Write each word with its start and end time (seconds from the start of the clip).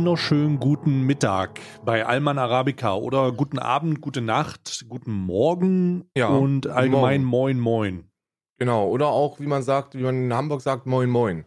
wunderschönen 0.00 0.58
guten 0.58 1.02
Mittag 1.02 1.60
bei 1.84 2.06
Alman 2.06 2.38
Arabica 2.38 2.94
oder 2.94 3.32
guten 3.32 3.58
Abend, 3.58 4.00
gute 4.00 4.22
Nacht, 4.22 4.86
guten 4.88 5.12
Morgen 5.12 6.06
Ja, 6.16 6.28
und 6.28 6.66
allgemein 6.66 7.22
Morgen. 7.22 7.58
Moin 7.60 7.60
Moin. 7.60 8.04
Genau, 8.56 8.88
oder 8.88 9.08
auch, 9.08 9.40
wie 9.40 9.46
man 9.46 9.62
sagt, 9.62 9.94
wie 9.94 10.02
man 10.02 10.24
in 10.24 10.32
Hamburg 10.32 10.62
sagt, 10.62 10.86
Moin 10.86 11.10
Moin. 11.10 11.44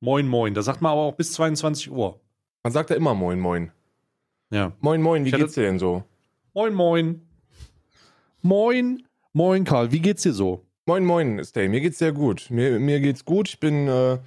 Moin 0.00 0.28
Moin. 0.28 0.52
Da 0.52 0.60
sagt 0.60 0.82
man 0.82 0.92
aber 0.92 1.00
auch 1.00 1.14
bis 1.14 1.32
22 1.32 1.90
Uhr. 1.90 2.20
Man 2.62 2.74
sagt 2.74 2.90
ja 2.90 2.96
immer 2.96 3.14
Moin 3.14 3.40
Moin. 3.40 3.72
Ja. 4.50 4.72
Moin 4.80 5.00
Moin, 5.00 5.24
wie 5.24 5.32
hatte- 5.32 5.44
geht's 5.44 5.54
dir 5.54 5.62
denn 5.62 5.78
so? 5.78 6.04
Moin 6.52 6.74
Moin. 6.74 7.22
Moin. 8.42 9.02
Moin 9.32 9.64
Karl, 9.64 9.92
wie 9.92 10.00
geht's 10.00 10.24
dir 10.24 10.34
so? 10.34 10.66
Moin 10.84 11.06
Moin, 11.06 11.42
Stay, 11.42 11.68
mir 11.70 11.80
geht's 11.80 11.96
sehr 11.96 12.12
gut. 12.12 12.48
Mir, 12.50 12.78
mir 12.80 13.00
geht's 13.00 13.24
gut, 13.24 13.48
ich 13.48 13.58
bin 13.58 13.88
äh, 13.88 14.18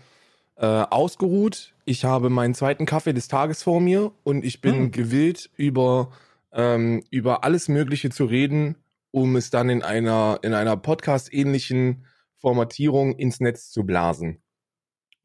äh, 0.56 0.86
ausgeruht. 0.90 1.76
Ich 1.92 2.06
habe 2.06 2.30
meinen 2.30 2.54
zweiten 2.54 2.86
Kaffee 2.86 3.12
des 3.12 3.28
Tages 3.28 3.64
vor 3.64 3.82
mir 3.82 4.14
und 4.24 4.46
ich 4.46 4.62
bin 4.62 4.76
Hm. 4.76 4.92
gewillt, 4.92 5.50
über, 5.58 6.12
ähm, 6.54 7.04
über 7.10 7.44
alles 7.44 7.68
Mögliche 7.68 8.10
zu 8.10 8.24
reden, 8.24 8.78
um 9.12 9.36
es 9.36 9.50
dann 9.50 9.68
in 9.68 9.84
einer, 9.84 10.40
in 10.42 10.54
einer 10.54 10.78
Podcast-ähnlichen 10.78 12.06
Formatierung 12.38 13.18
ins 13.18 13.42
Netz 13.42 13.72
zu 13.72 13.84
blasen. 13.84 14.42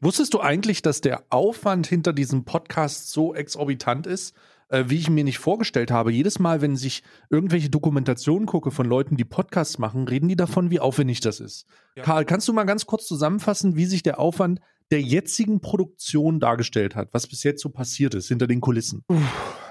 Wusstest 0.00 0.34
du 0.34 0.40
eigentlich, 0.40 0.82
dass 0.82 1.00
der 1.00 1.22
Aufwand 1.30 1.86
hinter 1.86 2.12
diesem 2.12 2.44
Podcast 2.44 3.12
so 3.12 3.32
exorbitant 3.32 4.08
ist, 4.08 4.34
äh, 4.68 4.86
wie 4.88 4.96
ich 4.96 5.08
mir 5.08 5.22
nicht 5.22 5.38
vorgestellt 5.38 5.92
habe? 5.92 6.10
Jedes 6.10 6.40
Mal, 6.40 6.62
wenn 6.62 6.74
ich 6.74 7.04
irgendwelche 7.30 7.70
Dokumentationen 7.70 8.46
gucke 8.46 8.72
von 8.72 8.88
Leuten, 8.88 9.16
die 9.16 9.24
Podcasts 9.24 9.78
machen, 9.78 10.08
reden 10.08 10.26
die 10.26 10.34
davon, 10.34 10.72
wie 10.72 10.80
aufwendig 10.80 11.20
das 11.20 11.38
ist. 11.38 11.66
Ja. 11.94 12.02
Karl, 12.02 12.24
kannst 12.24 12.48
du 12.48 12.52
mal 12.52 12.64
ganz 12.64 12.86
kurz 12.86 13.06
zusammenfassen, 13.06 13.76
wie 13.76 13.86
sich 13.86 14.02
der 14.02 14.18
Aufwand 14.18 14.60
der 14.90 15.00
jetzigen 15.00 15.60
Produktion 15.60 16.40
dargestellt 16.40 16.94
hat, 16.94 17.08
was 17.12 17.26
bis 17.26 17.42
jetzt 17.42 17.62
so 17.62 17.70
passiert 17.70 18.14
ist 18.14 18.28
hinter 18.28 18.46
den 18.46 18.60
Kulissen? 18.60 19.02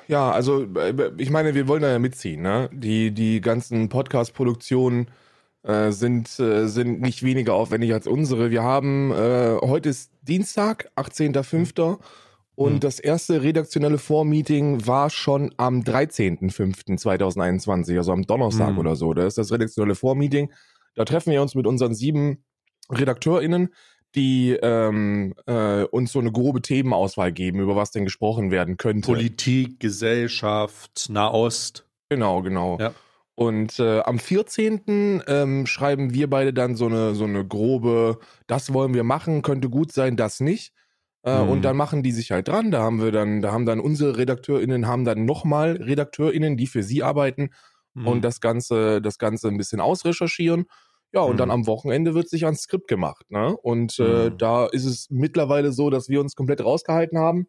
Ja, 0.08 0.32
also 0.32 0.64
äh, 0.76 1.12
ich 1.18 1.30
meine, 1.30 1.56
wir 1.56 1.68
wollen 1.68 1.82
da 1.82 1.92
ja 1.92 2.00
mitziehen, 2.00 2.42
ne? 2.42 2.70
Die, 2.74 3.12
die 3.12 3.42
ganzen 3.42 3.90
Podcast-Produktionen 3.90 5.08
äh, 5.64 5.92
sind, 5.92 6.40
äh, 6.40 6.68
sind 6.68 7.02
nicht 7.02 7.24
weniger 7.24 7.54
aufwendig 7.56 7.94
als 7.94 8.06
unsere. 8.08 8.52
Wir 8.52 8.62
haben, 8.62 9.12
äh, 9.12 9.58
heute 9.62 9.90
ist 9.90 10.12
Dienstag, 10.22 10.92
18.05. 10.96 11.98
Und 12.58 12.76
Mhm. 12.76 12.80
das 12.80 13.00
erste 13.00 13.42
redaktionelle 13.42 13.98
Vormeeting 13.98 14.86
war 14.88 15.10
schon 15.10 15.54
am 15.58 15.84
13.05.2021, 15.84 17.98
also 17.98 18.12
am 18.12 18.24
Donnerstag 18.24 18.74
Mhm. 18.74 18.80
oder 18.80 18.96
so. 18.96 19.14
Da 19.14 19.26
ist 19.26 19.38
das 19.38 19.52
redaktionelle 19.52 19.96
Vormeeting. 19.96 20.52
Da 20.96 21.06
treffen 21.06 21.32
wir 21.32 21.42
uns 21.42 21.56
mit 21.56 21.68
unseren 21.68 21.94
sieben 21.94 22.44
RedakteurInnen, 22.90 23.70
die 24.16 24.52
ähm, 24.62 25.36
äh, 25.46 25.84
uns 25.84 26.12
so 26.12 26.20
eine 26.20 26.32
grobe 26.32 26.62
Themenauswahl 26.62 27.32
geben, 27.32 27.60
über 27.60 27.76
was 27.76 27.92
denn 27.92 28.06
gesprochen 28.06 28.52
werden 28.52 28.78
könnte. 28.78 29.06
Politik, 29.06 29.80
Gesellschaft, 29.80 31.08
Nahost. 31.10 31.86
Genau, 32.10 32.42
genau. 32.42 32.78
Ja. 32.80 32.94
Und 33.36 33.80
äh, 33.80 34.00
am 34.00 34.18
14. 34.18 35.22
Ähm, 35.28 35.66
schreiben 35.68 36.14
wir 36.14 36.30
beide 36.30 36.54
dann 36.54 36.76
so 36.76 36.86
eine, 36.86 37.16
so 37.16 37.26
eine 37.26 37.46
grobe, 37.46 38.20
das 38.48 38.74
wollen 38.74 38.94
wir 38.94 39.04
machen, 39.04 39.42
könnte 39.42 39.70
gut 39.70 39.92
sein, 39.92 40.16
das 40.16 40.40
nicht. 40.40 40.74
Äh, 41.24 41.44
Mhm. 41.44 41.50
Und 41.50 41.62
dann 41.64 41.76
machen 41.76 42.04
die 42.04 42.12
sich 42.12 42.32
halt 42.32 42.48
dran. 42.48 42.72
Da 42.72 42.82
haben 42.82 43.02
wir 43.02 43.12
dann, 43.12 43.42
da 43.42 43.52
haben 43.52 43.66
dann 43.66 43.80
unsere 43.80 44.18
RedakteurInnen 44.18 44.88
haben 44.88 45.06
dann 45.06 45.26
nochmal 45.26 45.72
RedakteurInnen, 45.82 46.56
die 46.56 46.68
für 46.68 46.84
sie 46.84 47.04
arbeiten 47.04 47.50
Mhm. 47.96 48.08
und 48.08 48.22
das 48.24 48.40
Ganze, 48.42 49.02
das 49.02 49.18
Ganze 49.18 49.48
ein 49.48 49.58
bisschen 49.58 49.82
ausrecherchieren. 49.82 50.66
Ja, 51.16 51.22
und 51.22 51.36
Mhm. 51.36 51.38
dann 51.40 51.52
am 51.52 51.66
Wochenende 51.68 52.14
wird 52.14 52.30
sich 52.30 52.46
ans 52.46 52.62
Skript 52.64 52.88
gemacht, 52.90 53.26
ne? 53.30 53.56
Und 53.58 53.98
äh, 54.00 54.30
Mhm. 54.30 54.38
da 54.38 54.66
ist 54.68 54.86
es 54.86 55.08
mittlerweile 55.10 55.72
so, 55.72 55.90
dass 55.90 56.10
wir 56.10 56.20
uns 56.22 56.36
komplett 56.36 56.62
rausgehalten 56.64 57.18
haben, 57.18 57.48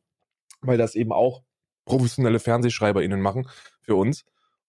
weil 0.62 0.78
das 0.78 0.94
eben 0.94 1.12
auch 1.12 1.42
professionelle 1.84 2.38
FernsehschreiberInnen 2.40 3.20
machen 3.20 3.48
für 3.82 3.96
uns. 3.96 4.24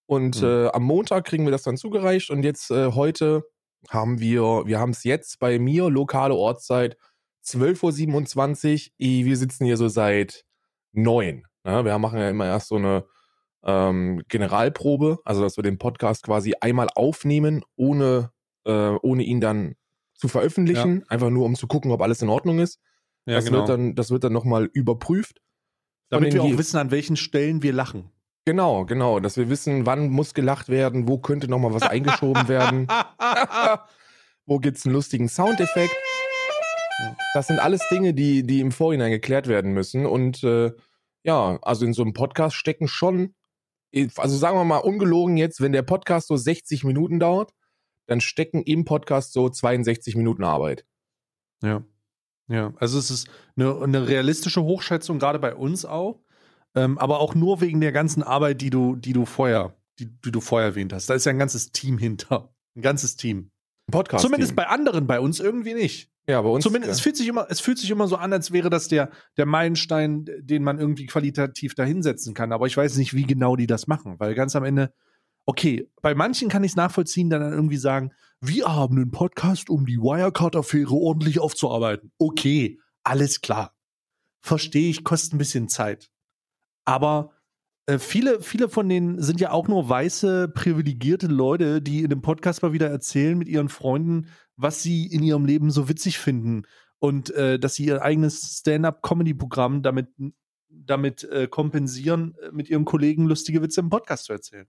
Und 0.06 0.40
Mhm. 0.42 0.48
äh, 0.48 0.66
am 0.68 0.82
Montag 0.84 1.24
kriegen 1.26 1.44
wir 1.44 1.52
das 1.52 1.62
dann 1.62 1.76
zugereicht 1.76 2.30
und 2.30 2.42
jetzt 2.42 2.70
äh, 2.70 2.92
heute 2.92 3.44
haben 3.88 4.18
wir, 4.20 4.64
wir 4.66 4.80
haben 4.80 4.90
es 4.90 5.04
jetzt 5.04 5.38
bei 5.38 5.58
mir, 5.60 5.88
lokale 5.90 6.34
Ortszeit, 6.34 6.96
12.27 7.42 8.90
Uhr. 8.98 9.24
Wir 9.26 9.36
sitzen 9.36 9.64
hier 9.64 9.76
so 9.76 9.88
seit 9.88 10.44
neun. 10.92 11.44
Ne? 11.64 11.84
Wir 11.84 11.98
machen 11.98 12.18
ja 12.18 12.28
immer 12.30 12.46
erst 12.46 12.68
so 12.68 12.76
eine 12.76 13.04
ähm, 13.64 14.22
Generalprobe, 14.28 15.18
also 15.24 15.42
dass 15.42 15.56
wir 15.56 15.62
den 15.62 15.78
Podcast 15.78 16.24
quasi 16.24 16.54
einmal 16.60 16.88
aufnehmen, 16.94 17.62
ohne, 17.76 18.30
äh, 18.68 18.98
ohne 19.02 19.22
ihn 19.24 19.40
dann 19.40 19.74
zu 20.14 20.28
veröffentlichen, 20.28 21.04
einfach 21.08 21.30
nur 21.30 21.46
um 21.46 21.54
zu 21.54 21.66
gucken, 21.66 21.90
ob 21.90 22.02
alles 22.02 22.22
in 22.22 22.28
Ordnung 22.28 22.58
ist. 22.58 22.80
ja, 23.26 23.36
das, 23.36 23.46
genau. 23.46 23.58
wird 23.58 23.68
dann, 23.68 23.94
das 23.94 24.10
wird 24.10 24.24
dann 24.24 24.32
nochmal 24.32 24.68
überprüft. 24.72 25.40
Damit 26.10 26.34
wir 26.34 26.42
auch 26.42 26.58
wissen, 26.58 26.78
an 26.78 26.90
welchen 26.90 27.16
Stellen 27.16 27.62
wir 27.62 27.72
lachen. 27.72 28.10
Genau, 28.46 28.86
genau, 28.86 29.20
dass 29.20 29.36
wir 29.36 29.50
wissen, 29.50 29.84
wann 29.84 30.08
muss 30.08 30.32
gelacht 30.32 30.70
werden, 30.70 31.06
wo 31.06 31.18
könnte 31.18 31.48
nochmal 31.48 31.74
was 31.74 31.82
eingeschoben 31.82 32.48
werden, 32.48 32.88
wo 34.46 34.58
gibt's 34.58 34.86
einen 34.86 34.94
lustigen 34.94 35.28
Soundeffekt. 35.28 35.94
Das 37.34 37.46
sind 37.46 37.60
alles 37.60 37.82
Dinge, 37.90 38.14
die, 38.14 38.42
die 38.46 38.60
im 38.60 38.72
Vorhinein 38.72 39.10
geklärt 39.10 39.48
werden 39.48 39.72
müssen. 39.72 40.06
Und 40.06 40.42
äh, 40.44 40.72
ja, 41.24 41.58
also 41.60 41.84
in 41.84 41.92
so 41.92 42.02
einem 42.02 42.14
Podcast 42.14 42.56
stecken 42.56 42.88
schon, 42.88 43.34
also 44.16 44.36
sagen 44.36 44.56
wir 44.56 44.64
mal 44.64 44.78
ungelogen 44.78 45.36
jetzt, 45.36 45.60
wenn 45.60 45.72
der 45.72 45.82
Podcast 45.82 46.28
so 46.28 46.36
60 46.36 46.84
Minuten 46.84 47.20
dauert, 47.20 47.52
dann 48.08 48.20
stecken 48.20 48.62
im 48.62 48.84
Podcast 48.84 49.32
so 49.32 49.48
62 49.48 50.16
Minuten 50.16 50.42
Arbeit. 50.42 50.84
Ja. 51.62 51.84
Ja, 52.50 52.72
also 52.78 52.98
es 52.98 53.10
ist 53.10 53.28
eine, 53.56 53.78
eine 53.82 54.08
realistische 54.08 54.62
Hochschätzung, 54.62 55.18
gerade 55.18 55.38
bei 55.38 55.54
uns 55.54 55.84
auch. 55.84 56.22
Ähm, 56.74 56.98
aber 56.98 57.20
auch 57.20 57.34
nur 57.34 57.60
wegen 57.60 57.80
der 57.80 57.92
ganzen 57.92 58.22
Arbeit, 58.22 58.60
die 58.62 58.70
du, 58.70 58.96
die 58.96 59.12
du 59.12 59.26
vorher, 59.26 59.76
die, 59.98 60.06
die 60.06 60.32
du 60.32 60.40
vorher 60.40 60.70
erwähnt 60.70 60.92
hast. 60.92 61.10
Da 61.10 61.14
ist 61.14 61.26
ja 61.26 61.30
ein 61.30 61.38
ganzes 61.38 61.72
Team 61.72 61.98
hinter. 61.98 62.54
Ein 62.74 62.82
ganzes 62.82 63.16
Team. 63.16 63.50
Podcast. 63.90 64.22
Zumindest 64.24 64.56
bei 64.56 64.66
anderen, 64.66 65.06
bei 65.06 65.20
uns 65.20 65.40
irgendwie 65.40 65.74
nicht. 65.74 66.10
ja, 66.26 66.40
bei 66.40 66.48
uns. 66.48 66.62
Zumindest, 66.62 66.92
es 66.92 67.00
fühlt 67.00 67.16
sich 67.16 67.26
immer, 67.26 67.46
es 67.50 67.60
fühlt 67.60 67.78
sich 67.78 67.90
immer 67.90 68.06
so 68.06 68.16
an, 68.16 68.32
als 68.32 68.52
wäre 68.52 68.70
das 68.70 68.88
der, 68.88 69.10
der 69.36 69.46
Meilenstein, 69.46 70.26
den 70.40 70.62
man 70.62 70.78
irgendwie 70.78 71.06
qualitativ 71.06 71.74
dahinsetzen 71.74 72.34
kann. 72.34 72.52
Aber 72.52 72.66
ich 72.66 72.76
weiß 72.76 72.96
nicht, 72.96 73.14
wie 73.14 73.24
genau 73.24 73.56
die 73.56 73.66
das 73.66 73.86
machen, 73.86 74.18
weil 74.18 74.34
ganz 74.34 74.56
am 74.56 74.64
Ende, 74.64 74.92
okay, 75.48 75.90
bei 76.02 76.14
manchen 76.14 76.50
kann 76.50 76.62
ich 76.62 76.72
es 76.72 76.76
nachvollziehen, 76.76 77.30
dann 77.30 77.40
irgendwie 77.40 77.78
sagen, 77.78 78.12
wir 78.38 78.66
haben 78.66 78.96
einen 78.96 79.10
Podcast, 79.10 79.70
um 79.70 79.86
die 79.86 79.96
Wirecard-Affäre 79.96 80.92
ordentlich 80.92 81.40
aufzuarbeiten. 81.40 82.12
Okay, 82.18 82.78
alles 83.02 83.40
klar. 83.40 83.74
Verstehe 84.40 84.90
ich, 84.90 85.04
kostet 85.04 85.32
ein 85.32 85.38
bisschen 85.38 85.70
Zeit. 85.70 86.10
Aber 86.84 87.32
äh, 87.86 87.98
viele, 87.98 88.42
viele 88.42 88.68
von 88.68 88.90
denen 88.90 89.22
sind 89.22 89.40
ja 89.40 89.50
auch 89.50 89.68
nur 89.68 89.88
weiße, 89.88 90.48
privilegierte 90.48 91.28
Leute, 91.28 91.80
die 91.80 92.02
in 92.02 92.10
dem 92.10 92.20
Podcast 92.20 92.62
mal 92.62 92.74
wieder 92.74 92.90
erzählen 92.90 93.36
mit 93.38 93.48
ihren 93.48 93.70
Freunden, 93.70 94.26
was 94.56 94.82
sie 94.82 95.06
in 95.06 95.22
ihrem 95.22 95.46
Leben 95.46 95.70
so 95.70 95.88
witzig 95.88 96.18
finden 96.18 96.64
und 96.98 97.30
äh, 97.30 97.58
dass 97.58 97.74
sie 97.74 97.86
ihr 97.86 98.02
eigenes 98.02 98.58
Stand-up-Comedy-Programm 98.58 99.82
damit, 99.82 100.08
damit 100.68 101.24
äh, 101.24 101.48
kompensieren, 101.48 102.36
äh, 102.42 102.50
mit 102.52 102.68
ihren 102.68 102.84
Kollegen 102.84 103.24
lustige 103.24 103.62
Witze 103.62 103.80
im 103.80 103.88
Podcast 103.88 104.26
zu 104.26 104.34
erzählen. 104.34 104.68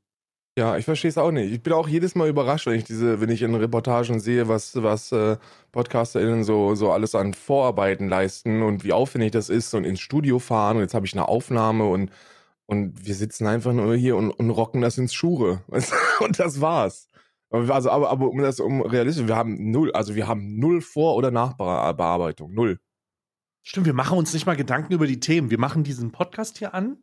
Ja, 0.60 0.76
ich 0.76 0.84
verstehe 0.84 1.08
es 1.08 1.18
auch 1.18 1.32
nicht. 1.32 1.54
Ich 1.54 1.64
bin 1.64 1.72
auch 1.72 1.88
jedes 1.88 2.16
Mal 2.16 2.28
überrascht, 2.28 2.66
wenn 2.68 2.74
ich 2.74 2.84
diese, 2.84 3.22
wenn 3.22 3.30
ich 3.30 3.44
in 3.44 3.56
Reportagen 3.56 4.20
sehe, 4.20 4.50
was, 4.50 4.76
was 4.84 5.10
äh, 5.14 5.38
PodcasterInnen 5.72 6.44
so, 6.44 6.76
so 6.76 6.92
alles 6.92 7.16
an 7.16 7.34
Vorarbeiten 7.34 8.10
leisten 8.10 8.62
und 8.62 8.84
wie 8.84 8.92
aufwendig 8.92 9.32
das 9.32 9.48
ist 9.48 9.74
und 9.74 9.86
ins 9.86 10.02
Studio 10.02 10.38
fahren 10.38 10.76
und 10.76 10.84
jetzt 10.84 10.94
habe 10.94 11.06
ich 11.06 11.14
eine 11.14 11.30
Aufnahme 11.30 11.86
und, 11.86 12.12
und 12.66 13.06
wir 13.06 13.16
sitzen 13.16 13.48
einfach 13.48 13.72
nur 13.72 13.96
hier 13.96 14.18
und, 14.18 14.32
und 14.32 14.50
rocken 14.50 14.82
das 14.82 14.98
ins 14.98 15.14
Schure. 15.14 15.64
und 16.20 16.40
das 16.40 16.60
war's. 16.60 17.08
Also, 17.52 17.90
aber, 17.90 18.10
aber 18.10 18.28
um 18.28 18.40
das 18.40 18.60
um 18.60 18.82
realistisch, 18.82 19.28
wir 19.28 19.38
haben 19.38 19.72
null, 19.72 19.94
also 19.94 20.16
wir 20.16 20.28
haben 20.28 20.60
null 20.60 20.82
Vor- 20.82 21.16
oder 21.16 21.32
Nachbearbeitung. 21.32 22.54
Null. 22.54 22.82
Stimmt, 23.64 23.86
wir 23.86 23.94
machen 23.94 24.18
uns 24.18 24.34
nicht 24.34 24.46
mal 24.46 24.58
Gedanken 24.58 24.92
über 24.92 25.08
die 25.08 25.22
Themen. 25.22 25.52
Wir 25.52 25.60
machen 25.60 25.86
diesen 25.86 26.12
Podcast 26.12 26.58
hier 26.58 26.74
an 26.74 26.98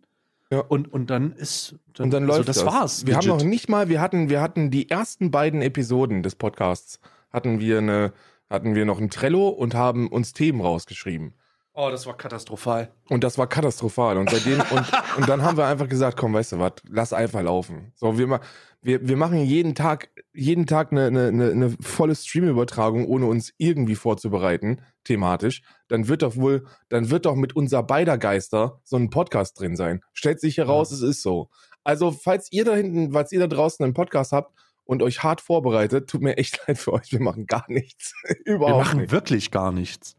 Ja. 0.52 0.60
und, 0.60 0.92
und 0.92 1.10
dann 1.10 1.32
ist. 1.32 1.74
Und 1.98 2.12
dann 2.12 2.24
also 2.24 2.36
läuft 2.36 2.48
das. 2.48 2.56
das. 2.58 2.66
war's. 2.66 3.06
Wir 3.06 3.16
haben 3.16 3.26
legit. 3.26 3.40
noch 3.40 3.44
nicht 3.44 3.68
mal, 3.68 3.88
wir 3.88 4.00
hatten, 4.00 4.30
wir 4.30 4.40
hatten 4.40 4.70
die 4.70 4.90
ersten 4.90 5.30
beiden 5.30 5.62
Episoden 5.62 6.22
des 6.22 6.36
Podcasts, 6.36 7.00
hatten 7.32 7.58
wir 7.58 7.78
eine, 7.78 8.12
hatten 8.48 8.74
wir 8.74 8.84
noch 8.84 9.00
ein 9.00 9.10
Trello 9.10 9.48
und 9.48 9.74
haben 9.74 10.08
uns 10.08 10.32
Themen 10.32 10.60
rausgeschrieben. 10.60 11.34
Oh, 11.78 11.90
das 11.90 12.06
war 12.06 12.16
katastrophal. 12.16 12.90
Und 13.10 13.22
das 13.22 13.36
war 13.36 13.46
katastrophal. 13.46 14.16
Und 14.16 14.30
seitdem, 14.30 14.60
und, 14.60 14.92
und 15.18 15.28
dann 15.28 15.42
haben 15.42 15.58
wir 15.58 15.66
einfach 15.66 15.88
gesagt, 15.88 16.16
komm, 16.16 16.32
weißt 16.32 16.52
du 16.52 16.58
was, 16.58 16.72
lass 16.88 17.12
einfach 17.12 17.42
laufen. 17.42 17.92
So, 17.96 18.16
wir, 18.16 18.26
ma- 18.26 18.40
wir, 18.80 19.06
wir 19.06 19.16
machen 19.18 19.44
jeden 19.44 19.74
Tag, 19.74 20.08
jeden 20.32 20.64
Tag 20.66 20.90
eine, 20.90 21.06
eine, 21.08 21.26
eine, 21.28 21.70
volle 21.82 22.14
Streamübertragung, 22.14 23.06
ohne 23.06 23.26
uns 23.26 23.52
irgendwie 23.58 23.94
vorzubereiten, 23.94 24.80
thematisch. 25.04 25.60
Dann 25.88 26.08
wird 26.08 26.22
doch 26.22 26.36
wohl, 26.36 26.64
dann 26.88 27.10
wird 27.10 27.26
doch 27.26 27.34
mit 27.34 27.54
unser 27.54 27.82
beider 27.82 28.16
Geister 28.16 28.80
so 28.82 28.96
ein 28.96 29.10
Podcast 29.10 29.60
drin 29.60 29.76
sein. 29.76 30.00
Stellt 30.14 30.40
sich 30.40 30.56
heraus, 30.56 30.90
es 30.92 31.02
ist 31.02 31.20
so. 31.20 31.50
Also, 31.84 32.10
falls 32.10 32.50
ihr 32.52 32.64
da 32.64 32.74
hinten, 32.74 33.12
falls 33.12 33.32
ihr 33.32 33.40
da 33.40 33.48
draußen 33.48 33.84
einen 33.84 33.92
Podcast 33.92 34.32
habt 34.32 34.56
und 34.84 35.02
euch 35.02 35.22
hart 35.22 35.42
vorbereitet, 35.42 36.08
tut 36.08 36.22
mir 36.22 36.38
echt 36.38 36.58
leid 36.66 36.78
für 36.78 36.94
euch, 36.94 37.12
wir 37.12 37.20
machen 37.20 37.44
gar 37.46 37.66
nichts. 37.68 38.14
Wir 38.46 38.54
Überhaupt 38.54 38.86
machen 38.86 39.00
nicht. 39.02 39.12
wirklich 39.12 39.50
gar 39.50 39.72
nichts. 39.72 40.16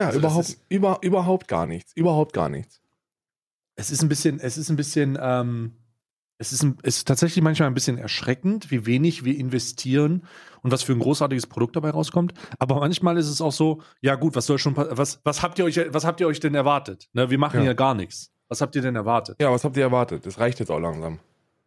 Ja, 0.00 0.06
Also 0.08 0.18
überhaupt, 0.20 0.48
ist- 0.48 0.60
über, 0.68 0.98
überhaupt 1.02 1.48
gar 1.48 1.66
nichts. 1.66 1.92
Überhaupt 1.94 2.32
gar 2.32 2.48
nichts. 2.48 2.80
Es 3.76 3.90
ist 3.90 4.02
ein 4.02 4.08
bisschen, 4.08 4.40
es 4.40 4.56
ist 4.58 4.70
ein 4.70 4.76
bisschen, 4.76 5.18
ähm, 5.20 5.72
es 6.38 6.52
ist, 6.52 6.62
ein, 6.62 6.78
ist 6.84 7.06
tatsächlich 7.08 7.42
manchmal 7.42 7.68
ein 7.68 7.74
bisschen 7.74 7.98
erschreckend, 7.98 8.70
wie 8.70 8.86
wenig 8.86 9.24
wir 9.24 9.36
investieren 9.36 10.24
und 10.62 10.70
was 10.70 10.82
für 10.84 10.92
ein 10.92 11.00
großartiges 11.00 11.46
Produkt 11.48 11.74
dabei 11.76 11.90
rauskommt. 11.90 12.32
Aber 12.60 12.78
manchmal 12.80 13.16
ist 13.18 13.28
es 13.28 13.40
auch 13.40 13.52
so, 13.52 13.82
ja 14.00 14.14
gut, 14.14 14.36
was 14.36 14.46
soll 14.46 14.58
schon, 14.58 14.76
was, 14.76 15.20
was 15.24 15.42
habt 15.42 15.58
ihr 15.58 15.64
euch, 15.64 15.80
was 15.92 16.04
habt 16.04 16.20
ihr 16.20 16.28
euch 16.28 16.38
denn 16.40 16.54
erwartet? 16.54 17.08
Ne, 17.12 17.30
wir 17.30 17.38
machen 17.38 17.60
Ja. 17.60 17.66
ja 17.66 17.72
gar 17.72 17.94
nichts. 17.94 18.32
Was 18.48 18.60
habt 18.60 18.74
ihr 18.76 18.82
denn 18.82 18.94
erwartet? 18.96 19.36
Ja, 19.40 19.50
was 19.50 19.64
habt 19.64 19.76
ihr 19.76 19.82
erwartet? 19.82 20.24
Das 20.26 20.38
reicht 20.38 20.58
jetzt 20.60 20.70
auch 20.70 20.78
langsam. 20.78 21.18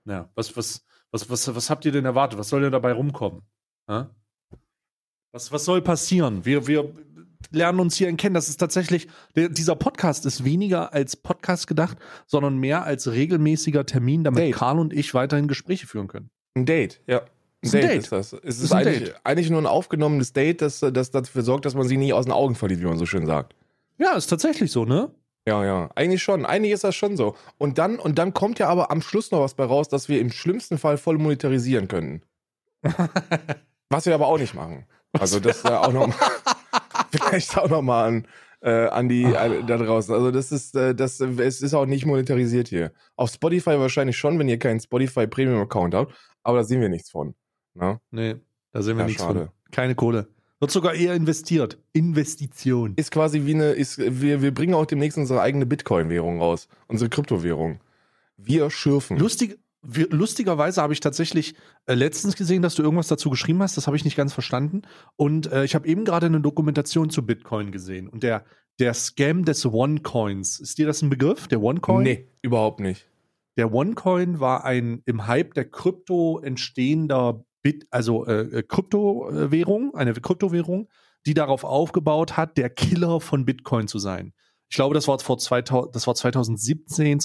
Ja, 0.06 0.30
was, 0.36 0.56
was, 0.58 0.84
was, 1.12 1.30
was, 1.30 1.54
was 1.54 1.70
habt 1.70 1.86
ihr 1.86 1.92
denn 1.92 2.06
erwartet? 2.06 2.40
Was 2.40 2.50
soll 2.50 2.62
denn 2.62 2.72
dabei 2.72 2.94
rumkommen? 2.94 3.42
Hä? 3.90 4.06
Was, 5.34 5.52
was 5.52 5.64
soll 5.64 5.82
passieren? 5.82 6.44
Wir, 6.46 6.66
wir 6.68 6.94
lernen 7.52 7.80
uns 7.80 7.96
hier 7.96 8.16
kennen. 8.16 8.34
Das 8.36 8.50
ist 8.50 8.58
tatsächlich, 8.58 9.08
dieser 9.36 9.76
Podcast 9.76 10.26
ist 10.26 10.44
weniger 10.44 10.94
als 10.94 11.16
Podcast 11.16 11.68
gedacht, 11.68 11.98
sondern 12.28 12.58
mehr 12.58 12.84
als 12.84 13.12
regelmäßiger 13.12 13.86
Termin, 13.86 14.24
damit 14.24 14.44
Date. 14.44 14.56
Karl 14.56 14.80
und 14.80 14.94
ich 14.94 15.14
weiterhin 15.14 15.48
Gespräche 15.48 15.88
führen 15.88 16.08
können. 16.08 16.30
Ein 16.56 16.66
Date, 16.66 17.02
ja. 17.08 17.20
Ein 17.20 17.26
Ist 17.62 17.74
Date, 17.74 17.84
Date. 17.84 17.98
ist 18.04 18.12
das. 18.12 18.34
Es 18.34 18.58
ist, 18.58 18.64
Ist 18.66 18.72
ein 18.74 18.88
eigentlich, 19.24 19.50
nur 19.50 19.62
ein 19.62 19.68
aufgenommenes 19.68 20.34
Date, 20.34 20.62
das, 20.62 20.80
das 20.80 21.12
dafür 21.12 21.44
sorgt, 21.44 21.66
dass 21.66 21.76
man 21.76 21.88
sie 21.88 21.98
nie 21.98 22.14
aus 22.14 22.26
den 22.26 22.32
Augen 22.32 22.56
verliert, 22.56 22.82
wie 22.82 22.86
man 22.86 22.98
so 22.98 23.06
schön 23.06 23.26
sagt. 23.26 23.56
Ja, 23.98 24.14
ist 24.14 24.28
tatsächlich 24.28 24.72
so, 24.72 24.86
ne? 24.86 25.12
Ja, 25.48 25.64
ja. 25.66 25.90
Eigentlich 25.96 26.24
schon. 26.24 26.46
Eigentlich 26.46 26.74
ist 26.74 26.84
das 26.84 26.96
schon 26.96 27.18
so. 27.18 27.36
Und 27.58 27.78
dann, 27.78 28.00
und 28.00 28.18
dann 28.18 28.34
kommt 28.34 28.60
ja 28.60 28.68
aber 28.68 28.92
am 28.92 29.02
Schluss 29.02 29.32
noch 29.32 29.42
was 29.42 29.54
bei 29.56 29.64
raus, 29.66 29.90
dass 29.90 30.10
wir 30.10 30.20
im 30.20 30.32
schlimmsten 30.32 30.78
Fall 30.78 30.98
voll 30.98 31.18
monetarisieren 31.18 31.88
können. 31.88 32.22
was 33.90 34.06
wir 34.06 34.16
aber 34.16 34.28
auch 34.28 34.38
nicht 34.38 34.54
machen. 34.54 34.86
Also 35.14 35.40
das 35.40 35.66
äh, 35.66 35.70
auch 35.70 35.92
noch 35.92 36.08
mal, 36.08 36.16
vielleicht 37.12 37.58
auch 37.58 37.70
noch 37.70 37.82
mal 37.82 38.06
an, 38.08 38.28
äh, 38.62 38.88
an 38.88 39.10
die 39.10 39.24
äh, 39.24 39.64
da 39.66 39.78
draußen. 39.78 40.14
Also 40.14 40.32
das 40.32 40.52
ist, 40.52 40.76
äh, 40.76 40.94
das, 40.96 41.20
äh, 41.20 41.28
es 41.42 41.62
ist 41.62 41.74
auch 41.74 41.86
nicht 41.86 42.06
monetarisiert 42.06 42.68
hier. 42.68 42.92
Auf 43.16 43.32
Spotify 43.32 43.80
wahrscheinlich 43.80 44.18
schon, 44.18 44.38
wenn 44.40 44.50
ihr 44.50 44.60
keinen 44.60 44.80
Spotify 44.80 45.28
Premium 45.28 45.62
Account 45.62 45.94
habt, 45.96 46.14
aber 46.44 46.58
da 46.60 46.64
sehen 46.64 46.82
wir 46.82 46.90
nichts 46.90 47.10
von. 47.10 47.34
Ne? 47.74 48.00
Nee, 48.12 48.36
da 48.72 48.82
sehen 48.82 48.98
wir 48.98 49.04
Ja, 49.04 49.08
nichts 49.08 49.22
schade. 49.24 49.40
von. 49.46 49.50
Keine 49.72 49.96
Kohle. 49.96 50.28
Wird 50.60 50.70
sogar 50.72 50.94
eher 50.94 51.16
investiert. 51.16 51.80
Investition. 51.94 52.94
Ist 52.96 53.10
quasi 53.12 53.46
wie 53.46 53.56
eine, 53.56 53.72
ist, 53.72 53.98
wir, 53.98 54.42
wir 54.44 54.54
bringen 54.54 54.76
auch 54.76 54.86
demnächst 54.86 55.18
unsere 55.18 55.42
eigene 55.42 55.66
Bitcoin-Währung 55.66 56.40
raus, 56.40 56.68
unsere 56.88 57.10
Kryptowährung. 57.10 57.80
Wir 58.38 58.70
schürfen. 58.70 59.18
Lustig, 59.18 59.58
wir, 59.84 60.08
lustigerweise 60.10 60.82
habe 60.82 60.94
ich 60.94 61.00
tatsächlich 61.00 61.56
äh, 61.86 61.94
letztens 61.94 62.36
gesehen, 62.36 62.62
dass 62.62 62.76
du 62.76 62.84
irgendwas 62.84 63.08
dazu 63.08 63.30
geschrieben 63.30 63.62
hast. 63.62 63.78
Das 63.78 63.88
habe 63.88 63.98
ich 63.98 64.06
nicht 64.06 64.18
ganz 64.18 64.34
verstanden. 64.34 64.84
Und 65.16 65.52
äh, 65.52 65.64
ich 65.64 65.76
habe 65.76 65.88
eben 65.88 66.06
gerade 66.06 66.28
eine 66.28 66.42
Dokumentation 66.42 67.10
zu 67.10 67.26
Bitcoin 67.26 67.72
gesehen. 67.72 68.08
Und 68.08 68.24
der, 68.24 68.46
der 68.80 68.94
Scam 68.94 69.46
des 69.46 69.66
One-Coins, 69.66 70.60
ist 70.60 70.78
dir 70.78 70.86
das 70.86 71.02
ein 71.02 71.10
Begriff? 71.10 71.48
Der 71.48 71.62
One-Coin? 71.62 72.04
Nee, 72.04 72.28
überhaupt 72.42 72.80
nicht. 72.80 73.08
Der 73.58 73.74
OneCoin 73.74 74.40
war 74.40 74.64
ein 74.64 75.02
im 75.06 75.28
Hype 75.28 75.54
der 75.54 75.70
Krypto 75.70 76.40
entstehender 76.40 77.46
Bit, 77.62 77.86
also 77.92 78.26
äh, 78.26 78.60
äh, 78.60 78.64
Kryptowährung, 78.64 79.94
eine 79.94 80.14
Kryptowährung, 80.14 80.90
die 81.26 81.34
darauf 81.34 81.64
aufgebaut 81.64 82.38
hat, 82.38 82.58
der 82.58 82.70
Killer 82.70 83.20
von 83.20 83.46
Bitcoin 83.46 83.88
zu 83.88 84.00
sein. 84.00 84.34
Ich 84.70 84.76
glaube, 84.76 84.96
das 84.96 85.08
war 85.08 85.20
vor 85.20 85.38
2000, 85.38 85.96
das 85.96 86.08
war 86.08 86.16
2017, 86.16 87.20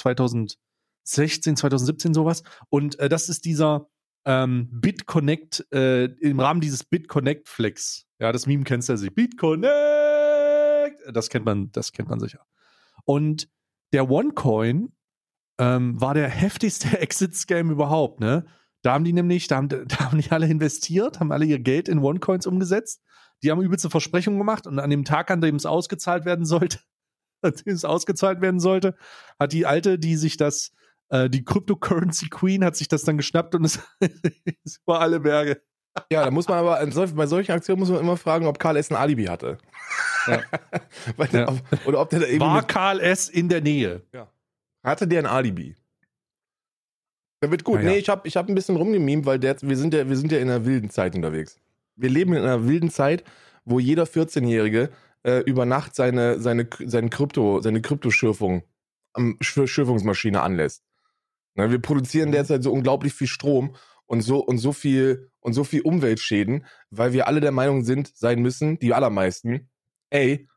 2016, 1.07 1.57
2017 1.57 2.15
sowas. 2.15 2.43
Und 2.69 2.99
äh, 2.99 3.09
das 3.09 3.29
ist 3.29 3.45
dieser 3.45 3.89
ähm, 4.25 4.69
BitConnect 4.73 5.67
äh, 5.73 6.05
im 6.05 6.41
Rahmen 6.41 6.61
dieses 6.61 6.85
BitConnect 6.85 7.49
Flex. 7.49 8.07
Ja, 8.19 8.33
das 8.33 8.47
Meme 8.47 8.65
kennst 8.65 8.89
du 8.89 8.95
ja 8.95 8.97
sich. 8.97 9.15
BitConnect. 9.15 9.71
Das 11.13 11.29
kennt 11.31 11.45
man, 11.45 11.71
das 11.73 11.93
kennt 11.93 12.09
man 12.09 12.21
sicher. 12.21 12.45
Und 13.05 13.49
der 13.93 14.11
OneCoin 14.11 14.93
ähm, 15.59 16.01
war 16.01 16.15
der 16.15 16.29
heftigste 16.29 16.99
Exit-Scam 17.01 17.71
überhaupt, 17.71 18.21
ne? 18.21 18.47
Da 18.83 18.93
haben 18.93 19.05
die 19.05 19.13
nämlich, 19.13 19.49
da 19.49 19.57
haben, 19.57 19.69
da 19.69 19.99
haben 19.99 20.21
die 20.21 20.31
alle 20.31 20.47
investiert, 20.47 21.19
haben 21.19 21.33
alle 21.33 21.45
ihr 21.45 21.59
Geld 21.59 21.89
in 21.89 21.99
OneCoins 21.99 22.47
umgesetzt. 22.47 23.03
Die 23.43 23.51
haben 23.51 23.61
übelste 23.61 23.91
Versprechungen 23.91 24.39
gemacht 24.39 24.67
und 24.67 24.79
an 24.79 24.91
dem 24.91 25.05
Tag, 25.05 25.31
an 25.31 25.41
dem 25.41 25.57
es 25.57 25.67
ausgezahlt 25.67 26.25
werden 26.25 26.45
sollte, 26.45 26.79
an 27.43 27.53
dem 27.53 27.75
es 27.75 27.85
ausgezahlt 27.85 28.41
werden 28.41 28.61
sollte, 28.61 28.97
hat 29.39 29.53
die 29.53 29.67
alte, 29.67 29.99
die 29.99 30.17
sich 30.17 30.37
das, 30.37 30.73
äh, 31.11 31.29
die 31.31 31.45
Cryptocurrency 31.45 32.29
Queen 32.29 32.65
hat 32.65 32.77
sich 32.77 32.89
das 32.89 33.03
dann 33.05 33.17
geschnappt 33.17 33.55
und 33.55 33.65
es 33.65 33.81
ist 34.65 34.81
über 34.83 35.01
alle 35.01 35.21
Berge. 35.21 35.61
Ja, 36.13 36.25
da 36.27 36.31
muss 36.31 36.47
man 36.47 36.59
aber, 36.59 36.85
bei 37.15 37.27
solchen 37.27 37.53
Aktionen 37.53 37.81
muss 37.81 37.89
man 37.89 38.01
immer 38.01 38.19
fragen, 38.19 38.47
ob 38.47 38.59
Karl 38.59 38.77
S. 38.77 38.91
ein 38.91 38.97
Alibi 38.97 39.25
hatte. 39.25 39.59
Ja. 40.27 40.41
Ja. 41.33 41.49
ob, 41.49 41.61
oder 41.87 42.01
ob 42.01 42.11
der 42.11 42.21
da 42.21 42.27
irgendwie 42.27 42.41
War 42.47 42.67
Karl 42.67 43.01
S. 43.01 43.29
in 43.29 43.49
der 43.49 43.61
Nähe. 43.63 44.03
hatte 44.85 45.07
der 45.09 45.21
ein 45.21 45.27
Alibi. 45.27 45.75
Der 47.43 47.51
wird 47.51 47.65
gut. 47.65 47.77
Ja. 47.81 47.91
Nee, 47.91 47.97
ich 47.99 48.09
habe 48.09 48.27
ich 48.29 48.37
hab 48.37 48.49
ein 48.49 48.55
bisschen 48.55 48.77
rumgemimt, 48.77 49.25
weil 49.27 49.39
der, 49.39 49.57
wir, 49.63 49.77
sind 49.77 49.95
ja, 49.95 50.09
wir 50.09 50.17
sind 50.17 50.33
ja 50.33 50.39
in 50.39 50.51
einer 50.51 50.65
wilden 50.65 50.91
Zeit 50.91 51.15
unterwegs. 51.15 51.59
Wir 51.95 52.11
leben 52.11 52.33
in 52.33 52.43
einer 52.43 52.67
wilden 52.67 52.91
Zeit, 52.91 53.25
wo 53.65 53.79
jeder 53.79 54.05
14-Jährige 54.05 54.91
äh, 55.23 55.41
über 55.41 55.65
Nacht 55.65 55.95
seine, 55.95 56.41
seine, 56.41 56.69
seine, 56.85 57.09
Krypto, 57.11 57.61
seine 57.61 57.81
Kryptoschürfung 57.81 58.63
Schür- 59.41 59.67
Schürfungsmaschine 59.67 60.43
anlässt. 60.43 60.83
Ne, 61.57 61.71
wir 61.71 61.81
produzieren 61.81 62.33
derzeit 62.33 62.63
so 62.63 62.73
unglaublich 62.73 63.15
viel 63.15 63.27
Strom 63.27 63.75
und 64.05 64.21
so, 64.21 64.39
und 64.39 64.59
so 64.59 64.73
viel 64.73 65.31
und 65.41 65.55
so 65.55 65.65
viel 65.65 65.81
Umweltschäden, 65.81 66.67
weil 66.91 67.13
wir 67.13 67.27
alle 67.27 67.41
der 67.41 67.53
Meinung 67.53 67.83
sind, 67.83 68.15
sein 68.15 68.41
müssen, 68.41 68.79
die 68.79 68.95
allermeisten, 68.95 69.69
ey, 70.11 70.49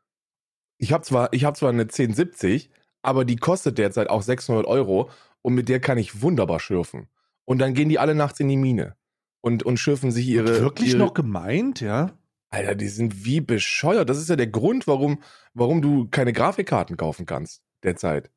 ich 0.78 0.92
habe 0.92 1.04
zwar, 1.04 1.32
ich 1.32 1.44
habe 1.44 1.56
zwar 1.56 1.70
eine 1.70 1.82
1070, 1.82 2.70
aber 3.02 3.24
die 3.24 3.36
kostet 3.36 3.78
derzeit 3.78 4.10
auch 4.10 4.22
600 4.22 4.66
Euro 4.66 5.10
und 5.42 5.54
mit 5.54 5.68
der 5.68 5.80
kann 5.80 5.98
ich 5.98 6.22
wunderbar 6.22 6.60
schürfen. 6.60 7.08
Und 7.44 7.58
dann 7.58 7.74
gehen 7.74 7.88
die 7.88 7.98
alle 7.98 8.14
nachts 8.14 8.40
in 8.40 8.48
die 8.48 8.56
Mine 8.56 8.96
und, 9.40 9.62
und 9.62 9.78
schürfen 9.78 10.10
sich 10.10 10.26
ihre. 10.28 10.60
Wirklich 10.60 10.90
ihre, 10.90 10.98
noch 10.98 11.14
gemeint, 11.14 11.80
ja? 11.80 12.12
Alter, 12.50 12.74
die 12.74 12.88
sind 12.88 13.24
wie 13.24 13.40
bescheuert. 13.40 14.08
Das 14.08 14.18
ist 14.18 14.28
ja 14.28 14.36
der 14.36 14.48
Grund, 14.48 14.86
warum, 14.86 15.22
warum 15.54 15.82
du 15.82 16.08
keine 16.10 16.32
Grafikkarten 16.32 16.96
kaufen 16.96 17.26
kannst 17.26 17.62
derzeit. 17.82 18.30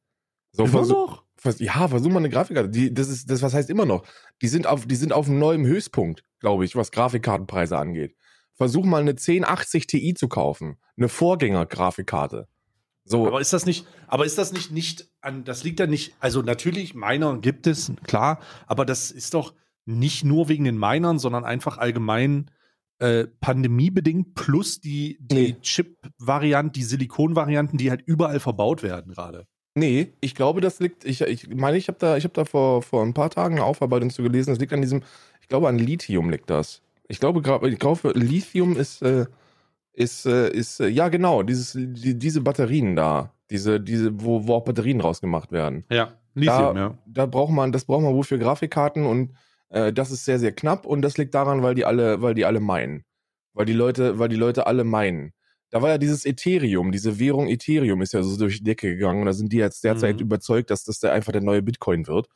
So, 0.51 0.63
Immer 0.63 0.71
versuch, 0.71 1.10
noch? 1.10 1.23
Ja, 1.57 1.88
versuch 1.88 2.10
mal 2.10 2.19
eine 2.19 2.30
Grafikkarte. 2.30 2.69
Die, 2.69 2.94
das 2.94 3.10
ist, 3.10 3.30
das, 3.30 3.42
was 3.42 3.54
heißt 3.54 3.69
immer 3.69 3.86
noch? 3.86 4.04
Die 4.42 4.48
sind 4.48 4.68
auf, 4.68 4.86
die 4.86 4.95
sind 4.95 5.13
auf 5.13 5.28
einem 5.28 5.40
neuen 5.40 5.66
Höchstpunkt, 5.66 6.24
glaube 6.39 6.65
ich, 6.65 6.75
was 6.75 6.91
Grafikkartenpreise 6.91 7.77
angeht. 7.77 8.15
Versuch 8.56 8.86
mal 8.86 9.01
eine 9.01 9.12
1080 9.12 9.88
Ti 9.88 10.13
zu 10.13 10.27
kaufen. 10.27 10.77
Eine 10.98 11.10
Vorgänger-Grafikkarte. 11.10 12.48
So. 13.06 13.27
Aber 13.27 13.41
ist 13.41 13.51
das 13.51 13.65
nicht, 13.65 13.86
aber 14.08 14.25
ist 14.25 14.38
das 14.38 14.53
nicht, 14.53 14.72
nicht 14.72 15.10
an, 15.22 15.44
das 15.44 15.63
liegt 15.63 15.79
ja 15.79 15.88
nicht, 15.88 16.15
also 16.20 16.41
natürlich, 16.41 16.96
Miner 16.96 17.38
gibt 17.39 17.68
es, 17.68 17.91
klar, 18.03 18.39
aber 18.65 18.86
das 18.86 19.12
ist 19.12 19.34
doch 19.34 19.53
nicht 19.86 20.24
nur 20.24 20.48
wegen 20.48 20.63
den 20.63 20.77
Minern, 20.77 21.20
sondern 21.20 21.44
einfach 21.44 21.77
allgemein 21.77 22.50
äh, 23.00 23.25
pandemiebedingt 23.41 24.36
plus 24.36 24.79
die, 24.79 25.18
die 25.20 25.36
Nee. 25.36 25.58
Chip-Variante, 25.62 26.72
die 26.79 26.84
Silikon-Varianten, 26.84 27.77
die 27.77 27.89
halt 27.89 28.01
überall 28.06 28.39
verbaut 28.39 28.84
werden 28.84 29.12
gerade. 29.12 29.48
Nee, 29.75 30.13
ich 30.22 30.36
glaube, 30.36 30.62
das 30.62 30.80
liegt, 30.80 31.03
ich, 31.03 31.22
ich 31.22 31.48
meine, 31.50 31.77
ich 31.77 31.88
habe 31.88 31.98
da, 32.00 32.15
ich 32.15 32.24
habe 32.25 32.34
da 32.34 32.46
vor, 32.46 32.84
vor 32.84 33.01
ein 33.03 33.13
paar 33.15 33.30
Tagen 33.32 33.56
eine 33.56 33.63
Aufarbeitung 33.63 34.12
zu 34.12 34.22
gelesen, 34.22 34.51
das 34.51 34.60
liegt 34.60 34.72
an 34.74 34.82
diesem, 34.82 35.01
ich 35.42 35.48
glaube, 35.48 35.68
an 35.68 35.80
Lithium 35.80 36.30
liegt 36.30 36.50
das. 36.50 36.82
Ich 37.08 37.20
glaube, 37.20 37.42
ich 37.70 37.80
glaube 37.80 38.12
Lithium 38.15 38.77
ist, 38.77 39.01
äh, 39.01 39.25
ist, 39.94 40.25
äh, 40.25 40.50
ist, 40.51 40.80
äh, 40.80 40.88
ja 40.88 41.10
genau, 41.10 41.42
dieses, 41.44 41.74
die, 41.74 42.18
diese 42.18 42.42
Batterien 42.42 42.96
da, 42.96 43.34
diese, 43.50 43.80
diese, 43.80 44.12
wo, 44.24 44.48
wo 44.48 44.56
auch 44.56 44.63
Batterien 44.63 45.01
rausgemacht 45.01 45.51
werden. 45.51 45.86
Ja, 46.36 46.74
Da- 46.74 46.80
ja. 46.80 46.98
Da 47.08 47.25
braucht 47.25 47.51
man, 47.51 47.72
das 47.72 47.86
braucht 47.86 48.03
man 48.03 48.13
wohl 48.13 48.24
für 48.24 48.39
Grafikkarten 48.39 49.06
und 49.06 49.34
äh, 49.70 49.92
das 49.92 50.12
ist 50.12 50.25
sehr, 50.25 50.38
sehr 50.39 50.51
knapp 50.51 50.86
und 50.86 51.01
das 51.01 51.18
liegt 51.18 51.34
daran, 51.34 51.63
weil 51.63 51.74
die 51.75 51.86
alle, 51.86 52.22
weil 52.22 52.36
die 52.36 52.46
alle 52.46 52.60
meinen. 52.60 53.03
Weil 53.53 53.65
die 53.65 53.74
Leute, 53.74 54.18
weil 54.20 54.30
die 54.30 54.36
Leute 54.36 54.65
alle 54.68 54.84
meinen. 54.84 55.34
Da 55.74 55.82
war 55.82 55.89
ja 55.89 55.98
dieses 55.98 56.24
Ethereum, 56.24 56.92
diese 56.92 57.18
Währung 57.18 57.48
Ethereum 57.48 58.03
ist 58.03 58.13
ja 58.13 58.22
so 58.22 58.38
durch 58.38 58.60
die 58.60 58.63
Decke 58.63 58.89
gegangen 58.94 59.22
und 59.22 59.25
da 59.25 59.34
sind 59.34 59.51
die 59.51 59.58
jetzt 59.58 59.84
derzeit 59.84 60.18
Mhm. 60.18 60.22
überzeugt, 60.27 60.70
dass 60.70 60.84
das 60.84 61.00
der 61.00 61.13
einfach 61.13 61.32
der 61.32 61.42
neue 61.42 61.63
Bitcoin 61.63 62.06
wird 62.06 62.27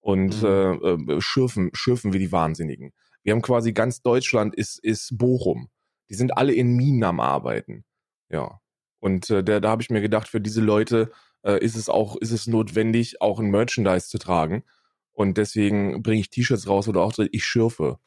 und 0.00 0.40
Mhm. 0.40 0.48
äh, 0.48 1.16
äh, 1.16 1.20
schürfen, 1.20 1.68
schürfen 1.74 2.14
wie 2.14 2.18
die 2.18 2.32
Wahnsinnigen. 2.32 2.92
Wir 3.22 3.34
haben 3.34 3.42
quasi 3.42 3.74
ganz 3.74 4.00
Deutschland 4.00 4.54
ist, 4.54 4.82
ist 4.82 5.18
Bochum. 5.18 5.68
Die 6.08 6.14
sind 6.14 6.38
alle 6.38 6.54
in 6.54 6.76
Minen 6.76 7.04
am 7.04 7.20
Arbeiten. 7.20 7.84
Ja. 8.30 8.58
Und 9.00 9.28
äh, 9.28 9.44
da, 9.44 9.60
da 9.60 9.68
habe 9.68 9.82
ich 9.82 9.90
mir 9.90 10.00
gedacht, 10.00 10.26
für 10.26 10.40
diese 10.40 10.62
Leute 10.62 11.12
äh, 11.42 11.62
ist 11.62 11.76
es 11.76 11.90
auch, 11.90 12.16
ist 12.16 12.32
es 12.32 12.46
notwendig, 12.46 13.20
auch 13.20 13.38
ein 13.38 13.50
Merchandise 13.50 14.08
zu 14.08 14.16
tragen. 14.16 14.64
Und 15.12 15.36
deswegen 15.36 16.02
bringe 16.02 16.20
ich 16.22 16.30
T-Shirts 16.30 16.66
raus 16.66 16.88
oder 16.88 17.02
auch 17.02 17.12
ich 17.18 17.44
schürfe. 17.44 17.98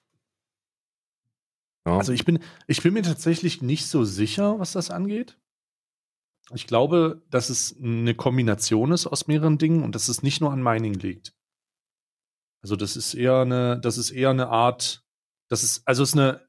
Ja. 1.86 1.98
Also 1.98 2.14
ich 2.14 2.26
bin, 2.26 2.40
ich 2.68 2.82
bin 2.84 2.94
mir 2.94 3.02
tatsächlich 3.02 3.62
nicht 3.62 3.88
so 3.88 4.04
sicher, 4.04 4.60
was 4.60 4.74
das 4.74 4.92
angeht. 4.92 5.38
Ich 6.54 6.68
glaube, 6.68 7.22
dass 7.30 7.50
es 7.50 7.76
eine 7.82 8.14
Kombination 8.14 8.92
ist 8.92 9.08
aus 9.08 9.28
mehreren 9.28 9.58
Dingen 9.58 9.84
und 9.84 9.96
dass 9.96 10.10
es 10.10 10.22
nicht 10.22 10.42
nur 10.42 10.52
an 10.52 10.62
Mining 10.62 10.96
liegt. 10.96 11.34
Also 12.62 12.76
das 12.76 12.96
ist 12.96 13.14
eher 13.14 13.40
eine, 13.42 13.80
das 13.80 13.98
ist 13.98 14.12
eher 14.12 14.30
eine 14.30 14.50
Art, 14.50 15.04
das 15.48 15.64
ist, 15.64 15.88
also 15.88 16.04
es 16.04 16.10
ist 16.10 16.20
eine, 16.20 16.48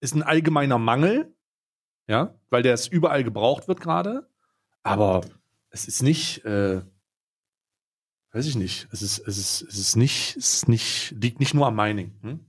ist 0.00 0.14
ein 0.14 0.22
allgemeiner 0.22 0.78
Mangel 0.78 1.34
ja, 2.06 2.38
weil 2.50 2.62
der 2.62 2.74
es 2.74 2.86
überall 2.86 3.24
gebraucht 3.24 3.68
wird 3.68 3.80
gerade. 3.80 4.28
Aber 4.82 5.22
es 5.70 5.86
ist 5.86 6.02
nicht, 6.02 6.44
äh, 6.44 6.82
weiß 8.32 8.46
ich 8.46 8.56
nicht, 8.56 8.88
es 8.92 9.02
ist, 9.02 9.18
es 9.26 9.38
ist, 9.38 9.62
es 9.62 9.78
ist 9.78 9.96
nicht, 9.96 10.36
es 10.36 10.54
ist 10.54 10.68
nicht, 10.68 11.14
liegt 11.18 11.40
nicht 11.40 11.54
nur 11.54 11.66
am 11.66 11.76
Mining. 11.76 12.12
Hm? 12.22 12.46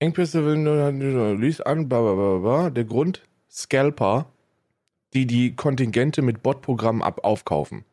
Engpässe 0.00 0.40
liest 1.34 1.66
an, 1.66 1.88
bla, 1.88 2.00
bla, 2.00 2.14
bla, 2.14 2.38
bla. 2.38 2.70
der 2.70 2.84
Grund, 2.84 3.22
Scalper, 3.50 4.32
die 5.12 5.26
die 5.26 5.54
Kontingente 5.54 6.22
mit 6.22 6.42
Bot-Programmen 6.42 7.02
ab 7.02 7.22
aufkaufen. 7.22 7.84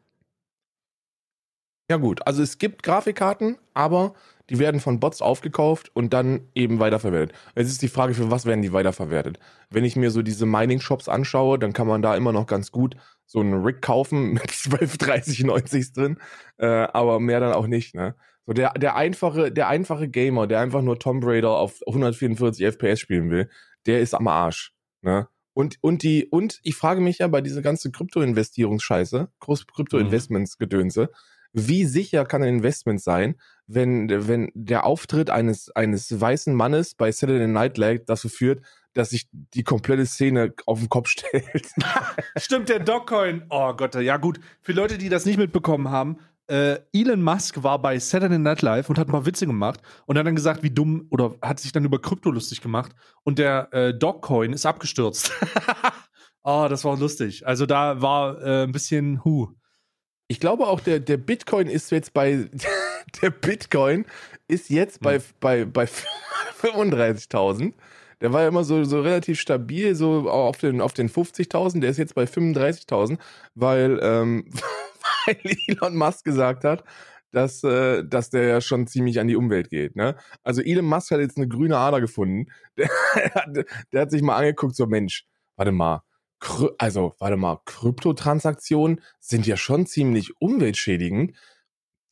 Ja 1.90 1.98
gut, 1.98 2.26
also 2.26 2.42
es 2.42 2.60
gibt 2.60 2.84
Grafikkarten, 2.84 3.58
aber 3.74 4.14
die 4.50 4.58
werden 4.58 4.80
von 4.80 5.02
Bots 5.02 5.22
aufgekauft 5.22 5.92
und 5.94 6.14
dann 6.14 6.48
eben 6.56 6.80
weiterverwertet. 6.80 7.36
Jetzt 7.56 7.70
ist 7.70 7.82
die 7.82 7.90
Frage, 7.90 8.14
für 8.14 8.32
was 8.32 8.46
werden 8.46 8.62
die 8.62 8.72
weiterverwertet? 8.72 9.40
Wenn 9.70 9.84
ich 9.84 9.98
mir 9.98 10.10
so 10.10 10.22
diese 10.22 10.46
Mining-Shops 10.46 11.10
anschaue, 11.10 11.60
dann 11.60 11.74
kann 11.74 11.88
man 11.88 12.02
da 12.02 12.16
immer 12.16 12.32
noch 12.32 12.48
ganz 12.48 12.72
gut 12.72 12.96
so 13.26 13.42
einen 13.42 13.66
Rig 13.66 13.82
kaufen 13.82 14.34
mit 14.34 14.50
12, 14.50 14.98
30, 14.98 15.44
90 15.44 15.92
drin, 15.92 16.18
äh, 16.58 16.68
aber 16.68 17.20
mehr 17.20 17.42
dann 17.42 17.52
auch 17.52 17.68
nicht, 17.68 17.96
ne? 17.96 18.16
So 18.48 18.54
der, 18.54 18.74
der 18.74 18.96
einfache, 18.96 19.52
der 19.52 19.68
einfache 19.68 20.08
Gamer, 20.08 20.48
der 20.48 20.62
einfach 20.62 20.82
nur 20.82 20.98
Tomb 20.98 21.24
Raider 21.26 21.52
auf 21.52 21.82
144 21.86 22.66
FPS 22.66 23.00
spielen 23.00 23.30
will, 23.30 23.50
der 23.86 24.00
ist 24.00 24.16
am 24.16 24.28
Arsch, 24.28 24.74
ne? 25.02 25.28
Und, 25.54 25.78
und 25.82 26.04
die, 26.04 26.28
und 26.28 26.60
ich 26.62 26.76
frage 26.76 27.02
mich 27.02 27.18
ja 27.18 27.28
bei 27.28 27.42
dieser 27.42 27.64
ganzen 27.64 27.92
Krypto-Investierungsscheiße, 27.92 29.30
Krypto-Investments-Gedönse, 29.40 31.10
wie 31.52 31.86
sicher 31.86 32.26
kann 32.26 32.44
ein 32.44 32.58
Investment 32.58 33.02
sein, 33.02 33.36
wenn, 33.66 34.08
wenn 34.28 34.52
der 34.54 34.86
Auftritt 34.86 35.32
eines, 35.32 35.76
eines 35.76 36.22
weißen 36.22 36.54
Mannes 36.54 36.94
bei 36.94 37.12
Saturday 37.12 37.48
Night 37.48 37.80
Live 37.80 38.06
dazu 38.06 38.30
führt, 38.30 38.64
dass 38.94 39.10
sich 39.10 39.28
die 39.32 39.64
komplette 39.64 40.06
Szene 40.06 40.54
auf 40.68 40.80
den 40.80 40.90
Kopf 40.90 41.10
stellt. 41.10 41.72
Stimmt, 42.38 42.70
der 42.70 42.80
Dogcoin. 42.80 43.46
Oh 43.50 43.74
Gott, 43.74 43.96
ja 43.96 44.18
gut. 44.18 44.40
Für 44.62 44.74
Leute, 44.74 45.00
die 45.00 45.10
das 45.10 45.26
nicht 45.26 45.38
mitbekommen 45.40 45.90
haben, 45.90 46.20
äh, 46.48 46.80
Elon 46.94 47.22
Musk 47.22 47.62
war 47.64 47.82
bei 47.82 48.00
Saturday 48.00 48.40
Night 48.40 48.62
Live 48.62 48.90
und 48.90 48.98
hat 48.98 49.10
mal 49.10 49.26
Witze 49.26 49.46
gemacht 49.46 49.82
und 50.06 50.18
hat 50.18 50.26
dann 50.26 50.36
gesagt, 50.36 50.64
wie 50.64 50.70
dumm 50.70 51.08
oder 51.10 51.36
hat 51.42 51.60
sich 51.60 51.72
dann 51.72 51.86
über 51.86 52.02
Krypto 52.02 52.32
lustig 52.32 52.62
gemacht 52.62 52.94
und 53.24 53.40
der 53.40 53.72
äh, 53.74 53.94
Dogcoin 53.94 54.54
ist 54.54 54.66
abgestürzt. 54.66 55.32
oh, 56.44 56.68
das 56.70 56.84
war 56.84 56.98
lustig. 56.98 57.46
Also 57.46 57.66
da 57.66 58.02
war 58.02 58.42
äh, 58.42 58.64
ein 58.64 58.72
bisschen 58.72 59.24
Hu. 59.24 59.50
Ich 60.30 60.40
glaube 60.40 60.68
auch, 60.68 60.80
der, 60.80 61.00
der 61.00 61.18
Bitcoin 61.18 61.68
ist 61.68 61.92
jetzt 61.92 62.14
bei 62.14 62.50
der 63.22 63.30
Bitcoin 63.30 64.06
ist 64.48 64.70
jetzt 64.70 65.02
bei, 65.02 65.20
hm. 65.20 65.26
bei, 65.40 65.66
bei 65.66 65.86
35.000. 66.62 67.74
Der 68.20 68.34
war 68.34 68.42
ja 68.42 68.48
immer 68.48 68.64
so, 68.64 68.84
so 68.84 69.02
relativ 69.02 69.40
stabil, 69.40 69.94
so 69.94 70.30
auf 70.30 70.58
den, 70.58 70.82
auf 70.82 70.94
den 70.94 71.10
50.000. 71.10 71.82
Der 71.82 71.92
ist 71.92 71.98
jetzt 71.98 72.16
bei 72.16 72.24
35.000, 72.24 73.20
weil, 73.54 74.00
ähm, 74.02 74.46
weil 75.26 75.38
Elon 75.68 75.96
Musk 75.96 76.24
gesagt 76.24 76.64
hat, 76.64 76.84
dass, 77.32 77.64
äh, 77.64 78.04
dass 78.06 78.30
der 78.30 78.44
ja 78.44 78.62
schon 78.62 78.88
ziemlich 78.88 79.20
an 79.20 79.28
die 79.28 79.36
Umwelt 79.36 79.70
geht. 79.70 79.96
Ne? 79.96 80.16
Also 80.44 80.62
Elon 80.62 80.86
Musk 80.86 81.12
hat 81.12 81.20
jetzt 81.20 81.38
eine 81.38 81.48
grüne 81.48 81.78
Ader 81.78 82.02
gefunden. 82.02 82.52
Der, 82.78 82.90
hat, 83.34 83.66
der 83.92 84.02
hat 84.02 84.12
sich 84.12 84.22
mal 84.22 84.38
angeguckt, 84.38 84.76
so 84.76 84.86
Mensch, 84.86 85.26
warte 85.56 85.72
mal, 85.72 86.04
also 86.78 87.16
warte 87.18 87.38
mal, 87.38 87.60
Kryptotransaktionen 87.66 89.02
sind 89.20 89.48
ja 89.48 89.58
schon 89.58 89.88
ziemlich 89.88 90.40
umweltschädigend. 90.40 91.36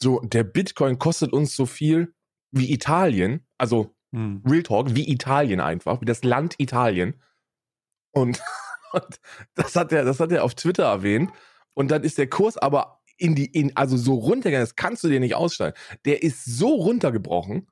So, 0.01 0.19
der 0.21 0.43
Bitcoin 0.43 0.97
kostet 0.97 1.31
uns 1.31 1.55
so 1.55 1.67
viel 1.67 2.13
wie 2.51 2.73
Italien, 2.73 3.45
also 3.57 3.95
hm. 4.11 4.41
Real 4.45 4.63
Talk, 4.63 4.95
wie 4.95 5.11
Italien 5.11 5.59
einfach, 5.59 6.01
wie 6.01 6.05
das 6.05 6.23
Land 6.23 6.55
Italien. 6.57 7.21
Und, 8.11 8.41
und 8.93 9.19
das 9.55 9.75
hat 9.75 9.91
er, 9.91 10.05
das 10.05 10.19
hat 10.19 10.31
er 10.31 10.43
auf 10.43 10.55
Twitter 10.55 10.85
erwähnt. 10.85 11.31
Und 11.75 11.91
dann 11.91 12.03
ist 12.03 12.17
der 12.17 12.27
Kurs 12.27 12.57
aber 12.57 13.01
in 13.17 13.35
die, 13.35 13.45
in, 13.45 13.75
also 13.75 13.95
so 13.95 14.15
runtergegangen, 14.15 14.63
das 14.63 14.75
kannst 14.75 15.03
du 15.03 15.09
dir 15.09 15.19
nicht 15.19 15.35
aussteigen. 15.35 15.77
Der 16.05 16.23
ist 16.23 16.43
so 16.43 16.69
runtergebrochen. 16.75 17.67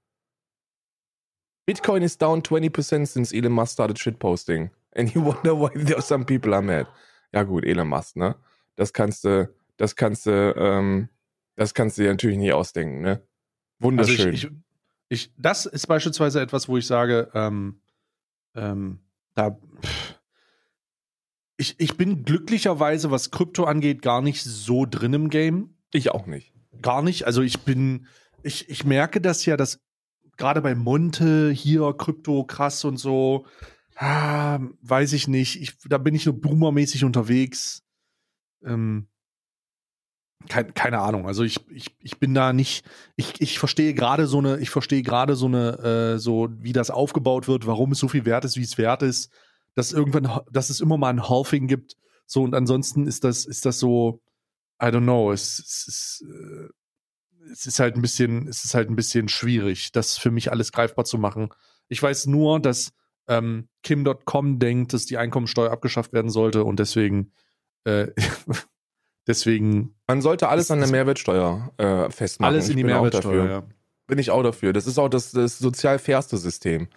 Bitcoin 1.65 2.03
is 2.03 2.17
down 2.17 2.43
20% 2.43 3.05
since 3.05 3.35
Elon 3.35 3.53
Musk 3.53 3.73
started 3.73 3.97
shitposting. 3.97 4.69
And 4.95 5.13
you 5.13 5.23
wonder 5.23 5.53
why 5.53 6.01
some 6.01 6.25
people 6.25 6.53
are 6.53 6.61
mad. 6.61 6.87
Ja 7.33 7.43
gut, 7.43 7.65
Elon 7.65 7.87
Musk, 7.87 8.15
ne? 8.15 8.35
Das 8.75 8.93
kannst 8.93 9.23
du, 9.23 9.49
das 9.77 9.95
kannst 9.95 10.25
du, 10.25 10.53
ähm, 10.55 11.09
das 11.55 11.73
kannst 11.73 11.97
du 11.97 12.03
dir 12.03 12.09
natürlich 12.09 12.37
nie 12.37 12.51
ausdenken, 12.51 13.01
ne? 13.01 13.21
Wunderschön. 13.79 14.17
Also 14.17 14.29
ich, 14.29 14.43
ich, 14.43 14.51
ich, 15.09 15.33
das 15.37 15.65
ist 15.65 15.87
beispielsweise 15.87 16.41
etwas, 16.41 16.67
wo 16.67 16.77
ich 16.77 16.85
sage, 16.85 17.31
ähm, 17.33 17.81
ähm, 18.55 18.99
da, 19.33 19.57
ich, 21.63 21.75
ich 21.79 21.95
bin 21.95 22.25
glücklicherweise, 22.25 23.09
was 23.09 23.31
Krypto 23.31 23.63
angeht, 23.63 24.01
gar 24.01 24.21
nicht 24.21 24.43
so 24.43 24.85
drin 24.85 25.13
im 25.13 25.29
Game. 25.29 25.77
Ich 25.93 26.11
auch 26.11 26.25
nicht. 26.25 26.53
Gar 26.81 27.01
nicht. 27.01 27.25
Also 27.25 27.41
ich 27.41 27.61
bin, 27.61 28.07
ich, 28.43 28.69
ich 28.69 28.83
merke 28.83 29.21
das 29.21 29.45
ja, 29.45 29.55
dass 29.55 29.79
gerade 30.35 30.61
bei 30.61 30.75
Monte 30.75 31.51
hier 31.51 31.93
Krypto 31.97 32.43
krass 32.43 32.83
und 32.83 32.97
so, 32.97 33.45
ah, 33.95 34.59
weiß 34.81 35.13
ich 35.13 35.29
nicht. 35.29 35.61
Ich, 35.61 35.77
da 35.85 35.97
bin 35.97 36.15
ich 36.15 36.25
nur 36.25 36.39
boomermäßig 36.39 37.05
unterwegs. 37.05 37.83
Ähm, 38.65 39.07
kein, 40.49 40.73
keine 40.73 40.99
Ahnung. 40.99 41.27
Also 41.27 41.43
ich, 41.43 41.65
ich, 41.69 41.95
ich 41.99 42.19
bin 42.19 42.33
da 42.33 42.51
nicht, 42.51 42.85
ich, 43.15 43.39
ich 43.39 43.57
verstehe 43.57 43.93
gerade 43.93 44.27
so 44.27 44.39
eine, 44.39 44.59
ich 44.59 44.69
verstehe 44.69 45.01
gerade 45.01 45.37
so 45.37 45.45
eine, 45.45 46.15
äh, 46.15 46.19
so 46.19 46.49
wie 46.59 46.73
das 46.73 46.89
aufgebaut 46.89 47.47
wird, 47.47 47.65
warum 47.67 47.93
es 47.93 47.99
so 47.99 48.09
viel 48.09 48.25
wert 48.25 48.43
ist, 48.43 48.57
wie 48.57 48.63
es 48.63 48.77
wert 48.77 49.01
ist, 49.01 49.31
dass 49.75 49.91
irgendwann, 49.91 50.41
dass 50.51 50.69
es 50.69 50.79
immer 50.79 50.97
mal 50.97 51.09
ein 51.09 51.27
Halving 51.29 51.67
gibt. 51.67 51.95
So, 52.25 52.43
und 52.43 52.55
ansonsten 52.55 53.07
ist 53.07 53.23
das, 53.23 53.45
ist 53.45 53.65
das 53.65 53.79
so, 53.79 54.21
I 54.81 54.87
don't 54.87 55.03
know, 55.03 55.31
es, 55.31 55.59
es 55.59 55.87
ist, 55.87 56.25
äh, 56.27 56.69
es 57.51 57.65
ist 57.65 57.79
halt 57.79 57.95
ein 57.95 58.01
bisschen, 58.01 58.47
es 58.47 58.63
ist 58.63 58.73
halt 58.73 58.89
ein 58.89 58.95
bisschen 58.95 59.27
schwierig, 59.27 59.91
das 59.91 60.17
für 60.17 60.31
mich 60.31 60.51
alles 60.51 60.71
greifbar 60.71 61.05
zu 61.05 61.17
machen. 61.17 61.49
Ich 61.89 62.01
weiß 62.01 62.27
nur, 62.27 62.59
dass 62.59 62.93
ähm, 63.27 63.67
Kim.com 63.83 64.59
denkt, 64.59 64.93
dass 64.93 65.05
die 65.05 65.17
Einkommensteuer 65.17 65.71
abgeschafft 65.71 66.13
werden 66.13 66.31
sollte 66.31 66.63
und 66.63 66.79
deswegen 66.79 67.33
äh, 67.83 68.07
Deswegen. 69.27 69.95
Man 70.07 70.21
sollte 70.21 70.49
alles 70.49 70.69
an 70.71 70.79
der 70.79 70.89
Mehrwertsteuer 70.89 71.71
äh, 71.77 72.09
festmachen. 72.09 72.53
Alles 72.53 72.69
in 72.69 72.77
die 72.77 72.83
Mehrwertsteuer, 72.83 73.49
ja. 73.49 73.63
Bin 74.05 74.19
ich 74.19 74.31
auch 74.31 74.43
dafür. 74.43 74.73
Das 74.73 74.85
ist 74.85 74.97
auch 74.97 75.07
das, 75.07 75.31
das 75.31 75.59
sozial 75.59 75.97
fairste 75.97 76.37
System. 76.37 76.89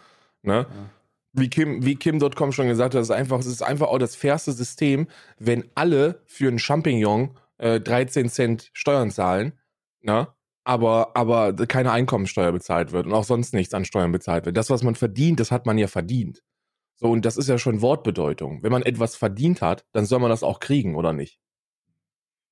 Ne? 0.42 0.66
Ja. 0.68 0.90
Wie 1.36 1.50
Kim, 1.50 1.84
wie 1.84 1.96
Kim.com 1.96 2.52
schon 2.52 2.68
gesagt 2.68 2.94
hat, 2.94 3.02
ist 3.02 3.10
einfach, 3.10 3.38
es 3.38 3.46
ist 3.46 3.62
einfach 3.62 3.88
auch 3.88 3.98
das 3.98 4.16
fairste 4.16 4.52
System, 4.52 5.06
wenn 5.38 5.64
alle 5.74 6.22
für 6.26 6.48
einen 6.48 6.58
Champignon 6.58 7.36
äh, 7.58 7.78
13 7.80 8.28
Cent 8.28 8.70
Steuern 8.72 9.10
zahlen, 9.10 9.52
ne? 10.00 10.28
aber, 10.64 11.10
aber 11.14 11.54
keine 11.66 11.92
Einkommensteuer 11.92 12.52
bezahlt 12.52 12.92
wird 12.92 13.06
und 13.06 13.12
auch 13.12 13.24
sonst 13.24 13.54
nichts 13.54 13.74
an 13.74 13.84
Steuern 13.84 14.12
bezahlt 14.12 14.46
wird. 14.46 14.56
Das, 14.56 14.70
was 14.70 14.82
man 14.82 14.94
verdient, 14.94 15.38
das 15.38 15.50
hat 15.50 15.66
man 15.66 15.78
ja 15.78 15.86
verdient. 15.86 16.42
So, 16.96 17.08
und 17.08 17.24
das 17.24 17.36
ist 17.36 17.48
ja 17.48 17.58
schon 17.58 17.82
Wortbedeutung. 17.82 18.62
Wenn 18.62 18.72
man 18.72 18.82
etwas 18.82 19.14
verdient 19.14 19.60
hat, 19.62 19.84
dann 19.92 20.06
soll 20.06 20.18
man 20.18 20.30
das 20.30 20.42
auch 20.42 20.58
kriegen, 20.58 20.96
oder 20.96 21.12
nicht? 21.12 21.38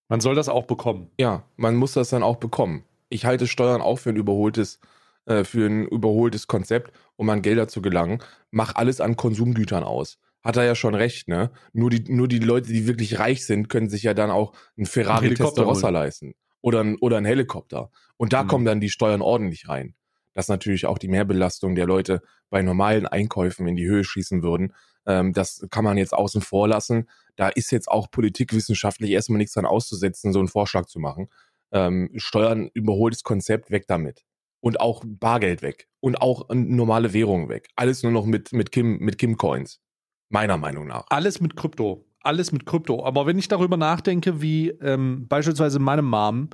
Man 0.09 0.21
soll 0.21 0.35
das 0.35 0.49
auch 0.49 0.67
bekommen. 0.67 1.11
Ja, 1.19 1.45
man 1.57 1.75
muss 1.75 1.95
das 1.95 2.11
dann 2.11 2.23
auch 2.23 2.37
bekommen. 2.37 2.85
Ich 3.09 3.25
halte 3.25 3.47
Steuern 3.47 3.81
auch 3.81 3.97
für 3.97 4.11
ein 4.11 4.17
überholtes, 4.17 4.79
äh, 5.27 5.45
für 5.45 5.67
ein 5.67 5.87
überholtes 5.87 6.47
Konzept, 6.47 6.93
um 7.17 7.29
an 7.31 7.43
Gelder 7.43 7.69
zu 7.69 7.83
gelangen. 7.83 8.23
Mach 8.51 8.75
alles 8.75 9.01
an 9.01 9.17
Konsumgütern 9.17 9.85
aus. 9.85 10.19
Hat 10.43 10.57
er 10.57 10.65
ja 10.65 10.75
schon 10.75 10.95
recht, 10.95 11.29
ne? 11.29 11.51
Nur 11.73 11.91
die, 11.91 12.13
nur 12.13 12.29
die 12.29 12.39
Leute, 12.39 12.73
die 12.73 12.87
wirklich 12.87 13.19
reich 13.19 13.47
sind, 13.47 13.69
können 13.69 13.89
sich 13.89 14.03
ja 14.03 14.13
dann 14.15 14.31
auch 14.31 14.53
einen 14.77 14.87
Ferrari 14.87 15.29
ein 15.29 15.35
Testarossa 15.35 15.89
leisten. 15.89 16.35
Oder 16.61 16.81
ein, 16.81 16.97
oder 16.97 17.19
ein 17.19 17.25
Helikopter. 17.25 17.91
Und 18.17 18.33
da 18.33 18.45
mhm. 18.45 18.49
kommen 18.49 18.65
dann 18.65 18.81
die 18.81 18.91
Steuern 18.91 19.23
ordentlich 19.23 19.69
rein. 19.69 19.95
Dass 20.35 20.49
natürlich 20.49 20.87
auch 20.87 20.99
die 20.99 21.09
Mehrbelastung 21.09 21.75
der 21.75 21.87
Leute 21.87 22.23
bei 22.51 22.63
normalen 22.63 23.07
Einkäufen 23.07 23.67
in 23.67 23.77
die 23.77 23.87
Höhe 23.87 24.05
schießen 24.05 24.43
würden. 24.43 24.75
Ähm, 25.07 25.33
das 25.33 25.67
kann 25.71 25.85
man 25.85 25.97
jetzt 25.97 26.13
außen 26.13 26.41
vor 26.41 26.69
lassen 26.69 27.07
da 27.37 27.49
ist 27.49 27.71
jetzt 27.73 27.89
auch 27.89 28.11
politikwissenschaftlich 28.11 29.11
erstmal 29.11 29.39
nichts 29.39 29.55
dran 29.55 29.67
auszusetzen, 29.67 30.33
so 30.33 30.39
einen 30.39 30.49
Vorschlag 30.49 30.87
zu 30.87 31.01
machen. 31.01 31.29
Ähm, 31.73 32.11
Steuern 32.17 32.71
überholtes 32.73 33.23
Konzept, 33.23 33.71
weg 33.71 33.87
damit. 33.89 34.25
Und 34.65 34.81
auch 34.81 35.03
Bargeld 35.07 35.63
weg. 35.63 35.89
Und 36.01 36.21
auch 36.21 36.49
normale 36.53 37.13
Währungen 37.13 37.49
weg. 37.49 37.69
Alles 37.77 38.03
nur 38.03 38.13
noch 38.13 38.25
mit, 38.25 38.53
mit 38.53 38.73
Kim, 38.73 38.99
mit 38.99 39.19
Kim 39.19 39.37
Coins. 39.37 39.81
Meiner 40.31 40.57
Meinung 40.57 40.87
nach. 40.87 41.05
Alles 41.11 41.41
mit 41.41 41.57
Krypto. 41.57 42.07
Alles 42.21 42.51
mit 42.51 42.65
Krypto. 42.65 43.05
Aber 43.05 43.27
wenn 43.27 43.39
ich 43.39 43.49
darüber 43.49 43.77
nachdenke, 43.77 44.41
wie 44.41 44.71
ähm, 44.71 45.29
beispielsweise 45.29 45.79
meine 45.79 46.03
Mom 46.03 46.49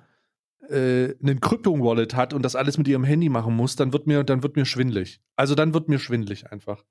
äh, 0.68 1.14
einen 1.22 1.40
Krypto-Wallet 1.40 2.14
hat 2.16 2.34
und 2.34 2.42
das 2.42 2.56
alles 2.56 2.78
mit 2.78 2.88
ihrem 2.88 3.04
Handy 3.04 3.28
machen 3.28 3.54
muss, 3.54 3.76
dann 3.76 3.92
wird 3.92 4.06
mir, 4.06 4.24
dann 4.24 4.42
wird 4.42 4.56
mir 4.56 4.66
schwindlig. 4.66 5.20
Also 5.36 5.54
dann 5.54 5.72
wird 5.72 5.88
mir 5.88 5.98
schwindlig 5.98 6.50
einfach. 6.50 6.84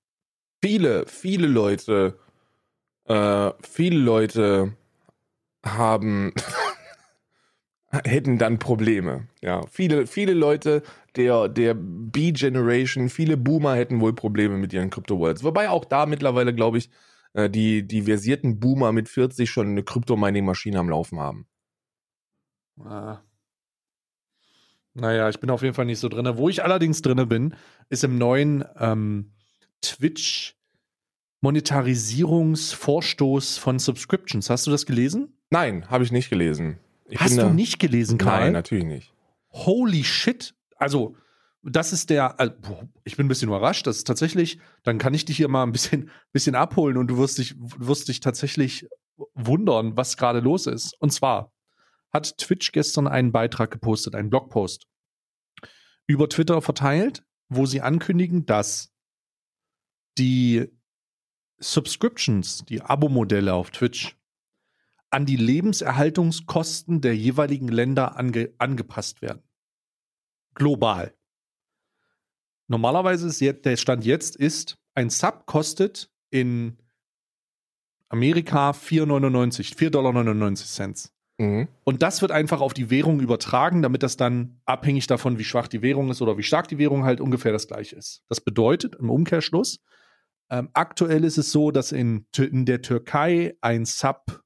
Viele, 0.61 1.05
viele 1.05 1.47
Leute 1.47 2.17
äh, 3.09 3.51
viele 3.61 3.97
Leute 3.97 4.73
haben 5.65 6.33
hätten 7.91 8.37
dann 8.37 8.59
Probleme. 8.59 9.27
Ja, 9.41 9.65
viele, 9.67 10.07
viele 10.07 10.33
Leute 10.33 10.83
der, 11.15 11.47
der 11.49 11.73
B-Generation, 11.75 13.09
viele 13.09 13.37
Boomer 13.37 13.75
hätten 13.75 14.01
wohl 14.01 14.13
Probleme 14.13 14.57
mit 14.57 14.73
ihren 14.73 14.89
Crypto-Wallets. 14.89 15.43
Wobei 15.43 15.69
auch 15.69 15.85
da 15.85 16.05
mittlerweile, 16.05 16.53
glaube 16.53 16.77
ich, 16.77 16.89
äh, 17.33 17.49
die, 17.49 17.85
die 17.87 18.03
versierten 18.03 18.59
Boomer 18.59 18.91
mit 18.91 19.07
40 19.09 19.49
schon 19.49 19.67
eine 19.67 19.83
Kryptomining-Maschine 19.83 20.77
am 20.79 20.89
Laufen 20.89 21.19
haben. 21.19 21.47
Ah. 22.83 23.19
Naja, 24.93 25.29
ich 25.29 25.39
bin 25.39 25.49
auf 25.49 25.61
jeden 25.61 25.73
Fall 25.75 25.85
nicht 25.85 25.99
so 25.99 26.09
drin. 26.09 26.29
Wo 26.37 26.49
ich 26.49 26.63
allerdings 26.63 27.01
drin 27.01 27.27
bin, 27.29 27.55
ist 27.89 28.03
im 28.03 28.17
neuen 28.17 28.65
ähm, 28.79 29.31
Twitch 29.81 30.55
Monetarisierungsvorstoß 31.41 33.57
von 33.57 33.79
Subscriptions. 33.79 34.49
Hast 34.49 34.67
du 34.67 34.71
das 34.71 34.85
gelesen? 34.85 35.33
Nein, 35.51 35.89
habe 35.89 36.03
ich 36.03 36.11
nicht 36.11 36.29
gelesen. 36.29 36.79
Ich 37.07 37.19
Hast 37.19 37.37
du 37.37 37.41
da- 37.41 37.49
nicht 37.49 37.79
gelesen, 37.79 38.17
Karl? 38.17 38.45
Nein, 38.45 38.53
natürlich 38.53 38.85
nicht. 38.85 39.13
Holy 39.51 40.03
shit. 40.03 40.53
Also, 40.79 41.15
das 41.61 41.93
ist 41.93 42.09
der, 42.09 42.39
also, 42.39 42.55
ich 43.03 43.17
bin 43.17 43.25
ein 43.25 43.29
bisschen 43.29 43.49
überrascht, 43.49 43.85
das 43.85 43.97
ist 43.97 44.07
tatsächlich, 44.07 44.59
dann 44.83 44.97
kann 44.97 45.13
ich 45.13 45.25
dich 45.25 45.37
hier 45.37 45.49
mal 45.49 45.63
ein 45.63 45.71
bisschen, 45.71 46.09
bisschen 46.31 46.55
abholen 46.55 46.97
und 46.97 47.07
du 47.07 47.17
wirst 47.17 47.37
dich, 47.37 47.55
wirst 47.57 48.07
dich 48.07 48.21
tatsächlich 48.21 48.87
wundern, 49.33 49.97
was 49.97 50.17
gerade 50.17 50.39
los 50.39 50.65
ist. 50.65 50.95
Und 50.99 51.11
zwar 51.11 51.51
hat 52.11 52.37
Twitch 52.37 52.71
gestern 52.71 53.07
einen 53.07 53.31
Beitrag 53.31 53.71
gepostet, 53.71 54.15
einen 54.15 54.29
Blogpost 54.29 54.87
über 56.07 56.27
Twitter 56.27 56.61
verteilt, 56.61 57.23
wo 57.49 57.65
sie 57.65 57.81
ankündigen, 57.81 58.45
dass 58.45 58.91
die 60.17 60.67
Subscriptions, 61.59 62.63
die 62.65 62.81
Abo-Modelle 62.81 63.53
auf 63.53 63.69
Twitch, 63.69 64.17
an 65.11 65.25
die 65.25 65.35
Lebenserhaltungskosten 65.35 67.01
der 67.01 67.15
jeweiligen 67.15 67.67
Länder 67.67 68.17
ange 68.17 68.53
angepasst 68.57 69.21
werden. 69.21 69.43
Global. 70.59 71.13
Normalerweise 72.67 73.27
ist 73.27 73.39
jetzt, 73.39 73.65
der 73.65 73.77
Stand 73.77 74.05
jetzt 74.05 74.35
ist, 74.35 74.77
ein 74.93 75.09
Sub 75.09 75.47
kostet 75.47 76.11
in 76.29 76.77
Amerika 78.09 78.71
4,99, 78.71 79.75
4,99 79.75 79.89
Dollar 79.89 80.55
Cent. 80.55 81.11
Mhm. 81.39 81.67
Und 81.83 82.03
das 82.03 82.21
wird 82.21 82.31
einfach 82.31 82.61
auf 82.61 82.73
die 82.73 82.89
Währung 82.89 83.21
übertragen, 83.21 83.81
damit 83.81 84.03
das 84.03 84.17
dann 84.17 84.59
abhängig 84.65 85.07
davon, 85.07 85.39
wie 85.39 85.43
schwach 85.43 85.67
die 85.67 85.81
Währung 85.81 86.09
ist 86.09 86.21
oder 86.21 86.37
wie 86.37 86.43
stark 86.43 86.67
die 86.67 86.77
Währung 86.77 87.05
halt 87.05 87.21
ungefähr 87.21 87.51
das 87.51 87.67
gleiche 87.67 87.95
ist. 87.95 88.23
Das 88.27 88.41
bedeutet 88.41 88.95
im 88.95 89.09
Umkehrschluss, 89.09 89.79
ähm, 90.51 90.69
aktuell 90.73 91.23
ist 91.23 91.37
es 91.37 91.51
so, 91.51 91.71
dass 91.71 91.91
in, 91.91 92.25
in 92.37 92.65
der 92.65 92.81
Türkei 92.81 93.55
ein 93.61 93.85
Sub 93.85 94.43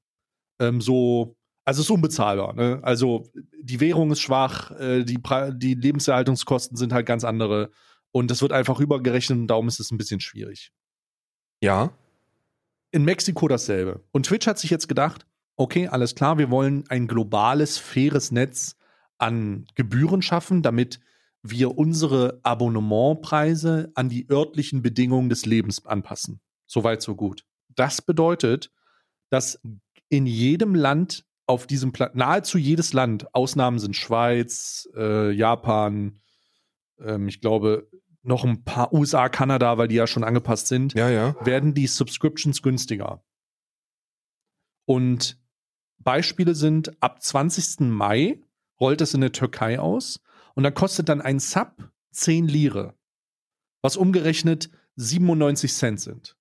ähm, 0.60 0.80
so, 0.80 1.36
also 1.64 1.80
es 1.80 1.86
ist 1.86 1.90
unbezahlbar. 1.90 2.54
Ne? 2.54 2.80
Also 2.82 3.30
die 3.60 3.80
Währung 3.80 4.10
ist 4.12 4.20
schwach, 4.20 4.70
äh, 4.72 5.04
die, 5.04 5.20
die 5.54 5.74
Lebenserhaltungskosten 5.74 6.76
sind 6.76 6.92
halt 6.92 7.06
ganz 7.06 7.24
andere 7.24 7.70
und 8.12 8.30
das 8.30 8.42
wird 8.42 8.52
einfach 8.52 8.78
rübergerechnet 8.78 9.38
und 9.38 9.46
darum 9.48 9.68
ist 9.68 9.80
es 9.80 9.90
ein 9.90 9.98
bisschen 9.98 10.20
schwierig 10.20 10.72
Ja. 11.62 11.90
in 12.90 13.04
Mexiko 13.04 13.48
dasselbe. 13.48 14.04
Und 14.12 14.26
Twitch 14.26 14.46
hat 14.46 14.58
sich 14.58 14.70
jetzt 14.70 14.88
gedacht, 14.88 15.26
okay, 15.56 15.88
alles 15.88 16.14
klar, 16.14 16.38
wir 16.38 16.50
wollen 16.50 16.84
ein 16.88 17.06
globales, 17.06 17.78
faires 17.78 18.30
Netz 18.30 18.76
an 19.18 19.66
Gebühren 19.74 20.22
schaffen, 20.22 20.62
damit 20.62 21.00
wir 21.42 21.76
unsere 21.76 22.40
Abonnementpreise 22.42 23.90
an 23.94 24.08
die 24.08 24.28
örtlichen 24.30 24.82
Bedingungen 24.82 25.28
des 25.28 25.44
Lebens 25.46 25.84
anpassen. 25.86 26.40
Soweit, 26.66 27.02
so 27.02 27.14
gut. 27.14 27.44
Das 27.68 28.00
bedeutet, 28.02 28.70
dass 29.30 29.60
in 30.08 30.26
jedem 30.26 30.74
Land 30.74 31.24
auf 31.46 31.66
diesem 31.66 31.92
Plan 31.92 32.10
nahezu 32.14 32.58
jedes 32.58 32.92
Land, 32.92 33.34
Ausnahmen 33.34 33.78
sind 33.78 33.96
Schweiz, 33.96 34.88
äh, 34.96 35.30
Japan, 35.30 36.20
ähm, 36.98 37.28
ich 37.28 37.40
glaube 37.40 37.88
noch 38.22 38.44
ein 38.44 38.64
paar 38.64 38.92
USA, 38.94 39.28
Kanada, 39.28 39.76
weil 39.76 39.88
die 39.88 39.96
ja 39.96 40.06
schon 40.06 40.24
angepasst 40.24 40.68
sind, 40.68 40.94
Ja, 40.94 41.10
ja. 41.10 41.36
werden 41.44 41.74
die 41.74 41.86
Subscriptions 41.86 42.62
günstiger. 42.62 43.22
Und 44.86 45.38
Beispiele 45.98 46.54
sind, 46.54 47.02
ab 47.02 47.22
20. 47.22 47.90
Mai 47.90 48.40
rollt 48.80 49.00
es 49.00 49.14
in 49.14 49.20
der 49.20 49.32
Türkei 49.32 49.78
aus 49.78 50.20
und 50.54 50.62
da 50.62 50.70
kostet 50.70 51.08
dann 51.08 51.20
ein 51.20 51.38
Sub 51.38 51.90
10 52.12 52.48
Lire, 52.48 52.94
was 53.82 53.96
umgerechnet 53.96 54.70
97 54.96 55.72
Cent 55.72 56.00
sind. 56.00 56.36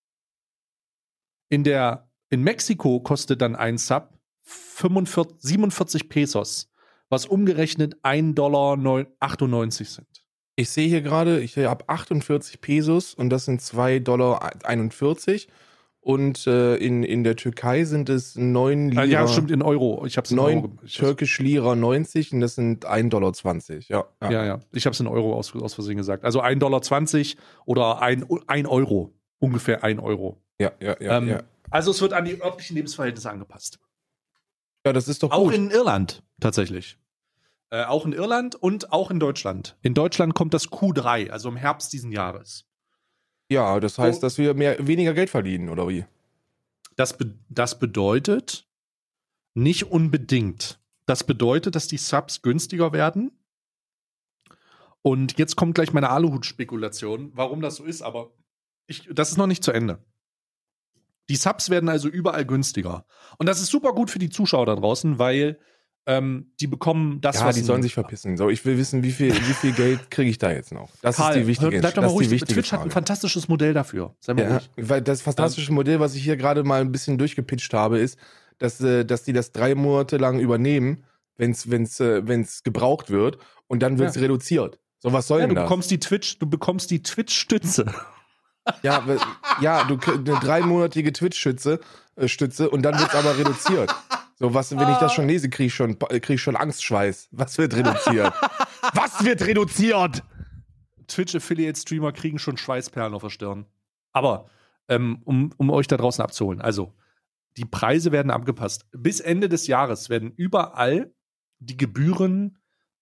In, 1.49 1.63
der, 1.63 2.09
in 2.29 2.43
Mexiko 2.43 2.99
kostet 3.01 3.41
dann 3.41 3.55
ein 3.55 3.77
Sub 3.77 4.12
45, 4.43 5.37
47 5.39 6.09
Pesos, 6.09 6.71
was 7.09 7.25
umgerechnet 7.25 7.95
1,98 8.03 8.33
Dollar 9.37 9.71
sind. 9.71 10.07
Ich 10.55 10.69
sehe 10.69 10.87
hier 10.87 11.01
gerade, 11.01 11.39
ich 11.41 11.57
habe 11.57 11.89
48 11.89 12.61
Pesos 12.61 13.13
und 13.13 13.29
das 13.29 13.45
sind 13.45 13.61
2,41 13.61 14.01
Dollar. 14.01 14.51
Und 15.99 16.47
äh, 16.47 16.75
in, 16.75 17.03
in 17.03 17.23
der 17.23 17.37
Türkei 17.37 17.85
sind 17.85 18.09
es 18.09 18.35
9 18.35 18.89
Lira. 18.89 19.05
Ja, 19.05 19.27
stimmt, 19.27 19.51
in 19.51 19.61
Euro. 19.61 20.05
Ich 20.05 20.17
habe 20.17 20.25
es 20.25 20.31
in 20.31 20.37
9 20.37 20.57
Euro. 20.57 20.71
Türkisch 20.85 21.39
Lira 21.39 21.75
90 21.75 22.33
und 22.33 22.41
das 22.41 22.55
sind 22.55 22.85
1,20 22.85 23.09
Dollar. 23.09 23.31
Ja, 23.87 24.29
Ja, 24.29 24.45
ja. 24.45 24.59
Ich 24.73 24.85
habe 24.85 24.93
es 24.93 24.99
in 24.99 25.07
Euro 25.07 25.33
aus, 25.33 25.55
aus 25.55 25.73
Versehen 25.73 25.95
gesagt. 25.95 26.25
Also 26.25 26.43
1,20 26.43 26.57
Dollar 26.59 26.81
oder 27.65 28.01
1, 28.01 28.25
1 28.47 28.67
Euro. 28.67 29.13
Ungefähr 29.39 29.83
1 29.83 30.01
Euro. 30.01 30.41
ja, 30.59 30.73
ja, 30.81 30.97
ja. 30.99 31.17
Ähm, 31.17 31.29
ja. 31.29 31.43
Also 31.69 31.91
es 31.91 32.01
wird 32.01 32.11
an 32.11 32.25
die 32.25 32.39
örtlichen 32.39 32.75
Lebensverhältnisse 32.75 33.31
angepasst. 33.31 33.79
Ja, 34.85 34.93
das 34.93 35.07
ist 35.07 35.23
doch 35.23 35.31
Auch 35.31 35.45
gut. 35.45 35.53
in 35.53 35.71
Irland 35.71 36.23
tatsächlich. 36.39 36.97
Äh, 37.69 37.85
auch 37.85 38.05
in 38.05 38.13
Irland 38.13 38.55
und 38.55 38.91
auch 38.91 39.09
in 39.11 39.19
Deutschland. 39.19 39.77
In 39.81 39.93
Deutschland 39.93 40.35
kommt 40.35 40.53
das 40.53 40.69
Q3, 40.69 41.29
also 41.31 41.49
im 41.49 41.55
Herbst 41.55 41.91
diesen 41.93 42.11
Jahres. 42.11 42.65
ja, 43.49 43.79
das 43.79 43.97
heißt, 43.97 44.21
dass 44.23 44.37
wir 44.37 44.53
mehr, 44.53 44.85
weniger 44.87 45.13
Geld 45.13 45.29
verdienen, 45.29 45.69
oder 45.69 45.87
wie? 45.87 46.05
Das, 46.95 47.17
be 47.17 47.33
das 47.49 47.79
bedeutet 47.79 48.67
nicht 49.55 49.91
unbedingt. 49.91 50.79
Das 51.05 51.23
bedeutet, 51.23 51.75
dass 51.75 51.87
die 51.87 51.97
Subs 51.97 52.41
günstiger 52.41 52.93
werden. 52.93 53.31
Und 55.01 55.37
jetzt 55.37 55.55
kommt 55.55 55.75
gleich 55.75 55.91
meine 55.93 56.09
Aluhut-Spekulation, 56.09 57.31
warum 57.35 57.61
das 57.61 57.75
so 57.75 57.83
ist, 57.83 58.01
aber 58.01 58.31
ich, 58.87 59.09
das 59.11 59.31
ist 59.31 59.37
noch 59.37 59.47
nicht 59.47 59.63
zu 59.63 59.71
Ende. 59.71 59.99
Die 61.29 61.35
Subs 61.35 61.69
werden 61.69 61.89
also 61.89 62.07
überall 62.09 62.45
günstiger. 62.45 63.05
Und 63.37 63.47
das 63.47 63.59
ist 63.61 63.67
super 63.71 63.93
gut 63.93 64.11
für 64.11 64.19
die 64.19 64.29
Zuschauer 64.29 64.65
da 64.65 64.75
draußen, 64.75 65.19
weil 65.19 65.57
ähm, 66.05 66.51
die 66.59 66.67
bekommen 66.67 67.21
das, 67.21 67.37
ja, 67.39 67.45
was 67.45 67.55
die 67.55 67.61
sollen 67.61 67.81
sich 67.81 67.93
verpissen. 67.93 68.35
So, 68.35 68.49
ich 68.49 68.65
will 68.65 68.77
wissen, 68.77 69.03
wie 69.03 69.11
viel, 69.13 69.31
wie 69.33 69.53
viel 69.53 69.71
Geld 69.71 70.11
kriege 70.11 70.29
ich 70.29 70.37
da 70.37 70.51
jetzt 70.51 70.73
noch? 70.73 70.89
Das 71.01 71.15
Karl, 71.15 71.37
ist 71.37 71.43
die 71.43 71.47
wichtige, 71.47 71.79
bleib 71.79 71.93
doch 71.93 72.01
mal 72.01 72.09
ruhig. 72.09 72.27
Twitch 72.27 72.71
hat 72.73 72.79
ein 72.79 72.83
Frage. 72.83 72.91
fantastisches 72.91 73.47
Modell 73.47 73.73
dafür. 73.73 74.13
Sei 74.19 74.33
mal 74.33 74.43
Ja, 74.43 74.57
ruhig. 74.57 74.69
weil 74.75 75.01
das 75.01 75.21
fantastische 75.21 75.71
Modell, 75.71 76.01
was 76.01 76.13
ich 76.15 76.23
hier 76.23 76.35
gerade 76.35 76.63
mal 76.65 76.81
ein 76.81 76.91
bisschen 76.91 77.17
durchgepitcht 77.17 77.73
habe, 77.73 77.99
ist, 77.99 78.19
dass, 78.57 78.81
äh, 78.81 79.05
dass 79.05 79.23
die 79.23 79.31
das 79.31 79.53
drei 79.53 79.75
Monate 79.75 80.17
lang 80.17 80.41
übernehmen, 80.41 81.05
wenn 81.37 81.51
es 81.51 81.71
wenn's, 81.71 82.01
äh, 82.01 82.27
wenn's 82.27 82.63
gebraucht 82.63 83.09
wird 83.09 83.37
und 83.67 83.81
dann 83.81 83.97
wird 83.97 84.09
es 84.09 84.15
Ja. 84.17 84.23
reduziert. 84.23 84.79
So, 84.99 85.13
was 85.13 85.27
soll 85.27 85.39
Ja, 85.39 85.45
denn 85.47 85.55
du 85.55 85.61
das? 85.61 85.63
bekommst 85.69 85.89
die 85.89 85.99
Twitch, 85.99 86.37
du 86.37 86.47
bekommst 86.49 86.91
die 86.91 87.01
Twitch-Stütze. 87.01 87.85
Ja, 88.81 89.03
ja, 89.61 89.83
du 89.83 89.97
eine 90.11 90.39
dreimonatige 90.39 91.11
Twitch-Stütze 91.11 91.79
äh, 92.15 92.67
und 92.67 92.81
dann 92.83 92.97
wird 92.97 93.09
es 93.09 93.15
aber 93.15 93.37
reduziert. 93.37 93.93
So, 94.39 94.53
was, 94.53 94.71
wenn 94.71 94.89
ich 94.89 94.97
das 94.97 95.13
schon 95.13 95.27
lese, 95.27 95.49
kriege 95.49 95.67
ich 95.67 95.73
schon, 95.73 95.97
krieg 95.99 96.29
ich 96.29 96.41
schon 96.41 96.55
Angstschweiß. 96.55 97.29
Was 97.31 97.57
wird 97.57 97.75
reduziert? 97.75 98.33
was 98.93 99.23
wird 99.23 99.45
reduziert? 99.45 100.23
Twitch-Affiliate-Streamer 101.07 102.11
kriegen 102.11 102.39
schon 102.39 102.57
Schweißperlen 102.57 103.13
auf 103.13 103.21
der 103.21 103.29
Stirn. 103.29 103.65
Aber 104.11 104.49
ähm, 104.87 105.21
um, 105.23 105.51
um 105.57 105.69
euch 105.69 105.87
da 105.87 105.97
draußen 105.97 106.23
abzuholen, 106.23 106.61
also 106.61 106.93
die 107.57 107.65
Preise 107.65 108.11
werden 108.11 108.31
angepasst. 108.31 108.85
Bis 108.91 109.19
Ende 109.19 109.49
des 109.49 109.67
Jahres 109.67 110.09
werden 110.09 110.31
überall 110.35 111.13
die 111.59 111.77
Gebühren 111.77 112.57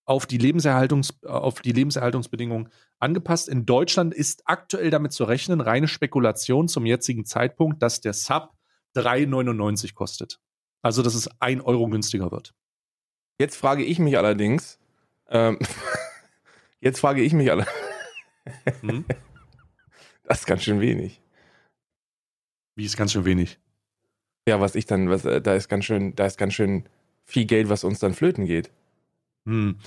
auf 0.05 0.25
die, 0.25 0.37
Lebenserhaltungs, 0.37 1.23
auf 1.23 1.61
die 1.61 1.71
Lebenserhaltungsbedingungen 1.71 2.69
angepasst. 2.99 3.49
In 3.49 3.65
Deutschland 3.65 4.13
ist 4.13 4.43
aktuell 4.45 4.89
damit 4.89 5.13
zu 5.13 5.23
rechnen, 5.23 5.61
reine 5.61 5.87
Spekulation 5.87 6.67
zum 6.67 6.85
jetzigen 6.85 7.25
Zeitpunkt, 7.25 7.81
dass 7.81 8.01
der 8.01 8.13
Sub 8.13 8.51
3,99 8.95 9.93
kostet. 9.93 10.39
Also, 10.81 11.03
dass 11.03 11.15
es 11.15 11.29
1 11.39 11.63
Euro 11.63 11.87
günstiger 11.87 12.31
wird. 12.31 12.53
Jetzt 13.39 13.55
frage 13.55 13.83
ich 13.83 13.99
mich 13.99 14.17
allerdings, 14.17 14.79
ähm, 15.29 15.59
jetzt 16.81 16.99
frage 16.99 17.21
ich 17.21 17.33
mich 17.33 17.51
alle, 17.51 17.65
Hm? 18.81 19.05
das 20.23 20.39
ist 20.39 20.45
ganz 20.45 20.63
schön 20.63 20.81
wenig. 20.81 21.21
Wie 22.75 22.85
ist 22.85 22.97
ganz 22.97 23.11
schön 23.11 23.25
wenig. 23.25 23.59
Ja, 24.47 24.59
was 24.59 24.75
ich 24.75 24.85
dann, 24.85 25.09
was, 25.09 25.25
äh, 25.25 25.41
da 25.41 25.55
ist 25.55 25.69
ganz 25.69 25.85
schön, 25.85 26.15
da 26.15 26.25
ist 26.25 26.37
ganz 26.37 26.53
schön 26.53 26.87
viel 27.23 27.45
Geld, 27.45 27.69
was 27.69 27.83
uns 27.83 27.99
dann 27.99 28.13
flöten 28.13 28.45
geht. 28.45 28.71
Hm. 29.45 29.77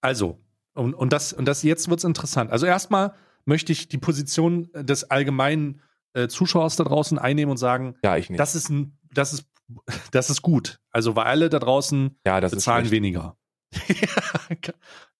Also, 0.00 0.38
und, 0.74 0.94
und, 0.94 1.12
das, 1.12 1.32
und 1.32 1.46
das 1.46 1.62
jetzt 1.62 1.88
wird 1.88 2.00
es 2.00 2.04
interessant. 2.04 2.50
Also 2.50 2.66
erstmal 2.66 3.14
möchte 3.44 3.72
ich 3.72 3.88
die 3.88 3.98
Position 3.98 4.68
des 4.74 5.10
allgemeinen 5.10 5.80
äh, 6.12 6.28
Zuschauers 6.28 6.76
da 6.76 6.84
draußen 6.84 7.18
einnehmen 7.18 7.50
und 7.50 7.56
sagen, 7.56 7.94
Ja, 8.04 8.16
ich 8.16 8.28
nicht. 8.30 8.38
das 8.40 8.54
ist 8.54 8.68
ein, 8.68 8.98
das 9.12 9.32
ist, 9.32 9.46
das 10.10 10.30
ist 10.30 10.42
gut. 10.42 10.80
Also, 10.90 11.16
weil 11.16 11.24
alle 11.26 11.48
da 11.48 11.58
draußen 11.58 12.16
ja, 12.26 12.40
das 12.40 12.52
ist 12.52 12.58
bezahlen 12.58 12.90
weniger. 12.90 13.36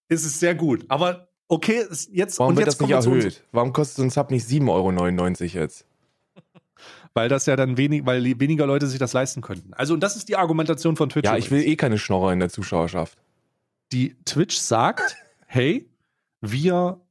es 0.09 0.25
ist 0.25 0.39
sehr 0.39 0.55
gut. 0.55 0.85
Aber 0.89 1.29
okay, 1.47 1.79
es- 1.89 2.09
jetzt 2.11 2.39
Warum 2.39 2.51
und 2.51 2.57
wird 2.57 2.67
jetzt 2.67 2.79
das 2.81 2.87
nicht 2.87 2.95
erhöht? 2.95 3.43
Warum 3.51 3.73
kostet 3.73 3.97
so 3.97 4.03
ein 4.03 4.09
Sub 4.09 4.31
nicht 4.31 4.47
7,99 4.47 4.61
Euro 5.55 5.61
jetzt? 5.61 5.85
weil 7.13 7.29
das 7.29 7.45
ja 7.45 7.55
dann 7.55 7.77
wenig, 7.77 8.05
weil 8.05 8.23
weniger 8.39 8.65
Leute 8.67 8.87
sich 8.87 8.99
das 8.99 9.13
leisten 9.13 9.41
könnten. 9.41 9.73
Also, 9.73 9.93
und 9.93 10.01
das 10.01 10.15
ist 10.15 10.29
die 10.29 10.35
Argumentation 10.35 10.95
von 10.95 11.09
Twitch. 11.09 11.25
Ja, 11.25 11.37
ich 11.37 11.51
will 11.51 11.61
eh 11.63 11.75
keine 11.75 11.97
Schnorrer 11.97 12.33
in 12.33 12.39
der 12.39 12.49
Zuschauerschaft. 12.49 13.17
Die 13.91 14.15
Twitch 14.25 14.57
sagt, 14.57 15.15
hey, 15.47 15.89
wir 16.41 17.01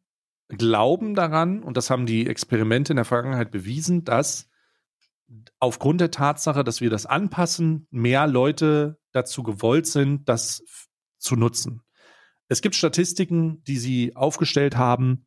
glauben 0.49 1.15
daran, 1.15 1.63
und 1.63 1.77
das 1.77 1.91
haben 1.91 2.07
die 2.07 2.27
Experimente 2.27 2.93
in 2.93 2.97
der 2.97 3.05
Vergangenheit 3.05 3.51
bewiesen, 3.51 4.05
dass 4.05 4.49
aufgrund 5.59 6.01
der 6.01 6.11
Tatsache, 6.11 6.63
dass 6.63 6.81
wir 6.81 6.91
das 6.91 7.07
anpassen, 7.07 7.89
mehr 7.91 8.27
Leute 8.27 8.99
dazu 9.13 9.43
gewollt 9.43 9.87
sind, 9.87 10.29
das 10.29 10.63
zu 11.19 11.35
nutzen. 11.35 11.83
Es 12.49 12.63
gibt 12.63 12.77
Statistiken, 12.77 13.63
die 13.65 13.79
sie 13.79 14.15
aufgestellt 14.15 14.77
haben, 14.77 15.27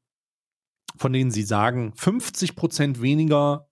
von 0.96 1.12
denen 1.12 1.32
sie 1.32 1.44
sagen, 1.44 1.94
50 1.96 2.56
Prozent 2.56 3.02
weniger 3.02 3.70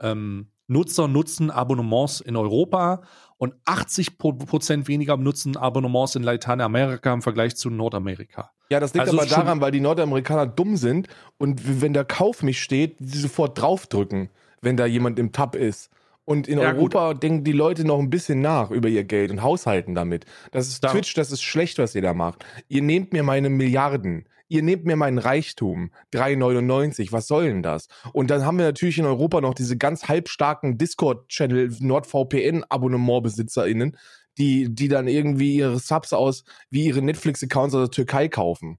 ähm, 0.00 0.52
Nutzer 0.68 1.08
nutzen 1.08 1.50
Abonnements 1.50 2.20
in 2.20 2.36
Europa 2.36 3.02
und 3.38 3.54
80 3.64 4.18
Prozent 4.18 4.88
weniger 4.88 5.16
nutzen 5.16 5.56
Abonnements 5.56 6.16
in 6.16 6.22
Lateinamerika 6.22 7.12
im 7.12 7.22
Vergleich 7.22 7.56
zu 7.56 7.70
Nordamerika. 7.70 8.50
Ja, 8.68 8.80
das 8.80 8.92
liegt 8.92 9.06
also 9.06 9.18
aber 9.18 9.26
daran, 9.26 9.60
weil 9.60 9.70
die 9.70 9.80
Nordamerikaner 9.80 10.46
dumm 10.46 10.76
sind 10.76 11.08
und 11.38 11.80
wenn 11.80 11.94
der 11.94 12.04
Kauf 12.04 12.42
mich 12.42 12.60
steht, 12.60 12.96
die 12.98 13.18
sofort 13.18 13.60
draufdrücken, 13.60 14.28
wenn 14.60 14.76
da 14.76 14.84
jemand 14.84 15.18
im 15.18 15.32
Tab 15.32 15.54
ist. 15.54 15.90
Und 16.24 16.46
in 16.46 16.58
ja, 16.58 16.72
Europa 16.72 17.12
gut. 17.12 17.22
denken 17.22 17.44
die 17.44 17.52
Leute 17.52 17.86
noch 17.86 17.98
ein 17.98 18.10
bisschen 18.10 18.42
nach 18.42 18.70
über 18.70 18.90
ihr 18.90 19.04
Geld 19.04 19.30
und 19.30 19.42
haushalten 19.42 19.94
damit. 19.94 20.26
Das 20.50 20.68
ist 20.68 20.84
da. 20.84 20.90
Twitch, 20.90 21.14
das 21.14 21.32
ist 21.32 21.40
schlecht, 21.40 21.78
was 21.78 21.94
ihr 21.94 22.02
da 22.02 22.12
macht. 22.12 22.44
Ihr 22.68 22.82
nehmt 22.82 23.14
mir 23.14 23.22
meine 23.22 23.48
Milliarden. 23.48 24.26
Ihr 24.48 24.62
nehmt 24.62 24.84
mir 24.84 24.96
meinen 24.96 25.18
Reichtum. 25.18 25.92
3,99. 26.14 27.12
Was 27.12 27.28
soll 27.28 27.48
denn 27.48 27.62
das? 27.62 27.88
Und 28.12 28.30
dann 28.30 28.44
haben 28.44 28.58
wir 28.58 28.64
natürlich 28.64 28.98
in 28.98 29.04
Europa 29.04 29.40
noch 29.40 29.54
diese 29.54 29.76
ganz 29.76 30.08
halbstarken 30.08 30.78
Discord-Channel 30.78 31.76
NordVPN-AbonnementbesitzerInnen, 31.80 33.96
die, 34.38 34.74
die 34.74 34.88
dann 34.88 35.06
irgendwie 35.06 35.56
ihre 35.56 35.78
Subs 35.78 36.12
aus, 36.12 36.44
wie 36.70 36.86
ihre 36.86 37.02
Netflix-Accounts 37.02 37.74
aus 37.74 37.88
der 37.88 37.94
Türkei 37.94 38.28
kaufen. 38.28 38.78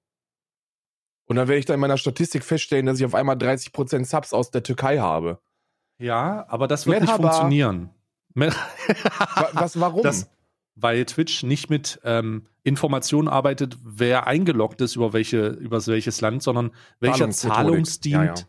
Und 1.26 1.36
dann 1.36 1.48
werde 1.48 1.60
ich 1.60 1.66
da 1.66 1.76
in 1.76 1.80
meiner 1.80 1.98
Statistik 1.98 2.44
feststellen, 2.44 2.88
dass 2.88 3.00
ich 3.00 3.06
auf 3.06 3.14
einmal 3.14 3.36
30% 3.36 4.06
Subs 4.06 4.34
aus 4.34 4.50
der 4.50 4.64
Türkei 4.64 4.98
habe. 4.98 5.40
Ja, 6.00 6.46
aber 6.50 6.68
das 6.68 6.88
wird 6.88 7.02
Merhaba. 7.02 7.18
nicht 7.18 7.36
funktionieren. 7.36 7.92
Was, 9.54 9.80
warum? 9.80 10.02
Das, 10.02 10.32
weil 10.76 11.06
Twitch 11.06 11.44
nicht 11.44 11.70
mit 11.70 12.00
ähm, 12.04 12.48
Informationen 12.64 13.28
arbeitet, 13.28 13.78
wer 13.84 14.28
eingeloggt 14.28 14.82
ist 14.82 14.96
über 14.96 15.14
welche, 15.14 15.48
über 15.48 15.86
welches 15.88 16.22
Land, 16.22 16.44
sondern 16.44 16.72
welcher 17.00 17.30
Zahlungsdienst 17.30 18.48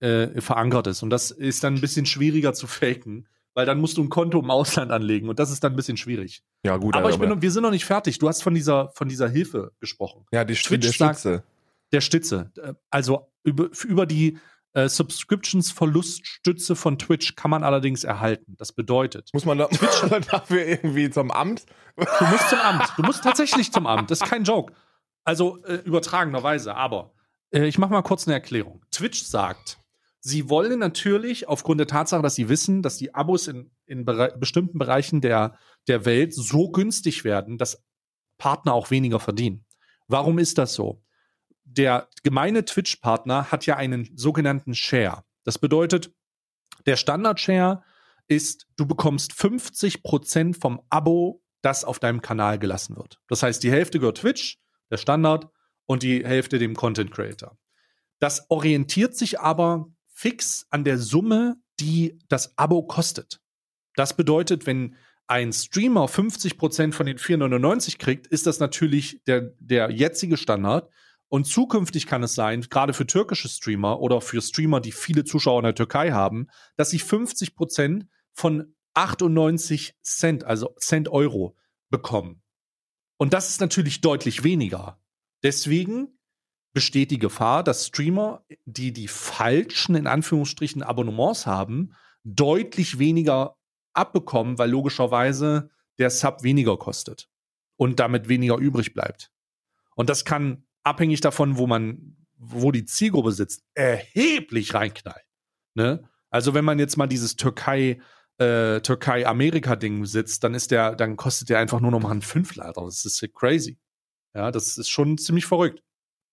ja, 0.00 0.08
ja. 0.08 0.24
Äh, 0.24 0.40
verankert 0.40 0.86
ist. 0.88 1.02
Und 1.02 1.10
das 1.10 1.30
ist 1.30 1.64
dann 1.64 1.74
ein 1.74 1.80
bisschen 1.80 2.06
schwieriger 2.06 2.52
zu 2.52 2.66
faken, 2.66 3.26
weil 3.54 3.64
dann 3.64 3.80
musst 3.80 3.96
du 3.96 4.02
ein 4.02 4.10
Konto 4.10 4.38
im 4.40 4.50
Ausland 4.50 4.90
anlegen 4.92 5.28
und 5.28 5.38
das 5.38 5.50
ist 5.50 5.64
dann 5.64 5.72
ein 5.72 5.76
bisschen 5.76 5.96
schwierig. 5.96 6.42
Ja, 6.64 6.76
gut, 6.76 6.94
aber, 6.94 7.10
ich 7.10 7.18
bin, 7.18 7.40
wir 7.40 7.50
sind 7.50 7.62
noch 7.62 7.70
nicht 7.70 7.86
fertig. 7.86 8.18
Du 8.18 8.28
hast 8.28 8.42
von 8.42 8.54
dieser, 8.54 8.90
von 8.90 9.08
dieser 9.08 9.28
Hilfe 9.28 9.72
gesprochen. 9.80 10.26
Ja, 10.32 10.44
die, 10.44 10.54
Twitch 10.54 10.86
der 10.86 10.92
Stütze. 10.92 11.44
der 11.92 12.00
Stütze. 12.02 12.50
Also 12.90 13.28
über, 13.42 13.70
über 13.86 14.04
die 14.04 14.38
äh, 14.76 14.90
Subscriptions-Verluststütze 14.90 16.76
von 16.76 16.98
Twitch 16.98 17.34
kann 17.34 17.50
man 17.50 17.64
allerdings 17.64 18.04
erhalten. 18.04 18.56
Das 18.58 18.72
bedeutet. 18.72 19.30
Muss 19.32 19.46
man 19.46 19.56
da, 19.56 19.68
Twitch, 19.68 20.02
dafür 20.30 20.66
irgendwie 20.66 21.08
zum 21.08 21.30
Amt? 21.30 21.64
Du 21.96 22.26
musst 22.26 22.50
zum 22.50 22.58
Amt. 22.58 22.92
Du 22.98 23.02
musst 23.02 23.24
tatsächlich 23.24 23.72
zum 23.72 23.86
Amt. 23.86 24.10
Das 24.10 24.20
ist 24.20 24.28
kein 24.28 24.44
Joke. 24.44 24.74
Also 25.24 25.64
äh, 25.64 25.76
übertragenerweise. 25.76 26.74
Aber 26.74 27.14
äh, 27.52 27.64
ich 27.64 27.78
mache 27.78 27.90
mal 27.90 28.02
kurz 28.02 28.28
eine 28.28 28.34
Erklärung. 28.34 28.84
Twitch 28.90 29.22
sagt, 29.22 29.78
sie 30.20 30.50
wollen 30.50 30.78
natürlich 30.78 31.48
aufgrund 31.48 31.80
der 31.80 31.86
Tatsache, 31.86 32.20
dass 32.20 32.34
sie 32.34 32.50
wissen, 32.50 32.82
dass 32.82 32.98
die 32.98 33.14
Abos 33.14 33.48
in, 33.48 33.70
in 33.86 34.04
bere 34.04 34.36
bestimmten 34.36 34.78
Bereichen 34.78 35.22
der, 35.22 35.58
der 35.88 36.04
Welt 36.04 36.34
so 36.34 36.70
günstig 36.70 37.24
werden, 37.24 37.56
dass 37.56 37.82
Partner 38.36 38.74
auch 38.74 38.90
weniger 38.90 39.20
verdienen. 39.20 39.64
Warum 40.06 40.38
ist 40.38 40.58
das 40.58 40.74
so? 40.74 41.02
Der 41.76 42.08
gemeine 42.22 42.64
Twitch-Partner 42.64 43.50
hat 43.50 43.66
ja 43.66 43.76
einen 43.76 44.10
sogenannten 44.16 44.74
Share. 44.74 45.24
Das 45.44 45.58
bedeutet, 45.58 46.12
der 46.86 46.96
Standard-Share 46.96 47.82
ist, 48.28 48.66
du 48.76 48.86
bekommst 48.86 49.32
50% 49.32 50.58
vom 50.58 50.82
Abo, 50.90 51.42
das 51.62 51.84
auf 51.84 51.98
deinem 51.98 52.22
Kanal 52.22 52.58
gelassen 52.58 52.96
wird. 52.96 53.20
Das 53.28 53.42
heißt, 53.42 53.62
die 53.62 53.70
Hälfte 53.70 53.98
gehört 53.98 54.18
Twitch, 54.18 54.58
der 54.90 54.96
Standard, 54.96 55.48
und 55.86 56.02
die 56.02 56.24
Hälfte 56.24 56.58
dem 56.58 56.74
Content 56.74 57.12
Creator. 57.12 57.56
Das 58.18 58.50
orientiert 58.50 59.16
sich 59.16 59.40
aber 59.40 59.86
fix 60.08 60.66
an 60.70 60.84
der 60.84 60.98
Summe, 60.98 61.56
die 61.78 62.18
das 62.28 62.56
Abo 62.58 62.82
kostet. 62.82 63.40
Das 63.94 64.16
bedeutet, 64.16 64.66
wenn 64.66 64.96
ein 65.26 65.52
Streamer 65.52 66.06
50% 66.06 66.92
von 66.92 67.06
den 67.06 67.18
4,99 67.18 67.98
kriegt, 67.98 68.26
ist 68.26 68.46
das 68.46 68.60
natürlich 68.60 69.22
der, 69.26 69.52
der 69.58 69.90
jetzige 69.90 70.36
Standard. 70.36 70.90
Und 71.28 71.46
zukünftig 71.46 72.06
kann 72.06 72.22
es 72.22 72.34
sein, 72.34 72.62
gerade 72.62 72.92
für 72.92 73.06
türkische 73.06 73.48
Streamer 73.48 74.00
oder 74.00 74.20
für 74.20 74.40
Streamer, 74.40 74.80
die 74.80 74.92
viele 74.92 75.24
Zuschauer 75.24 75.60
in 75.60 75.64
der 75.64 75.74
Türkei 75.74 76.12
haben, 76.12 76.48
dass 76.76 76.90
sie 76.90 76.98
50 76.98 77.56
Prozent 77.56 78.06
von 78.32 78.74
98 78.94 79.94
Cent, 80.02 80.44
also 80.44 80.74
Cent 80.78 81.08
Euro, 81.08 81.56
bekommen. 81.90 82.42
Und 83.18 83.32
das 83.32 83.48
ist 83.48 83.60
natürlich 83.60 84.00
deutlich 84.00 84.44
weniger. 84.44 85.00
Deswegen 85.42 86.18
besteht 86.72 87.10
die 87.10 87.18
Gefahr, 87.18 87.64
dass 87.64 87.86
Streamer, 87.86 88.44
die 88.64 88.92
die 88.92 89.08
falschen, 89.08 89.94
in 89.94 90.06
Anführungsstrichen, 90.06 90.82
Abonnements 90.82 91.46
haben, 91.46 91.94
deutlich 92.22 92.98
weniger 92.98 93.56
abbekommen, 93.94 94.58
weil 94.58 94.70
logischerweise 94.70 95.70
der 95.98 96.10
Sub 96.10 96.42
weniger 96.42 96.76
kostet 96.76 97.30
und 97.76 97.98
damit 97.98 98.28
weniger 98.28 98.58
übrig 98.58 98.92
bleibt. 98.92 99.32
Und 99.94 100.10
das 100.10 100.24
kann 100.24 100.65
abhängig 100.86 101.20
davon, 101.20 101.58
wo 101.58 101.66
man, 101.66 102.16
wo 102.38 102.70
die 102.70 102.84
Zielgruppe 102.84 103.32
sitzt, 103.32 103.62
erheblich 103.74 104.72
reinknallen. 104.72 105.26
Ne? 105.74 106.08
Also 106.30 106.54
wenn 106.54 106.64
man 106.64 106.78
jetzt 106.78 106.96
mal 106.96 107.06
dieses 107.06 107.36
Türkei, 107.36 108.00
äh, 108.38 108.80
Türkei-Amerika-Ding 108.80 110.04
sitzt, 110.04 110.44
dann 110.44 110.54
ist 110.54 110.70
der, 110.70 110.94
dann 110.94 111.16
kostet 111.16 111.48
der 111.48 111.58
einfach 111.58 111.80
nur 111.80 111.90
noch 111.90 112.00
mal 112.00 112.12
ein 112.12 112.22
Fünflader. 112.22 112.84
Das 112.84 113.04
ist 113.04 113.24
crazy. 113.34 113.78
Ja, 114.34 114.50
das 114.50 114.78
ist 114.78 114.88
schon 114.88 115.18
ziemlich 115.18 115.46
verrückt. 115.46 115.82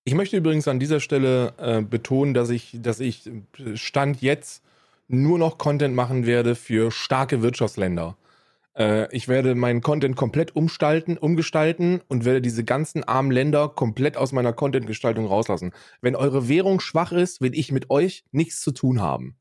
Ich 0.06 0.14
möchte 0.14 0.36
übrigens 0.36 0.68
an 0.68 0.80
dieser 0.80 1.00
Stelle 1.00 1.54
äh, 1.58 1.82
betonen, 1.82 2.34
dass 2.34 2.50
ich, 2.50 2.78
dass 2.80 3.00
ich 3.00 3.30
Stand 3.76 4.22
jetzt 4.22 4.62
nur 5.08 5.40
noch 5.40 5.58
Content 5.58 5.96
machen 5.96 6.26
werde 6.26 6.56
für 6.56 6.92
starke 6.92 7.42
Wirtschaftsländer. 7.42 8.18
Äh, 8.78 9.14
ich 9.16 9.28
werde 9.28 9.56
meinen 9.56 9.82
Content 9.82 10.16
komplett 10.16 10.56
umstalten, 10.56 11.18
umgestalten 11.18 12.02
und 12.08 12.26
werde 12.26 12.42
diese 12.42 12.64
ganzen 12.64 13.04
armen 13.04 13.32
Länder 13.32 13.70
komplett 13.70 14.18
aus 14.18 14.32
meiner 14.32 14.54
Content-Gestaltung 14.54 15.26
rauslassen. 15.26 15.72
Wenn 16.02 16.16
eure 16.16 16.48
Währung 16.48 16.80
schwach 16.80 17.12
ist, 17.12 17.42
will 17.42 17.58
ich 17.58 17.72
mit 17.72 17.90
euch 17.90 18.24
nichts 18.32 18.62
zu 18.62 18.72
tun 18.72 19.02
haben. 19.02 19.38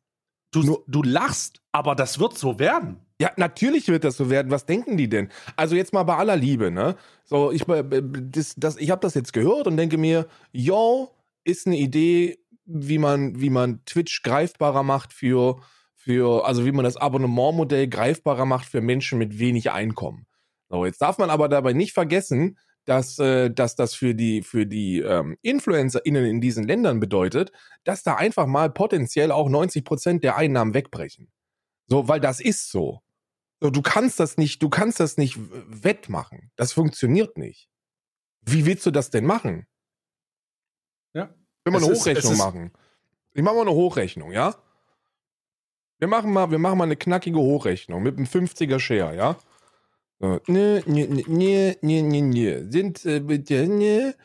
Du, 0.53 0.63
Nur, 0.63 0.85
du 0.87 1.03
lachst, 1.03 1.63
aber 1.73 1.95
das 1.95 2.19
wird 2.19 2.37
so 2.37 2.59
werden. 2.59 2.99
Ja, 3.19 3.31
natürlich 3.37 3.89
wird 3.89 4.05
das 4.05 4.17
so 4.17 4.29
werden. 4.29 4.51
Was 4.51 4.67
denken 4.67 4.97
die 4.97 5.09
denn? 5.09 5.31
Also 5.57 5.77
jetzt 5.77 5.95
mal 5.95 6.03
bei 6.03 6.17
aller 6.17 6.37
Liebe, 6.37 6.71
ne? 6.71 6.97
So, 7.25 7.53
ich, 7.53 7.67
äh, 7.69 8.03
das, 8.03 8.55
das, 8.57 8.77
ich 8.77 8.91
habe 8.91 9.01
das 9.01 9.15
jetzt 9.15 9.33
gehört 9.33 9.67
und 9.67 9.77
denke 9.79 9.97
mir, 9.97 10.27
yo, 10.51 11.15
ist 11.45 11.67
eine 11.67 11.79
Idee, 11.79 12.39
wie 12.67 12.99
man, 12.99 13.41
wie 13.41 13.51
man 13.51 13.85
Twitch 13.87 14.23
greifbarer 14.23 14.83
macht 14.83 15.13
für 15.13 15.61
für, 16.03 16.45
also 16.45 16.67
wie 16.67 16.73
man 16.73 16.85
das 16.85 16.97
Abonnementmodell 16.97 17.87
greifbarer 17.87 18.45
macht 18.45 18.67
für 18.67 18.81
Menschen 18.81 19.19
mit 19.19 19.39
wenig 19.39 19.71
Einkommen. 19.71 20.27
So, 20.69 20.85
jetzt 20.85 21.01
darf 21.01 21.19
man 21.19 21.31
aber 21.31 21.49
dabei 21.49 21.75
nicht 21.75 21.93
vergessen, 21.93 22.59
dass, 22.87 23.21
äh, 23.21 23.51
dass 23.51 23.77
das 23.77 23.95
für 23.95 24.13
die, 24.13 24.43
für 24.43 24.67
die 24.67 24.99
ähm, 24.99 25.37
InfluencerInnen 25.43 26.25
in 26.25 26.41
diesen 26.41 26.65
Ländern 26.65 26.99
bedeutet, 26.99 27.53
dass 27.85 28.03
da 28.03 28.17
einfach 28.17 28.47
mal 28.47 28.69
potenziell 28.71 29.31
auch 29.31 29.49
90 29.49 29.85
Prozent 29.85 30.25
der 30.25 30.37
Einnahmen 30.37 30.75
wegbrechen. 30.75 31.31
So, 31.87 32.09
weil 32.09 32.19
das 32.19 32.41
ist 32.41 32.73
so. 32.73 33.01
so. 33.61 33.71
Du 33.71 33.81
kannst 33.81 34.19
das 34.19 34.37
nicht, 34.37 34.61
du 34.61 34.69
kannst 34.69 34.99
das 34.99 35.17
nicht 35.17 35.39
wettmachen. 35.39 36.51
Das 36.57 36.73
funktioniert 36.73 37.39
nicht. 37.39 37.69
Wie 38.41 38.67
willst 38.67 38.85
du 38.87 38.91
das 38.91 39.11
denn 39.11 39.25
machen? 39.25 39.69
Ja. 41.15 41.33
Wenn 41.63 41.75
wir 41.75 41.79
eine 41.79 41.95
Hochrechnung 41.95 42.33
ist, 42.33 42.39
machen. 42.39 42.73
Ich 43.35 43.43
mache 43.43 43.55
mal 43.55 43.61
eine 43.61 43.73
Hochrechnung, 43.73 44.33
ja? 44.33 44.57
Wir 46.03 46.09
machen 46.09 46.33
mal, 46.33 46.51
wir 46.51 46.59
machen 46.59 46.79
mal 46.79 46.85
eine 46.85 46.97
knackige 46.97 47.39
Hochrechnung 47.39 48.03
mit 48.03 48.17
einem 48.17 48.27
50er 48.27 48.81
Share, 48.81 49.15
ja? 49.15 49.37
So. 50.19 50.41
Ne, 50.49 50.83
ne, 50.85 51.07
ne, 51.07 51.77
ne, 51.81 52.03
ne, 52.03 52.23
ne. 52.23 52.73
Sind, 52.73 53.05
äh, 53.05 53.21
ne. 53.21 54.17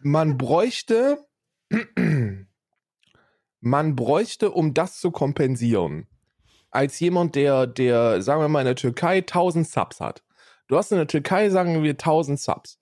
Man 0.00 0.36
bräuchte, 0.36 1.26
man 3.60 3.96
bräuchte, 3.96 4.50
um 4.50 4.74
das 4.74 5.00
zu 5.00 5.10
kompensieren, 5.10 6.08
als 6.70 7.00
jemand, 7.00 7.36
der, 7.36 7.66
der, 7.66 8.20
sagen 8.20 8.42
wir 8.42 8.48
mal, 8.48 8.60
in 8.60 8.66
der 8.66 8.76
Türkei 8.76 9.20
1000 9.20 9.66
Subs 9.66 10.00
hat. 10.00 10.22
Du 10.66 10.76
hast 10.76 10.92
in 10.92 10.98
der 10.98 11.06
Türkei, 11.06 11.48
sagen 11.48 11.82
wir, 11.82 11.92
1000 11.92 12.38
Subs. 12.38 12.78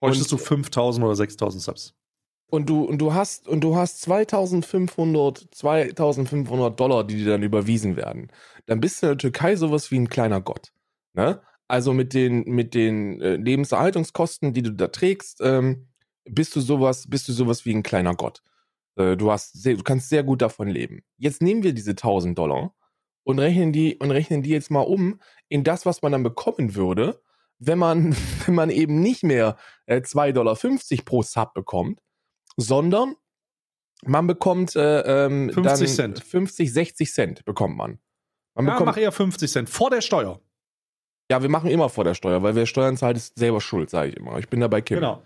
Bräuchtest 0.00 0.32
du 0.32 0.38
5000 0.38 1.04
oder 1.04 1.16
6000 1.16 1.62
Subs? 1.62 1.97
Und 2.50 2.68
du, 2.68 2.82
und 2.82 2.98
du 2.98 3.12
hast, 3.12 3.46
und 3.46 3.62
du 3.62 3.76
hast 3.76 4.00
2500, 4.02 5.48
2500 5.52 6.78
Dollar, 6.78 7.04
die 7.04 7.16
dir 7.16 7.32
dann 7.32 7.42
überwiesen 7.42 7.96
werden. 7.96 8.28
Dann 8.66 8.80
bist 8.80 9.02
du 9.02 9.06
in 9.06 9.10
der 9.10 9.18
Türkei 9.18 9.56
sowas 9.56 9.90
wie 9.90 9.98
ein 9.98 10.08
kleiner 10.08 10.40
Gott. 10.40 10.72
Ne? 11.12 11.40
Also 11.68 11.92
mit 11.92 12.14
den, 12.14 12.44
mit 12.44 12.74
den 12.74 13.20
äh, 13.20 13.36
Lebenserhaltungskosten, 13.36 14.54
die 14.54 14.62
du 14.62 14.72
da 14.72 14.88
trägst, 14.88 15.40
ähm, 15.42 15.88
bist 16.24 16.56
du 16.56 16.60
sowas, 16.60 17.08
bist 17.08 17.28
du 17.28 17.32
sowas 17.32 17.64
wie 17.66 17.74
ein 17.74 17.82
kleiner 17.82 18.14
Gott. 18.14 18.42
Äh, 18.96 19.16
du 19.16 19.30
hast 19.30 19.60
sehr, 19.62 19.76
du 19.76 19.82
kannst 19.82 20.08
sehr 20.08 20.22
gut 20.22 20.40
davon 20.40 20.68
leben. 20.68 21.02
Jetzt 21.18 21.42
nehmen 21.42 21.62
wir 21.62 21.74
diese 21.74 21.90
1000 21.90 22.38
Dollar 22.38 22.74
und 23.24 23.38
rechnen 23.38 23.72
die, 23.72 23.96
und 23.96 24.10
rechnen 24.10 24.42
die 24.42 24.50
jetzt 24.50 24.70
mal 24.70 24.80
um 24.80 25.20
in 25.48 25.64
das, 25.64 25.84
was 25.84 26.00
man 26.00 26.12
dann 26.12 26.22
bekommen 26.22 26.74
würde, 26.74 27.20
wenn 27.58 27.78
man, 27.78 28.16
wenn 28.46 28.54
man 28.54 28.70
eben 28.70 29.00
nicht 29.00 29.22
mehr 29.22 29.56
äh, 29.84 30.00
2,50 30.00 30.32
Dollar 30.32 30.56
pro 31.04 31.22
Sub 31.22 31.52
bekommt, 31.52 32.00
sondern 32.58 33.16
man 34.04 34.26
bekommt 34.26 34.76
äh, 34.76 35.26
ähm, 35.26 35.50
50 35.50 35.94
Cent. 35.94 36.22
50, 36.22 36.72
60 36.72 37.12
Cent 37.12 37.44
bekommt 37.44 37.76
man. 37.76 37.98
man 38.54 38.66
ja, 38.66 38.72
bekommt, 38.72 38.86
mach 38.86 38.96
eher 38.96 39.12
50 39.12 39.50
Cent. 39.50 39.70
Vor 39.70 39.90
der 39.90 40.00
Steuer. 40.00 40.40
ja, 41.30 41.40
wir 41.40 41.48
machen 41.48 41.70
immer 41.70 41.88
vor 41.88 42.04
der 42.04 42.14
Steuer, 42.14 42.42
weil 42.42 42.54
wer 42.54 42.66
Steuern 42.66 42.96
zahlt, 42.96 43.16
ist 43.16 43.38
selber 43.38 43.60
schuld, 43.60 43.90
sage 43.90 44.10
ich 44.10 44.16
immer. 44.16 44.38
Ich 44.38 44.48
bin 44.48 44.60
dabei 44.60 44.80
Kim. 44.80 44.96
Genau. 44.96 45.22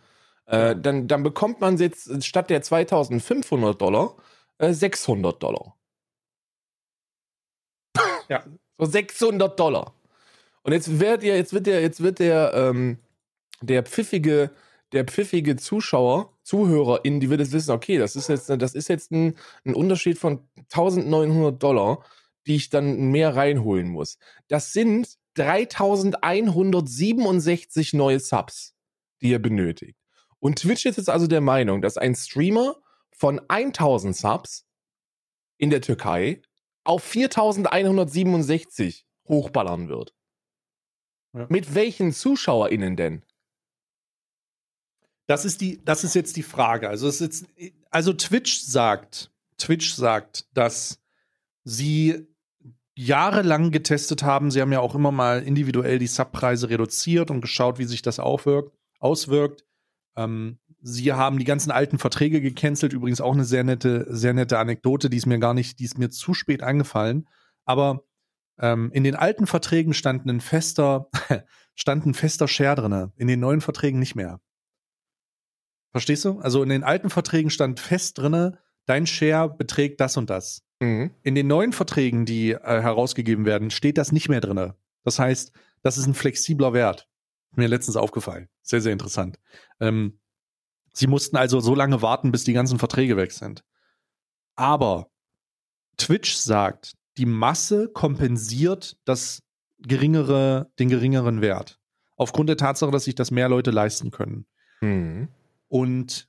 Äh, 0.46 0.76
dann, 0.76 1.08
dann 1.08 1.22
bekommt 1.22 1.60
man 1.60 1.78
jetzt 1.78 2.24
statt 2.24 2.50
der 2.50 2.62
2500 2.62 3.80
Dollar 3.80 4.16
äh, 4.58 4.72
600 4.72 5.42
Dollar. 5.42 5.76
Ja. 8.28 8.44
So 8.78 8.86
600 8.86 9.60
Dollar. 9.60 9.94
Und 10.62 10.72
jetzt 10.72 10.98
wird 10.98 11.22
der, 11.22 11.36
jetzt 11.36 11.52
wird 11.52 11.66
der, 11.66 11.82
jetzt 11.82 12.02
wird 12.02 12.18
der, 12.18 12.52
ähm, 12.54 12.98
der 13.60 13.84
pfiffige, 13.84 14.50
der 14.90 15.04
pfiffige 15.04 15.54
Zuschauer, 15.56 16.31
Zuhörer 16.42 17.04
in, 17.04 17.20
die 17.20 17.30
wird 17.30 17.38
jetzt 17.40 17.52
wissen, 17.52 17.70
okay, 17.70 17.98
das 17.98 18.16
ist 18.16 18.28
jetzt, 18.28 18.50
das 18.50 18.74
ist 18.74 18.88
jetzt 18.88 19.12
ein, 19.12 19.36
ein 19.64 19.74
Unterschied 19.74 20.18
von 20.18 20.40
1900 20.72 21.62
Dollar, 21.62 22.04
die 22.46 22.56
ich 22.56 22.70
dann 22.70 23.10
mehr 23.10 23.36
reinholen 23.36 23.88
muss. 23.88 24.18
Das 24.48 24.72
sind 24.72 25.16
3167 25.34 27.92
neue 27.94 28.20
Subs, 28.20 28.74
die 29.20 29.30
ihr 29.30 29.40
benötigt. 29.40 29.96
Und 30.40 30.58
Twitch 30.58 30.84
ist 30.86 30.96
jetzt 30.96 31.08
also 31.08 31.28
der 31.28 31.40
Meinung, 31.40 31.82
dass 31.82 31.96
ein 31.96 32.16
Streamer 32.16 32.74
von 33.12 33.40
1000 33.48 34.16
Subs 34.16 34.66
in 35.56 35.70
der 35.70 35.80
Türkei 35.80 36.42
auf 36.84 37.04
4167 37.04 39.06
hochballern 39.28 39.88
wird. 39.88 40.16
Ja. 41.32 41.46
Mit 41.48 41.76
welchen 41.76 42.12
ZuschauerInnen 42.12 42.96
denn? 42.96 43.24
Das 45.26 45.44
ist 45.44 45.60
die, 45.60 45.82
das 45.84 46.04
ist 46.04 46.14
jetzt 46.14 46.36
die 46.36 46.42
Frage. 46.42 46.88
Also, 46.88 47.08
jetzt, 47.08 47.46
also 47.90 48.12
Twitch 48.12 48.60
sagt, 48.62 49.30
Twitch 49.58 49.94
sagt, 49.94 50.46
dass 50.54 51.00
sie 51.64 52.26
jahrelang 52.94 53.70
getestet 53.70 54.22
haben. 54.22 54.50
Sie 54.50 54.60
haben 54.60 54.72
ja 54.72 54.80
auch 54.80 54.94
immer 54.94 55.12
mal 55.12 55.42
individuell 55.42 55.98
die 55.98 56.06
Subpreise 56.06 56.68
reduziert 56.68 57.30
und 57.30 57.40
geschaut, 57.40 57.78
wie 57.78 57.84
sich 57.84 58.02
das 58.02 58.18
aufwirkt, 58.18 58.76
auswirkt. 58.98 59.64
Ähm, 60.16 60.58
sie 60.82 61.12
haben 61.12 61.38
die 61.38 61.44
ganzen 61.44 61.70
alten 61.70 61.98
Verträge 61.98 62.40
gecancelt. 62.40 62.92
Übrigens 62.92 63.20
auch 63.20 63.32
eine 63.32 63.44
sehr 63.44 63.64
nette, 63.64 64.06
sehr 64.10 64.34
nette 64.34 64.58
Anekdote, 64.58 65.08
die 65.08 65.16
ist 65.16 65.26
mir 65.26 65.38
gar 65.38 65.54
nicht, 65.54 65.78
die 65.78 65.84
ist 65.84 65.98
mir 65.98 66.10
zu 66.10 66.34
spät 66.34 66.62
eingefallen. 66.62 67.28
Aber 67.64 68.04
ähm, 68.58 68.90
in 68.92 69.04
den 69.04 69.16
alten 69.16 69.46
Verträgen 69.46 69.94
stand 69.94 70.26
ein 70.26 70.40
fester, 70.40 71.08
stand 71.74 72.04
ein 72.06 72.14
fester 72.14 72.48
Share 72.48 72.76
drinne. 72.76 73.12
In 73.16 73.28
den 73.28 73.40
neuen 73.40 73.60
Verträgen 73.60 73.98
nicht 73.98 74.14
mehr. 74.16 74.40
Verstehst 75.92 76.24
du? 76.24 76.40
Also 76.40 76.62
in 76.62 76.70
den 76.70 76.84
alten 76.84 77.10
Verträgen 77.10 77.50
stand 77.50 77.78
fest 77.78 78.18
drinne, 78.18 78.58
dein 78.86 79.06
Share 79.06 79.48
beträgt 79.48 80.00
das 80.00 80.16
und 80.16 80.30
das. 80.30 80.64
Mhm. 80.80 81.10
In 81.22 81.34
den 81.34 81.46
neuen 81.46 81.72
Verträgen, 81.72 82.26
die 82.26 82.52
äh, 82.52 82.58
herausgegeben 82.82 83.44
werden, 83.44 83.70
steht 83.70 83.98
das 83.98 84.10
nicht 84.10 84.28
mehr 84.28 84.40
drinne. 84.40 84.74
Das 85.04 85.18
heißt, 85.18 85.52
das 85.82 85.98
ist 85.98 86.06
ein 86.06 86.14
flexibler 86.14 86.72
Wert. 86.72 87.08
Mir 87.54 87.68
letztens 87.68 87.96
aufgefallen. 87.96 88.48
Sehr, 88.62 88.80
sehr 88.80 88.92
interessant. 88.92 89.38
Ähm, 89.80 90.18
sie 90.92 91.06
mussten 91.06 91.36
also 91.36 91.60
so 91.60 91.74
lange 91.74 92.00
warten, 92.00 92.32
bis 92.32 92.44
die 92.44 92.54
ganzen 92.54 92.78
Verträge 92.78 93.16
weg 93.16 93.32
sind. 93.32 93.62
Aber 94.54 95.10
Twitch 95.98 96.34
sagt, 96.34 96.94
die 97.18 97.26
Masse 97.26 97.88
kompensiert 97.88 98.96
das 99.04 99.42
geringere, 99.78 100.70
den 100.78 100.88
geringeren 100.88 101.42
Wert. 101.42 101.78
Aufgrund 102.16 102.48
der 102.48 102.56
Tatsache, 102.56 102.90
dass 102.90 103.04
sich 103.04 103.14
das 103.14 103.30
mehr 103.30 103.48
Leute 103.48 103.70
leisten 103.70 104.10
können. 104.10 104.46
Mhm. 104.80 105.28
Und 105.72 106.28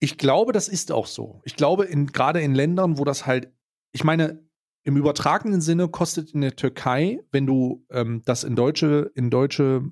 ich 0.00 0.18
glaube, 0.18 0.52
das 0.52 0.66
ist 0.66 0.90
auch 0.90 1.06
so. 1.06 1.40
Ich 1.44 1.54
glaube, 1.54 1.84
in, 1.84 2.08
gerade 2.08 2.40
in 2.40 2.56
Ländern, 2.56 2.98
wo 2.98 3.04
das 3.04 3.24
halt, 3.24 3.52
ich 3.92 4.02
meine, 4.02 4.42
im 4.82 4.96
übertragenen 4.96 5.60
Sinne 5.60 5.86
kostet 5.86 6.32
in 6.32 6.40
der 6.40 6.56
Türkei, 6.56 7.20
wenn 7.30 7.46
du 7.46 7.86
ähm, 7.90 8.22
das 8.24 8.42
in 8.42 8.56
deutsche, 8.56 9.12
in 9.14 9.30
deutsche 9.30 9.82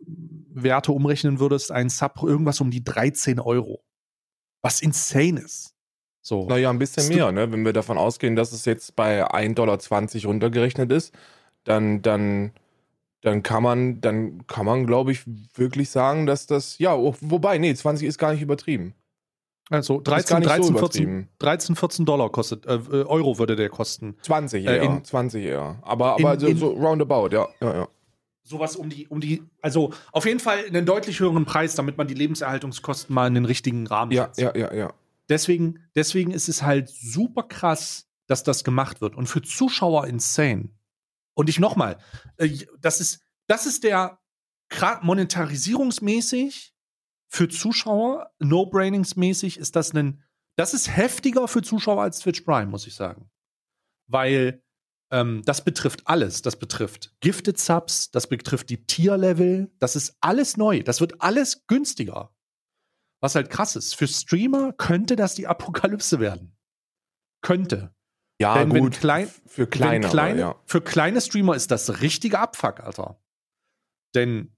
Werte 0.48 0.90
umrechnen 0.90 1.38
würdest, 1.38 1.70
ein 1.70 1.90
Sub 1.90 2.24
irgendwas 2.24 2.60
um 2.60 2.72
die 2.72 2.82
13 2.82 3.38
Euro. 3.38 3.84
Was 4.62 4.82
insane 4.82 5.40
ist. 5.40 5.76
So. 6.20 6.48
Naja, 6.48 6.70
ein 6.70 6.80
bisschen 6.80 7.06
mehr, 7.06 7.30
ne? 7.30 7.52
Wenn 7.52 7.64
wir 7.64 7.72
davon 7.72 7.98
ausgehen, 7.98 8.34
dass 8.34 8.50
es 8.50 8.64
jetzt 8.64 8.96
bei 8.96 9.24
1,20 9.24 9.54
Dollar 9.54 9.78
runtergerechnet 10.24 10.90
ist, 10.90 11.14
dann, 11.62 12.02
dann, 12.02 12.50
dann 13.22 13.42
kann 13.42 13.62
man, 13.62 14.00
dann 14.00 14.46
kann 14.46 14.66
man, 14.66 14.86
glaube 14.86 15.12
ich, 15.12 15.22
wirklich 15.54 15.90
sagen, 15.90 16.26
dass 16.26 16.46
das, 16.46 16.78
ja, 16.78 16.96
wobei, 16.98 17.58
nee, 17.58 17.74
20 17.74 18.06
ist 18.06 18.18
gar 18.18 18.32
nicht 18.32 18.42
übertrieben. 18.42 18.94
Also 19.70 19.98
Ist 20.00 20.04
gar 20.04 20.16
13, 20.16 20.38
nicht 20.40 20.48
so 20.48 20.54
13, 20.56 20.76
14, 20.76 21.02
übertrieben. 21.04 21.28
13, 21.38 21.76
14 21.76 22.04
Dollar 22.04 22.30
kostet, 22.30 22.66
äh, 22.66 22.74
äh, 22.74 23.04
Euro 23.04 23.38
würde 23.38 23.56
der 23.56 23.70
kosten. 23.70 24.16
20 24.22 24.66
Äh, 24.66 24.76
eher, 24.76 24.82
in- 24.82 25.04
20 25.04 25.44
eher. 25.44 25.78
Aber, 25.82 26.16
in- 26.18 26.26
aber 26.26 26.38
so, 26.40 26.46
in- 26.46 26.58
so 26.58 26.70
roundabout, 26.72 27.28
ja, 27.32 27.48
ja, 27.60 27.74
ja. 27.76 27.88
Sowas 28.44 28.74
um 28.76 28.90
die, 28.90 29.06
um 29.06 29.20
die, 29.20 29.44
also 29.62 29.92
auf 30.10 30.26
jeden 30.26 30.40
Fall 30.40 30.58
einen 30.66 30.84
deutlich 30.84 31.20
höheren 31.20 31.44
Preis, 31.44 31.76
damit 31.76 31.96
man 31.96 32.08
die 32.08 32.14
Lebenserhaltungskosten 32.14 33.14
mal 33.14 33.28
in 33.28 33.34
den 33.34 33.44
richtigen 33.44 33.86
Rahmen 33.86 34.10
Ja, 34.10 34.24
setzt. 34.24 34.40
ja, 34.40 34.56
ja, 34.56 34.74
ja. 34.74 34.92
deswegen, 35.28 35.78
deswegen 35.94 36.32
ist 36.32 36.48
es 36.48 36.62
halt 36.64 36.88
super 36.90 37.44
krass, 37.44 38.08
dass 38.26 38.42
das 38.42 38.64
gemacht 38.64 39.00
wird. 39.00 39.14
Und 39.16 39.26
für 39.28 39.42
Zuschauer 39.42 40.08
insane. 40.08 40.70
Und 41.34 41.48
ich 41.48 41.58
nochmal, 41.58 41.98
äh, 42.36 42.66
das 42.80 43.00
ist, 43.00 43.22
das 43.46 43.66
ist 43.66 43.84
der 43.84 44.18
monetarisierungsmäßig 45.02 46.74
für 47.28 47.48
Zuschauer, 47.48 48.32
No-Brainings-mäßig 48.38 49.58
ist 49.58 49.76
das 49.76 49.94
ein, 49.94 50.22
das 50.56 50.74
ist 50.74 50.94
heftiger 50.94 51.48
für 51.48 51.62
Zuschauer 51.62 52.02
als 52.02 52.20
Twitch 52.20 52.42
Prime, 52.42 52.66
muss 52.66 52.86
ich 52.86 52.94
sagen. 52.94 53.30
Weil 54.06 54.62
ähm, 55.12 55.42
das 55.44 55.64
betrifft 55.64 56.06
alles. 56.06 56.42
Das 56.42 56.56
betrifft 56.56 57.14
Gifted 57.20 57.58
Subs, 57.58 58.10
das 58.10 58.26
betrifft 58.26 58.70
die 58.70 58.84
Tier-Level, 58.84 59.70
das 59.78 59.94
ist 59.94 60.16
alles 60.20 60.56
neu. 60.56 60.82
Das 60.82 61.00
wird 61.00 61.20
alles 61.20 61.66
günstiger. 61.66 62.34
Was 63.20 63.34
halt 63.34 63.50
krass 63.50 63.76
ist. 63.76 63.94
Für 63.94 64.08
Streamer 64.08 64.72
könnte 64.72 65.14
das 65.14 65.34
die 65.34 65.46
Apokalypse 65.46 66.18
werden. 66.18 66.56
Könnte. 67.40 67.94
Ja, 68.42 68.56
Wenn- 68.56 68.72
wenn 68.72 68.82
gut, 68.82 68.98
klein- 68.98 69.28
für 69.46 69.66
kleine, 69.66 70.04
Wenn 70.04 70.10
kleine, 70.10 70.40
ja. 70.40 70.54
Für 70.66 70.80
kleine 70.80 71.20
Streamer 71.20 71.54
ist 71.54 71.70
das 71.70 72.00
richtige 72.02 72.38
Abfuck, 72.38 72.80
Alter. 72.80 73.18
Denn 74.14 74.54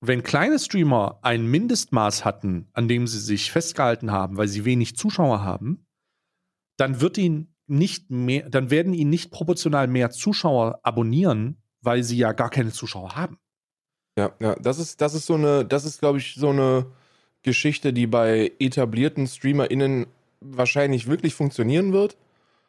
wenn 0.00 0.22
kleine 0.22 0.58
Streamer 0.58 1.18
ein 1.22 1.46
Mindestmaß 1.46 2.24
hatten, 2.24 2.68
an 2.72 2.88
dem 2.88 3.06
sie 3.06 3.18
sich 3.20 3.50
festgehalten 3.52 4.10
haben, 4.12 4.36
weil 4.36 4.48
sie 4.48 4.64
wenig 4.64 4.96
Zuschauer 4.96 5.42
haben, 5.42 5.86
dann 6.78 7.00
wird 7.00 7.18
ihn 7.18 7.54
nicht 7.66 8.10
mehr, 8.10 8.48
dann 8.48 8.70
werden 8.70 8.94
ihn 8.94 9.10
nicht 9.10 9.30
proportional 9.30 9.88
mehr 9.88 10.10
Zuschauer 10.10 10.80
abonnieren, 10.82 11.62
weil 11.80 12.02
sie 12.02 12.16
ja 12.16 12.32
gar 12.32 12.50
keine 12.50 12.72
Zuschauer 12.72 13.14
haben. 13.16 13.38
Ja, 14.18 14.32
ja, 14.40 14.54
das 14.56 14.78
ist, 14.78 15.00
das 15.00 15.14
ist 15.14 15.26
so 15.26 15.34
eine, 15.34 15.64
das 15.64 15.84
ist, 15.84 16.00
glaube 16.00 16.18
ich, 16.18 16.34
so 16.34 16.50
eine 16.50 16.86
Geschichte, 17.42 17.92
die 17.92 18.06
bei 18.06 18.52
etablierten 18.58 19.26
StreamerInnen 19.26 20.06
wahrscheinlich 20.40 21.06
wirklich 21.08 21.34
funktionieren 21.34 21.92
wird. 21.92 22.16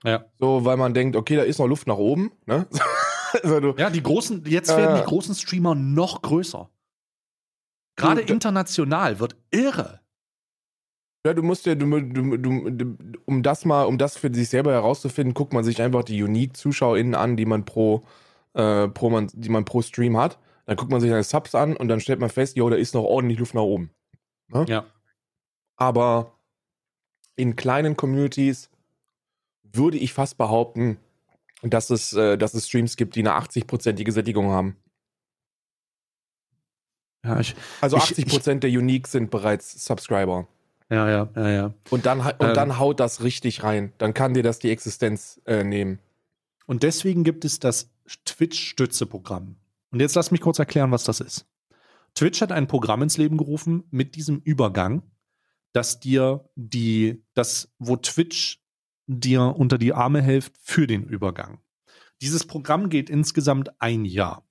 Ja. 0.03 0.25
So, 0.39 0.63
weil 0.65 0.77
man 0.77 0.93
denkt, 0.93 1.15
okay, 1.15 1.35
da 1.35 1.43
ist 1.43 1.59
noch 1.59 1.67
Luft 1.67 1.87
nach 1.87 1.97
oben, 1.97 2.31
ne? 2.45 2.67
also 3.43 3.59
du, 3.59 3.73
Ja, 3.77 3.89
die 3.89 4.01
großen, 4.03 4.43
jetzt 4.45 4.69
Äh. 4.71 4.77
werden 4.77 4.95
die 4.97 5.03
großen 5.07 5.35
Streamer 5.35 5.75
noch 5.75 6.21
größer. 6.21 6.69
Gerade 7.97 8.23
Du, 8.25 8.33
international 8.33 9.19
wird 9.19 9.35
irre. 9.51 9.99
ja, 11.25 11.33
du 11.33 11.43
musst 11.43 11.65
ja, 11.65 11.75
du, 11.75 11.85
du, 11.99 12.37
du, 12.37 12.97
um 13.25 13.43
das 13.43 13.65
mal, 13.65 13.83
um 13.83 13.97
das 13.97 14.15
für 14.17 14.33
sich 14.33 14.47
selber 14.47 14.71
herauszufinden, 14.71 15.33
guckt 15.33 15.51
man 15.51 15.65
sich 15.65 15.81
einfach 15.81 16.03
die 16.03 16.23
Unique-ZuschauerInnen 16.23 17.13
an, 17.13 17.35
die 17.35 17.45
man 17.45 17.65
pro, 17.65 18.03
äh, 18.53 18.87
pro 18.87 19.09
man, 19.09 19.27
die 19.33 19.49
man 19.49 19.65
pro 19.65 19.81
Stream 19.81 20.15
hat. 20.17 20.39
Dann 20.65 20.77
guckt 20.77 20.91
man 20.91 21.01
sich 21.01 21.09
seine 21.09 21.23
Subs 21.23 21.55
an 21.55 21.75
und 21.75 21.89
dann 21.89 21.99
stellt 21.99 22.19
man 22.21 22.29
fest, 22.29 22.55
jo, 22.55 22.69
da 22.69 22.77
ist 22.77 22.93
noch 22.93 23.03
ordentlich 23.03 23.37
Luft 23.39 23.53
nach 23.53 23.63
oben. 23.63 23.91
Ja. 24.67 24.85
Aber 25.75 26.39
in 27.35 27.55
kleinen 27.55 27.97
Communities 27.97 28.69
würde 29.73 29.97
ich 29.97 30.13
fast 30.13 30.37
behaupten, 30.37 30.97
dass 31.61 31.89
es, 31.89 32.13
äh, 32.13 32.37
dass 32.37 32.53
es 32.53 32.67
Streams 32.67 32.95
gibt, 32.95 33.15
die 33.15 33.19
eine 33.21 33.33
80-prozentige 33.33 34.11
Sättigung 34.11 34.49
haben. 34.51 34.77
Ja, 37.23 37.39
ich, 37.39 37.55
Also 37.81 37.97
Ich- 37.97 38.03
80% 38.03 38.63
der 38.63 38.69
Unique 38.69 39.07
sind 39.07 39.29
bereits 39.29 39.83
Subscriber. 39.85 40.47
Ja, 40.89 41.07
ja, 41.09 41.29
ja, 41.35 41.49
ja. 41.49 41.73
Und 41.91 42.05
dann, 42.05 42.21
und 42.21 42.35
Ähm. 42.39 42.53
dann 42.53 42.79
haut 42.79 42.99
das 42.99 43.21
richtig 43.21 43.63
rein. 43.63 43.93
Dann 43.99 44.13
kann 44.13 44.33
dir 44.33 44.41
das 44.41 44.57
die 44.59 44.71
Existenz 44.71 45.39
äh, 45.45 45.63
nehmen. 45.63 45.99
Und 46.65 46.83
deswegen 46.83 47.23
gibt 47.23 47.45
es 47.45 47.59
das 47.59 47.91
Twitch-Stütze-Programm. 48.25 49.55
Und 49.91 49.99
jetzt 49.99 50.15
lass 50.15 50.31
mich 50.31 50.41
kurz 50.41 50.57
erklären, 50.59 50.91
was 50.91 51.03
das 51.03 51.19
ist. 51.19 51.45
Twitch 52.15 52.41
hat 52.41 52.51
ein 52.51 52.67
Programm 52.67 53.03
ins 53.03 53.17
Leben 53.17 53.37
gerufen 53.37 53.83
mit 53.91 54.15
diesem 54.15 54.39
Übergang, 54.39 55.03
dass 55.73 55.99
dir 55.99 56.49
die, 56.55 57.23
das, 57.35 57.71
wo 57.77 57.95
Twitch 57.97 58.59
dir 59.09 59.55
unter 59.57 59.77
die 59.77 59.93
Arme 59.93 60.21
hilft 60.21 60.57
für 60.61 60.85
den 60.85 61.03
Übergang. 61.03 61.61
Dieses 62.21 62.45
Programm 62.45 62.89
geht 62.89 63.09
insgesamt 63.09 63.81
ein 63.81 64.05
Jahr. 64.05 64.47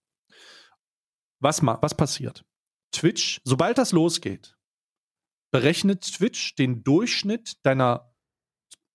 Was, 1.41 1.63
was 1.63 1.97
passiert? 1.97 2.45
Twitch, 2.91 3.41
sobald 3.45 3.79
das 3.79 3.93
losgeht, 3.93 4.57
berechnet 5.53 6.03
Twitch 6.03 6.57
den 6.57 6.83
Durchschnitt 6.83 7.65
deiner 7.65 8.13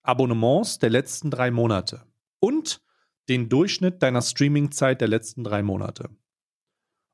Abonnements 0.01 0.79
der 0.79 0.89
letzten 0.89 1.31
drei 1.31 1.49
Monate 1.51 2.05
und 2.39 2.81
den 3.29 3.47
Durchschnitt 3.47 4.03
deiner 4.03 4.21
Streamingzeit 4.21 4.99
der 4.99 5.07
letzten 5.07 5.45
drei 5.45 5.63
Monate. 5.63 6.09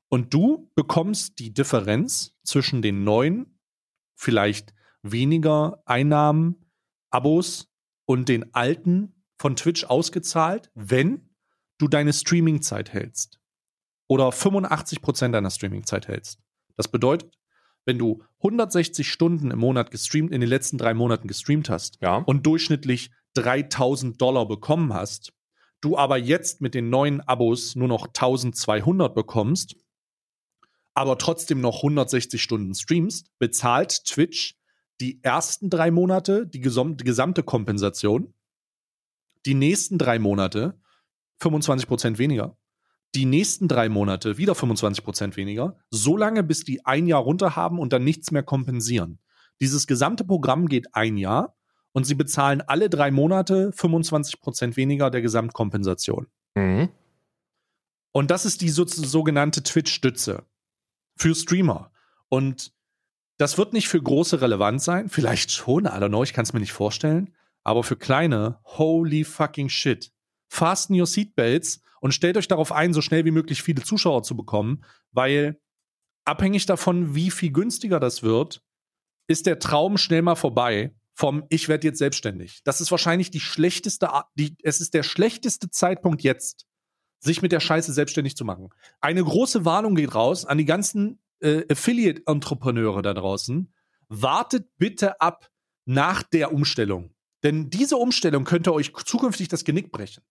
Und 0.08 0.34
du 0.34 0.72
bekommst 0.74 1.38
die 1.38 1.54
Differenz 1.54 2.36
zwischen 2.42 2.82
den 2.82 3.04
neuen, 3.04 3.60
vielleicht 4.16 4.74
weniger 5.02 5.82
Einnahmen, 5.86 6.72
Abos 7.10 7.69
und 8.10 8.28
den 8.28 8.52
alten 8.56 9.14
von 9.38 9.54
Twitch 9.54 9.84
ausgezahlt, 9.84 10.72
wenn 10.74 11.30
du 11.78 11.86
deine 11.86 12.12
Streamingzeit 12.12 12.92
hältst. 12.92 13.38
Oder 14.08 14.30
85% 14.30 15.30
deiner 15.30 15.48
Streamingzeit 15.48 16.08
hältst. 16.08 16.40
Das 16.74 16.88
bedeutet, 16.88 17.38
wenn 17.84 17.98
du 17.98 18.24
160 18.38 19.08
Stunden 19.08 19.52
im 19.52 19.60
Monat 19.60 19.92
gestreamt, 19.92 20.32
in 20.32 20.40
den 20.40 20.50
letzten 20.50 20.76
drei 20.76 20.92
Monaten 20.92 21.28
gestreamt 21.28 21.70
hast 21.70 21.98
Ja. 22.02 22.16
und 22.16 22.44
durchschnittlich 22.46 23.12
3000 23.34 24.20
Dollar 24.20 24.48
bekommen 24.48 24.92
hast, 24.92 25.32
du 25.80 25.96
aber 25.96 26.16
jetzt 26.16 26.60
mit 26.60 26.74
den 26.74 26.90
neuen 26.90 27.20
Abos 27.20 27.76
nur 27.76 27.86
noch 27.86 28.08
1200 28.08 29.14
bekommst, 29.14 29.76
aber 30.94 31.16
trotzdem 31.16 31.60
noch 31.60 31.84
160 31.84 32.42
Stunden 32.42 32.74
streamst, 32.74 33.30
bezahlt 33.38 34.04
Twitch 34.04 34.59
die 35.00 35.22
ersten 35.22 35.70
drei 35.70 35.90
Monate 35.90 36.46
die 36.46 36.62
gesam- 36.62 36.96
die 36.96 37.04
gesamte 37.04 37.42
Kompensation, 37.42 38.34
die 39.46 39.54
nächsten 39.54 39.98
drei 39.98 40.18
Monate 40.18 40.78
25% 41.40 42.18
weniger, 42.18 42.56
die 43.14 43.24
nächsten 43.24 43.66
drei 43.66 43.88
Monate 43.88 44.36
wieder 44.36 44.54
25% 44.54 45.36
weniger, 45.36 45.76
so 45.90 46.16
lange 46.16 46.42
bis 46.42 46.64
die 46.64 46.84
ein 46.84 47.06
Jahr 47.06 47.22
runter 47.22 47.56
haben 47.56 47.78
und 47.78 47.92
dann 47.92 48.04
nichts 48.04 48.30
mehr 48.30 48.42
kompensieren. 48.42 49.18
Dieses 49.60 49.86
gesamte 49.86 50.24
Programm 50.24 50.66
geht 50.66 50.94
ein 50.94 51.16
Jahr 51.16 51.56
und 51.92 52.04
sie 52.04 52.14
bezahlen 52.14 52.60
alle 52.60 52.88
drei 52.88 53.10
Monate 53.10 53.72
25% 53.72 54.76
weniger 54.76 55.10
der 55.10 55.22
Gesamtkompensation. 55.22 56.28
Mhm. 56.54 56.88
Und 58.12 58.30
das 58.30 58.44
ist 58.44 58.60
die 58.60 58.68
so, 58.68 58.86
sogenannte 58.86 59.62
Twitch-Stütze 59.62 60.44
für 61.16 61.34
Streamer. 61.34 61.92
Und 62.28 62.72
das 63.40 63.56
wird 63.56 63.72
nicht 63.72 63.88
für 63.88 64.02
große 64.02 64.42
relevant 64.42 64.82
sein. 64.82 65.08
Vielleicht 65.08 65.50
schon, 65.50 65.86
I 65.86 65.88
don't 65.88 66.08
know, 66.08 66.22
ich 66.22 66.34
kann 66.34 66.42
es 66.42 66.52
mir 66.52 66.60
nicht 66.60 66.74
vorstellen. 66.74 67.34
Aber 67.64 67.82
für 67.82 67.96
kleine, 67.96 68.60
holy 68.64 69.24
fucking 69.24 69.70
shit. 69.70 70.12
Fasten 70.48 71.00
your 71.00 71.06
seatbelts 71.06 71.80
und 72.02 72.12
stellt 72.12 72.36
euch 72.36 72.48
darauf 72.48 72.70
ein, 72.70 72.92
so 72.92 73.00
schnell 73.00 73.24
wie 73.24 73.30
möglich 73.30 73.62
viele 73.62 73.82
Zuschauer 73.82 74.24
zu 74.24 74.36
bekommen, 74.36 74.84
weil 75.12 75.58
abhängig 76.26 76.66
davon, 76.66 77.14
wie 77.14 77.30
viel 77.30 77.50
günstiger 77.50 77.98
das 77.98 78.22
wird, 78.22 78.62
ist 79.26 79.46
der 79.46 79.58
Traum 79.58 79.96
schnell 79.96 80.20
mal 80.20 80.34
vorbei 80.34 80.94
vom 81.14 81.44
Ich 81.48 81.68
werde 81.68 81.86
jetzt 81.86 81.98
selbstständig. 81.98 82.60
Das 82.64 82.82
ist 82.82 82.90
wahrscheinlich 82.90 83.30
die 83.30 83.40
schlechteste, 83.40 84.10
die, 84.34 84.54
es 84.62 84.82
ist 84.82 84.92
der 84.92 85.02
schlechteste 85.02 85.70
Zeitpunkt 85.70 86.20
jetzt, 86.22 86.66
sich 87.20 87.40
mit 87.40 87.52
der 87.52 87.60
Scheiße 87.60 87.92
selbstständig 87.92 88.36
zu 88.36 88.44
machen. 88.44 88.68
Eine 89.00 89.24
große 89.24 89.64
Warnung 89.64 89.94
geht 89.94 90.14
raus 90.14 90.44
an 90.44 90.58
die 90.58 90.66
ganzen 90.66 91.19
äh, 91.40 91.64
Affiliate-Entrepreneure 91.70 93.02
da 93.02 93.14
draußen. 93.14 93.72
Wartet 94.08 94.76
bitte 94.76 95.20
ab 95.20 95.50
nach 95.84 96.22
der 96.22 96.52
Umstellung. 96.52 97.14
Denn 97.42 97.70
diese 97.70 97.96
Umstellung 97.96 98.44
könnte 98.44 98.72
euch 98.72 98.92
zukünftig 99.04 99.48
das 99.48 99.64
Genick 99.64 99.90
brechen. 99.92 100.22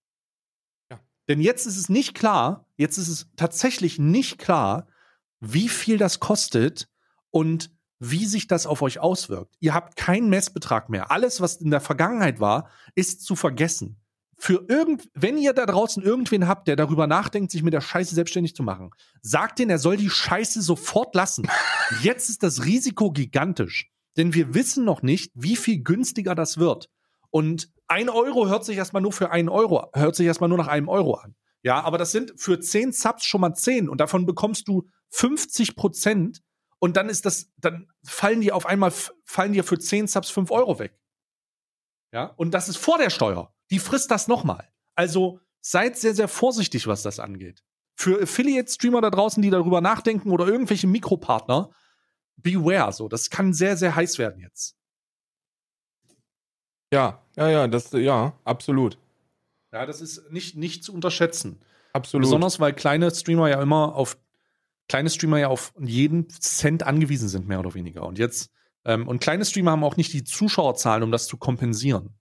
Ja. 0.92 1.00
Denn 1.28 1.42
jetzt 1.42 1.66
ist 1.66 1.78
es 1.78 1.90
nicht 1.90 2.14
klar, 2.14 2.68
jetzt 2.78 2.98
ist 2.98 3.08
es 3.08 3.28
tatsächlich 3.36 4.00
nicht 4.00 4.38
klar, 4.38 4.88
wie 5.40 5.70
viel 5.70 5.98
das 5.98 6.20
kostet 6.20 6.90
und 7.32 7.72
wie 8.00 8.26
sich 8.26 8.48
das 8.48 8.66
auf 8.66 8.82
euch 8.82 9.00
auswirkt. 9.00 9.56
Ihr 9.60 9.74
habt 9.74 9.96
keinen 9.96 10.30
Messbetrag 10.30 10.90
mehr. 10.90 11.12
Alles, 11.12 11.42
was 11.42 11.58
in 11.58 11.72
der 11.72 11.82
Vergangenheit 11.82 12.40
war, 12.40 12.70
ist 12.96 13.24
zu 13.26 13.36
vergessen. 13.36 14.00
Für 14.42 14.66
irgend, 14.70 15.10
wenn 15.14 15.38
ihr 15.38 15.52
da 15.52 15.66
draußen 15.66 16.02
irgendwen 16.02 16.48
habt, 16.48 16.70
der 16.70 16.78
darüber 16.78 17.08
nachdenkt, 17.08 17.52
sich 17.52 17.62
mit 17.62 17.74
der 17.74 17.82
Scheiße 17.82 18.16
selbstständig 18.16 18.56
zu 18.56 18.64
machen, 18.64 18.92
sagt 19.22 19.60
den, 19.60 19.70
er 19.70 19.80
soll 19.80 19.98
die 19.98 20.10
Scheiße 20.10 20.62
sofort 20.62 21.14
lassen. 21.14 21.48
Jetzt 22.02 22.30
ist 22.30 22.42
das 22.42 22.64
Risiko 22.64 23.12
gigantisch. 23.12 23.92
Denn 24.16 24.34
wir 24.34 24.54
wissen 24.54 24.86
noch 24.86 25.02
nicht, 25.02 25.32
wie 25.36 25.58
viel 25.58 25.84
günstiger 25.84 26.36
das 26.36 26.58
wird. 26.58 26.90
Und 27.30 27.70
ein 27.88 28.10
Euro 28.10 28.48
hört 28.48 28.64
sich 28.64 28.78
erstmal 28.78 29.02
nur 29.02 29.12
für 29.12 29.32
einen 29.32 29.50
Euro, 29.50 29.90
hört 29.94 30.16
sich 30.16 30.26
erstmal 30.26 30.50
nur 30.50 30.58
nach 30.58 30.68
einem 30.68 30.88
Euro 30.88 31.16
an. 31.16 31.36
Ja, 31.62 31.82
aber 31.82 31.98
das 31.98 32.12
sind 32.12 32.34
für 32.38 32.60
10 32.60 32.94
Subs 32.94 33.26
schon 33.26 33.42
mal 33.42 33.54
10 33.54 33.90
und 33.90 34.00
davon 34.00 34.26
bekommst 34.26 34.68
du 34.68 34.88
50 35.10 35.76
Prozent 35.76 36.42
und 36.80 36.96
dann 36.96 37.10
ist 37.10 37.26
das, 37.26 37.52
dann 37.58 37.92
fallen 38.04 38.42
dir 38.42 38.56
auf 38.56 38.66
einmal, 38.66 38.94
fallen 39.26 39.54
dir 39.54 39.66
für 39.66 39.78
10 39.78 40.08
Subs 40.08 40.30
5 40.30 40.50
Euro 40.52 40.80
weg. 40.80 40.98
Ja, 42.14 42.26
und 42.38 42.52
das 42.52 42.70
ist 42.70 42.78
vor 42.78 42.98
der 42.98 43.10
Steuer. 43.10 43.54
Die 43.72 43.80
frisst 43.80 44.12
das 44.12 44.28
nochmal. 44.28 44.68
Also 44.96 45.40
seid 45.62 45.98
sehr, 45.98 46.16
sehr 46.16 46.28
vorsichtig, 46.28 46.88
was 46.88 47.04
das 47.04 47.20
angeht. 47.20 47.64
Für 47.96 48.22
Affiliate-Streamer 48.22 49.02
da 49.02 49.10
draußen, 49.10 49.42
die 49.44 49.50
darüber 49.50 49.82
nachdenken 49.82 50.32
oder 50.32 50.48
irgendwelche 50.48 50.88
Mikropartner, 50.88 51.72
beware 52.38 52.94
so. 52.94 53.10
Das 53.10 53.30
kann 53.30 53.54
sehr, 53.54 53.78
sehr 53.78 53.96
heiß 53.96 54.18
werden 54.18 54.42
jetzt. 54.42 54.76
Ja, 56.92 57.22
ja, 57.36 57.50
ja, 57.50 57.68
das, 57.68 57.92
ja, 57.92 58.34
absolut. 58.46 58.98
Ja, 59.72 59.86
das 59.86 60.02
ist 60.02 60.32
nicht, 60.32 60.56
nicht 60.56 60.84
zu 60.84 60.94
unterschätzen. 60.94 61.60
Absolut. 61.94 62.26
Besonders 62.26 62.60
weil 62.60 62.74
kleine 62.74 63.14
Streamer 63.14 63.50
ja 63.50 63.62
immer 63.62 63.96
auf 63.96 64.18
kleine 64.88 65.10
Streamer 65.10 65.40
ja 65.40 65.48
auf 65.48 65.74
jeden 65.80 66.30
Cent 66.30 66.84
angewiesen 66.84 67.30
sind, 67.30 67.48
mehr 67.48 67.60
oder 67.60 67.74
weniger. 67.76 68.06
Und 68.06 68.18
jetzt, 68.18 68.52
ähm, 68.86 69.08
und 69.08 69.20
kleine 69.20 69.46
Streamer 69.46 69.72
haben 69.72 69.84
auch 69.84 69.98
nicht 69.98 70.12
die 70.14 70.24
Zuschauerzahlen, 70.24 71.04
um 71.04 71.12
das 71.12 71.28
zu 71.28 71.38
kompensieren. 71.38 72.19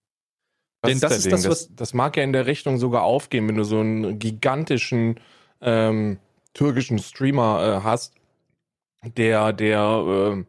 Das 0.81 0.93
Denn 0.93 1.01
das 1.01 1.19
ist 1.19 1.33
das, 1.33 1.49
was- 1.49 1.75
das 1.75 1.93
mag 1.95 2.17
ja 2.17 2.23
in 2.23 2.33
der 2.33 2.47
Rechnung 2.47 2.79
sogar 2.79 3.03
aufgehen, 3.03 3.49
wenn 3.49 3.57
du 3.57 3.65
so 3.65 3.81
einen 3.81 4.19
gigantischen 4.19 5.19
ähm, 5.61 6.19
türkischen 6.55 6.99
Streamer 7.01 7.79
äh, 7.81 7.85
hast, 7.85 8.15
der, 9.17 9.53
der, 9.53 10.05
ähm, 10.07 10.47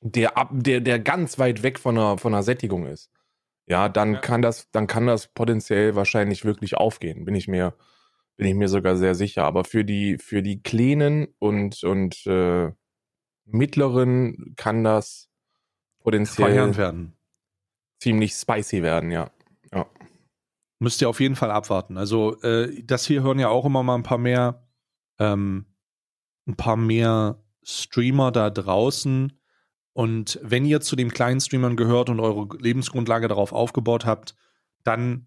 der, 0.00 0.36
ab, 0.38 0.50
der, 0.52 0.80
der 0.80 0.98
ganz 0.98 1.38
weit 1.38 1.62
weg 1.62 1.78
von 1.78 1.98
einer, 1.98 2.18
von 2.18 2.32
einer 2.34 2.42
Sättigung 2.42 2.86
ist. 2.86 3.10
Ja, 3.66 3.88
dann 3.88 4.14
Ja. 4.14 4.20
kann 4.20 4.42
das, 4.42 4.70
dann 4.72 4.86
kann 4.86 5.06
das 5.06 5.28
potenziell 5.28 5.94
wahrscheinlich 5.94 6.44
wirklich 6.44 6.76
aufgehen, 6.76 7.24
bin 7.24 7.34
ich 7.34 7.46
mir, 7.48 7.74
bin 8.36 8.46
ich 8.46 8.54
mir 8.54 8.68
sogar 8.68 8.96
sehr 8.96 9.14
sicher. 9.14 9.44
Aber 9.44 9.64
für 9.64 9.84
die, 9.84 10.18
für 10.18 10.42
die 10.42 10.62
kleinen 10.62 11.28
und, 11.38 11.84
und 11.84 12.26
äh, 12.26 12.72
mittleren 13.44 14.54
kann 14.56 14.84
das 14.84 15.28
potenziell 16.00 16.46
verheerend 16.48 16.76
werden. 16.78 17.16
ziemlich 18.00 18.32
spicy 18.34 18.82
werden, 18.82 19.10
ja. 19.10 19.30
Müsst 20.80 21.00
ihr 21.02 21.08
auf 21.08 21.20
jeden 21.20 21.36
Fall 21.36 21.50
abwarten. 21.50 21.98
Also, 21.98 22.40
äh, 22.40 22.82
das 22.82 23.06
hier 23.06 23.22
hören 23.22 23.38
ja 23.38 23.48
auch 23.48 23.66
immer 23.66 23.82
mal 23.82 23.94
ein 23.94 24.02
paar 24.02 24.18
mehr, 24.18 24.66
ähm, 25.18 25.66
ein 26.46 26.56
paar 26.56 26.76
mehr 26.76 27.42
Streamer 27.62 28.32
da 28.32 28.48
draußen. 28.50 29.32
Und 29.92 30.40
wenn 30.42 30.64
ihr 30.64 30.80
zu 30.80 30.96
den 30.96 31.10
kleinen 31.10 31.40
Streamern 31.40 31.76
gehört 31.76 32.08
und 32.08 32.18
eure 32.18 32.56
Lebensgrundlage 32.56 33.28
darauf 33.28 33.52
aufgebaut 33.52 34.06
habt, 34.06 34.34
dann 34.82 35.26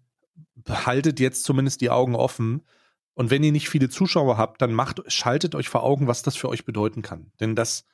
behaltet 0.56 1.20
jetzt 1.20 1.44
zumindest 1.44 1.80
die 1.80 1.90
Augen 1.90 2.16
offen. 2.16 2.62
Und 3.14 3.30
wenn 3.30 3.44
ihr 3.44 3.52
nicht 3.52 3.68
viele 3.68 3.88
Zuschauer 3.88 4.36
habt, 4.36 4.60
dann 4.60 4.72
macht, 4.72 5.02
schaltet 5.06 5.54
euch 5.54 5.68
vor 5.68 5.84
Augen, 5.84 6.08
was 6.08 6.22
das 6.22 6.34
für 6.34 6.48
euch 6.48 6.64
bedeuten 6.64 7.02
kann. 7.02 7.30
Denn 7.38 7.54
das, 7.54 7.84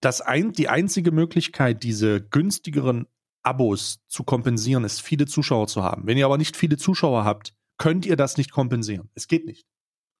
das 0.00 0.20
ein, 0.20 0.52
die 0.52 0.68
einzige 0.68 1.10
Möglichkeit, 1.10 1.82
diese 1.82 2.20
günstigeren 2.20 3.06
Abos 3.46 4.00
zu 4.08 4.24
kompensieren, 4.24 4.84
ist 4.84 5.00
viele 5.00 5.26
Zuschauer 5.26 5.68
zu 5.68 5.82
haben. 5.82 6.06
Wenn 6.06 6.18
ihr 6.18 6.26
aber 6.26 6.38
nicht 6.38 6.56
viele 6.56 6.76
Zuschauer 6.76 7.24
habt, 7.24 7.54
könnt 7.78 8.04
ihr 8.04 8.16
das 8.16 8.36
nicht 8.36 8.50
kompensieren. 8.50 9.08
Es 9.14 9.28
geht 9.28 9.46
nicht. 9.46 9.66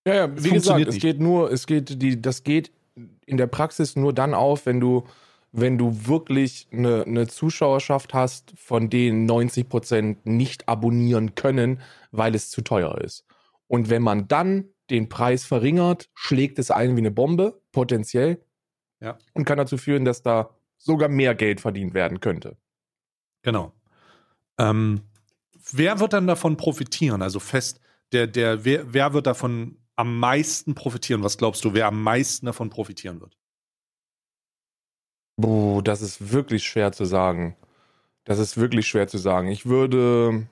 Ja, 0.06 0.14
ja, 0.14 0.24
Es 0.26 0.44
wie 0.44 0.50
gesagt, 0.50 0.52
funktioniert 0.52 0.88
es 0.88 0.94
nicht. 0.94 1.02
geht 1.02 1.20
nur, 1.20 1.50
es 1.50 1.66
geht, 1.66 2.00
die, 2.02 2.22
das 2.22 2.44
geht 2.44 2.70
in 3.26 3.36
der 3.36 3.48
Praxis 3.48 3.96
nur 3.96 4.12
dann 4.12 4.34
auf, 4.34 4.66
wenn 4.66 4.80
du, 4.80 5.04
wenn 5.52 5.76
du 5.78 6.06
wirklich 6.06 6.68
eine, 6.70 7.02
eine 7.04 7.26
Zuschauerschaft 7.26 8.14
hast, 8.14 8.52
von 8.56 8.88
denen 8.88 9.26
90 9.26 9.68
Prozent 9.68 10.24
nicht 10.24 10.68
abonnieren 10.68 11.34
können, 11.34 11.80
weil 12.12 12.34
es 12.34 12.50
zu 12.50 12.62
teuer 12.62 12.98
ist. 12.98 13.24
Und 13.66 13.90
wenn 13.90 14.02
man 14.02 14.28
dann 14.28 14.66
den 14.90 15.08
Preis 15.08 15.44
verringert, 15.44 16.08
schlägt 16.14 16.58
es 16.60 16.70
ein 16.70 16.94
wie 16.94 17.00
eine 17.00 17.10
Bombe, 17.10 17.60
potenziell. 17.72 18.40
Ja. 19.00 19.18
Und 19.34 19.44
kann 19.44 19.58
dazu 19.58 19.76
führen, 19.76 20.04
dass 20.04 20.22
da 20.22 20.50
sogar 20.78 21.08
mehr 21.08 21.34
Geld 21.34 21.60
verdient 21.60 21.94
werden 21.94 22.20
könnte. 22.20 22.56
Genau. 23.46 23.72
Ähm, 24.58 25.02
wer 25.70 26.00
wird 26.00 26.12
dann 26.12 26.26
davon 26.26 26.56
profitieren? 26.56 27.22
Also 27.22 27.38
fest, 27.38 27.80
der, 28.10 28.26
der, 28.26 28.64
wer, 28.64 28.92
wer 28.92 29.12
wird 29.12 29.28
davon 29.28 29.78
am 29.94 30.18
meisten 30.18 30.74
profitieren? 30.74 31.22
Was 31.22 31.38
glaubst 31.38 31.64
du, 31.64 31.72
wer 31.72 31.86
am 31.86 32.02
meisten 32.02 32.46
davon 32.46 32.70
profitieren 32.70 33.20
wird? 33.20 33.38
Boah, 35.36 35.80
das 35.80 36.02
ist 36.02 36.32
wirklich 36.32 36.64
schwer 36.64 36.90
zu 36.90 37.04
sagen. 37.04 37.56
Das 38.24 38.40
ist 38.40 38.56
wirklich 38.56 38.88
schwer 38.88 39.06
zu 39.06 39.18
sagen. 39.18 39.46
Ich 39.46 39.64
würde. 39.64 40.48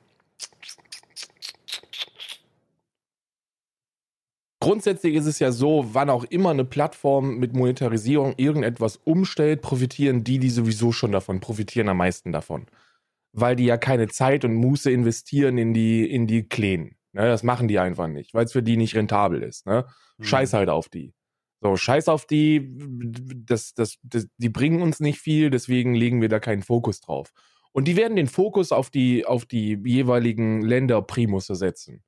Grundsätzlich 4.60 5.16
ist 5.16 5.26
es 5.26 5.40
ja 5.40 5.50
so, 5.50 5.90
wann 5.94 6.10
auch 6.10 6.22
immer 6.22 6.50
eine 6.50 6.64
Plattform 6.64 7.38
mit 7.38 7.54
Monetarisierung 7.54 8.34
irgendetwas 8.36 8.98
umstellt, 8.98 9.62
profitieren 9.62 10.22
die, 10.22 10.38
die 10.38 10.48
sowieso 10.48 10.92
schon 10.92 11.10
davon, 11.10 11.40
profitieren 11.40 11.88
am 11.88 11.96
meisten 11.96 12.30
davon. 12.30 12.66
Weil 13.36 13.56
die 13.56 13.64
ja 13.64 13.76
keine 13.76 14.08
Zeit 14.08 14.44
und 14.44 14.54
Muße 14.54 14.90
investieren 14.90 15.58
in 15.58 15.74
die, 15.74 16.08
in 16.08 16.26
die 16.26 16.48
Kleen. 16.48 16.96
Ne, 17.12 17.28
das 17.28 17.44
machen 17.44 17.68
die 17.68 17.78
einfach 17.78 18.08
nicht, 18.08 18.34
weil 18.34 18.44
es 18.44 18.52
für 18.52 18.62
die 18.62 18.76
nicht 18.76 18.96
rentabel 18.96 19.42
ist. 19.42 19.66
Ne? 19.66 19.86
Mhm. 20.18 20.24
Scheiß 20.24 20.52
halt 20.52 20.68
auf 20.68 20.88
die. 20.88 21.14
So, 21.60 21.76
scheiß 21.76 22.08
auf 22.08 22.26
die, 22.26 22.76
das, 22.76 23.72
das, 23.72 23.96
das, 24.02 24.26
die 24.36 24.48
bringen 24.48 24.82
uns 24.82 25.00
nicht 25.00 25.20
viel, 25.20 25.48
deswegen 25.48 25.94
legen 25.94 26.20
wir 26.20 26.28
da 26.28 26.40
keinen 26.40 26.62
Fokus 26.62 27.00
drauf. 27.00 27.32
Und 27.72 27.88
die 27.88 27.96
werden 27.96 28.16
den 28.16 28.26
Fokus 28.26 28.72
auf 28.72 28.90
die, 28.90 29.24
auf 29.24 29.46
die 29.46 29.80
jeweiligen 29.84 30.60
Länder 30.60 31.00
Primusse 31.02 31.54
setzen. 31.54 32.02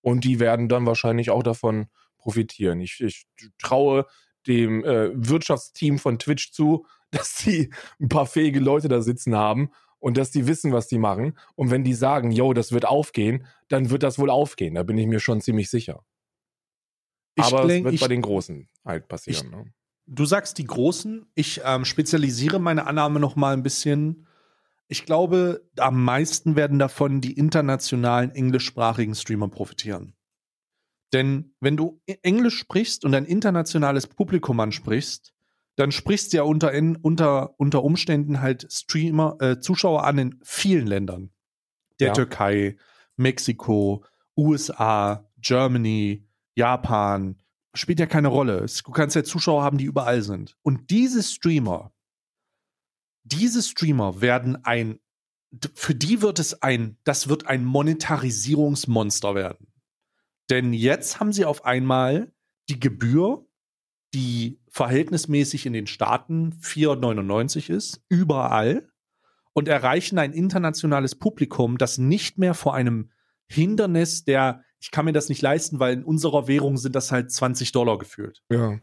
Und 0.00 0.24
die 0.24 0.40
werden 0.40 0.68
dann 0.68 0.86
wahrscheinlich 0.86 1.30
auch 1.30 1.42
davon 1.42 1.88
profitieren. 2.18 2.80
Ich, 2.80 3.00
ich 3.00 3.26
traue 3.58 4.06
dem 4.46 4.84
äh, 4.84 5.10
Wirtschaftsteam 5.14 5.98
von 5.98 6.18
Twitch 6.18 6.52
zu, 6.52 6.86
dass 7.10 7.36
sie 7.36 7.72
ein 8.00 8.08
paar 8.08 8.26
fähige 8.26 8.60
Leute 8.60 8.88
da 8.88 9.02
sitzen 9.02 9.36
haben 9.36 9.70
und 10.02 10.16
dass 10.16 10.32
die 10.32 10.48
wissen, 10.48 10.72
was 10.72 10.88
die 10.88 10.98
machen. 10.98 11.38
Und 11.54 11.70
wenn 11.70 11.84
die 11.84 11.94
sagen, 11.94 12.32
yo, 12.32 12.52
das 12.52 12.72
wird 12.72 12.84
aufgehen, 12.84 13.46
dann 13.68 13.88
wird 13.90 14.02
das 14.02 14.18
wohl 14.18 14.30
aufgehen. 14.30 14.74
Da 14.74 14.82
bin 14.82 14.98
ich 14.98 15.06
mir 15.06 15.20
schon 15.20 15.40
ziemlich 15.40 15.70
sicher. 15.70 16.04
Ich 17.36 17.44
Aber 17.44 17.64
es 17.64 17.84
wird 17.84 18.00
bei 18.00 18.08
den 18.08 18.20
Großen 18.20 18.68
halt 18.84 19.06
passieren. 19.06 19.46
Ich, 19.46 19.50
ne? 19.50 19.72
Du 20.06 20.24
sagst 20.24 20.58
die 20.58 20.64
Großen. 20.64 21.26
Ich 21.36 21.60
ähm, 21.64 21.84
spezialisiere 21.84 22.58
meine 22.58 22.86
Annahme 22.86 23.20
noch 23.20 23.36
mal 23.36 23.54
ein 23.54 23.62
bisschen. 23.62 24.26
Ich 24.88 25.06
glaube, 25.06 25.62
am 25.78 26.02
meisten 26.02 26.56
werden 26.56 26.80
davon 26.80 27.20
die 27.20 27.34
internationalen 27.34 28.32
englischsprachigen 28.32 29.14
Streamer 29.14 29.48
profitieren. 29.48 30.14
Denn 31.12 31.54
wenn 31.60 31.76
du 31.76 32.00
Englisch 32.22 32.58
sprichst 32.58 33.04
und 33.04 33.14
ein 33.14 33.24
internationales 33.24 34.08
Publikum 34.08 34.58
ansprichst, 34.58 35.32
dann 35.76 35.92
sprichst 35.92 36.32
du 36.32 36.38
ja 36.38 36.42
unter, 36.42 36.72
unter, 37.02 37.58
unter 37.58 37.82
Umständen 37.82 38.40
halt 38.40 38.70
Streamer, 38.70 39.36
äh, 39.40 39.58
Zuschauer 39.60 40.04
an 40.04 40.18
in 40.18 40.40
vielen 40.42 40.86
Ländern. 40.86 41.30
Der 41.98 42.08
ja. 42.08 42.12
Türkei, 42.14 42.76
Mexiko, 43.16 44.04
USA, 44.36 45.28
Germany, 45.38 46.26
Japan. 46.54 47.40
Spielt 47.74 48.00
ja 48.00 48.06
keine 48.06 48.28
Rolle. 48.28 48.66
Du 48.84 48.92
kannst 48.92 49.16
ja 49.16 49.24
Zuschauer 49.24 49.62
haben, 49.62 49.78
die 49.78 49.84
überall 49.84 50.22
sind. 50.22 50.56
Und 50.62 50.90
diese 50.90 51.22
Streamer, 51.22 51.92
diese 53.24 53.62
Streamer 53.62 54.20
werden 54.20 54.62
ein, 54.64 54.98
für 55.74 55.94
die 55.94 56.20
wird 56.22 56.38
es 56.38 56.62
ein, 56.62 56.98
das 57.04 57.28
wird 57.28 57.46
ein 57.46 57.64
Monetarisierungsmonster 57.64 59.34
werden. 59.34 59.72
Denn 60.50 60.72
jetzt 60.72 61.20
haben 61.20 61.32
sie 61.32 61.44
auf 61.44 61.64
einmal 61.64 62.32
die 62.68 62.80
Gebühr, 62.80 63.46
die 64.14 64.60
verhältnismäßig 64.70 65.66
in 65.66 65.72
den 65.72 65.86
Staaten 65.86 66.54
4,99 66.60 67.70
ist, 67.70 68.02
überall 68.08 68.88
und 69.52 69.68
erreichen 69.68 70.18
ein 70.18 70.32
internationales 70.32 71.14
Publikum, 71.14 71.78
das 71.78 71.98
nicht 71.98 72.38
mehr 72.38 72.54
vor 72.54 72.74
einem 72.74 73.10
Hindernis 73.48 74.24
der, 74.24 74.64
ich 74.80 74.90
kann 74.90 75.04
mir 75.04 75.12
das 75.12 75.28
nicht 75.28 75.42
leisten, 75.42 75.78
weil 75.78 75.94
in 75.94 76.04
unserer 76.04 76.48
Währung 76.48 76.76
sind 76.76 76.94
das 76.94 77.12
halt 77.12 77.30
20 77.30 77.72
Dollar 77.72 77.98
gefühlt, 77.98 78.42
ja. 78.50 78.78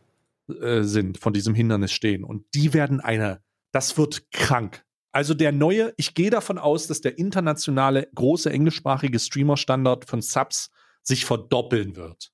äh, 0.48 0.84
sind, 0.84 1.18
von 1.18 1.34
diesem 1.34 1.56
Hindernis 1.56 1.92
stehen. 1.92 2.24
Und 2.24 2.46
die 2.54 2.74
werden 2.74 3.00
eine, 3.00 3.42
das 3.72 3.98
wird 3.98 4.32
krank. 4.32 4.84
Also 5.12 5.34
der 5.34 5.52
neue, 5.52 5.94
ich 5.98 6.14
gehe 6.14 6.30
davon 6.30 6.60
aus, 6.60 6.86
dass 6.86 7.02
der 7.02 7.18
internationale 7.18 8.08
große 8.14 8.52
englischsprachige 8.52 9.18
Streamer-Standard 9.18 10.06
von 10.06 10.22
Subs 10.22 10.70
sich 11.02 11.26
verdoppeln 11.26 11.96
wird. 11.96 12.32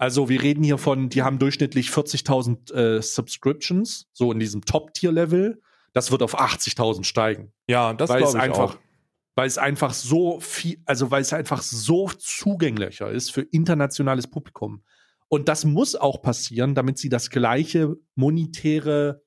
Also 0.00 0.30
wir 0.30 0.40
reden 0.40 0.64
hier 0.64 0.78
von, 0.78 1.10
die 1.10 1.22
haben 1.22 1.38
durchschnittlich 1.38 1.90
40.000 1.90 2.72
äh, 2.72 3.02
Subscriptions, 3.02 4.08
so 4.14 4.32
in 4.32 4.38
diesem 4.38 4.64
Top-Tier-Level. 4.64 5.60
Das 5.92 6.10
wird 6.10 6.22
auf 6.22 6.40
80.000 6.40 7.04
steigen. 7.04 7.52
Ja, 7.68 7.92
das 7.92 8.08
glaube 8.08 8.38
ich 8.38 8.42
einfach, 8.42 8.76
auch. 8.76 8.78
Weil 9.34 9.46
es 9.46 9.58
einfach 9.58 9.92
so 9.92 10.40
viel, 10.40 10.80
also 10.86 11.10
weil 11.10 11.20
es 11.20 11.34
einfach 11.34 11.60
so 11.60 12.08
zugänglicher 12.08 13.10
ist 13.10 13.30
für 13.30 13.42
internationales 13.42 14.26
Publikum. 14.26 14.82
Und 15.28 15.50
das 15.50 15.66
muss 15.66 15.94
auch 15.94 16.22
passieren, 16.22 16.74
damit 16.74 16.96
sie 16.96 17.10
das 17.10 17.28
gleiche 17.28 17.94
monetäre, 18.14 19.22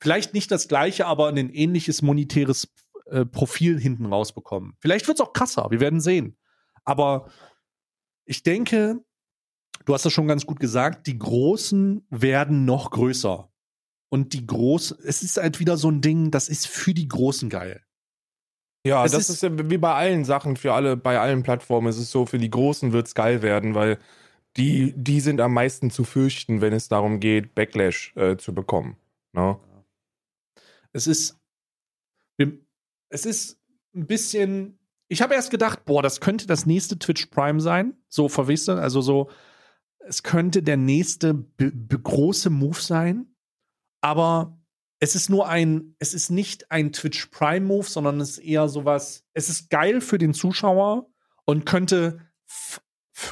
vielleicht 0.00 0.32
nicht 0.32 0.50
das 0.50 0.68
gleiche, 0.68 1.04
aber 1.04 1.28
ein 1.28 1.50
ähnliches 1.50 2.00
monetäres 2.00 2.72
äh, 3.10 3.26
Profil 3.26 3.78
hinten 3.78 4.06
rausbekommen. 4.06 4.72
Vielleicht 4.80 5.06
wird 5.06 5.20
es 5.20 5.26
auch 5.26 5.34
krasser, 5.34 5.66
wir 5.70 5.80
werden 5.80 6.00
sehen. 6.00 6.38
Aber 6.86 7.30
ich 8.24 8.42
denke, 8.42 9.04
du 9.84 9.94
hast 9.94 10.04
das 10.04 10.12
schon 10.12 10.28
ganz 10.28 10.46
gut 10.46 10.60
gesagt, 10.60 11.06
die 11.06 11.18
Großen 11.18 12.06
werden 12.10 12.64
noch 12.64 12.90
größer. 12.90 13.50
Und 14.10 14.32
die 14.32 14.46
Großen, 14.46 14.98
es 15.04 15.22
ist 15.22 15.36
halt 15.36 15.60
wieder 15.60 15.76
so 15.76 15.90
ein 15.90 16.00
Ding, 16.00 16.30
das 16.30 16.48
ist 16.48 16.66
für 16.66 16.94
die 16.94 17.08
Großen 17.08 17.50
geil. 17.50 17.82
Ja, 18.86 19.04
es 19.04 19.12
das 19.12 19.28
ist, 19.28 19.30
ist 19.30 19.42
ja 19.42 19.70
wie 19.70 19.76
bei 19.76 19.92
allen 19.92 20.24
Sachen, 20.24 20.56
für 20.56 20.72
alle, 20.72 20.96
bei 20.96 21.18
allen 21.18 21.42
Plattformen. 21.42 21.88
Es 21.88 21.98
ist 21.98 22.10
so, 22.10 22.24
für 22.24 22.38
die 22.38 22.50
Großen 22.50 22.92
wird 22.92 23.06
es 23.06 23.14
geil 23.14 23.42
werden, 23.42 23.74
weil 23.74 23.98
die, 24.56 24.94
die 24.96 25.20
sind 25.20 25.40
am 25.40 25.52
meisten 25.52 25.90
zu 25.90 26.04
fürchten, 26.04 26.60
wenn 26.60 26.72
es 26.72 26.88
darum 26.88 27.20
geht, 27.20 27.54
Backlash 27.54 28.16
äh, 28.16 28.36
zu 28.36 28.54
bekommen. 28.54 28.96
No? 29.32 29.52
Ne? 29.52 29.84
Es 30.92 31.06
ist, 31.06 31.38
es 33.10 33.26
ist 33.26 33.58
ein 33.94 34.06
bisschen 34.06 34.78
ich 35.08 35.22
habe 35.22 35.34
erst 35.34 35.50
gedacht, 35.50 35.84
boah, 35.86 36.02
das 36.02 36.20
könnte 36.20 36.46
das 36.46 36.66
nächste 36.66 36.98
Twitch 36.98 37.26
Prime 37.26 37.60
sein. 37.60 37.94
So 38.08 38.28
verwisst 38.28 38.68
also 38.68 39.00
so, 39.00 39.30
es 40.08 40.22
könnte 40.22 40.62
der 40.62 40.76
nächste 40.76 41.44
große 41.58 42.50
Move 42.50 42.80
sein. 42.80 43.26
Aber 44.00 44.58
es 45.00 45.14
ist 45.14 45.30
nur 45.30 45.48
ein, 45.48 45.94
es 45.98 46.14
ist 46.14 46.30
nicht 46.30 46.70
ein 46.70 46.92
Twitch 46.92 47.26
Prime 47.26 47.66
Move, 47.66 47.86
sondern 47.86 48.20
es 48.20 48.30
ist 48.30 48.38
eher 48.38 48.68
sowas, 48.68 49.24
es 49.34 49.48
ist 49.48 49.70
geil 49.70 50.00
für 50.00 50.18
den 50.18 50.34
Zuschauer 50.34 51.06
und 51.44 51.66
könnte, 51.66 52.20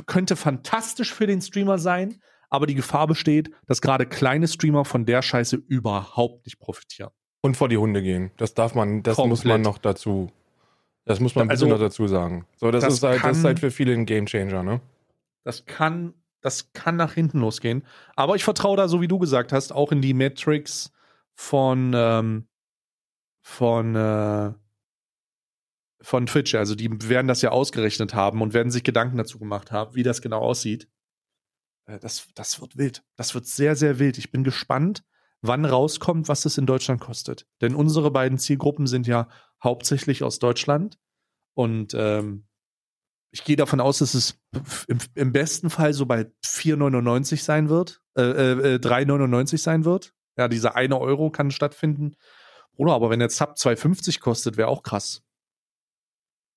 könnte 0.07 0.37
fantastisch 0.37 1.13
für 1.13 1.27
den 1.27 1.41
Streamer 1.41 1.79
sein. 1.79 2.21
Aber 2.49 2.67
die 2.67 2.77
Gefahr 2.77 3.09
besteht, 3.09 3.51
dass 3.67 3.81
gerade 3.81 4.07
kleine 4.07 4.47
Streamer 4.47 4.85
von 4.85 5.05
der 5.05 5.23
Scheiße 5.23 5.57
überhaupt 5.57 6.47
nicht 6.47 6.61
profitieren. 6.61 7.11
Und 7.41 7.57
vor 7.57 7.69
die 7.69 7.77
Hunde 7.77 8.03
gehen. 8.03 8.31
Das 8.37 8.55
darf 8.55 8.75
man, 8.75 9.03
das 9.03 9.17
Komplett. 9.17 9.31
muss 9.31 9.45
man 9.45 9.63
noch 9.63 9.79
dazu 9.79 10.31
das 11.07 11.21
muss 11.21 11.37
man 11.37 11.49
also, 11.49 11.67
noch 11.67 11.79
dazu 11.79 12.09
sagen. 12.09 12.47
So, 12.57 12.71
das, 12.73 12.83
das 12.85 12.95
ist 12.95 13.03
halt, 13.05 13.25
das 13.25 13.39
ist 13.39 13.45
halt 13.45 13.61
für 13.61 13.71
viele 13.71 13.93
ein 13.93 14.07
Gamechanger, 14.07 14.65
ne? 14.65 14.81
Das 15.45 15.65
kann, 15.65 16.15
das 16.47 16.73
kann 16.73 16.95
nach 16.95 17.13
hinten 17.13 17.41
losgehen. 17.41 17.85
Aber 18.15 18.37
ich 18.37 18.45
vertraue 18.45 18.77
da, 18.77 18.87
so 18.87 19.01
wie 19.01 19.09
du 19.09 19.19
gesagt 19.19 19.53
hast, 19.53 19.73
auch 19.73 19.91
in 19.91 20.01
die 20.01 20.15
Metrics 20.15 20.93
von, 21.35 21.93
ähm, 21.93 22.47
von, 23.43 23.97
äh, 23.97 24.53
von 26.01 26.27
Twitch. 26.27 26.55
Also 26.55 26.77
die 26.77 26.89
werden 27.09 27.27
das 27.27 27.43
ja 27.43 27.51
ausgerechnet 27.51 28.15
haben 28.15 28.43
und 28.43 28.55
werden 28.55 28.71
sich 28.71 28.85
Gedanken 28.85 29.17
dazu 29.17 29.41
gemacht 29.41 29.73
haben, 29.73 29.97
wie 29.97 30.05
das 30.05 30.23
genau 30.23 30.39
aussieht. 30.39 30.89
Äh, 31.87 31.99
das, 31.99 32.29
das 32.37 32.61
wird 32.61 32.77
wild. 32.77 33.03
Das 33.17 33.35
wird 33.35 33.47
sehr, 33.47 33.75
sehr 33.75 33.99
wild. 33.99 34.17
Ich 34.17 34.31
bin 34.31 34.45
gespannt, 34.45 35.03
wann 35.43 35.65
rauskommt, 35.65 36.29
was 36.29 36.45
es 36.45 36.59
in 36.59 36.67
Deutschland 36.67 37.01
kostet. 37.01 37.49
Denn 37.61 37.75
unsere 37.75 38.13
beiden 38.13 38.39
Zielgruppen 38.39 38.87
sind 38.87 39.09
ja 39.09 39.29
hauptsächlich 39.65 40.23
aus 40.23 40.39
Deutschland. 40.39 40.97
Und 41.55 41.93
ähm, 41.95 42.46
ich 43.31 43.45
gehe 43.45 43.57
davon 43.57 43.81
aus, 43.81 43.99
dass 43.99 44.15
es 44.15 44.39
im, 44.89 44.99
im 45.15 45.33
besten 45.33 45.71
Fall 45.71 45.93
so 45.93 46.07
bei 46.07 46.31
4,99 46.45 47.43
sein 47.43 47.69
wird, 47.69 48.01
äh, 48.17 48.23
äh, 48.23 48.79
3,99 48.79 49.55
äh, 49.55 49.57
sein 49.59 49.85
wird. 49.85 50.15
Ja, 50.39 50.49
dieser 50.49 50.77
eine 50.77 50.99
Euro 50.99 51.31
kann 51.31 51.51
stattfinden. 51.51 52.17
Oder 52.77 52.93
aber 52.93 53.11
wenn 53.11 53.21
der 53.21 53.31
Sub 53.31 53.55
2,50 53.57 54.21
kostet, 54.21 54.57
wäre 54.57 54.69
auch 54.69 54.83
krass. 54.83 55.23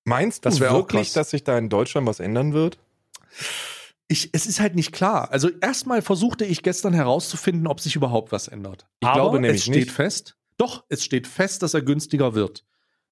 Meinst 0.04 0.44
du 0.44 0.48
das 0.48 0.60
wirklich, 0.60 1.12
dass 1.12 1.30
sich 1.30 1.44
da 1.44 1.56
in 1.58 1.68
Deutschland 1.68 2.06
was 2.06 2.20
ändern 2.20 2.52
wird? 2.52 2.78
ich, 4.10 4.30
es 4.32 4.46
ist 4.46 4.58
halt 4.58 4.74
nicht 4.74 4.90
klar. 4.92 5.30
Also 5.30 5.48
erstmal 5.60 6.02
versuchte 6.02 6.44
ich 6.44 6.64
gestern 6.64 6.92
herauszufinden, 6.92 7.68
ob 7.68 7.80
sich 7.80 7.94
überhaupt 7.94 8.32
was 8.32 8.48
ändert. 8.48 8.88
Ich 8.98 9.06
Aber 9.06 9.20
glaube 9.20 9.40
nämlich 9.40 9.60
es 9.60 9.64
steht 9.66 9.76
nicht. 9.76 9.90
fest. 9.92 10.36
Doch, 10.56 10.84
es 10.88 11.04
steht 11.04 11.28
fest, 11.28 11.62
dass 11.62 11.74
er 11.74 11.82
günstiger 11.82 12.34
wird. 12.34 12.64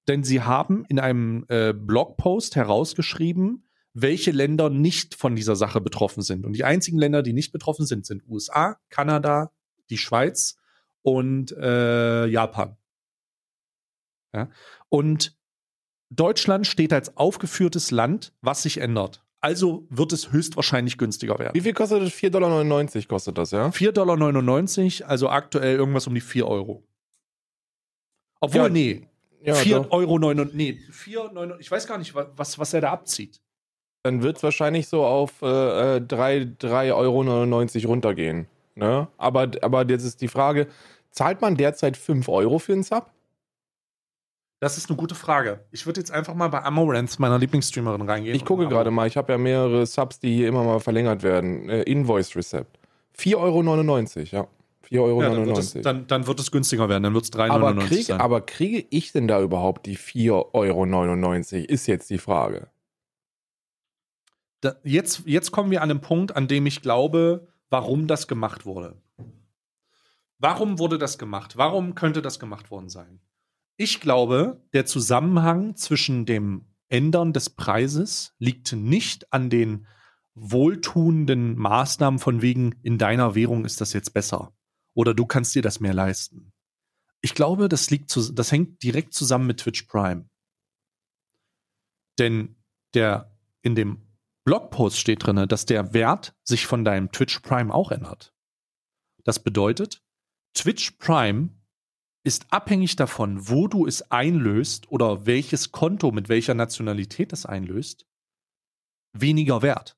Denn 0.07 0.23
sie 0.23 0.41
haben 0.41 0.85
in 0.85 0.99
einem 0.99 1.45
äh, 1.49 1.73
Blogpost 1.73 2.55
herausgeschrieben, 2.55 3.69
welche 3.93 4.31
Länder 4.31 4.69
nicht 4.69 5.15
von 5.15 5.35
dieser 5.35 5.55
Sache 5.55 5.81
betroffen 5.81 6.21
sind. 6.21 6.45
Und 6.45 6.53
die 6.53 6.63
einzigen 6.63 6.97
Länder, 6.97 7.21
die 7.23 7.33
nicht 7.33 7.51
betroffen 7.51 7.85
sind, 7.85 8.05
sind 8.05 8.23
USA, 8.27 8.77
Kanada, 8.89 9.51
die 9.89 9.97
Schweiz 9.97 10.57
und 11.01 11.51
äh, 11.51 12.25
Japan. 12.27 12.77
Ja? 14.33 14.49
Und 14.89 15.37
Deutschland 16.09 16.65
steht 16.67 16.93
als 16.93 17.17
aufgeführtes 17.17 17.91
Land, 17.91 18.33
was 18.41 18.63
sich 18.63 18.79
ändert. 18.79 19.23
Also 19.41 19.87
wird 19.89 20.11
es 20.11 20.31
höchstwahrscheinlich 20.31 20.97
günstiger 20.97 21.39
werden. 21.39 21.55
Wie 21.55 21.61
viel 21.61 21.73
kostet 21.73 22.01
das? 22.01 22.11
4,99 22.11 22.29
Dollar 22.31 23.07
kostet 23.07 23.37
das, 23.37 23.51
ja? 23.51 23.69
4,99 23.69 24.99
Dollar, 24.99 25.09
also 25.09 25.29
aktuell 25.29 25.77
irgendwas 25.77 26.07
um 26.07 26.13
die 26.13 26.21
4 26.21 26.45
Euro. 26.45 26.85
Obwohl, 28.41 28.61
Ja, 28.61 28.69
nee, 28.69 29.08
Ja, 29.43 29.53
4 29.53 29.79
doch. 29.79 29.91
Euro, 29.91 30.19
99, 30.19 30.55
nee, 30.55 30.79
4, 30.91 31.31
99, 31.31 31.59
ich 31.65 31.71
weiß 31.71 31.87
gar 31.87 31.97
nicht, 31.97 32.13
wa- 32.15 32.29
was, 32.35 32.59
was 32.59 32.73
er 32.73 32.81
da 32.81 32.91
abzieht. 32.91 33.39
Dann 34.03 34.21
wird 34.23 34.37
es 34.37 34.43
wahrscheinlich 34.43 34.87
so 34.87 35.05
auf 35.05 35.41
äh, 35.41 35.97
äh, 35.97 36.01
3 36.01 36.47
3,99 36.59 36.93
Euro 36.93 37.87
runtergehen. 37.91 38.47
Ne? 38.75 39.07
Aber, 39.17 39.49
aber 39.61 39.87
jetzt 39.89 40.03
ist 40.03 40.21
die 40.21 40.27
Frage, 40.29 40.67
zahlt 41.11 41.41
man 41.41 41.55
derzeit 41.57 41.97
5 41.97 42.27
Euro 42.29 42.59
für 42.59 42.73
einen 42.73 42.83
Sub? 42.83 43.11
Das 44.61 44.77
ist 44.77 44.89
eine 44.89 44.97
gute 44.97 45.15
Frage. 45.15 45.63
Ich 45.71 45.85
würde 45.85 46.01
jetzt 46.01 46.11
einfach 46.11 46.33
mal 46.33 46.49
bei 46.49 46.61
Amaranth, 46.63 47.17
meiner 47.19 47.37
Lieblingsstreamerin, 47.39 48.01
reingehen. 48.01 48.35
Ich 48.35 48.43
gucke 48.43 48.67
gerade 48.67 48.91
mal, 48.91 49.07
ich 49.07 49.15
habe 49.15 49.31
ja 49.31 49.37
mehrere 49.37 49.85
Subs, 49.85 50.19
die 50.19 50.35
hier 50.35 50.49
immer 50.49 50.63
mal 50.63 50.79
verlängert 50.81 51.23
werden. 51.23 51.69
Äh, 51.69 51.83
Invoice 51.83 52.35
Recept. 52.35 52.77
4,99 53.17 53.37
Euro, 53.37 54.43
ja. 54.43 54.47
4,99 54.91 55.01
Euro. 55.01 55.21
Ja, 55.21 55.29
dann, 55.29 55.45
wird 55.45 55.57
es, 55.57 55.73
dann, 55.73 56.07
dann 56.07 56.27
wird 56.27 56.39
es 56.39 56.51
günstiger 56.51 56.89
werden, 56.89 57.03
dann 57.03 57.13
wird 57.13 57.25
es 57.25 57.33
3,99 57.33 57.49
aber, 57.49 57.75
krieg, 57.75 58.05
sein. 58.05 58.21
aber 58.21 58.41
kriege 58.41 58.85
ich 58.89 59.11
denn 59.11 59.27
da 59.27 59.41
überhaupt 59.41 59.85
die 59.85 59.97
4,99 59.97 61.53
Euro? 61.55 61.65
Ist 61.65 61.87
jetzt 61.87 62.09
die 62.09 62.17
Frage. 62.17 62.69
da, 64.61 64.75
jetzt, 64.83 65.23
jetzt 65.25 65.51
kommen 65.51 65.71
wir 65.71 65.81
an 65.81 65.89
den 65.89 66.01
Punkt, 66.01 66.35
an 66.35 66.47
dem 66.47 66.65
ich 66.65 66.81
glaube, 66.81 67.47
warum 67.69 68.07
das 68.07 68.27
gemacht 68.27 68.65
wurde. 68.65 69.01
Warum 70.39 70.79
wurde 70.79 70.97
das 70.97 71.17
gemacht? 71.17 71.57
Warum 71.57 71.95
könnte 71.95 72.21
das 72.21 72.39
gemacht 72.39 72.71
worden 72.71 72.89
sein? 72.89 73.19
Ich 73.75 73.99
glaube, 73.99 74.61
der 74.73 74.85
Zusammenhang 74.85 75.75
zwischen 75.75 76.25
dem 76.25 76.65
Ändern 76.87 77.33
des 77.33 77.49
Preises 77.49 78.33
liegt 78.39 78.73
nicht 78.73 79.31
an 79.31 79.49
den 79.49 79.85
wohltuenden 80.33 81.57
Maßnahmen 81.57 82.19
von 82.19 82.41
wegen, 82.41 82.75
in 82.81 82.97
deiner 82.97 83.35
Währung 83.35 83.65
ist 83.65 83.81
das 83.81 83.93
jetzt 83.93 84.13
besser. 84.13 84.53
Oder 84.95 85.13
du 85.13 85.25
kannst 85.25 85.55
dir 85.55 85.61
das 85.61 85.79
mehr 85.79 85.93
leisten. 85.93 86.51
Ich 87.21 87.35
glaube, 87.35 87.69
das 87.69 87.89
liegt 87.89 88.09
zu, 88.09 88.31
das 88.31 88.51
hängt 88.51 88.81
direkt 88.83 89.13
zusammen 89.13 89.47
mit 89.47 89.59
Twitch 89.59 89.83
Prime. 89.83 90.29
Denn 92.17 92.55
der 92.93 93.35
in 93.61 93.75
dem 93.75 94.09
Blogpost 94.45 94.99
steht 94.99 95.25
drin, 95.25 95.47
dass 95.47 95.65
der 95.65 95.93
Wert 95.93 96.33
sich 96.43 96.65
von 96.65 96.83
deinem 96.83 97.11
Twitch 97.11 97.39
Prime 97.39 97.73
auch 97.73 97.91
ändert. 97.91 98.33
Das 99.23 99.39
bedeutet, 99.39 100.01
Twitch 100.53 100.91
Prime 100.97 101.49
ist 102.23 102.51
abhängig 102.51 102.95
davon, 102.95 103.47
wo 103.47 103.67
du 103.67 103.85
es 103.85 104.11
einlöst 104.11 104.89
oder 104.91 105.25
welches 105.25 105.71
Konto 105.71 106.11
mit 106.11 106.29
welcher 106.29 106.53
Nationalität 106.53 107.31
es 107.33 107.45
einlöst, 107.45 108.07
weniger 109.13 109.61
wert. 109.61 109.97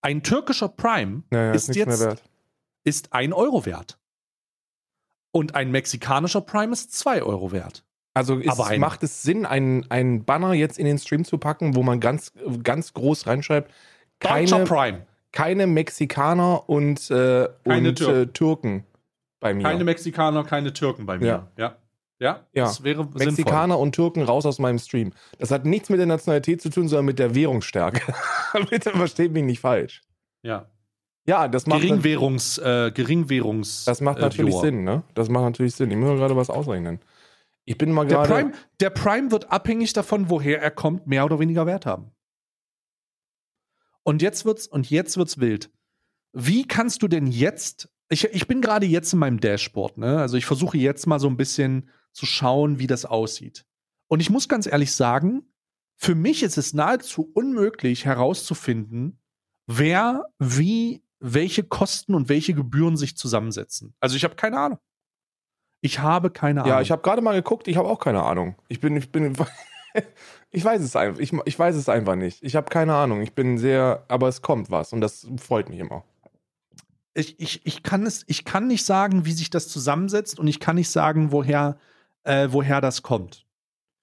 Ein 0.00 0.22
türkischer 0.22 0.68
Prime 0.68 1.24
Naja, 1.30 1.52
ist, 1.52 1.68
nichts 1.68 1.78
jetzt 1.78 1.86
mehr 1.86 2.00
wert. 2.00 2.22
Ist 2.84 3.12
ein 3.12 3.32
Euro 3.32 3.66
wert. 3.66 3.98
Und 5.32 5.54
ein 5.54 5.70
mexikanischer 5.70 6.40
Prime 6.40 6.72
ist 6.72 6.92
zwei 6.92 7.22
Euro 7.22 7.50
wert. 7.52 7.84
Also 8.16 8.36
ist, 8.38 8.48
Aber 8.50 8.68
ein- 8.68 8.80
macht 8.80 9.02
es 9.02 9.22
Sinn, 9.22 9.44
einen, 9.46 9.90
einen 9.90 10.24
Banner 10.24 10.52
jetzt 10.52 10.78
in 10.78 10.86
den 10.86 10.98
Stream 10.98 11.24
zu 11.24 11.38
packen, 11.38 11.74
wo 11.74 11.82
man 11.82 11.98
ganz, 11.98 12.32
ganz 12.62 12.92
groß 12.94 13.26
reinschreibt, 13.26 13.72
keine, 14.20 14.64
Prime. 14.64 15.06
keine 15.32 15.66
Mexikaner 15.66 16.68
und, 16.68 17.10
äh, 17.10 17.48
Keine 17.64 17.88
und 17.88 17.96
Türken. 17.96 18.22
Äh, 18.22 18.26
Türken 18.28 18.84
bei 19.40 19.54
mir. 19.54 19.64
Keine 19.64 19.82
Mexikaner, 19.82 20.44
keine 20.44 20.72
Türken 20.72 21.06
bei 21.06 21.18
mir. 21.18 21.26
Ja. 21.26 21.48
Ja. 21.56 21.76
Ja, 22.20 22.46
Ja. 22.52 22.64
das 22.66 22.84
wäre 22.84 23.02
sinnvoll. 23.02 23.26
Mexikaner 23.26 23.76
und 23.80 23.92
Türken 23.96 24.22
raus 24.22 24.46
aus 24.46 24.60
meinem 24.60 24.78
Stream. 24.78 25.12
Das 25.40 25.50
hat 25.50 25.64
nichts 25.64 25.88
mit 25.88 25.98
der 25.98 26.06
Nationalität 26.06 26.62
zu 26.62 26.70
tun, 26.70 26.86
sondern 26.86 27.06
mit 27.06 27.18
der 27.18 27.34
Währungsstärke. 27.34 28.14
Bitte 28.70 28.90
versteht 28.92 29.32
mich 29.32 29.42
nicht 29.42 29.58
falsch. 29.58 30.02
Ja. 30.42 30.70
Ja, 31.26 31.48
das 31.48 31.66
macht, 31.66 31.80
Geringwährungs, 31.80 32.58
äh, 32.58 32.90
Geringwährungs. 32.92 33.84
das 33.84 34.00
macht 34.00 34.18
äh, 34.18 34.22
natürlich 34.22 34.54
Viewer. 34.54 34.60
Sinn, 34.60 34.84
ne? 34.84 35.04
Das 35.14 35.28
macht 35.28 35.44
natürlich 35.44 35.74
Sinn. 35.74 35.90
Ich 35.90 35.96
muss 35.96 36.10
mir 36.10 36.16
gerade 36.16 36.36
was 36.36 36.50
ausrechnen. 36.50 37.00
Ich 37.64 37.78
bin 37.78 37.92
mal 37.92 38.06
Der 38.06 38.18
gerade. 38.18 38.34
Prime, 38.34 38.52
der 38.80 38.90
Prime 38.90 39.30
wird 39.30 39.50
abhängig 39.50 39.94
davon, 39.94 40.28
woher 40.28 40.60
er 40.60 40.70
kommt, 40.70 41.06
mehr 41.06 41.24
oder 41.24 41.38
weniger 41.38 41.66
Wert 41.66 41.86
haben. 41.86 42.10
Und 44.02 44.20
jetzt 44.20 44.44
wird's, 44.44 44.66
und 44.66 44.90
jetzt 44.90 45.16
wird's 45.16 45.38
wild. 45.38 45.70
Wie 46.34 46.66
kannst 46.66 47.02
du 47.02 47.08
denn 47.08 47.26
jetzt, 47.26 47.88
ich, 48.10 48.24
ich 48.24 48.46
bin 48.46 48.60
gerade 48.60 48.84
jetzt 48.84 49.12
in 49.14 49.18
meinem 49.18 49.40
Dashboard, 49.40 49.96
ne? 49.96 50.18
Also 50.18 50.36
ich 50.36 50.44
versuche 50.44 50.76
jetzt 50.76 51.06
mal 51.06 51.20
so 51.20 51.28
ein 51.28 51.38
bisschen 51.38 51.88
zu 52.12 52.26
schauen, 52.26 52.78
wie 52.78 52.86
das 52.86 53.06
aussieht. 53.06 53.64
Und 54.08 54.20
ich 54.20 54.28
muss 54.28 54.48
ganz 54.48 54.66
ehrlich 54.66 54.92
sagen, 54.92 55.50
für 55.96 56.14
mich 56.14 56.42
ist 56.42 56.58
es 56.58 56.74
nahezu 56.74 57.30
unmöglich 57.32 58.04
herauszufinden, 58.04 59.20
wer 59.66 60.24
wie 60.38 61.03
welche 61.20 61.62
Kosten 61.64 62.14
und 62.14 62.28
welche 62.28 62.54
Gebühren 62.54 62.96
sich 62.96 63.16
zusammensetzen. 63.16 63.94
Also 64.00 64.16
ich 64.16 64.24
habe 64.24 64.34
keine 64.34 64.58
Ahnung. 64.58 64.78
Ich 65.80 65.98
habe 65.98 66.30
keine 66.30 66.62
Ahnung. 66.62 66.74
Ja, 66.74 66.80
ich 66.80 66.90
habe 66.90 67.02
gerade 67.02 67.20
mal 67.22 67.34
geguckt, 67.34 67.68
ich 67.68 67.76
habe 67.76 67.88
auch 67.88 67.98
keine 67.98 68.22
Ahnung. 68.22 68.56
Ich 68.68 68.80
bin, 68.80 68.96
ich 68.96 69.12
bin, 69.12 69.36
ich 70.50 70.64
weiß 70.64 70.80
es 70.80 70.96
einfach, 70.96 71.20
ich, 71.20 71.32
ich 71.44 71.58
weiß 71.58 71.76
es 71.76 71.88
einfach 71.88 72.16
nicht. 72.16 72.42
Ich 72.42 72.56
habe 72.56 72.70
keine 72.70 72.94
Ahnung. 72.94 73.20
Ich 73.20 73.34
bin 73.34 73.58
sehr, 73.58 74.04
aber 74.08 74.28
es 74.28 74.40
kommt 74.42 74.70
was 74.70 74.92
und 74.92 75.00
das 75.00 75.26
freut 75.36 75.68
mich 75.68 75.78
immer. 75.80 76.04
ich, 77.14 77.38
ich, 77.38 77.66
ich, 77.66 77.82
kann 77.82 78.06
es, 78.06 78.24
ich 78.26 78.44
kann 78.44 78.66
nicht 78.66 78.84
sagen, 78.84 79.24
wie 79.24 79.32
sich 79.32 79.50
das 79.50 79.68
zusammensetzt 79.68 80.38
und 80.38 80.48
ich 80.48 80.58
kann 80.58 80.76
nicht 80.76 80.90
sagen, 80.90 81.32
woher, 81.32 81.78
äh, 82.24 82.48
woher 82.50 82.80
das 82.80 83.02
kommt. 83.02 83.46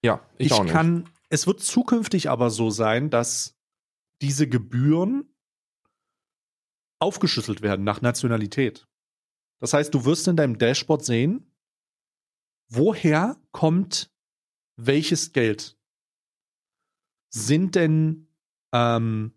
Ja, 0.04 0.22
ich, 0.38 0.48
Ich, 0.48 0.54
auch 0.54 0.64
nicht. 0.64 0.72
kann, 0.72 1.10
es 1.30 1.48
wird 1.48 1.62
zukünftig 1.62 2.30
aber 2.30 2.50
so 2.52 2.70
sein, 2.70 3.10
dass 3.10 3.58
diese 4.22 4.48
Gebühren 4.48 5.31
aufgeschlüsselt 7.02 7.62
werden 7.62 7.84
nach 7.84 8.02
Nationalität. 8.02 8.88
Das 9.60 9.74
heißt, 9.74 9.94
du 9.94 10.06
wirst 10.06 10.28
in 10.28 10.36
deinem 10.36 10.58
Dashboard 10.58 11.04
sehen, 11.04 11.52
woher 12.70 13.38
kommt 13.52 14.12
welches 14.76 15.34
Geld. 15.34 15.78
Sind 17.34 17.76
denn 17.76 18.28
ähm, 18.74 19.34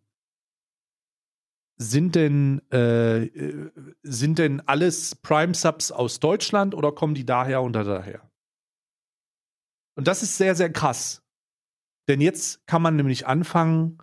sind 1.76 2.14
denn 2.14 2.62
äh, 2.72 3.24
äh, 3.24 3.70
sind 4.02 4.38
denn 4.38 4.60
alles 4.60 5.16
Prime 5.16 5.54
Subs 5.54 5.90
aus 5.90 6.20
Deutschland 6.20 6.74
oder 6.74 6.92
kommen 6.92 7.14
die 7.14 7.26
daher 7.26 7.62
oder 7.62 7.84
daher? 7.84 8.30
Und 9.96 10.06
das 10.08 10.22
ist 10.22 10.36
sehr 10.36 10.54
sehr 10.54 10.72
krass, 10.72 11.22
denn 12.08 12.20
jetzt 12.20 12.66
kann 12.66 12.82
man 12.82 12.96
nämlich 12.96 13.26
anfangen 13.26 13.98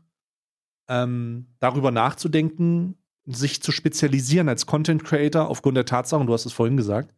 ähm, 0.90 1.48
darüber 1.60 1.92
nachzudenken, 1.92 3.01
sich 3.26 3.62
zu 3.62 3.72
spezialisieren 3.72 4.50
als 4.50 4.66
Content 4.66 5.04
Creator 5.04 5.48
aufgrund 5.48 5.78
der 5.78 5.86
Tatsache, 5.86 6.20
und 6.20 6.28
du 6.28 6.34
hast 6.34 6.46
es 6.46 6.54
vorhin 6.54 6.78
gesagt, 6.78 7.14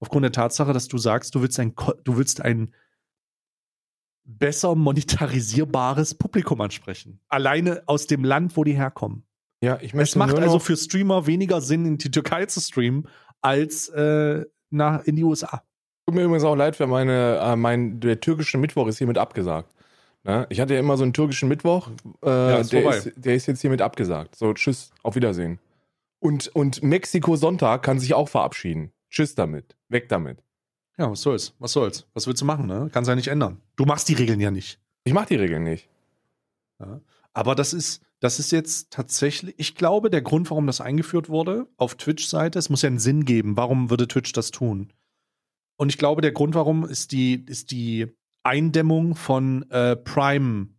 aufgrund 0.00 0.24
der 0.24 0.32
Tatsache, 0.32 0.72
dass 0.72 0.88
du 0.88 0.98
sagst, 0.98 1.34
du 1.34 1.42
willst 1.42 1.58
ein, 1.60 1.74
du 2.04 2.16
willst 2.16 2.40
ein 2.40 2.74
besser 4.24 4.74
monetarisierbares 4.74 6.14
Publikum 6.14 6.60
ansprechen. 6.60 7.20
Alleine 7.28 7.82
aus 7.86 8.06
dem 8.06 8.24
Land, 8.24 8.56
wo 8.56 8.64
die 8.64 8.72
herkommen. 8.72 9.24
ja, 9.62 9.78
ich 9.80 9.92
Es 9.92 9.94
möchte 9.94 10.18
macht 10.18 10.32
nur 10.32 10.42
also 10.42 10.58
für 10.58 10.76
Streamer 10.76 11.26
weniger 11.26 11.60
Sinn, 11.60 11.86
in 11.86 11.98
die 11.98 12.10
Türkei 12.10 12.46
zu 12.46 12.60
streamen, 12.60 13.08
als 13.40 13.88
äh, 13.90 14.44
nach, 14.70 15.04
in 15.04 15.16
die 15.16 15.24
USA. 15.24 15.62
tut 16.06 16.14
mir 16.14 16.24
übrigens 16.24 16.44
auch 16.44 16.56
leid 16.56 16.76
für 16.76 16.86
meine, 16.86 17.38
äh, 17.40 17.56
mein, 17.56 18.00
der 18.00 18.20
türkische 18.20 18.58
Mittwoch 18.58 18.88
ist 18.88 18.98
hiermit 18.98 19.18
abgesagt. 19.18 19.74
Ne? 20.24 20.46
Ich 20.48 20.60
hatte 20.60 20.74
ja 20.74 20.80
immer 20.80 20.96
so 20.96 21.04
einen 21.04 21.12
türkischen 21.12 21.48
Mittwoch, 21.48 21.90
äh, 22.24 22.60
ist 22.60 22.72
der, 22.72 22.90
ist, 22.90 23.12
der 23.16 23.34
ist 23.34 23.46
jetzt 23.46 23.60
hiermit 23.60 23.82
abgesagt. 23.82 24.36
So, 24.36 24.52
tschüss, 24.54 24.90
auf 25.02 25.14
Wiedersehen. 25.14 25.58
Und, 26.18 26.48
und 26.48 26.82
Mexiko 26.82 27.36
Sonntag 27.36 27.82
kann 27.82 27.98
sich 27.98 28.14
auch 28.14 28.28
verabschieden. 28.28 28.92
Tschüss 29.10 29.34
damit, 29.34 29.76
weg 29.88 30.08
damit. 30.08 30.42
Ja, 30.96 31.10
was 31.10 31.20
soll's? 31.20 31.54
Was 31.58 31.72
soll's? 31.72 32.06
Was 32.14 32.26
willst 32.26 32.40
du 32.40 32.46
machen, 32.46 32.66
ne? 32.66 32.88
Kannst 32.92 33.08
ja 33.08 33.14
nicht 33.14 33.28
ändern. 33.28 33.60
Du 33.76 33.84
machst 33.84 34.08
die 34.08 34.14
Regeln 34.14 34.40
ja 34.40 34.50
nicht. 34.50 34.80
Ich 35.04 35.12
mach 35.12 35.26
die 35.26 35.36
Regeln 35.36 35.64
nicht. 35.64 35.88
Ja. 36.80 37.00
Aber 37.34 37.54
das 37.54 37.74
ist, 37.74 38.00
das 38.20 38.38
ist 38.38 38.52
jetzt 38.52 38.90
tatsächlich, 38.90 39.54
ich 39.58 39.74
glaube, 39.74 40.08
der 40.08 40.22
Grund, 40.22 40.48
warum 40.50 40.66
das 40.66 40.80
eingeführt 40.80 41.28
wurde 41.28 41.66
auf 41.76 41.96
Twitch-Seite, 41.96 42.58
es 42.58 42.70
muss 42.70 42.82
ja 42.82 42.86
einen 42.86 43.00
Sinn 43.00 43.24
geben. 43.24 43.56
Warum 43.56 43.90
würde 43.90 44.08
Twitch 44.08 44.32
das 44.32 44.50
tun? 44.50 44.92
Und 45.76 45.90
ich 45.90 45.98
glaube, 45.98 46.22
der 46.22 46.32
Grund, 46.32 46.54
warum 46.54 46.86
ist 46.86 47.12
die, 47.12 47.44
ist 47.46 47.72
die 47.72 48.06
Eindämmung 48.44 49.16
von 49.16 49.68
äh, 49.70 49.96
Prime-Scams. 49.96 50.70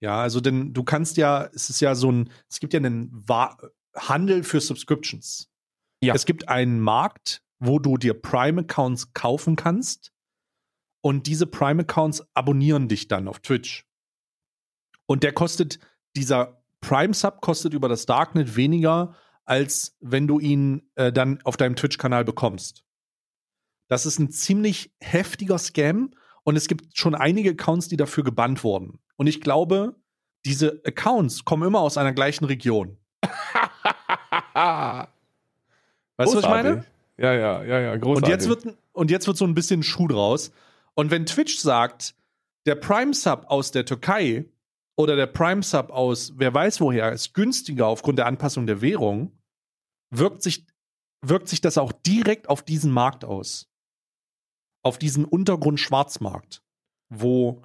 Ja, 0.00 0.20
also 0.20 0.40
denn 0.40 0.74
du 0.74 0.84
kannst 0.84 1.16
ja, 1.16 1.48
es 1.54 1.70
ist 1.70 1.80
ja 1.80 1.94
so 1.94 2.12
ein, 2.12 2.30
es 2.48 2.60
gibt 2.60 2.74
ja 2.74 2.78
einen 2.78 3.10
Wa 3.12 3.56
Handel 3.96 4.44
für 4.44 4.60
Subscriptions. 4.60 5.50
Ja. 6.02 6.14
Es 6.14 6.24
gibt 6.24 6.48
einen 6.48 6.80
Markt, 6.80 7.42
wo 7.58 7.80
du 7.80 7.96
dir 7.96 8.14
Prime-Accounts 8.14 9.12
kaufen 9.12 9.56
kannst 9.56 10.12
und 11.00 11.26
diese 11.26 11.46
Prime-Accounts 11.46 12.24
abonnieren 12.34 12.88
dich 12.88 13.08
dann 13.08 13.26
auf 13.26 13.40
Twitch. 13.40 13.86
Und 15.06 15.22
der 15.22 15.32
kostet, 15.32 15.78
dieser 16.14 16.62
Prime-Sub 16.80 17.40
kostet 17.40 17.74
über 17.74 17.88
das 17.88 18.06
Darknet 18.06 18.56
weniger, 18.56 19.16
als 19.44 19.96
wenn 20.00 20.26
du 20.26 20.38
ihn 20.38 20.90
äh, 20.94 21.12
dann 21.12 21.40
auf 21.42 21.56
deinem 21.56 21.74
Twitch-Kanal 21.76 22.24
bekommst. 22.24 22.84
Das 23.88 24.06
ist 24.06 24.18
ein 24.18 24.30
ziemlich 24.30 24.92
heftiger 25.00 25.58
Scam 25.58 26.10
und 26.44 26.56
es 26.56 26.68
gibt 26.68 26.96
schon 26.96 27.14
einige 27.14 27.50
Accounts, 27.50 27.88
die 27.88 27.96
dafür 27.96 28.24
gebannt 28.24 28.62
wurden. 28.64 28.98
Und 29.16 29.26
ich 29.26 29.40
glaube, 29.40 29.96
diese 30.44 30.80
Accounts 30.84 31.44
kommen 31.44 31.64
immer 31.64 31.80
aus 31.80 31.98
einer 31.98 32.12
gleichen 32.12 32.44
Region. 32.44 32.96
weißt 33.22 35.08
du, 36.32 36.36
was 36.36 36.44
ich 36.44 36.48
meine? 36.48 36.84
Ja, 37.16 37.32
ja, 37.34 37.64
ja, 37.64 37.80
ja, 37.80 37.96
großartig. 37.96 38.22
Und 38.22 38.28
jetzt 38.28 38.48
wird, 38.48 38.76
und 38.92 39.10
jetzt 39.10 39.26
wird 39.26 39.36
so 39.36 39.44
ein 39.44 39.54
bisschen 39.54 39.82
Schuh 39.82 40.06
draus. 40.06 40.52
Und 40.94 41.10
wenn 41.10 41.26
Twitch 41.26 41.58
sagt, 41.58 42.14
der 42.66 42.76
Prime 42.76 43.14
Sub 43.14 43.46
aus 43.48 43.70
der 43.72 43.84
Türkei 43.84 44.46
oder 44.96 45.16
der 45.16 45.26
Prime 45.26 45.62
Sub 45.62 45.90
aus 45.90 46.32
wer 46.36 46.52
weiß 46.52 46.80
woher 46.80 47.12
ist 47.12 47.34
günstiger 47.34 47.86
aufgrund 47.86 48.18
der 48.18 48.26
Anpassung 48.26 48.66
der 48.66 48.80
Währung, 48.80 49.38
wirkt 50.10 50.42
sich, 50.42 50.66
wirkt 51.22 51.48
sich 51.48 51.60
das 51.60 51.78
auch 51.78 51.92
direkt 51.92 52.48
auf 52.48 52.62
diesen 52.62 52.92
Markt 52.92 53.24
aus. 53.24 53.68
Auf 54.88 54.96
diesen 54.96 55.26
Untergrund-Schwarzmarkt, 55.26 56.62
wo 57.10 57.60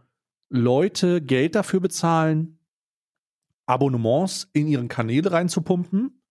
Leute 0.50 1.22
Geld 1.22 1.56
dafür 1.56 1.80
bezahlen, 1.80 2.60
Abonnements 3.66 4.50
in 4.52 4.68
ihren 4.68 4.90
Kanäle 4.90 5.32
reinzupumpen 5.32 6.22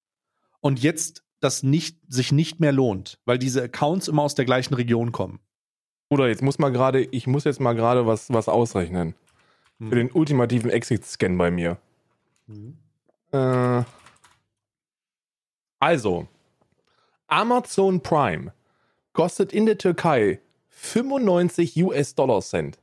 und 0.60 0.82
jetzt 0.82 1.24
das 1.40 1.62
nicht, 1.62 1.98
sich 2.08 2.30
nicht 2.30 2.60
mehr 2.60 2.72
lohnt, 2.72 3.18
weil 3.24 3.38
diese 3.38 3.62
Accounts 3.62 4.06
immer 4.06 4.20
aus 4.20 4.34
der 4.34 4.44
gleichen 4.44 4.74
Region 4.74 5.12
kommen. 5.12 5.40
Oder 6.10 6.28
jetzt 6.28 6.42
muss 6.42 6.58
mal 6.58 6.70
gerade, 6.70 7.02
ich 7.04 7.26
muss 7.26 7.44
jetzt 7.44 7.58
mal 7.58 7.72
gerade 7.72 8.06
was, 8.06 8.30
was 8.30 8.50
ausrechnen. 8.50 9.14
Hm. 9.78 9.88
Für 9.88 9.94
den 9.94 10.12
ultimativen 10.12 10.68
Exit-Scan 10.68 11.38
bei 11.38 11.50
mir. 11.50 11.78
Hm. 12.48 12.76
Äh, 13.32 13.82
also, 15.80 16.28
Amazon 17.28 18.02
Prime 18.02 18.52
kostet 19.14 19.54
in 19.54 19.64
der 19.64 19.78
Türkei 19.78 20.42
95 20.74 21.82
US-Dollar 21.82 22.40
Cent. 22.40 22.78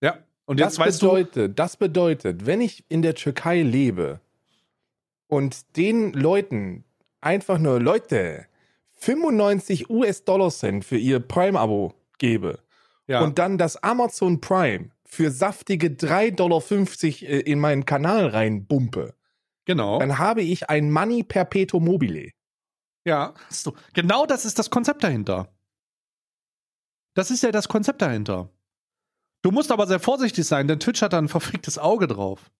Ja, 0.00 0.18
und 0.44 0.58
jetzt 0.58 0.78
das 0.78 0.78
weißt 0.78 1.00
bedeutet, 1.00 1.36
du. 1.36 1.54
Das 1.54 1.76
bedeutet, 1.76 2.46
wenn 2.46 2.60
ich 2.60 2.84
in 2.88 3.02
der 3.02 3.14
Türkei 3.14 3.62
lebe 3.62 4.20
und 5.28 5.76
den 5.76 6.12
Leuten 6.12 6.84
einfach 7.20 7.58
nur 7.58 7.80
Leute 7.80 8.46
95 8.90 9.88
US-Dollar 9.88 10.50
Cent 10.50 10.84
für 10.84 10.98
ihr 10.98 11.20
Prime-Abo 11.20 11.94
gebe 12.18 12.58
ja. 13.06 13.22
und 13.22 13.38
dann 13.38 13.58
das 13.58 13.82
Amazon 13.82 14.40
Prime 14.40 14.90
für 15.04 15.30
saftige 15.30 15.88
3,50 15.88 16.36
Dollar 16.36 16.62
äh, 17.30 17.40
in 17.40 17.58
meinen 17.58 17.84
Kanal 17.84 18.28
reinbumpe, 18.28 19.14
genau. 19.64 19.98
dann 19.98 20.18
habe 20.18 20.42
ich 20.42 20.70
ein 20.70 20.90
Money 20.90 21.22
Perpetuum 21.22 21.84
mobile. 21.84 22.30
Ja, 23.04 23.34
hast 23.48 23.66
du. 23.66 23.72
Genau 23.94 24.26
das 24.26 24.44
ist 24.44 24.58
das 24.58 24.70
Konzept 24.70 25.02
dahinter. 25.02 25.48
Das 27.14 27.30
ist 27.30 27.42
ja 27.42 27.50
das 27.50 27.68
Konzept 27.68 28.00
dahinter. 28.00 28.48
Du 29.42 29.50
musst 29.50 29.72
aber 29.72 29.86
sehr 29.86 30.00
vorsichtig 30.00 30.46
sein, 30.46 30.68
denn 30.68 30.78
Twitch 30.78 31.02
hat 31.02 31.12
da 31.12 31.18
ein 31.18 31.28
verficktes 31.28 31.78
Auge 31.78 32.06
drauf. 32.06 32.50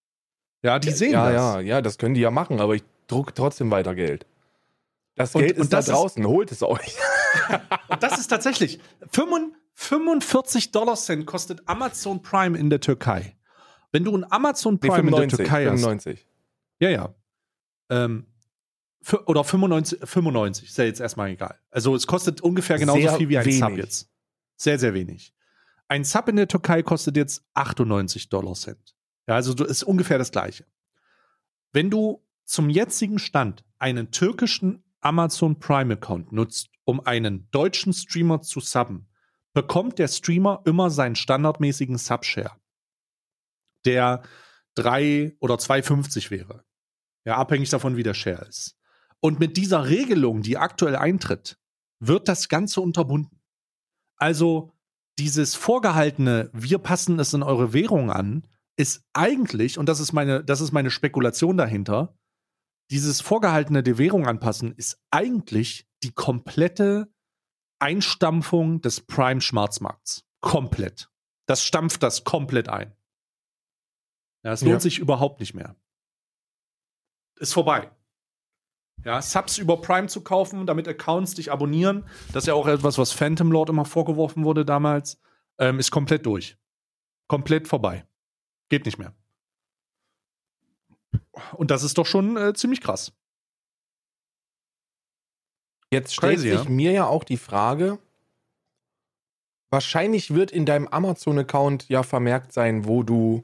Ja, 0.63 0.79
die 0.79 0.91
sehen 0.91 1.13
ja, 1.13 1.31
das. 1.31 1.35
Ja, 1.35 1.59
ja, 1.59 1.81
das 1.81 1.97
können 1.97 2.13
die 2.13 2.21
ja 2.21 2.31
machen, 2.31 2.59
aber 2.59 2.75
ich 2.75 2.83
druck 3.07 3.33
trotzdem 3.35 3.71
weiter 3.71 3.95
Geld. 3.95 4.25
Das 5.15 5.33
Geld 5.33 5.51
und, 5.53 5.57
ist 5.57 5.63
und 5.65 5.73
da 5.73 5.81
draußen, 5.81 6.23
ist, 6.23 6.29
holt 6.29 6.51
es 6.51 6.61
euch. 6.63 6.95
und 7.89 8.03
das 8.03 8.17
ist 8.17 8.27
tatsächlich 8.27 8.79
45 9.11 10.71
Dollar 10.71 10.95
Cent 10.95 11.25
kostet 11.25 11.61
Amazon 11.67 12.21
Prime 12.21 12.57
in 12.57 12.69
der 12.69 12.79
Türkei. 12.79 13.35
Wenn 13.91 14.03
du 14.03 14.15
ein 14.15 14.29
Amazon 14.29 14.79
Prime 14.79 15.03
nee, 15.03 15.11
95, 15.11 15.21
in 15.21 15.37
der 15.37 15.45
Türkei 15.45 15.63
95. 15.65 16.19
hast. 16.19 16.27
Ja, 16.79 16.89
ja. 16.89 17.13
Ähm, 17.89 18.25
oder 19.25 19.43
95, 19.43 19.99
95, 20.03 20.69
ist 20.69 20.77
ja 20.77 20.85
jetzt 20.85 20.99
erstmal 20.99 21.29
egal. 21.29 21.59
Also 21.71 21.95
es 21.95 22.07
kostet 22.07 22.41
ungefähr 22.41 22.77
genauso 22.77 23.01
sehr 23.01 23.17
viel 23.17 23.29
wie 23.29 23.37
ein 23.37 23.45
wenig. 23.45 23.59
Sub 23.59 23.77
jetzt. 23.77 24.09
Sehr, 24.55 24.79
sehr 24.79 24.93
wenig. 24.93 25.33
Ein 25.87 26.03
Sub 26.03 26.27
in 26.29 26.37
der 26.37 26.47
Türkei 26.47 26.83
kostet 26.83 27.17
jetzt 27.17 27.43
98 27.53 28.29
Dollar 28.29 28.53
Cent. 28.53 28.95
Ja, 29.27 29.35
also 29.35 29.53
ist 29.65 29.83
ungefähr 29.83 30.17
das 30.17 30.31
gleiche. 30.31 30.65
Wenn 31.71 31.89
du 31.89 32.25
zum 32.45 32.69
jetzigen 32.69 33.19
Stand 33.19 33.63
einen 33.79 34.11
türkischen 34.11 34.83
Amazon 35.01 35.59
Prime 35.59 35.93
Account 35.93 36.31
nutzt, 36.31 36.69
um 36.85 37.05
einen 37.05 37.49
deutschen 37.51 37.93
Streamer 37.93 38.41
zu 38.41 38.59
subben, 38.59 39.07
bekommt 39.53 39.99
der 39.99 40.07
Streamer 40.07 40.61
immer 40.65 40.89
seinen 40.89 41.15
standardmäßigen 41.15 41.97
Subshare, 41.97 42.57
der 43.85 44.23
3 44.75 45.37
oder 45.39 45.55
2,50 45.55 46.31
wäre. 46.31 46.63
Ja, 47.25 47.37
abhängig 47.37 47.69
davon, 47.69 47.95
wie 47.95 48.03
der 48.03 48.13
Share 48.13 48.45
ist. 48.45 48.77
Und 49.23 49.39
mit 49.39 49.55
dieser 49.55 49.87
Regelung, 49.87 50.41
die 50.41 50.57
aktuell 50.57 50.97
eintritt, 50.97 51.57
wird 51.99 52.27
das 52.27 52.49
Ganze 52.49 52.81
unterbunden. 52.81 53.41
Also 54.17 54.73
dieses 55.17 55.55
vorgehaltene, 55.55 56.49
wir 56.51 56.77
passen 56.79 57.19
es 57.19 57.33
in 57.33 57.41
eure 57.41 57.71
Währung 57.71 58.11
an, 58.11 58.45
ist 58.75 59.05
eigentlich, 59.13 59.77
und 59.77 59.87
das 59.87 60.01
ist 60.01 60.11
meine, 60.11 60.43
das 60.43 60.59
ist 60.59 60.73
meine 60.73 60.91
Spekulation 60.91 61.55
dahinter, 61.55 62.17
dieses 62.91 63.21
vorgehaltene 63.21 63.81
der 63.81 63.97
Währung 63.97 64.27
anpassen 64.27 64.73
ist 64.73 65.01
eigentlich 65.09 65.87
die 66.03 66.11
komplette 66.11 67.13
Einstampfung 67.79 68.81
des 68.81 69.01
Prime-Schwarzmarkts. 69.01 70.25
Komplett. 70.41 71.09
Das 71.45 71.63
stampft 71.63 72.03
das 72.03 72.25
komplett 72.25 72.67
ein. 72.67 72.93
Ja, 74.43 74.51
es 74.51 74.61
lohnt 74.61 74.73
ja. 74.73 74.79
sich 74.81 74.99
überhaupt 74.99 75.39
nicht 75.39 75.53
mehr. 75.53 75.77
Ist 77.39 77.53
vorbei. 77.53 77.89
Ja, 79.03 79.21
Subs 79.21 79.57
über 79.57 79.81
Prime 79.81 80.07
zu 80.07 80.21
kaufen, 80.21 80.65
damit 80.65 80.87
Accounts 80.87 81.33
dich 81.33 81.51
abonnieren, 81.51 82.05
das 82.31 82.43
ist 82.43 82.47
ja 82.47 82.53
auch 82.53 82.67
etwas, 82.67 82.97
was 82.97 83.11
Phantom 83.11 83.51
Lord 83.51 83.69
immer 83.69 83.85
vorgeworfen 83.85 84.45
wurde 84.45 84.63
damals, 84.63 85.19
ähm, 85.57 85.79
ist 85.79 85.91
komplett 85.91 86.25
durch. 86.25 86.57
Komplett 87.27 87.67
vorbei. 87.67 88.05
Geht 88.69 88.85
nicht 88.85 88.97
mehr. 88.97 89.13
Und 91.53 91.71
das 91.71 91.83
ist 91.83 91.97
doch 91.97 92.05
schon 92.05 92.37
äh, 92.37 92.53
ziemlich 92.53 92.81
krass. 92.81 93.11
Jetzt 95.91 96.15
stellt 96.15 96.35
Crazy, 96.35 96.49
sich 96.49 96.63
ja? 96.63 96.69
mir 96.69 96.91
ja 96.91 97.05
auch 97.05 97.23
die 97.23 97.37
Frage, 97.37 97.99
wahrscheinlich 99.69 100.33
wird 100.33 100.51
in 100.51 100.65
deinem 100.65 100.87
Amazon-Account 100.87 101.89
ja 101.89 102.03
vermerkt 102.03 102.53
sein, 102.53 102.85
wo 102.85 103.03
du, 103.03 103.43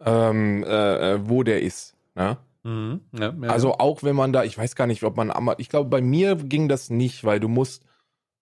ähm, 0.00 0.62
äh, 0.64 1.14
äh 1.14 1.28
wo 1.28 1.42
der 1.42 1.62
ist. 1.62 1.96
Ne? 2.14 2.36
Mhm, 2.62 3.00
ja, 3.12 3.34
ja. 3.40 3.48
Also 3.48 3.74
auch 3.74 4.02
wenn 4.02 4.16
man 4.16 4.32
da, 4.32 4.44
ich 4.44 4.56
weiß 4.56 4.74
gar 4.74 4.86
nicht, 4.86 5.02
ob 5.02 5.16
man, 5.16 5.32
ich 5.58 5.68
glaube, 5.68 5.88
bei 5.88 6.00
mir 6.00 6.36
ging 6.36 6.68
das 6.68 6.90
nicht, 6.90 7.24
weil 7.24 7.40
du 7.40 7.48
musst, 7.48 7.84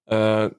äh, 0.06 0.50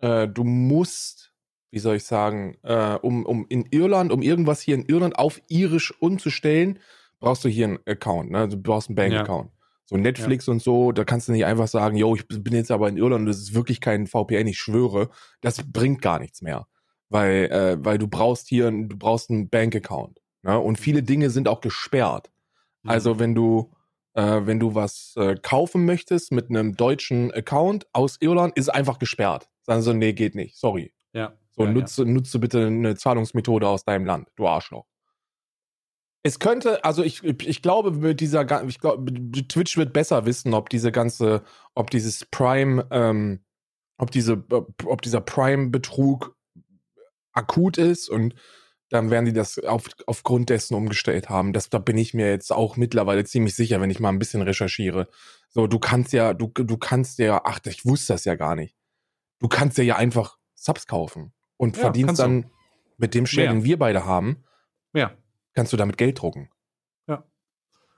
äh, 0.00 0.28
du 0.28 0.44
musst, 0.44 1.32
wie 1.70 1.78
soll 1.78 1.96
ich 1.96 2.04
sagen, 2.04 2.56
äh, 2.62 2.94
um, 3.02 3.24
um 3.26 3.46
in 3.48 3.66
Irland, 3.70 4.12
um 4.12 4.22
irgendwas 4.22 4.60
hier 4.60 4.74
in 4.74 4.84
Irland 4.84 5.18
auf 5.18 5.40
irisch 5.48 5.92
umzustellen, 6.00 6.78
brauchst 7.18 7.44
du 7.44 7.48
hier 7.48 7.66
einen 7.66 7.78
Account, 7.86 8.30
ne? 8.30 8.48
Du 8.48 8.56
brauchst 8.56 8.88
einen 8.88 8.96
Bank-Account. 8.96 9.50
Ja. 9.50 9.58
So 9.84 9.96
Netflix 9.96 10.48
und 10.48 10.62
so, 10.62 10.92
da 10.92 11.04
kannst 11.04 11.28
du 11.28 11.32
nicht 11.32 11.44
einfach 11.44 11.68
sagen, 11.68 11.96
yo, 11.96 12.14
ich 12.14 12.26
bin 12.26 12.54
jetzt 12.54 12.70
aber 12.70 12.88
in 12.88 12.96
Irland 12.96 13.22
und 13.22 13.26
das 13.26 13.38
ist 13.38 13.54
wirklich 13.54 13.80
kein 13.80 14.06
VPN, 14.06 14.46
ich 14.46 14.58
schwöre, 14.58 15.10
das 15.40 15.62
bringt 15.70 16.00
gar 16.02 16.18
nichts 16.18 16.42
mehr. 16.42 16.66
Weil, 17.08 17.50
äh, 17.50 17.84
weil 17.84 17.98
du 17.98 18.08
brauchst 18.08 18.48
hier, 18.48 18.70
du 18.70 18.96
brauchst 18.96 19.30
einen 19.30 19.48
Bank-Account. 19.50 20.20
Ne? 20.42 20.58
Und 20.58 20.78
viele 20.78 21.02
Dinge 21.02 21.30
sind 21.30 21.46
auch 21.48 21.60
gesperrt. 21.60 22.30
Also 22.84 23.18
wenn 23.18 23.34
du 23.34 23.72
äh, 24.14 24.40
wenn 24.44 24.60
du 24.60 24.74
was 24.74 25.14
äh, 25.16 25.36
kaufen 25.36 25.84
möchtest 25.84 26.32
mit 26.32 26.50
einem 26.50 26.76
deutschen 26.76 27.32
Account 27.32 27.86
aus 27.92 28.18
Irland, 28.20 28.56
ist 28.56 28.64
es 28.64 28.68
einfach 28.68 28.98
gesperrt. 28.98 29.48
Sagen 29.62 29.80
sie 29.80 29.86
so, 29.86 29.92
nee, 29.92 30.12
geht 30.12 30.34
nicht, 30.34 30.56
sorry. 30.56 30.92
Ja. 31.12 31.32
So, 31.52 31.64
ja, 31.64 31.70
nutze, 31.70 32.04
ja. 32.04 32.08
nutze 32.10 32.38
bitte 32.38 32.66
eine 32.66 32.96
Zahlungsmethode 32.96 33.68
aus 33.68 33.84
deinem 33.84 34.06
Land, 34.06 34.28
du 34.36 34.46
Arschloch. 34.46 34.86
Es 36.24 36.38
könnte, 36.38 36.84
also 36.84 37.02
ich, 37.02 37.24
ich 37.24 37.62
glaube, 37.62 37.90
mit 37.90 38.20
dieser, 38.20 38.66
ich 38.66 38.78
glaube, 38.78 39.12
Twitch 39.48 39.76
wird 39.76 39.92
besser 39.92 40.24
wissen, 40.24 40.54
ob 40.54 40.68
diese 40.68 40.92
ganze, 40.92 41.42
ob 41.74 41.90
dieses 41.90 42.24
Prime, 42.26 42.86
ähm, 42.90 43.40
ob 43.98 44.10
diese, 44.12 44.44
ob 44.84 45.02
dieser 45.02 45.20
Prime-Betrug 45.20 46.36
akut 47.32 47.76
ist 47.76 48.08
und 48.08 48.34
dann 48.92 49.10
werden 49.10 49.24
die 49.24 49.32
das 49.32 49.58
auf, 49.58 49.88
aufgrund 50.06 50.50
dessen 50.50 50.74
umgestellt 50.74 51.30
haben. 51.30 51.54
Das, 51.54 51.70
da 51.70 51.78
bin 51.78 51.96
ich 51.96 52.12
mir 52.12 52.28
jetzt 52.28 52.52
auch 52.52 52.76
mittlerweile 52.76 53.24
ziemlich 53.24 53.54
sicher, 53.54 53.80
wenn 53.80 53.88
ich 53.88 54.00
mal 54.00 54.10
ein 54.10 54.18
bisschen 54.18 54.42
recherchiere. 54.42 55.08
So, 55.48 55.66
du 55.66 55.78
kannst 55.78 56.12
ja, 56.12 56.34
du, 56.34 56.48
du 56.48 56.76
kannst 56.76 57.18
ja, 57.18 57.40
ach, 57.42 57.60
ich 57.64 57.86
wusste 57.86 58.12
das 58.12 58.26
ja 58.26 58.34
gar 58.34 58.54
nicht. 58.54 58.76
Du 59.38 59.48
kannst 59.48 59.78
ja, 59.78 59.84
ja 59.84 59.96
einfach 59.96 60.36
Subs 60.54 60.86
kaufen 60.86 61.32
und 61.56 61.76
ja, 61.76 61.84
verdienst 61.84 62.18
dann 62.18 62.42
du. 62.42 62.48
mit 62.98 63.14
dem 63.14 63.24
Share, 63.24 63.48
den 63.48 63.64
wir 63.64 63.78
beide 63.78 64.04
haben, 64.04 64.44
ja. 64.92 65.12
kannst 65.54 65.72
du 65.72 65.78
damit 65.78 65.96
Geld 65.96 66.20
drucken. 66.20 66.50
Ja. 67.08 67.24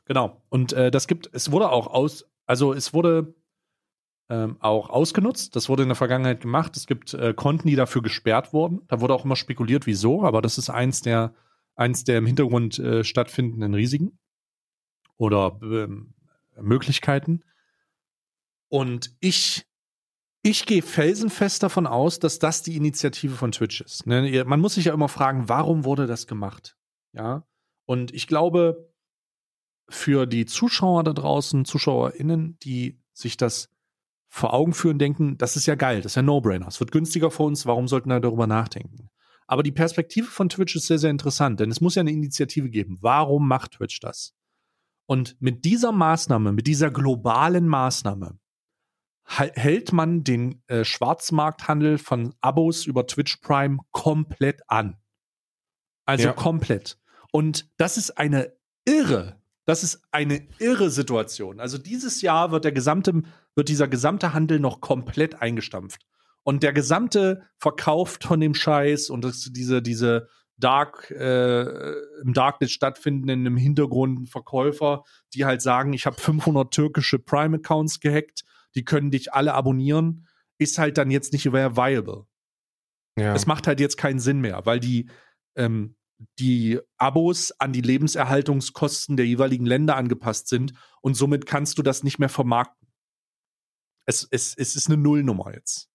Genau. 0.05 0.45
Und 0.49 0.74
äh, 0.74 0.92
das 0.92 1.09
gibt, 1.09 1.28
es 1.32 1.51
wurde 1.51 1.70
auch 1.70 1.88
aus, 1.88 2.30
also 2.47 2.72
es 2.72 2.95
wurde 2.95 3.34
ähm, 4.31 4.57
auch 4.61 4.91
ausgenutzt. 4.91 5.55
Das 5.57 5.68
wurde 5.68 5.83
in 5.83 5.89
der 5.89 5.97
Vergangenheit 5.97 6.41
gemacht. 6.41 6.77
Es 6.77 6.87
gibt 6.87 7.14
äh, 7.14 7.35
Konten, 7.35 7.68
die 7.68 7.77
dafür 7.77 8.03
gesperrt 8.03 8.53
wurden. 8.53 8.83
Da 8.89 9.01
wurde 9.01 9.14
auch 9.14 9.25
immer 9.25 9.37
spekuliert, 9.37 9.87
wieso, 9.87 10.25
aber 10.25 10.41
das 10.43 10.59
ist 10.59 10.70
eins 10.70 11.03
der, 11.03 11.35
eins 11.75 12.05
der 12.05 12.18
im 12.18 12.27
Hintergrund 12.27 12.79
äh, 12.79 13.05
stattfindenden 13.05 13.75
Risiken 13.75 14.18
oder 15.16 15.59
ähm, 15.62 16.14
Möglichkeiten. 16.61 17.43
Und 18.68 19.14
ich, 19.20 19.66
ich 20.43 20.66
gehe 20.66 20.83
felsenfest 20.83 21.62
davon 21.62 21.87
aus, 21.87 22.18
dass 22.18 22.39
das 22.39 22.62
die 22.62 22.77
Initiative 22.77 23.35
von 23.35 23.53
Twitch 23.53 23.81
ist. 23.81 24.07
Ne? 24.07 24.45
Man 24.45 24.61
muss 24.61 24.75
sich 24.75 24.87
ja 24.87 24.95
immer 24.95 25.09
fragen, 25.09 25.49
warum 25.49 25.85
wurde 25.85 26.07
das 26.07 26.27
gemacht? 26.27 26.77
Ja. 27.12 27.47
Und 27.85 28.12
ich 28.14 28.27
glaube, 28.27 28.91
für 29.89 30.27
die 30.27 30.47
Zuschauer 30.47 31.05
da 31.05 31.12
draußen, 31.12 31.64
ZuschauerInnen, 31.64 32.59
die 32.61 32.99
sich 33.12 33.37
das 33.37 33.74
vor 34.35 34.53
Augen 34.53 34.74
führen, 34.74 34.99
denken, 34.99 35.39
das 35.39 35.55
ist 35.55 35.66
ja 35.66 35.76
geil, 35.76 36.03
das 36.03 36.12
ist 36.12 36.16
ja 36.16 36.22
No-Brainer. 36.22 36.66
Es 36.66 36.80
wird 36.80 36.91
günstiger 36.91 37.30
für 37.30 37.45
uns, 37.45 37.66
warum 37.66 37.87
sollten 37.87 38.09
wir 38.09 38.18
darüber 38.18 38.49
nachdenken? 38.49 39.09
Aber 39.47 39.62
die 39.62 39.70
Perspektive 39.70 40.26
von 40.26 40.49
Twitch 40.49 40.74
ist 40.74 40.89
sehr, 40.89 40.99
sehr 40.99 41.11
interessant, 41.11 41.61
denn 41.61 41.70
es 41.70 41.80
muss 41.80 41.95
ja 41.95 42.01
eine 42.01 42.11
Initiative 42.11 42.68
geben. 42.68 42.99
Warum 43.01 43.47
macht 43.47 43.74
Twitch 43.74 44.01
das? 44.01 44.35
Und 45.07 45.41
mit 45.41 45.64
dieser 45.64 45.93
Maßnahme, 45.93 46.51
mit 46.51 46.66
dieser 46.66 46.91
globalen 46.91 47.68
Maßnahme, 47.68 48.37
hält 49.24 49.93
man 49.93 50.24
den 50.24 50.64
äh, 50.66 50.85
Schwarzmarkthandel 50.85 51.99
von 51.99 52.35
Abos 52.41 52.87
über 52.87 53.07
Twitch 53.07 53.37
Prime 53.37 53.78
komplett 53.93 54.62
an. 54.66 54.97
Also 56.07 56.24
ja. 56.24 56.32
komplett. 56.32 56.99
Und 57.30 57.70
das 57.76 57.99
ist 57.99 58.18
eine 58.18 58.53
irre, 58.85 59.41
das 59.65 59.83
ist 59.83 60.03
eine 60.11 60.47
irre 60.59 60.91
Situation. 60.91 61.61
Also 61.61 61.79
dieses 61.79 62.21
Jahr 62.23 62.51
wird 62.51 62.65
der 62.65 62.73
gesamte, 62.73 63.23
wird 63.55 63.69
dieser 63.69 63.89
gesamte 63.89 64.35
Handel 64.35 64.61
noch 64.61 64.81
komplett 64.81 65.41
eingestampft. 65.41 66.03
Und 66.43 66.62
der 66.62 66.75
gesamte 66.75 67.43
Verkauf 67.59 68.19
von 68.23 68.41
dem 68.41 68.55
Scheiß 68.55 69.09
und 69.09 69.25
das, 69.25 69.51
diese, 69.53 69.81
diese 69.81 70.29
Dark, 70.57 71.11
äh, 71.11 71.93
im 72.23 72.33
Darknet 72.33 72.71
stattfindenden 72.71 73.47
im 73.47 73.57
Hintergrund 73.57 74.29
Verkäufer, 74.29 75.05
die 75.33 75.45
halt 75.45 75.62
sagen, 75.62 75.93
ich 75.95 76.07
habe 76.07 76.21
500 76.21 76.73
türkische 76.73 77.19
Prime-Accounts 77.19 78.01
gehackt, 78.01 78.45
die 78.75 78.85
können 78.85 79.11
dich 79.11 79.33
alle 79.33 79.55
abonnieren, 79.55 80.27
ist 80.59 80.79
halt 80.79 80.99
dann 80.99 81.11
jetzt 81.11 81.33
nicht 81.33 81.51
mehr 81.51 81.77
viable. 81.77 82.27
Ja. 83.19 83.35
Es 83.35 83.47
macht 83.47 83.67
halt 83.67 83.81
jetzt 83.81 83.97
keinen 83.97 84.19
Sinn 84.19 84.41
mehr, 84.41 84.65
weil 84.67 84.81
die, 84.81 85.09
ähm, 85.57 85.97
die 86.39 86.81
Abos 86.97 87.53
an 87.59 87.73
die 87.73 87.81
Lebenserhaltungskosten 87.81 89.17
der 89.17 89.27
jeweiligen 89.27 89.67
Länder 89.67 89.97
angepasst 89.97 90.49
sind 90.49 90.73
und 91.01 91.15
somit 91.15 91.47
kannst 91.47 91.79
du 91.79 91.83
das 91.83 92.03
nicht 92.03 92.19
mehr 92.19 92.29
vermarkten. 92.29 92.89
Es, 94.07 94.27
es, 94.31 94.55
es 94.57 94.77
ist 94.77 94.89
eine 94.89 94.97
Nullnummer 94.97 95.53
jetzt. 95.55 95.89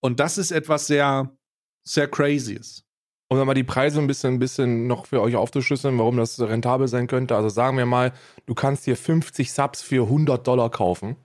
Und 0.00 0.20
das 0.20 0.38
ist 0.38 0.50
etwas 0.50 0.86
sehr, 0.86 1.36
sehr 1.84 2.08
crazyes. 2.08 2.84
Um 3.28 3.38
dann 3.38 3.46
mal 3.46 3.54
die 3.54 3.64
Preise 3.64 3.98
ein 3.98 4.06
bisschen, 4.06 4.34
ein 4.34 4.38
bisschen 4.38 4.86
noch 4.86 5.06
für 5.06 5.22
euch 5.22 5.36
aufzuschlüsseln, 5.36 5.96
warum 5.98 6.18
das 6.18 6.38
rentabel 6.38 6.86
sein 6.86 7.06
könnte. 7.06 7.34
Also 7.34 7.48
sagen 7.48 7.78
wir 7.78 7.86
mal, 7.86 8.12
du 8.44 8.54
kannst 8.54 8.86
dir 8.86 8.96
50 8.96 9.52
Subs 9.52 9.80
für 9.80 10.04
100 10.04 10.46
Dollar 10.46 10.70
kaufen. 10.70 11.16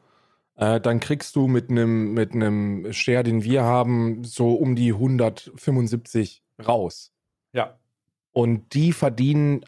Äh, 0.55 0.79
dann 0.79 0.99
kriegst 0.99 1.35
du 1.35 1.47
mit 1.47 1.69
einem 1.69 2.13
mit 2.13 2.31
einem 2.33 2.91
Share, 2.93 3.23
den 3.23 3.43
wir 3.43 3.63
haben, 3.63 4.23
so 4.23 4.53
um 4.53 4.75
die 4.75 4.93
175 4.93 6.43
raus. 6.65 7.11
Ja. 7.51 7.77
Und 8.37 8.75
die 8.75 8.93
verdienen 8.93 9.65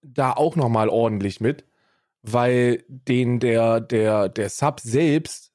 da 0.00 0.32
auch 0.32 0.54
noch 0.54 0.68
mal 0.68 0.88
ordentlich 0.88 1.40
mit, 1.40 1.64
weil 2.22 2.84
den 2.86 3.40
der 3.40 3.80
der 3.80 4.28
der 4.28 4.50
Sub 4.50 4.78
selbst 4.78 5.50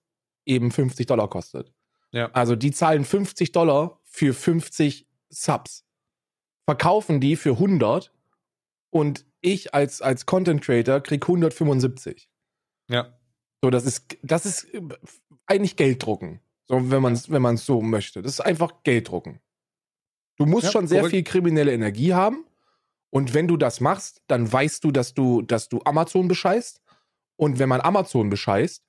eben 0.46 0.70
50 0.70 1.06
Dollar 1.06 1.30
kostet. 1.30 1.72
Ja. 2.12 2.30
Also 2.34 2.58
die 2.58 2.72
zahlen 2.72 3.06
50 3.06 3.54
Dollar 3.54 4.02
für 4.04 4.34
50 4.34 5.08
Subs, 5.30 5.86
verkaufen 6.66 7.22
die 7.22 7.38
für 7.38 7.52
100 7.52 8.12
und 8.90 9.26
ich 9.40 9.74
als, 9.74 10.02
als 10.02 10.26
Content 10.26 10.62
Creator 10.62 11.00
krieg 11.00 11.24
175. 11.24 12.30
Ja. 12.90 13.18
So, 13.62 13.70
das 13.70 13.86
ist, 13.86 14.18
das 14.22 14.46
ist 14.46 14.68
eigentlich 15.46 15.78
Gelddrucken. 15.78 16.42
So, 16.68 16.92
wenn 16.92 17.02
man 17.02 17.14
es 17.14 17.32
wenn 17.32 17.56
so 17.56 17.82
möchte. 17.82 18.22
Das 18.22 18.34
ist 18.34 18.42
einfach 18.42 18.84
Gelddrucken. 18.84 19.40
Du 20.36 20.46
musst 20.46 20.66
ja, 20.66 20.72
schon 20.72 20.88
sehr 20.88 21.00
korrekt. 21.00 21.16
viel 21.16 21.24
kriminelle 21.24 21.72
Energie 21.72 22.14
haben. 22.14 22.44
Und 23.12 23.34
wenn 23.34 23.48
du 23.48 23.58
das 23.58 23.82
machst, 23.82 24.22
dann 24.28 24.52
weißt 24.52 24.84
du, 24.84 24.92
dass 24.92 25.14
du, 25.14 25.42
dass 25.42 25.70
du 25.70 25.82
Amazon 25.86 26.28
bescheißt. 26.28 26.82
Und 27.36 27.58
wenn 27.60 27.70
man 27.70 27.82
Amazon 27.82 28.30
bescheißt, 28.30 28.84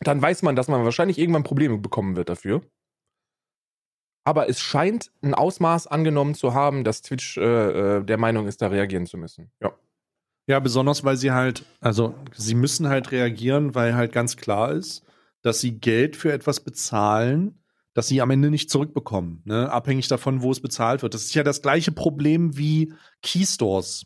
dann 0.00 0.20
weiß 0.20 0.42
man, 0.42 0.56
dass 0.56 0.68
man 0.68 0.84
wahrscheinlich 0.84 1.18
irgendwann 1.18 1.44
Probleme 1.44 1.78
bekommen 1.78 2.16
wird 2.16 2.28
dafür. 2.28 2.62
Aber 4.26 4.48
es 4.48 4.60
scheint 4.60 5.12
ein 5.22 5.34
Ausmaß 5.34 5.86
angenommen 5.86 6.34
zu 6.34 6.54
haben, 6.54 6.82
dass 6.82 7.02
Twitch 7.02 7.36
äh, 7.36 7.98
äh, 7.98 8.04
der 8.04 8.16
Meinung 8.16 8.46
ist, 8.46 8.62
da 8.62 8.68
reagieren 8.68 9.06
zu 9.06 9.18
müssen. 9.18 9.52
Ja. 9.60 9.72
Ja, 10.46 10.60
besonders 10.60 11.04
weil 11.04 11.16
sie 11.16 11.32
halt, 11.32 11.64
also 11.80 12.14
sie 12.34 12.54
müssen 12.54 12.88
halt 12.88 13.12
reagieren, 13.12 13.74
weil 13.74 13.94
halt 13.94 14.12
ganz 14.12 14.36
klar 14.36 14.72
ist, 14.72 15.02
dass 15.40 15.60
sie 15.60 15.78
Geld 15.78 16.16
für 16.16 16.32
etwas 16.32 16.60
bezahlen, 16.60 17.63
das 17.94 18.08
sie 18.08 18.20
am 18.20 18.30
Ende 18.30 18.50
nicht 18.50 18.70
zurückbekommen, 18.70 19.40
ne? 19.44 19.70
abhängig 19.70 20.08
davon, 20.08 20.42
wo 20.42 20.50
es 20.50 20.60
bezahlt 20.60 21.02
wird. 21.02 21.14
Das 21.14 21.24
ist 21.24 21.34
ja 21.34 21.44
das 21.44 21.62
gleiche 21.62 21.92
Problem 21.92 22.56
wie 22.56 22.92
Keystores. 23.22 24.04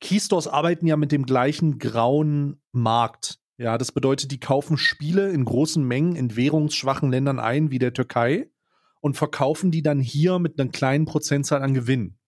Keystores 0.00 0.48
arbeiten 0.48 0.86
ja 0.86 0.96
mit 0.96 1.12
dem 1.12 1.26
gleichen 1.26 1.78
grauen 1.78 2.60
Markt. 2.72 3.38
Ja, 3.58 3.78
das 3.78 3.92
bedeutet, 3.92 4.30
die 4.32 4.40
kaufen 4.40 4.76
Spiele 4.76 5.30
in 5.30 5.44
großen 5.44 5.86
Mengen 5.86 6.16
in 6.16 6.36
währungsschwachen 6.36 7.10
Ländern 7.10 7.38
ein, 7.38 7.70
wie 7.70 7.78
der 7.78 7.94
Türkei, 7.94 8.50
und 9.00 9.16
verkaufen 9.16 9.70
die 9.70 9.82
dann 9.82 10.00
hier 10.00 10.38
mit 10.38 10.58
einer 10.58 10.70
kleinen 10.70 11.06
Prozentzahl 11.06 11.62
an 11.62 11.74
Gewinn. 11.74 12.18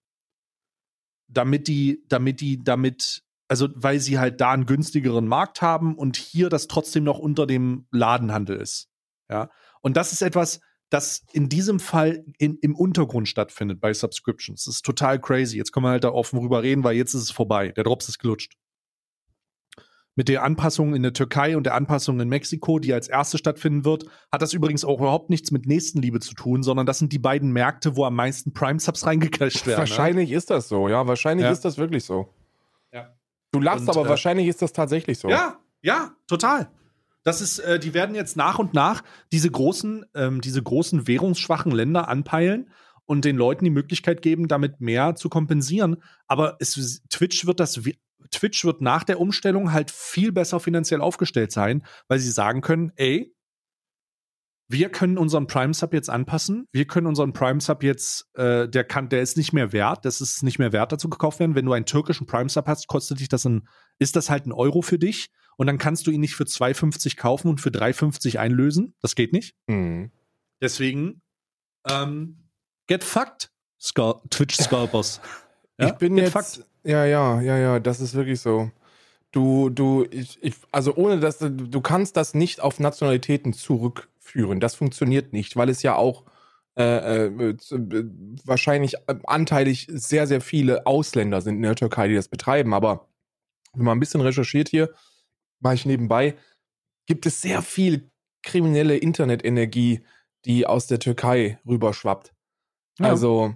Damit 1.28 1.68
die, 1.68 2.04
damit 2.08 2.40
die, 2.40 2.62
damit, 2.62 3.22
also 3.48 3.68
weil 3.74 4.00
sie 4.00 4.18
halt 4.18 4.40
da 4.40 4.52
einen 4.52 4.64
günstigeren 4.64 5.28
Markt 5.28 5.60
haben 5.60 5.96
und 5.96 6.16
hier 6.16 6.48
das 6.48 6.68
trotzdem 6.68 7.04
noch 7.04 7.18
unter 7.18 7.46
dem 7.46 7.86
Ladenhandel 7.90 8.56
ist. 8.56 8.88
Ja. 9.30 9.50
Und 9.88 9.96
das 9.96 10.12
ist 10.12 10.20
etwas, 10.20 10.60
das 10.90 11.24
in 11.32 11.48
diesem 11.48 11.80
Fall 11.80 12.22
in, 12.36 12.58
im 12.60 12.76
Untergrund 12.76 13.26
stattfindet 13.26 13.80
bei 13.80 13.94
Subscriptions. 13.94 14.66
Das 14.66 14.76
ist 14.76 14.84
total 14.84 15.18
crazy. 15.18 15.56
Jetzt 15.56 15.72
können 15.72 15.86
wir 15.86 15.90
halt 15.90 16.04
da 16.04 16.10
offen 16.10 16.38
rüber 16.38 16.62
reden, 16.62 16.84
weil 16.84 16.94
jetzt 16.94 17.14
ist 17.14 17.22
es 17.22 17.30
vorbei. 17.30 17.72
Der 17.72 17.84
Drops 17.84 18.08
ist 18.08 18.18
gelutscht 18.18 18.52
mit 20.14 20.28
der 20.28 20.42
Anpassung 20.42 20.94
in 20.94 21.02
der 21.02 21.14
Türkei 21.14 21.56
und 21.56 21.64
der 21.64 21.74
Anpassung 21.74 22.20
in 22.20 22.28
Mexiko, 22.28 22.80
die 22.80 22.92
als 22.92 23.08
erste 23.08 23.38
stattfinden 23.38 23.86
wird, 23.86 24.04
hat 24.30 24.42
das 24.42 24.52
übrigens 24.52 24.84
auch 24.84 24.98
überhaupt 24.98 25.30
nichts 25.30 25.52
mit 25.52 25.64
Nächstenliebe 25.64 26.20
zu 26.20 26.34
tun, 26.34 26.62
sondern 26.62 26.84
das 26.84 26.98
sind 26.98 27.14
die 27.14 27.18
beiden 27.18 27.50
Märkte, 27.52 27.96
wo 27.96 28.04
am 28.04 28.16
meisten 28.16 28.52
Prime-Subs 28.52 29.06
reingecasht 29.06 29.64
werden. 29.66 29.76
Ne? 29.76 29.88
Wahrscheinlich 29.88 30.30
ne? 30.30 30.36
ist 30.36 30.50
das 30.50 30.68
so, 30.68 30.88
ja. 30.88 31.06
Wahrscheinlich 31.06 31.44
ja. 31.44 31.52
ist 31.52 31.64
das 31.64 31.78
wirklich 31.78 32.02
so. 32.02 32.34
Ja. 32.92 33.16
Du 33.52 33.60
lachst, 33.60 33.82
und, 33.82 33.90
aber 33.90 34.04
äh, 34.04 34.08
wahrscheinlich 34.08 34.48
ist 34.48 34.60
das 34.60 34.74
tatsächlich 34.74 35.18
so. 35.18 35.28
Ja, 35.28 35.60
ja, 35.82 36.10
total. 36.26 36.68
Das 37.24 37.40
ist, 37.40 37.58
äh, 37.58 37.78
die 37.78 37.94
werden 37.94 38.14
jetzt 38.14 38.36
nach 38.36 38.58
und 38.58 38.74
nach 38.74 39.02
diese 39.32 39.50
großen, 39.50 40.06
ähm, 40.14 40.40
diese 40.40 40.62
großen 40.62 41.06
währungsschwachen 41.06 41.72
Länder 41.72 42.08
anpeilen 42.08 42.70
und 43.06 43.24
den 43.24 43.36
Leuten 43.36 43.64
die 43.64 43.70
Möglichkeit 43.70 44.22
geben, 44.22 44.48
damit 44.48 44.80
mehr 44.80 45.14
zu 45.14 45.28
kompensieren. 45.28 46.02
Aber 46.26 46.56
es, 46.60 47.02
Twitch 47.10 47.46
wird 47.46 47.60
das 47.60 47.80
Twitch 48.30 48.64
wird 48.64 48.80
nach 48.80 49.04
der 49.04 49.20
Umstellung 49.20 49.72
halt 49.72 49.90
viel 49.90 50.32
besser 50.32 50.60
finanziell 50.60 51.00
aufgestellt 51.00 51.52
sein, 51.52 51.84
weil 52.08 52.18
sie 52.18 52.30
sagen 52.30 52.60
können, 52.60 52.92
ey, 52.96 53.34
wir 54.70 54.90
können 54.90 55.16
unseren 55.16 55.46
Prime 55.46 55.72
Sub 55.72 55.94
jetzt 55.94 56.10
anpassen. 56.10 56.68
Wir 56.72 56.86
können 56.86 57.06
unseren 57.06 57.32
Prime 57.32 57.60
Sub 57.60 57.82
jetzt, 57.82 58.28
äh, 58.34 58.68
der 58.68 58.84
kann, 58.84 59.08
der 59.08 59.22
ist 59.22 59.38
nicht 59.38 59.54
mehr 59.54 59.72
wert. 59.72 60.04
Das 60.04 60.20
ist 60.20 60.42
nicht 60.42 60.58
mehr 60.58 60.72
wert, 60.72 60.92
dazu 60.92 61.08
gekauft 61.08 61.40
werden. 61.40 61.54
Wenn 61.54 61.64
du 61.64 61.72
einen 61.72 61.86
türkischen 61.86 62.26
Prime 62.26 62.50
Sub 62.50 62.66
hast, 62.66 62.86
kostet 62.86 63.20
dich 63.20 63.30
das 63.30 63.46
ein, 63.46 63.66
ist 63.98 64.14
das 64.14 64.28
halt 64.28 64.44
ein 64.44 64.52
Euro 64.52 64.82
für 64.82 64.98
dich. 64.98 65.30
Und 65.58 65.66
dann 65.66 65.76
kannst 65.76 66.06
du 66.06 66.12
ihn 66.12 66.20
nicht 66.20 66.36
für 66.36 66.44
2,50 66.44 67.16
kaufen 67.16 67.48
und 67.48 67.60
für 67.60 67.70
3,50 67.70 68.38
einlösen. 68.38 68.94
Das 69.00 69.16
geht 69.16 69.32
nicht. 69.32 69.56
Mhm. 69.66 70.12
Deswegen, 70.62 71.20
ähm, 71.90 72.48
get 72.86 73.02
fucked, 73.02 73.50
Scar 73.80 74.22
Twitch 74.30 74.56
Scalpers. 74.56 75.20
ja? 75.78 75.88
Ich 75.88 75.94
bin 75.94 76.14
get 76.14 76.26
jetzt, 76.26 76.32
fucked. 76.32 76.66
Ja, 76.84 77.04
ja, 77.04 77.40
ja, 77.40 77.58
ja, 77.58 77.80
das 77.80 78.00
ist 78.00 78.14
wirklich 78.14 78.40
so. 78.40 78.70
Du, 79.32 79.68
du, 79.68 80.06
ich, 80.12 80.38
ich, 80.42 80.54
also 80.70 80.94
ohne 80.94 81.18
dass 81.18 81.38
du 81.38 81.80
kannst 81.80 82.16
das 82.16 82.34
nicht 82.34 82.60
auf 82.60 82.78
Nationalitäten 82.78 83.52
zurückführen. 83.52 84.60
Das 84.60 84.76
funktioniert 84.76 85.32
nicht, 85.32 85.56
weil 85.56 85.68
es 85.68 85.82
ja 85.82 85.96
auch 85.96 86.24
äh, 86.76 87.26
äh, 87.26 87.56
wahrscheinlich 88.44 88.94
anteilig 89.26 89.88
sehr, 89.90 90.28
sehr 90.28 90.40
viele 90.40 90.86
Ausländer 90.86 91.40
sind 91.40 91.56
in 91.56 91.62
der 91.62 91.74
Türkei, 91.74 92.06
die 92.06 92.14
das 92.14 92.28
betreiben. 92.28 92.72
Aber 92.74 93.08
wenn 93.74 93.84
man 93.84 93.96
ein 93.96 94.00
bisschen 94.00 94.20
recherchiert 94.20 94.68
hier, 94.68 94.94
mache 95.60 95.74
ich 95.74 95.86
nebenbei, 95.86 96.36
gibt 97.06 97.26
es 97.26 97.40
sehr 97.40 97.62
viel 97.62 98.10
kriminelle 98.42 98.96
Internetenergie, 98.96 100.04
die 100.44 100.66
aus 100.66 100.86
der 100.86 100.98
Türkei 100.98 101.58
rüberschwappt. 101.66 102.34
Ja. 102.98 103.06
Also 103.06 103.54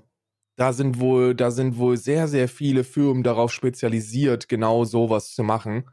da 0.56 0.72
sind 0.72 1.00
wohl, 1.00 1.34
da 1.34 1.50
sind 1.50 1.78
wohl 1.78 1.96
sehr, 1.96 2.28
sehr 2.28 2.48
viele 2.48 2.84
Firmen 2.84 3.22
darauf 3.22 3.52
spezialisiert, 3.52 4.48
genau 4.48 4.84
sowas 4.84 5.34
zu 5.34 5.42
machen. 5.42 5.90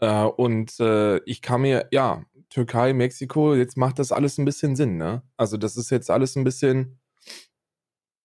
Äh, 0.00 0.24
und 0.24 0.78
äh, 0.80 1.18
ich 1.24 1.42
kann 1.42 1.62
mir, 1.62 1.88
ja, 1.90 2.24
Türkei, 2.48 2.92
Mexiko, 2.92 3.54
jetzt 3.54 3.76
macht 3.76 3.98
das 3.98 4.12
alles 4.12 4.38
ein 4.38 4.44
bisschen 4.44 4.76
Sinn, 4.76 4.96
ne? 4.96 5.22
Also 5.36 5.56
das 5.56 5.76
ist 5.76 5.90
jetzt 5.90 6.10
alles 6.10 6.36
ein 6.36 6.44
bisschen, 6.44 7.00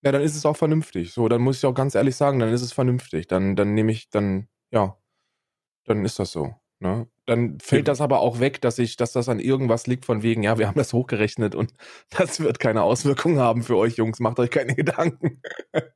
ja, 0.03 0.11
dann 0.11 0.21
ist 0.21 0.35
es 0.35 0.45
auch 0.45 0.57
vernünftig. 0.57 1.13
So, 1.13 1.27
dann 1.27 1.41
muss 1.41 1.57
ich 1.57 1.65
auch 1.65 1.73
ganz 1.73 1.95
ehrlich 1.95 2.15
sagen, 2.15 2.39
dann 2.39 2.53
ist 2.53 2.61
es 2.61 2.73
vernünftig. 2.73 3.27
Dann, 3.27 3.55
dann 3.55 3.73
nehme 3.73 3.91
ich, 3.91 4.09
dann, 4.09 4.47
ja, 4.71 4.97
dann 5.85 6.03
ist 6.05 6.19
das 6.19 6.31
so. 6.31 6.55
Ne? 6.79 7.07
Dann 7.25 7.59
fällt 7.59 7.87
das 7.87 8.01
aber 8.01 8.19
auch 8.19 8.39
weg, 8.39 8.61
dass 8.61 8.77
ich, 8.77 8.97
dass 8.97 9.11
das 9.11 9.29
an 9.29 9.39
irgendwas 9.39 9.87
liegt 9.87 10.05
von 10.05 10.21
wegen, 10.21 10.43
ja, 10.43 10.59
wir 10.59 10.67
haben 10.67 10.77
das 10.77 10.93
hochgerechnet 10.93 11.55
und 11.55 11.73
das 12.11 12.39
wird 12.39 12.59
keine 12.59 12.83
Auswirkungen 12.83 13.39
haben 13.39 13.63
für 13.63 13.77
euch 13.77 13.97
Jungs. 13.97 14.19
Macht 14.19 14.39
euch 14.39 14.51
keine 14.51 14.75
Gedanken. 14.75 15.41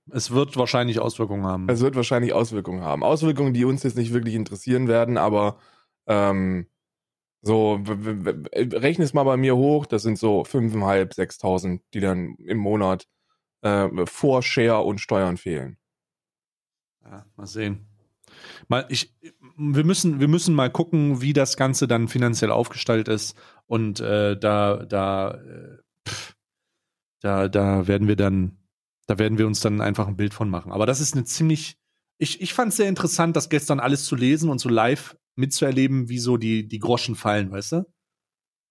Es 0.10 0.32
wird 0.32 0.58
wahrscheinlich 0.58 1.00
Auswirkungen 1.00 1.46
haben. 1.46 1.70
Es 1.70 1.82
wird 1.82 1.96
wahrscheinlich 1.96 2.34
Auswirkungen 2.34 2.82
haben. 2.82 3.04
Auswirkungen, 3.04 3.54
die 3.54 3.66
uns 3.66 3.84
jetzt 3.84 3.98
nicht 3.98 4.14
wirklich 4.14 4.36
interessieren 4.36 4.88
werden, 4.88 5.18
aber 5.18 5.58
ähm, 6.08 6.68
so, 7.44 7.82
rechne 8.54 9.04
es 9.04 9.14
mal 9.14 9.24
bei 9.24 9.38
mir 9.38 9.56
hoch, 9.56 9.88
das 9.88 10.04
sind 10.04 10.20
so 10.20 10.42
5.500, 10.44 11.16
6.000, 11.16 11.82
die 11.94 12.00
dann 12.00 12.36
im 12.36 12.58
Monat 12.58 13.08
äh, 13.62 13.88
vor 14.06 14.44
Share 14.44 14.82
und 14.82 15.00
Steuern 15.00 15.38
fehlen. 15.38 15.78
Ja, 17.04 17.26
mal 17.36 17.48
sehen. 17.48 17.91
Mal, 18.68 18.86
ich, 18.90 19.14
wir 19.58 19.84
müssen, 19.84 20.20
wir 20.20 20.28
müssen 20.28 20.56
mal 20.56 20.70
gucken, 20.70 21.22
wie 21.22 21.34
das 21.34 21.58
Ganze 21.58 21.88
dann 21.88 22.08
finanziell 22.08 22.52
aufgestellt 22.52 23.08
ist. 23.08 23.36
Und 23.66 24.00
äh, 24.00 24.38
da, 24.38 24.86
da, 24.86 25.32
äh, 25.32 25.78
pff, 26.08 26.36
da, 27.22 27.48
da 27.48 27.88
werden 27.88 28.08
wir 28.08 28.16
dann, 28.16 28.58
da 29.08 29.20
werden 29.20 29.38
wir 29.38 29.48
uns 29.48 29.60
dann 29.60 29.82
einfach 29.82 30.08
ein 30.08 30.18
Bild 30.18 30.34
von 30.34 30.50
machen. 30.50 30.72
Aber 30.72 30.86
das 30.86 31.00
ist 31.00 31.14
eine 31.14 31.26
ziemlich, 31.26 31.78
ich, 32.18 32.42
ich 32.42 32.54
fand 32.54 32.70
es 32.70 32.78
sehr 32.78 32.90
interessant, 32.90 33.36
das 33.36 33.50
gestern 33.50 33.80
alles 33.80 34.06
zu 34.06 34.16
lesen 34.16 34.50
und 34.50 34.60
so 34.60 34.70
live 34.70 35.18
mitzuerleben, 35.36 36.10
wie 36.10 36.20
so 36.20 36.38
die, 36.38 36.68
die 36.68 36.80
Groschen 36.80 37.16
fallen, 37.16 37.52
weißt 37.52 37.72
du? 37.74 37.84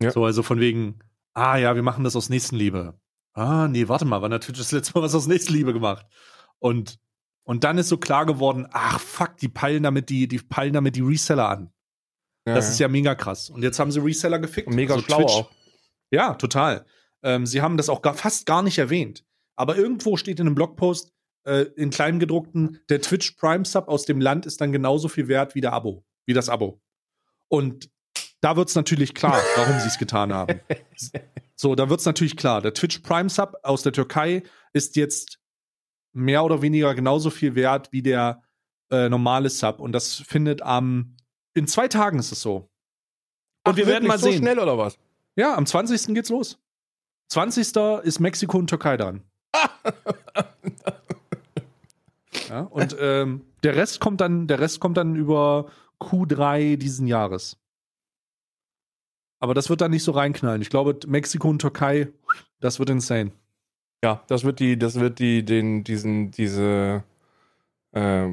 Ja. 0.02 0.10
So, 0.12 0.24
also 0.24 0.42
von 0.42 0.60
wegen, 0.60 1.00
ah 1.34 1.56
ja, 1.56 1.74
wir 1.74 1.82
machen 1.82 2.04
das 2.04 2.16
aus 2.16 2.28
Nächstenliebe. 2.28 2.98
Ah, 3.32 3.68
nee, 3.68 3.88
warte 3.88 4.04
mal, 4.04 4.22
wann 4.22 4.32
hat 4.32 4.44
Twitch 4.44 4.58
das 4.58 4.72
letzte 4.72 4.92
Mal 4.94 5.04
was 5.04 5.14
aus 5.14 5.26
Nächstenliebe 5.26 5.72
gemacht? 5.72 6.06
Und 6.58 6.98
und 7.50 7.64
dann 7.64 7.78
ist 7.78 7.88
so 7.88 7.98
klar 7.98 8.26
geworden, 8.26 8.68
ach 8.70 9.00
fuck, 9.00 9.36
die 9.38 9.48
peilen 9.48 9.82
damit 9.82 10.08
die, 10.08 10.28
die 10.28 10.38
peilen 10.38 10.72
damit 10.72 10.94
die 10.94 11.00
Reseller 11.00 11.48
an. 11.48 11.72
Ja, 12.46 12.54
das 12.54 12.70
ist 12.70 12.78
ja 12.78 12.86
mega 12.86 13.16
krass. 13.16 13.50
Und 13.50 13.64
jetzt 13.64 13.80
haben 13.80 13.90
sie 13.90 13.98
Reseller 13.98 14.38
gefickt. 14.38 14.68
Und 14.68 14.76
mega 14.76 14.94
also 14.94 15.04
schlau 15.04 15.16
Twitch. 15.16 15.32
auch. 15.32 15.50
Ja, 16.12 16.34
total. 16.34 16.86
Ähm, 17.24 17.46
sie 17.46 17.60
haben 17.60 17.76
das 17.76 17.88
auch 17.88 18.02
gar, 18.02 18.14
fast 18.14 18.46
gar 18.46 18.62
nicht 18.62 18.78
erwähnt. 18.78 19.24
Aber 19.56 19.76
irgendwo 19.76 20.16
steht 20.16 20.38
in 20.38 20.46
einem 20.46 20.54
Blogpost, 20.54 21.12
äh, 21.42 21.62
in 21.74 21.90
kleingedruckten, 21.90 22.78
der 22.88 23.00
Twitch 23.00 23.32
Prime 23.32 23.64
Sub 23.64 23.88
aus 23.88 24.04
dem 24.04 24.20
Land 24.20 24.46
ist 24.46 24.60
dann 24.60 24.70
genauso 24.70 25.08
viel 25.08 25.26
wert 25.26 25.56
wie 25.56 25.60
der 25.60 25.72
Abo, 25.72 26.04
wie 26.26 26.34
das 26.34 26.48
Abo. 26.48 26.80
Und 27.48 27.90
da 28.40 28.54
wird 28.54 28.68
es 28.68 28.76
natürlich 28.76 29.12
klar, 29.12 29.42
warum 29.56 29.80
sie 29.80 29.88
es 29.88 29.98
getan 29.98 30.32
haben. 30.32 30.60
So, 31.56 31.74
da 31.74 31.90
wird 31.90 31.98
es 31.98 32.06
natürlich 32.06 32.36
klar. 32.36 32.62
Der 32.62 32.74
Twitch 32.74 33.00
Prime 33.00 33.28
Sub 33.28 33.56
aus 33.64 33.82
der 33.82 33.92
Türkei 33.92 34.44
ist 34.72 34.94
jetzt 34.94 35.39
mehr 36.12 36.44
oder 36.44 36.62
weniger 36.62 36.94
genauso 36.94 37.30
viel 37.30 37.54
wert 37.54 37.92
wie 37.92 38.02
der 38.02 38.42
äh, 38.90 39.08
normale 39.08 39.50
Sub. 39.50 39.80
Und 39.80 39.92
das 39.92 40.14
findet 40.14 40.62
am, 40.62 41.16
in 41.54 41.66
zwei 41.66 41.88
Tagen 41.88 42.18
ist 42.18 42.32
es 42.32 42.40
so. 42.40 42.56
Und 43.64 43.72
Ach, 43.72 43.76
wir 43.76 43.86
werden 43.86 44.08
mal 44.08 44.18
so 44.18 44.30
sehen. 44.30 44.38
schnell 44.38 44.58
oder 44.58 44.78
was? 44.78 44.98
Ja, 45.36 45.54
am 45.56 45.66
20. 45.66 46.14
geht's 46.14 46.30
los. 46.30 46.58
20. 47.28 47.76
ist 48.04 48.18
Mexiko 48.20 48.58
und 48.58 48.66
Türkei 48.68 48.96
dran. 48.96 49.22
ja, 52.48 52.62
und 52.62 52.96
ähm, 52.98 53.44
der 53.62 53.76
Rest 53.76 54.00
kommt 54.00 54.20
dann, 54.20 54.48
der 54.48 54.58
Rest 54.58 54.80
kommt 54.80 54.96
dann 54.96 55.14
über 55.14 55.70
Q3 56.00 56.76
diesen 56.76 57.06
Jahres. 57.06 57.56
Aber 59.38 59.54
das 59.54 59.70
wird 59.70 59.80
dann 59.80 59.92
nicht 59.92 60.04
so 60.04 60.12
reinknallen. 60.12 60.60
Ich 60.60 60.70
glaube, 60.70 60.98
Mexiko 61.06 61.48
und 61.48 61.60
Türkei, 61.60 62.08
das 62.60 62.78
wird 62.78 62.90
insane. 62.90 63.32
Ja, 64.02 64.22
das 64.28 64.44
wird 64.44 64.60
die, 64.60 64.78
das 64.78 64.98
wird 64.98 65.18
die, 65.18 65.44
den, 65.44 65.84
diesen, 65.84 66.30
diese, 66.30 67.04
äh, 67.92 68.28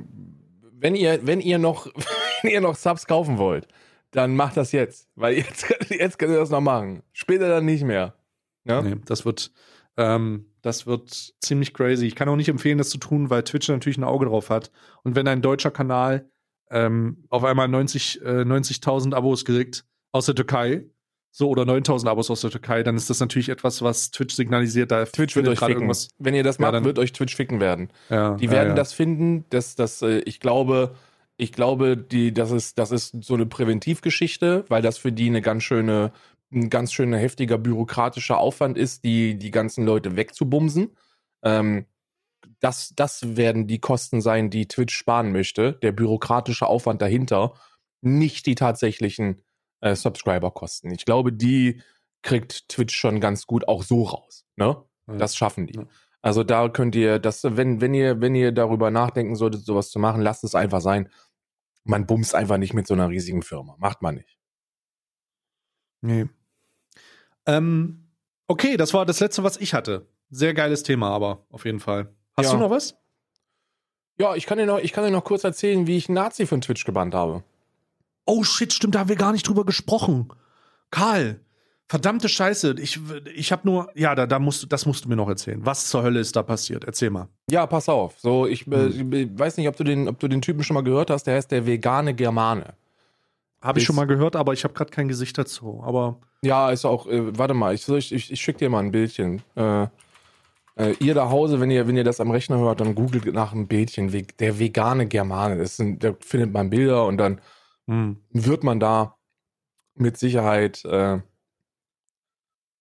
wenn 0.71 0.95
ihr, 0.95 1.25
wenn 1.25 1.41
ihr 1.41 1.57
noch, 1.57 1.87
wenn 2.41 2.51
ihr 2.51 2.61
noch 2.61 2.75
Subs 2.75 3.05
kaufen 3.05 3.37
wollt, 3.37 3.67
dann 4.11 4.35
macht 4.35 4.57
das 4.57 4.71
jetzt, 4.71 5.09
weil 5.15 5.35
jetzt, 5.35 5.65
jetzt 5.89 6.19
könnt 6.19 6.31
ihr 6.31 6.39
das 6.39 6.49
noch 6.49 6.61
machen. 6.61 7.03
Später 7.11 7.49
dann 7.49 7.65
nicht 7.65 7.83
mehr. 7.83 8.15
Ja? 8.63 8.81
Nee, 8.81 8.95
das 9.05 9.25
wird, 9.25 9.51
ähm, 9.97 10.45
das 10.61 10.87
wird 10.87 11.33
ziemlich 11.41 11.73
crazy. 11.73 12.05
Ich 12.05 12.15
kann 12.15 12.29
auch 12.29 12.35
nicht 12.35 12.49
empfehlen, 12.49 12.77
das 12.77 12.89
zu 12.89 12.97
tun, 12.97 13.29
weil 13.29 13.43
Twitch 13.43 13.67
natürlich 13.67 13.97
ein 13.97 14.03
Auge 14.03 14.25
drauf 14.25 14.49
hat. 14.49 14.71
Und 15.03 15.15
wenn 15.15 15.27
ein 15.27 15.41
deutscher 15.41 15.71
Kanal 15.71 16.29
ähm, 16.69 17.25
auf 17.29 17.43
einmal 17.43 17.67
90, 17.67 18.21
äh, 18.21 18.41
90.000 18.41 19.13
Abos 19.13 19.45
kriegt 19.45 19.85
aus 20.11 20.25
der 20.25 20.35
Türkei, 20.35 20.85
so 21.37 21.49
oder 21.49 21.65
9000 21.65 22.09
Abos 22.09 22.31
aus 22.31 22.41
der 22.41 22.49
Türkei, 22.49 22.81
dann 22.81 22.95
ist 22.95 23.11
das 23.11 23.19
natürlich 23.19 23.49
etwas, 23.49 23.83
was 23.83 24.09
Twitch 24.09 24.33
signalisiert. 24.33 24.89
Da 24.89 25.05
Twitch 25.05 25.35
wird 25.35 25.47
euch 25.47 25.59
ficken. 25.59 25.73
Irgendwas. 25.75 26.09
Wenn 26.17 26.33
ihr 26.33 26.41
das 26.41 26.57
macht, 26.57 26.73
ja, 26.73 26.83
wird 26.83 26.97
euch 26.97 27.13
Twitch 27.13 27.35
ficken 27.35 27.59
werden. 27.59 27.89
Ja, 28.09 28.33
die 28.33 28.49
werden 28.49 28.69
ja, 28.69 28.73
das 28.73 28.91
finden, 28.91 29.45
dass 29.51 29.75
das, 29.75 30.01
äh, 30.01 30.21
ich 30.21 30.39
glaube, 30.39 30.95
ich 31.37 31.51
glaube, 31.51 31.95
die, 31.95 32.33
das 32.33 32.49
ist, 32.49 32.79
das 32.79 32.89
ist 32.89 33.23
so 33.23 33.35
eine 33.35 33.45
Präventivgeschichte, 33.45 34.65
weil 34.67 34.81
das 34.81 34.97
für 34.97 35.11
die 35.11 35.27
eine 35.27 35.43
ganz 35.43 35.61
schöne, 35.61 36.11
ein 36.51 36.71
ganz 36.71 36.91
schöner 36.91 37.19
heftiger 37.19 37.59
bürokratischer 37.59 38.39
Aufwand 38.39 38.75
ist, 38.75 39.03
die 39.03 39.37
die 39.37 39.51
ganzen 39.51 39.85
Leute 39.85 40.15
wegzubumsen. 40.15 40.97
Ähm, 41.43 41.85
das, 42.61 42.93
das 42.95 43.37
werden 43.37 43.67
die 43.67 43.77
Kosten 43.77 44.21
sein, 44.21 44.49
die 44.49 44.67
Twitch 44.67 44.95
sparen 44.95 45.31
möchte, 45.31 45.73
der 45.73 45.91
bürokratische 45.91 46.65
Aufwand 46.65 46.99
dahinter, 47.03 47.53
nicht 48.01 48.47
die 48.47 48.55
tatsächlichen 48.55 49.43
äh, 49.81 49.95
Subscriber-Kosten. 49.95 50.91
Ich 50.91 51.05
glaube, 51.05 51.33
die 51.33 51.81
kriegt 52.21 52.69
Twitch 52.69 52.95
schon 52.95 53.19
ganz 53.19 53.47
gut 53.47 53.67
auch 53.67 53.83
so 53.83 54.03
raus. 54.03 54.45
Ne? 54.55 54.83
Ja. 55.07 55.15
Das 55.15 55.35
schaffen 55.35 55.67
die. 55.67 55.77
Ja. 55.77 55.85
Also 56.21 56.43
da 56.43 56.67
könnt 56.69 56.95
ihr 56.95 57.19
das, 57.19 57.43
wenn, 57.43 57.79
wenn 57.79 57.93
ihr, 57.93 58.19
wenn 58.21 58.35
ihr 58.35 58.51
darüber 58.51 58.91
nachdenken 58.91 59.35
solltet, 59.35 59.63
sowas 59.63 59.89
zu 59.89 59.99
machen, 59.99 60.21
lasst 60.21 60.43
es 60.43 60.55
einfach 60.55 60.81
sein. 60.81 61.09
Man 61.83 62.05
bumst 62.05 62.35
einfach 62.35 62.57
nicht 62.57 62.73
mit 62.73 62.87
so 62.87 62.93
einer 62.93 63.09
riesigen 63.09 63.43
Firma. 63.43 63.75
Macht 63.77 64.01
man 64.01 64.15
nicht. 64.15 64.37
Nee. 66.01 66.27
Ähm, 67.45 68.09
okay, 68.47 68.77
das 68.77 68.93
war 68.93 69.05
das 69.05 69.19
letzte, 69.19 69.43
was 69.43 69.57
ich 69.57 69.73
hatte. 69.73 70.07
Sehr 70.29 70.53
geiles 70.53 70.83
Thema, 70.83 71.11
aber 71.11 71.45
auf 71.49 71.65
jeden 71.65 71.79
Fall. 71.79 72.13
Hast 72.35 72.47
ja. 72.47 72.53
du 72.53 72.59
noch 72.59 72.69
was? 72.69 72.97
Ja, 74.17 74.35
ich 74.35 74.45
kann 74.45 74.57
dir 74.57 74.65
noch, 74.65 74.79
ich 74.79 74.91
kann 74.91 75.05
dir 75.05 75.11
noch 75.11 75.23
kurz 75.23 75.43
erzählen, 75.43 75.87
wie 75.87 75.95
ich 75.95 76.09
Nazi 76.09 76.45
von 76.45 76.59
Twitch 76.59 76.83
gebannt 76.83 77.13
habe. 77.13 77.43
Oh 78.27 78.43
shit, 78.43 78.73
stimmt, 78.73 78.93
da 78.93 78.99
haben 78.99 79.09
wir 79.09 79.15
gar 79.15 79.31
nicht 79.31 79.47
drüber 79.47 79.65
gesprochen. 79.65 80.27
Karl, 80.91 81.39
verdammte 81.87 82.29
Scheiße. 82.29 82.75
Ich, 82.79 82.99
ich 83.33 83.51
habe 83.51 83.61
nur, 83.65 83.89
ja, 83.95 84.13
da, 84.15 84.27
da 84.27 84.37
musst, 84.37 84.71
das 84.71 84.85
musst 84.85 85.05
du 85.05 85.09
mir 85.09 85.15
noch 85.15 85.29
erzählen. 85.29 85.65
Was 85.65 85.87
zur 85.87 86.03
Hölle 86.03 86.19
ist 86.19 86.35
da 86.35 86.43
passiert? 86.43 86.83
Erzähl 86.83 87.09
mal. 87.09 87.29
Ja, 87.49 87.65
pass 87.65 87.89
auf. 87.89 88.19
So, 88.19 88.45
ich, 88.45 88.67
äh, 88.67 88.91
hm. 88.91 89.13
ich 89.13 89.29
weiß 89.39 89.57
nicht, 89.57 89.67
ob 89.67 89.77
du, 89.77 89.83
den, 89.83 90.07
ob 90.07 90.19
du 90.19 90.27
den 90.27 90.41
Typen 90.41 90.63
schon 90.63 90.75
mal 90.75 90.83
gehört 90.83 91.09
hast. 91.09 91.23
Der 91.23 91.35
heißt 91.35 91.51
der 91.51 91.65
vegane 91.65 92.13
Germane. 92.13 92.73
Habe 93.61 93.79
ich 93.79 93.85
schon 93.85 93.95
mal 93.95 94.05
gehört, 94.05 94.35
aber 94.35 94.53
ich 94.53 94.63
habe 94.63 94.73
gerade 94.73 94.91
kein 94.91 95.07
Gesicht 95.07 95.37
dazu. 95.37 95.81
Aber 95.83 96.19
ja, 96.43 96.69
ist 96.69 96.85
auch. 96.85 97.07
Äh, 97.07 97.37
warte 97.37 97.53
mal, 97.53 97.73
ich, 97.73 97.87
ich, 97.89 98.31
ich, 98.31 98.41
schicke 98.41 98.59
dir 98.59 98.69
mal 98.69 98.83
ein 98.83 98.91
Bildchen. 98.91 99.41
Äh, 99.55 99.87
äh, 100.75 100.93
ihr 100.99 101.15
da 101.15 101.29
Hause, 101.29 101.59
wenn 101.59 101.71
ihr, 101.71 101.87
wenn 101.87 101.97
ihr 101.97 102.03
das 102.03 102.19
am 102.19 102.29
Rechner 102.29 102.59
hört, 102.59 102.81
dann 102.81 102.93
googelt 102.93 103.25
nach 103.33 103.53
einem 103.53 103.67
Bildchen. 103.67 104.11
Der 104.39 104.59
vegane 104.59 105.07
Germane. 105.07 105.57
Das 105.57 105.77
sind, 105.77 106.03
da 106.03 106.13
findet 106.19 106.53
man 106.53 106.69
Bilder 106.69 107.05
und 107.05 107.17
dann 107.17 107.41
hm. 107.87 108.17
wird 108.29 108.63
man 108.63 108.79
da 108.79 109.17
mit 109.95 110.17
Sicherheit 110.17 110.85
äh, 110.85 111.19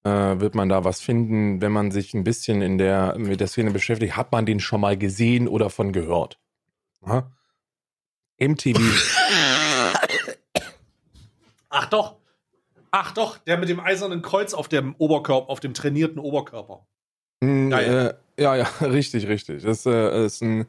äh, 0.07 0.41
wird 0.41 0.55
man 0.55 0.69
da 0.69 0.85
was 0.85 1.01
finden, 1.01 1.61
wenn 1.61 1.73
man 1.73 1.91
sich 1.91 2.15
ein 2.15 2.23
bisschen 2.23 2.63
in 2.63 2.79
der 2.79 3.17
mit 3.19 3.41
der 3.41 3.49
Szene 3.49 3.73
beschäftigt. 3.73 4.17
Hat 4.17 4.31
man 4.31 4.47
den 4.47 4.61
schon 4.61 4.81
mal 4.81 4.97
gesehen 4.97 5.49
oder 5.49 5.69
von 5.69 5.93
gehört? 5.93 6.39
Aha. 7.03 7.33
MTV. 8.39 8.79
Ach 11.71 11.87
doch. 11.87 12.17
Ach 12.93 13.13
doch, 13.13 13.39
der 13.39 13.59
mit 13.59 13.69
dem 13.69 13.81
eisernen 13.81 14.23
Kreuz 14.23 14.55
auf 14.55 14.69
dem 14.69 14.95
Oberkörper, 14.97 15.51
auf 15.51 15.61
dem 15.61 15.75
trainierten 15.75 16.19
Oberkörper. 16.19 16.87
Mm, 17.41 17.73
äh, 17.73 18.15
ja, 18.39 18.55
ja, 18.55 18.67
richtig, 18.81 19.27
richtig. 19.27 19.65
Das 19.65 19.85
äh, 19.87 20.25
ist 20.25 20.41
ein 20.41 20.67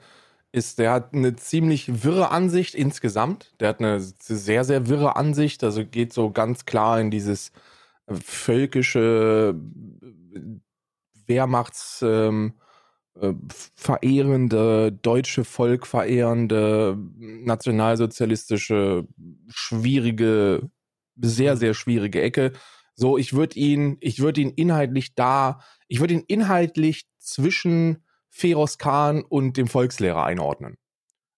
ist, 0.51 0.79
der 0.79 0.91
hat 0.91 1.13
eine 1.13 1.35
ziemlich 1.35 2.03
wirre 2.03 2.31
Ansicht 2.31 2.75
insgesamt. 2.75 3.53
Der 3.59 3.69
hat 3.69 3.79
eine 3.79 3.99
sehr, 3.99 4.63
sehr 4.63 4.87
wirre 4.87 5.15
Ansicht. 5.15 5.63
Also 5.63 5.85
geht 5.85 6.13
so 6.13 6.31
ganz 6.31 6.65
klar 6.65 6.99
in 6.99 7.11
dieses 7.11 7.51
äh, 8.07 8.15
völkische 8.15 9.55
äh, 10.35 10.39
Wehrmachts 11.27 12.01
ähm, 12.01 12.53
äh, 13.19 13.33
verehrende, 13.75 14.91
deutsche 14.91 15.43
Volk 15.43 15.87
verehrende, 15.87 16.97
nationalsozialistische, 17.17 19.07
schwierige, 19.49 20.69
sehr, 21.15 21.57
sehr 21.57 21.73
schwierige 21.73 22.21
Ecke. 22.21 22.53
So, 22.95 23.17
ich 23.17 23.33
würde 23.33 23.59
ihn, 23.59 23.97
ich 23.99 24.19
würde 24.19 24.41
ihn 24.41 24.51
inhaltlich 24.51 25.15
da, 25.15 25.59
ich 25.87 25.99
würde 25.99 26.13
ihn 26.15 26.23
inhaltlich 26.27 27.07
zwischen 27.19 28.03
Feroz 28.29 28.77
Khan 28.77 29.23
und 29.23 29.57
dem 29.57 29.67
Volkslehrer 29.67 30.23
einordnen. 30.23 30.77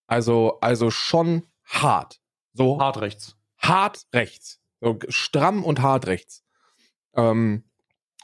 Also, 0.07 0.57
also 0.61 0.91
schon 0.91 1.43
hart. 1.65 2.19
So 2.53 2.79
hart 2.79 3.01
rechts. 3.01 3.37
Hart 3.57 4.07
rechts. 4.13 4.59
So 4.81 4.97
stramm 5.07 5.63
und 5.63 5.81
hart 5.81 6.07
rechts. 6.07 6.43
Ähm, 7.15 7.63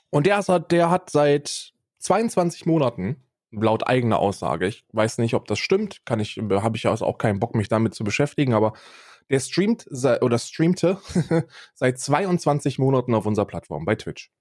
und 0.10 0.26
der 0.26 0.38
hat, 0.38 0.72
der 0.72 0.90
hat 0.90 1.10
seit 1.10 1.74
22 2.00 2.66
Monaten, 2.66 3.24
laut 3.52 3.88
eigener 3.88 4.20
Aussage, 4.20 4.68
ich 4.68 4.86
weiß 4.92 5.18
nicht, 5.18 5.34
ob 5.34 5.46
das 5.48 5.60
stimmt, 5.60 6.06
kann 6.06 6.20
ich, 6.20 6.38
habe 6.38 6.78
ich 6.78 6.88
also 6.88 7.06
auch 7.06 7.18
keinen 7.18 7.40
Bock, 7.40 7.56
mich 7.56 7.68
damit 7.68 7.96
zu 7.96 8.04
beschäftigen, 8.04 8.54
aber 8.54 8.74
Der 9.30 9.40
streamt 9.40 9.88
oder 10.22 10.38
streamte 10.38 11.00
seit 11.74 12.00
22 12.00 12.78
Monaten 12.78 13.16
auf 13.16 13.26
unserer 13.26 13.46
Plattform 13.46 13.86
bei 13.86 13.96
Twitch. 13.96 14.32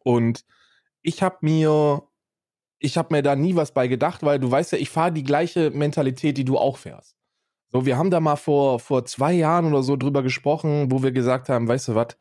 Und 0.00 0.44
ich 1.02 1.22
habe 1.22 1.38
mir, 1.42 2.02
ich 2.82 2.96
habe 2.98 3.14
mir 3.14 3.22
da 3.22 3.36
nie 3.36 3.54
was 3.56 3.72
bei 3.72 3.86
gedacht, 3.86 4.22
weil 4.22 4.38
du 4.38 4.50
weißt 4.50 4.72
ja, 4.72 4.78
ich 4.78 4.90
fahre 4.90 5.12
die 5.12 5.22
gleiche 5.22 5.70
Mentalität, 5.70 6.36
die 6.36 6.44
du 6.44 6.58
auch 6.58 6.76
fährst. 6.76 7.16
So, 7.70 7.86
wir 7.86 7.96
haben 7.96 8.10
da 8.10 8.20
mal 8.20 8.36
vor, 8.36 8.80
vor 8.80 9.04
zwei 9.04 9.32
Jahren 9.32 9.66
oder 9.66 9.82
so 9.82 9.96
drüber 9.96 10.22
gesprochen, 10.22 10.90
wo 10.90 11.02
wir 11.02 11.12
gesagt 11.12 11.48
haben, 11.48 11.68
weißt 11.68 11.88
du 11.88 11.94
was, 11.94 12.18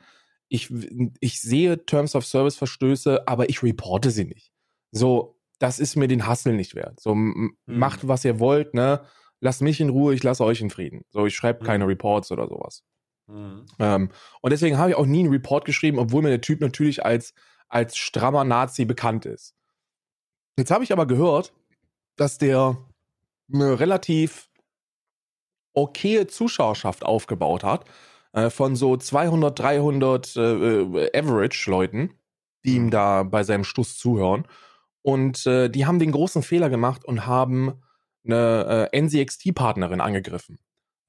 ich, 0.47 0.71
ich 1.19 1.41
sehe 1.41 1.85
Terms 1.85 2.15
of 2.15 2.25
Service 2.25 2.55
Verstöße, 2.55 3.27
aber 3.27 3.49
ich 3.49 3.63
reporte 3.63 4.11
sie 4.11 4.25
nicht. 4.25 4.51
So, 4.91 5.39
das 5.59 5.79
ist 5.79 5.95
mir 5.95 6.07
den 6.07 6.27
Hassel 6.27 6.53
nicht 6.53 6.75
wert. 6.75 6.99
So, 6.99 7.15
mhm. 7.15 7.55
macht, 7.65 8.07
was 8.07 8.23
ihr 8.23 8.39
wollt, 8.39 8.73
ne? 8.73 9.01
Lasst 9.39 9.61
mich 9.61 9.79
in 9.79 9.89
Ruhe, 9.89 10.13
ich 10.13 10.21
lasse 10.21 10.43
euch 10.43 10.61
in 10.61 10.69
Frieden. 10.69 11.01
So, 11.09 11.25
ich 11.25 11.35
schreibe 11.35 11.63
mhm. 11.63 11.67
keine 11.67 11.87
Reports 11.87 12.31
oder 12.31 12.47
sowas. 12.47 12.83
Mhm. 13.27 13.65
Ähm, 13.79 14.09
und 14.41 14.51
deswegen 14.51 14.77
habe 14.77 14.91
ich 14.91 14.95
auch 14.95 15.05
nie 15.05 15.21
einen 15.21 15.31
Report 15.31 15.65
geschrieben, 15.65 15.97
obwohl 15.97 16.21
mir 16.21 16.29
der 16.29 16.41
Typ 16.41 16.61
natürlich 16.61 17.03
als, 17.03 17.33
als 17.67 17.97
strammer 17.97 18.43
Nazi 18.43 18.85
bekannt 18.85 19.25
ist. 19.25 19.55
Jetzt 20.57 20.71
habe 20.71 20.83
ich 20.83 20.91
aber 20.91 21.05
gehört, 21.05 21.53
dass 22.15 22.37
der 22.37 22.77
eine 23.53 23.79
relativ 23.79 24.49
okaye 25.73 26.27
Zuschauerschaft 26.27 27.03
aufgebaut 27.03 27.63
hat, 27.63 27.85
äh, 28.33 28.49
von 28.49 28.75
so 28.75 28.97
200, 28.97 29.57
300 29.57 30.35
äh, 30.35 30.41
äh, 30.41 31.17
Average-Leuten, 31.17 32.13
die 32.63 32.75
ihm 32.75 32.85
mhm. 32.85 32.91
da 32.91 33.23
bei 33.23 33.43
seinem 33.43 33.63
Stuss 33.63 33.97
zuhören. 33.97 34.45
Und 35.01 35.45
äh, 35.47 35.69
die 35.69 35.85
haben 35.85 35.99
den 35.99 36.11
großen 36.11 36.43
Fehler 36.43 36.69
gemacht 36.69 37.03
und 37.05 37.25
haben 37.25 37.73
eine 38.23 38.89
äh, 38.91 39.01
NCXT-Partnerin 39.01 39.99
angegriffen. 39.99 40.59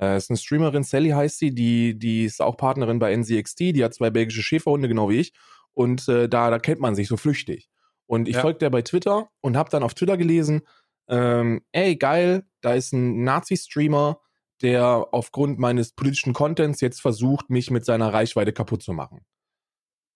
Äh, 0.01 0.17
ist 0.17 0.31
eine 0.31 0.39
Streamerin, 0.39 0.83
Sally 0.83 1.11
heißt 1.11 1.39
sie, 1.39 1.55
die, 1.55 1.99
die 1.99 2.25
ist 2.25 2.41
auch 2.41 2.57
Partnerin 2.57 2.99
bei 2.99 3.15
NCXT, 3.15 3.61
die 3.61 3.85
hat 3.85 3.95
zwei 3.95 4.11
belgische 4.11 4.43
Schäferhunde, 4.43 4.89
genau 4.89 5.11
wie 5.11 5.19
ich. 5.19 5.33
Und 5.75 6.07
da, 6.07 6.27
da 6.29 6.59
kennt 6.59 6.81
man 6.81 6.95
sich 6.95 7.09
so 7.09 7.17
flüchtig. 7.17 7.71
Und 8.07 8.29
ich 8.29 8.37
ja. 8.37 8.41
folgte 8.41 8.67
der 8.67 8.71
bei 8.71 8.83
Twitter 8.83 9.29
und 9.41 9.57
habe 9.57 9.71
dann 9.71 9.83
auf 9.83 9.95
Twitter 9.95 10.17
gelesen, 10.17 10.63
ähm, 11.09 11.63
ey, 11.73 11.97
geil, 11.97 12.47
da 12.61 12.75
ist 12.75 12.93
ein 12.93 13.25
Nazi-Streamer, 13.25 14.21
der 14.63 15.09
aufgrund 15.11 15.59
meines 15.59 15.93
politischen 15.93 16.33
Contents 16.33 16.81
jetzt 16.81 17.01
versucht, 17.01 17.51
mich 17.51 17.71
mit 17.71 17.85
seiner 17.85 18.13
Reichweite 18.13 18.53
kaputt 18.53 18.83
zu 18.83 18.93
machen. 18.93 19.25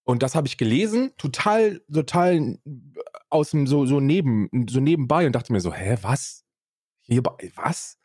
Und 0.05 0.23
das 0.23 0.37
habe 0.37 0.47
ich 0.47 0.57
gelesen, 0.57 1.13
total, 1.19 1.81
total 1.93 2.59
aus 3.29 3.51
dem 3.51 3.67
so, 3.67 3.87
so 3.87 3.99
neben, 3.99 4.49
so 4.71 4.79
nebenbei 4.79 5.27
und 5.27 5.33
dachte 5.33 5.53
mir 5.53 5.61
so, 5.61 5.75
hä, 5.75 5.97
was? 6.03 6.45
Hier, 7.03 7.23
was? 7.57 7.99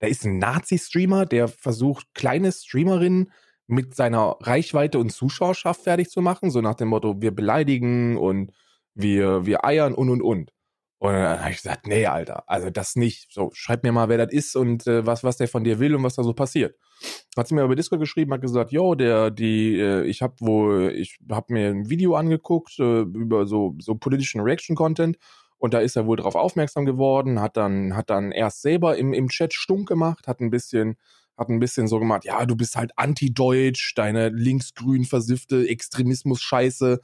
Da 0.00 0.08
ist 0.08 0.24
ein 0.24 0.38
Nazi-Streamer, 0.38 1.24
der 1.24 1.46
versucht, 1.46 2.08
kleine 2.14 2.50
Streamerinnen 2.50 3.30
mit 3.68 3.94
seiner 3.94 4.36
Reichweite 4.40 4.98
und 4.98 5.10
Zuschauerschaft 5.10 5.82
fertig 5.82 6.10
zu 6.10 6.20
machen, 6.20 6.50
so 6.50 6.60
nach 6.60 6.74
dem 6.74 6.88
Motto, 6.88 7.20
wir 7.20 7.34
beleidigen 7.34 8.16
und 8.16 8.52
wir, 8.96 9.46
wir 9.46 9.64
eiern 9.64 9.94
und 9.94 10.10
und 10.10 10.22
und. 10.22 10.52
Und 10.98 11.12
dann 11.12 11.40
habe 11.40 11.50
ich 11.50 11.58
gesagt, 11.58 11.86
nee, 11.86 12.06
Alter, 12.06 12.44
also 12.48 12.70
das 12.70 12.96
nicht. 12.96 13.30
So, 13.30 13.50
schreib 13.52 13.82
mir 13.82 13.92
mal, 13.92 14.08
wer 14.08 14.16
das 14.16 14.32
ist 14.32 14.56
und 14.56 14.86
äh, 14.86 15.04
was, 15.04 15.22
was 15.22 15.36
der 15.36 15.46
von 15.46 15.62
dir 15.62 15.78
will 15.78 15.94
und 15.94 16.02
was 16.02 16.14
da 16.14 16.22
so 16.22 16.32
passiert. 16.32 16.78
Hat 17.36 17.46
sie 17.46 17.54
mir 17.54 17.64
über 17.64 17.76
Discord 17.76 18.00
geschrieben, 18.00 18.32
hat 18.32 18.40
gesagt, 18.40 18.72
yo, 18.72 18.94
der, 18.94 19.30
die, 19.30 19.78
äh, 19.78 20.04
ich 20.04 20.22
habe 20.22 20.34
wohl, 20.40 20.92
ich 20.96 21.18
habe 21.30 21.52
mir 21.52 21.68
ein 21.68 21.90
Video 21.90 22.14
angeguckt 22.14 22.78
äh, 22.78 23.02
über 23.02 23.46
so, 23.46 23.76
so 23.78 23.94
politischen 23.94 24.40
Reaction-Content 24.40 25.18
und 25.58 25.74
da 25.74 25.80
ist 25.80 25.96
er 25.96 26.06
wohl 26.06 26.16
drauf 26.16 26.34
aufmerksam 26.34 26.86
geworden, 26.86 27.40
hat 27.40 27.58
dann, 27.58 27.94
hat 27.94 28.08
dann 28.08 28.32
erst 28.32 28.62
selber 28.62 28.96
im, 28.96 29.12
im 29.12 29.28
Chat 29.28 29.52
stunk 29.52 29.86
gemacht, 29.86 30.26
hat 30.26 30.40
ein 30.40 30.50
bisschen, 30.50 30.96
hat 31.36 31.50
ein 31.50 31.60
bisschen 31.60 31.88
so 31.88 31.98
gemacht, 31.98 32.24
ja, 32.24 32.46
du 32.46 32.56
bist 32.56 32.74
halt 32.74 32.92
anti-deutsch, 32.96 33.94
deine 33.96 34.30
linksgrün 34.30 35.04
versiffte 35.04 35.68
Extremismus-Scheiße. 35.68 37.00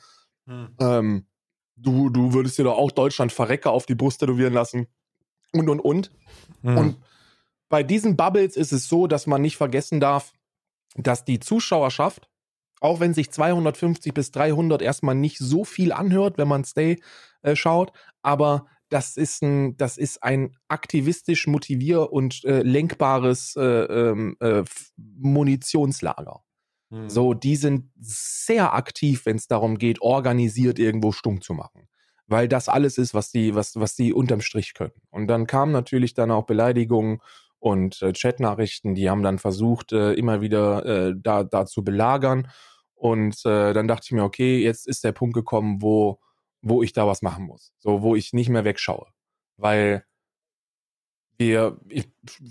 Hm. 0.47 0.69
Ähm, 0.81 1.27
du, 1.83 2.09
du 2.11 2.33
würdest 2.33 2.59
dir 2.59 2.65
doch 2.65 2.79
auch 2.79 2.93
Deutschland 2.93 3.33
Verrecke 3.33 3.71
auf 3.71 3.87
die 3.87 3.95
Brust 3.95 4.21
tätowieren 4.21 4.53
lassen. 4.53 4.87
Und, 5.53 5.69
und, 5.69 5.81
und. 5.81 6.11
Mhm. 6.63 6.79
Und 6.79 6.97
bei 7.69 7.83
diesen 7.83 8.17
Bubbles 8.17 8.57
ist 8.57 8.73
es 8.73 8.89
so, 8.89 9.07
dass 9.07 9.27
man 9.27 9.43
nicht 9.43 9.57
vergessen 9.57 10.01
darf, 10.01 10.33
dass 10.97 11.25
die 11.25 11.41
Zuschauerschaft, 11.41 12.29
auch 12.81 13.01
wenn 13.01 13.15
sich 13.15 13.31
250 13.31 14.13
bis 14.13 14.31
300 14.31 14.83
erstmal 14.83 15.15
nicht 15.15 15.39
so 15.39 15.65
viel 15.65 15.93
anhört, 15.93 16.39
wenn 16.39 16.49
man 16.49 16.65
Stay 16.65 17.01
äh, 17.43 17.57
schaut, 17.57 17.93
aber 18.23 18.67
das 18.89 19.17
ist 19.17 19.43
ein, 19.43 19.77
das 19.79 19.97
ist 19.97 20.23
ein 20.23 20.55
aktivistisch 20.69 21.47
motivier- 21.47 22.13
und 22.13 22.45
äh, 22.45 22.63
lenkbares 22.63 23.57
äh, 23.57 23.63
ähm, 23.63 24.37
äh, 24.41 24.65
Munitionslager. 24.97 26.43
Mhm. 26.93 27.09
So, 27.09 27.33
die 27.33 27.57
sind 27.57 27.91
sehr 27.99 28.75
aktiv, 28.75 29.25
wenn 29.25 29.37
es 29.37 29.49
darum 29.49 29.79
geht, 29.79 30.03
organisiert 30.03 30.79
irgendwo 30.79 31.11
stumm 31.11 31.41
zu 31.41 31.55
machen. 31.55 31.89
Weil 32.27 32.49
das 32.49 32.69
alles 32.69 32.99
ist, 32.99 33.15
was 33.15 33.31
die, 33.31 33.55
was, 33.55 33.77
was 33.77 33.97
die 33.97 34.13
unterm 34.13 34.43
Strich 34.43 34.75
können. 34.75 34.93
Und 35.11 35.27
dann 35.27 35.47
kamen 35.47 35.73
natürlich 35.73 36.13
dann 36.13 36.31
auch 36.31 36.45
Beleidigungen 36.45 37.21
und 37.59 38.03
äh, 38.03 38.13
Chatnachrichten, 38.13 38.95
die 38.95 39.09
haben 39.09 39.23
dann 39.23 39.39
versucht, 39.39 39.93
äh, 39.93 40.13
immer 40.13 40.43
wieder 40.43 40.85
äh, 40.85 41.15
da, 41.17 41.45
da 41.45 41.65
zu 41.65 41.83
belagern. 41.83 42.49
Und 42.95 43.45
äh, 43.47 43.73
dann 43.73 43.89
dachte 43.89 44.05
ich 44.07 44.13
mir, 44.13 44.25
okay, 44.25 44.63
jetzt 44.63 44.87
ist 44.87 45.03
der 45.03 45.13
Punkt 45.13 45.35
gekommen, 45.35 45.81
wo, 45.81 46.21
wo 46.61 46.83
ich 46.83 46.93
da 46.93 47.07
was 47.07 47.23
machen 47.23 47.47
muss. 47.47 47.73
So, 47.79 48.03
wo 48.03 48.17
ich 48.17 48.35
nicht 48.35 48.51
mehr 48.51 48.65
wegschaue. 48.65 49.07
Weil 49.57 50.05
wir 51.39 51.79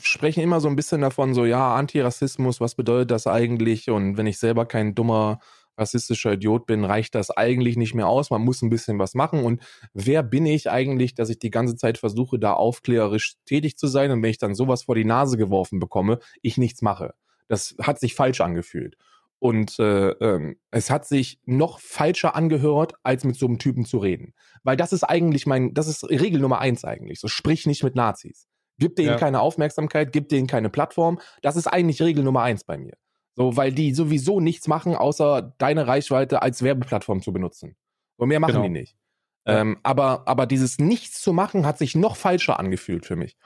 sprechen 0.02 0.44
immer 0.44 0.60
so 0.60 0.68
ein 0.68 0.76
bisschen 0.76 1.02
davon, 1.02 1.34
so 1.34 1.46
ja, 1.46 1.76
Antirassismus, 1.76 2.60
was 2.60 2.76
bedeutet 2.76 3.12
das 3.12 3.28
eigentlich? 3.28 3.90
Und 3.90 4.18
wenn 4.18 4.28
ich 4.28 4.38
selber 4.38 4.66
kein 4.66 4.96
dummer 4.96 5.40
rassistischer 5.78 6.34
Idiot 6.34 6.66
bin, 6.66 6.84
reicht 6.84 7.16
das 7.16 7.32
eigentlich 7.32 7.78
nicht 7.78 7.96
mehr 7.96 8.08
aus. 8.08 8.30
Man 8.30 8.44
muss 8.44 8.62
ein 8.62 8.70
bisschen 8.70 9.00
was 9.00 9.14
machen. 9.14 9.44
Und 9.44 9.62
wer 9.94 10.24
bin 10.24 10.46
ich 10.46 10.70
eigentlich, 10.70 11.16
dass 11.16 11.30
ich 11.30 11.40
die 11.40 11.50
ganze 11.50 11.76
Zeit 11.76 11.98
versuche, 11.98 12.40
da 12.40 12.54
aufklärerisch 12.54 13.36
tätig 13.46 13.78
zu 13.78 13.88
sein 13.88 14.12
und 14.12 14.22
wenn 14.22 14.30
ich 14.30 14.38
dann 14.38 14.56
sowas 14.56 14.84
vor 14.84 14.96
die 14.96 15.06
Nase 15.06 15.38
geworfen 15.38 15.80
bekomme, 15.80 16.20
ich 16.42 16.58
nichts 16.58 16.82
mache. 16.82 17.14
Das 17.48 17.76
hat 17.82 18.00
sich 18.00 18.16
falsch 18.16 18.42
angefühlt. 18.42 18.96
Und 19.40 19.80
äh, 19.80 20.10
ähm, 20.10 20.58
es 20.70 20.92
hat 20.92 21.08
sich 21.08 21.40
noch 21.46 21.80
falscher 21.80 22.36
angehört, 22.36 22.94
als 23.02 23.24
mit 23.24 23.36
so 23.36 23.48
einem 23.48 23.58
Typen 23.58 23.86
zu 23.86 23.98
reden. 23.98 24.36
Weil 24.64 24.78
das 24.78 24.94
ist 24.94 25.04
eigentlich 25.04 25.48
mein, 25.48 25.74
das 25.74 25.88
ist 25.88 26.08
Regel 26.08 26.40
Nummer 26.40 26.60
eins 26.60 26.86
eigentlich. 26.86 27.20
So 27.20 27.28
sprich 27.28 27.66
nicht 27.66 27.84
mit 27.84 27.96
Nazis. 27.96 28.48
Gib 28.82 28.96
denen 28.96 29.10
ja. 29.10 29.18
keine 29.18 29.42
Aufmerksamkeit, 29.42 30.12
gib 30.12 30.30
denen 30.30 30.48
keine 30.48 30.72
Plattform. 30.72 31.20
Das 31.44 31.56
ist 31.56 31.68
eigentlich 31.68 32.02
Regel 32.02 32.24
Nummer 32.24 32.42
eins 32.42 32.64
bei 32.64 32.80
mir. 32.80 32.98
So, 33.36 33.56
weil 33.56 33.72
die 33.72 33.94
sowieso 33.94 34.40
nichts 34.40 34.68
machen, 34.68 34.96
außer 34.96 35.54
deine 35.60 35.86
Reichweite 35.86 36.42
als 36.42 36.64
Werbeplattform 36.64 37.22
zu 37.22 37.32
benutzen. 37.32 37.76
Und 38.18 38.30
mehr 38.30 38.40
machen 38.40 38.54
genau. 38.54 38.64
die 38.64 38.70
nicht. 38.72 38.98
Ja. 39.46 39.62
Ähm, 39.62 39.78
aber, 39.84 40.28
aber 40.28 40.48
dieses 40.48 40.80
Nichts 40.80 41.22
zu 41.22 41.32
machen 41.32 41.68
hat 41.68 41.78
sich 41.78 41.94
noch 41.94 42.16
falscher 42.16 42.60
angefühlt 42.60 43.06
für 43.06 43.16
mich. 43.16 43.38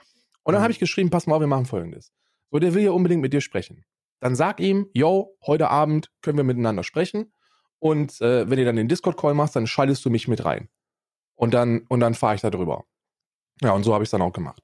Und 0.42 0.54
dann 0.54 0.62
mhm. 0.62 0.64
habe 0.64 0.72
ich 0.72 0.78
geschrieben, 0.78 1.10
pass 1.10 1.26
mal 1.26 1.34
auf, 1.34 1.40
wir 1.40 1.46
machen 1.46 1.66
folgendes. 1.66 2.14
So, 2.50 2.58
der 2.58 2.72
will 2.72 2.82
ja 2.82 2.92
unbedingt 2.92 3.20
mit 3.20 3.34
dir 3.34 3.42
sprechen. 3.42 3.84
Dann 4.20 4.36
sag 4.36 4.58
ihm, 4.58 4.88
yo, 4.94 5.36
heute 5.46 5.68
Abend 5.68 6.10
können 6.22 6.38
wir 6.38 6.44
miteinander 6.44 6.82
sprechen. 6.82 7.30
Und 7.78 8.22
äh, 8.22 8.48
wenn 8.48 8.58
ihr 8.58 8.64
dann 8.64 8.76
den 8.76 8.88
Discord-Call 8.88 9.34
machst, 9.34 9.54
dann 9.54 9.66
schaltest 9.66 10.02
du 10.06 10.08
mich 10.08 10.28
mit 10.28 10.46
rein. 10.46 10.70
Und 11.34 11.52
dann, 11.52 11.84
und 11.88 12.00
dann 12.00 12.14
fahre 12.14 12.36
ich 12.36 12.40
da 12.40 12.48
drüber. 12.48 12.86
Ja, 13.60 13.72
und 13.72 13.82
so 13.82 13.92
habe 13.92 14.02
ich 14.02 14.06
es 14.06 14.12
dann 14.12 14.22
auch 14.22 14.32
gemacht. 14.32 14.62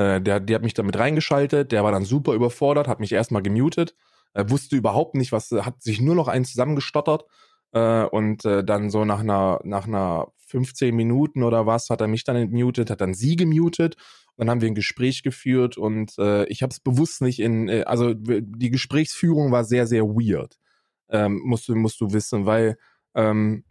Äh, 0.00 0.22
der, 0.22 0.40
der 0.40 0.54
hat 0.54 0.62
mich 0.62 0.72
damit 0.72 0.98
reingeschaltet, 0.98 1.72
der 1.72 1.84
war 1.84 1.92
dann 1.92 2.06
super 2.06 2.32
überfordert, 2.32 2.88
hat 2.88 3.00
mich 3.00 3.12
erstmal 3.12 3.42
gemutet, 3.42 3.94
äh, 4.32 4.46
wusste 4.48 4.74
überhaupt 4.74 5.14
nicht, 5.14 5.30
was, 5.30 5.50
hat 5.50 5.82
sich 5.82 6.00
nur 6.00 6.14
noch 6.14 6.26
eins 6.26 6.50
zusammengestottert. 6.52 7.26
Äh, 7.72 8.04
und 8.04 8.46
äh, 8.46 8.64
dann 8.64 8.88
so 8.88 9.04
nach 9.04 9.20
einer, 9.20 9.60
nach 9.62 9.86
einer 9.86 10.28
15 10.46 10.96
Minuten 10.96 11.42
oder 11.42 11.66
was 11.66 11.90
hat 11.90 12.00
er 12.00 12.08
mich 12.08 12.24
dann 12.24 12.36
entmutet, 12.36 12.88
hat 12.88 13.02
dann 13.02 13.12
sie 13.12 13.36
gemutet. 13.36 13.96
Dann 14.38 14.48
haben 14.48 14.62
wir 14.62 14.68
ein 14.68 14.74
Gespräch 14.74 15.22
geführt 15.22 15.76
und 15.76 16.18
äh, 16.18 16.46
ich 16.46 16.62
habe 16.62 16.70
es 16.70 16.80
bewusst 16.80 17.20
nicht 17.20 17.38
in, 17.38 17.68
also 17.84 18.14
die 18.14 18.70
Gesprächsführung 18.70 19.52
war 19.52 19.64
sehr, 19.64 19.86
sehr 19.86 20.04
weird. 20.04 20.56
Ähm, 21.10 21.42
musst, 21.44 21.68
du, 21.68 21.74
musst 21.74 22.00
du 22.00 22.12
wissen, 22.14 22.46
weil 22.46 22.78
ähm, 23.14 23.64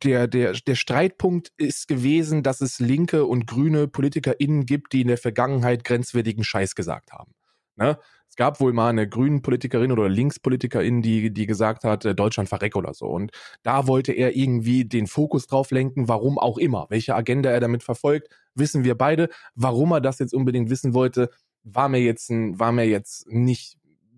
der, 0.00 0.26
der, 0.26 0.52
der 0.52 0.74
Streitpunkt 0.74 1.52
ist 1.56 1.88
gewesen, 1.88 2.42
dass 2.42 2.60
es 2.60 2.80
linke 2.80 3.24
und 3.26 3.46
grüne 3.46 3.88
PolitikerInnen 3.88 4.66
gibt, 4.66 4.92
die 4.92 5.02
in 5.02 5.08
der 5.08 5.18
Vergangenheit 5.18 5.84
grenzwertigen 5.84 6.44
Scheiß 6.44 6.74
gesagt 6.74 7.12
haben. 7.12 7.34
Ne? 7.76 7.98
Es 8.28 8.36
gab 8.36 8.60
wohl 8.60 8.72
mal 8.72 8.88
eine 8.88 9.06
grünen 9.06 9.42
Politikerin 9.42 9.92
oder 9.92 10.08
Linkspolitikerin, 10.08 11.02
die, 11.02 11.32
die 11.32 11.46
gesagt 11.46 11.84
hat, 11.84 12.04
äh, 12.04 12.14
Deutschland 12.14 12.48
verreck 12.48 12.76
oder 12.76 12.94
so. 12.94 13.06
Und 13.06 13.30
da 13.62 13.86
wollte 13.86 14.12
er 14.12 14.34
irgendwie 14.34 14.84
den 14.84 15.06
Fokus 15.06 15.46
drauf 15.46 15.70
lenken, 15.70 16.08
warum 16.08 16.38
auch 16.38 16.56
immer. 16.56 16.86
Welche 16.88 17.14
Agenda 17.14 17.50
er 17.50 17.60
damit 17.60 17.82
verfolgt, 17.82 18.28
wissen 18.54 18.84
wir 18.84 18.96
beide. 18.96 19.28
Warum 19.54 19.92
er 19.92 20.00
das 20.00 20.18
jetzt 20.18 20.32
unbedingt 20.32 20.70
wissen 20.70 20.94
wollte, 20.94 21.30
war 21.62 21.88
mir 21.88 22.00
jetzt, 22.00 22.30
war 22.30 22.72
mir 22.72 22.86
jetzt 22.86 23.26
nicht 23.28 23.76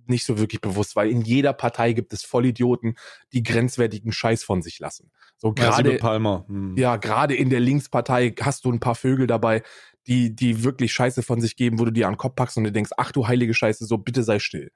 nicht 0.09 0.24
so 0.24 0.38
wirklich 0.38 0.61
bewusst, 0.61 0.96
weil 0.96 1.11
in 1.11 1.22
jeder 1.22 1.52
Partei 1.52 1.92
gibt 1.92 2.12
es 2.12 2.24
Vollidioten, 2.24 2.96
die 3.32 3.42
grenzwertigen 3.42 4.12
Scheiß 4.12 4.44
von 4.44 4.62
sich 4.62 4.78
lassen. 4.78 5.11
So 5.36 5.52
gerade 5.52 5.96
Palmer. 5.96 6.44
Hm. 6.48 6.76
Ja, 6.76 6.96
gerade 6.96 7.34
in 7.34 7.50
der 7.50 7.61
Linkspartei 7.61 8.34
hast 8.40 8.64
du 8.64 8.72
ein 8.72 8.80
paar 8.80 8.94
Vögel 8.94 9.26
dabei, 9.26 9.62
die 10.07 10.34
die 10.34 10.64
wirklich 10.64 10.92
Scheiße 10.92 11.22
von 11.22 11.40
sich 11.40 11.57
geben, 11.57 11.78
wo 11.78 11.84
du 11.84 11.92
dir 11.92 12.07
an 12.07 12.14
den 12.14 12.18
Kopf 12.18 12.36
packst 12.36 12.57
und 12.57 12.64
du 12.64 12.72
denkst, 12.72 12.92
ach 12.96 13.12
du 13.12 13.26
heilige 13.26 13.55
Scheiße, 13.55 13.84
so 13.86 13.98
bitte 13.98 14.22
sei 14.22 14.38
still. 14.38 14.70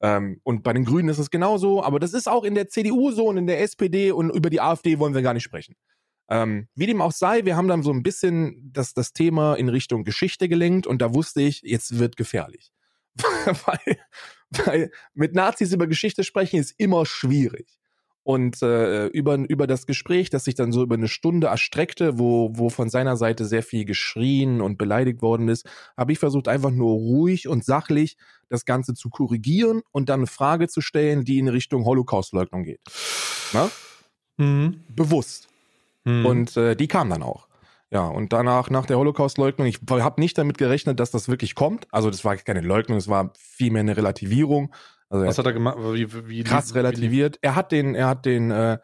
Ähm, 0.00 0.40
und 0.42 0.64
bei 0.64 0.72
den 0.72 0.84
Grünen 0.84 1.08
ist 1.08 1.18
es 1.18 1.30
genauso, 1.30 1.82
aber 1.82 2.00
das 2.00 2.12
ist 2.12 2.28
auch 2.28 2.44
in 2.44 2.54
der 2.54 2.68
CDU 2.68 3.12
so 3.12 3.26
und 3.26 3.36
in 3.36 3.46
der 3.46 3.60
SPD 3.60 4.10
und 4.10 4.30
über 4.30 4.50
die 4.50 4.60
AfD 4.60 4.98
wollen 4.98 5.14
wir 5.14 5.22
gar 5.22 5.34
nicht 5.34 5.44
sprechen. 5.44 5.76
Ähm, 6.28 6.68
wie 6.74 6.86
dem 6.86 7.00
auch 7.00 7.12
sei, 7.12 7.44
wir 7.44 7.56
haben 7.56 7.68
dann 7.68 7.82
so 7.82 7.92
ein 7.92 8.02
bisschen 8.02 8.70
das, 8.72 8.94
das 8.94 9.12
Thema 9.12 9.54
in 9.54 9.68
Richtung 9.68 10.02
Geschichte 10.02 10.48
gelenkt 10.48 10.86
und 10.86 11.00
da 11.00 11.14
wusste 11.14 11.42
ich, 11.42 11.62
jetzt 11.62 11.98
wird 11.98 12.16
gefährlich. 12.16 12.72
weil, 13.66 13.98
weil 14.66 14.90
mit 15.14 15.34
Nazis 15.34 15.72
über 15.72 15.86
Geschichte 15.86 16.24
sprechen 16.24 16.60
ist 16.60 16.74
immer 16.78 17.06
schwierig. 17.06 17.66
Und 18.24 18.62
äh, 18.62 19.06
über, 19.08 19.36
über 19.48 19.66
das 19.66 19.84
Gespräch, 19.86 20.30
das 20.30 20.44
sich 20.44 20.54
dann 20.54 20.70
so 20.70 20.82
über 20.82 20.94
eine 20.94 21.08
Stunde 21.08 21.48
erstreckte, 21.48 22.20
wo, 22.20 22.50
wo 22.54 22.70
von 22.70 22.88
seiner 22.88 23.16
Seite 23.16 23.44
sehr 23.44 23.64
viel 23.64 23.84
geschrien 23.84 24.60
und 24.60 24.78
beleidigt 24.78 25.22
worden 25.22 25.48
ist, 25.48 25.68
habe 25.96 26.12
ich 26.12 26.20
versucht, 26.20 26.46
einfach 26.46 26.70
nur 26.70 26.92
ruhig 26.92 27.48
und 27.48 27.64
sachlich 27.64 28.16
das 28.48 28.64
Ganze 28.64 28.94
zu 28.94 29.10
korrigieren 29.10 29.82
und 29.90 30.08
dann 30.08 30.20
eine 30.20 30.28
Frage 30.28 30.68
zu 30.68 30.80
stellen, 30.80 31.24
die 31.24 31.40
in 31.40 31.48
Richtung 31.48 31.84
Holocaustleugnung 31.84 32.62
geht. 32.62 32.80
Mhm. 34.36 34.84
Bewusst. 34.88 35.48
Mhm. 36.04 36.26
Und 36.26 36.56
äh, 36.56 36.76
die 36.76 36.86
kam 36.86 37.10
dann 37.10 37.24
auch. 37.24 37.48
Ja, 37.92 38.06
und 38.08 38.32
danach, 38.32 38.70
nach 38.70 38.86
der 38.86 38.96
Holocaustleugnung, 38.96 39.68
ich 39.68 39.78
habe 39.90 40.20
nicht 40.20 40.38
damit 40.38 40.56
gerechnet, 40.56 40.98
dass 40.98 41.10
das 41.10 41.28
wirklich 41.28 41.54
kommt. 41.54 41.86
Also 41.92 42.08
das 42.08 42.24
war 42.24 42.34
keine 42.36 42.62
Leugnung, 42.62 42.96
es 42.96 43.06
war 43.06 43.34
vielmehr 43.36 43.80
eine 43.80 43.98
Relativierung. 43.98 44.74
Also 45.10 45.26
Was 45.26 45.36
hat 45.36 45.44
er 45.44 45.52
gemacht? 45.52 45.76
Wie, 45.78 46.26
wie, 46.26 46.42
krass 46.42 46.72
wie, 46.72 46.78
relativiert. 46.78 47.38
er 47.42 47.54
hat 47.54 47.70
den, 47.70 47.94
er 47.94 48.08
hat 48.08 48.24
den, 48.24 48.50
äh, 48.50 48.78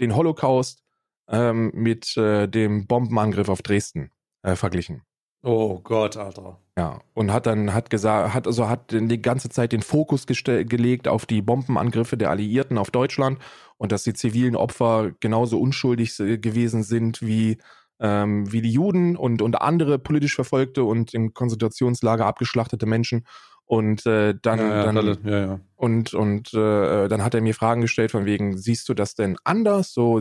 den 0.00 0.16
Holocaust 0.16 0.82
ähm, 1.28 1.72
mit 1.74 2.16
äh, 2.16 2.48
dem 2.48 2.86
Bombenangriff 2.86 3.50
auf 3.50 3.60
Dresden 3.60 4.10
äh, 4.42 4.56
verglichen. 4.56 5.02
Oh 5.42 5.80
Gott, 5.80 6.16
Alter. 6.16 6.58
Ja, 6.78 7.02
und 7.12 7.34
hat 7.34 7.44
dann, 7.44 7.74
hat 7.74 7.90
gesagt, 7.90 8.32
hat 8.32 8.46
also 8.46 8.70
hat 8.70 8.92
die 8.92 9.20
ganze 9.20 9.50
Zeit 9.50 9.72
den 9.72 9.82
Fokus 9.82 10.24
gelegt 10.26 11.06
auf 11.06 11.26
die 11.26 11.42
Bombenangriffe 11.42 12.16
der 12.16 12.30
Alliierten 12.30 12.78
auf 12.78 12.90
Deutschland 12.90 13.38
und 13.76 13.92
dass 13.92 14.04
die 14.04 14.14
zivilen 14.14 14.56
Opfer 14.56 15.12
genauso 15.20 15.60
unschuldig 15.60 16.16
gewesen 16.16 16.82
sind 16.82 17.20
wie 17.20 17.58
ähm, 18.04 18.52
wie 18.52 18.60
die 18.60 18.70
Juden 18.70 19.16
und, 19.16 19.40
und 19.40 19.62
andere 19.62 19.98
politisch 19.98 20.34
verfolgte 20.34 20.84
und 20.84 21.14
im 21.14 21.32
Konzentrationslager 21.32 22.26
abgeschlachtete 22.26 22.84
Menschen 22.84 23.26
und 23.64 24.04
äh, 24.04 24.34
dann, 24.42 24.58
ja, 24.58 24.84
ja, 24.84 24.92
dann 24.92 25.24
ja, 25.24 25.60
und 25.74 26.12
und 26.12 26.52
äh, 26.52 27.08
dann 27.08 27.24
hat 27.24 27.34
er 27.34 27.40
mir 27.40 27.54
Fragen 27.54 27.80
gestellt 27.80 28.10
von 28.10 28.26
wegen, 28.26 28.58
siehst 28.58 28.90
du 28.90 28.94
das 28.94 29.14
denn 29.14 29.38
anders? 29.42 29.94
So 29.94 30.20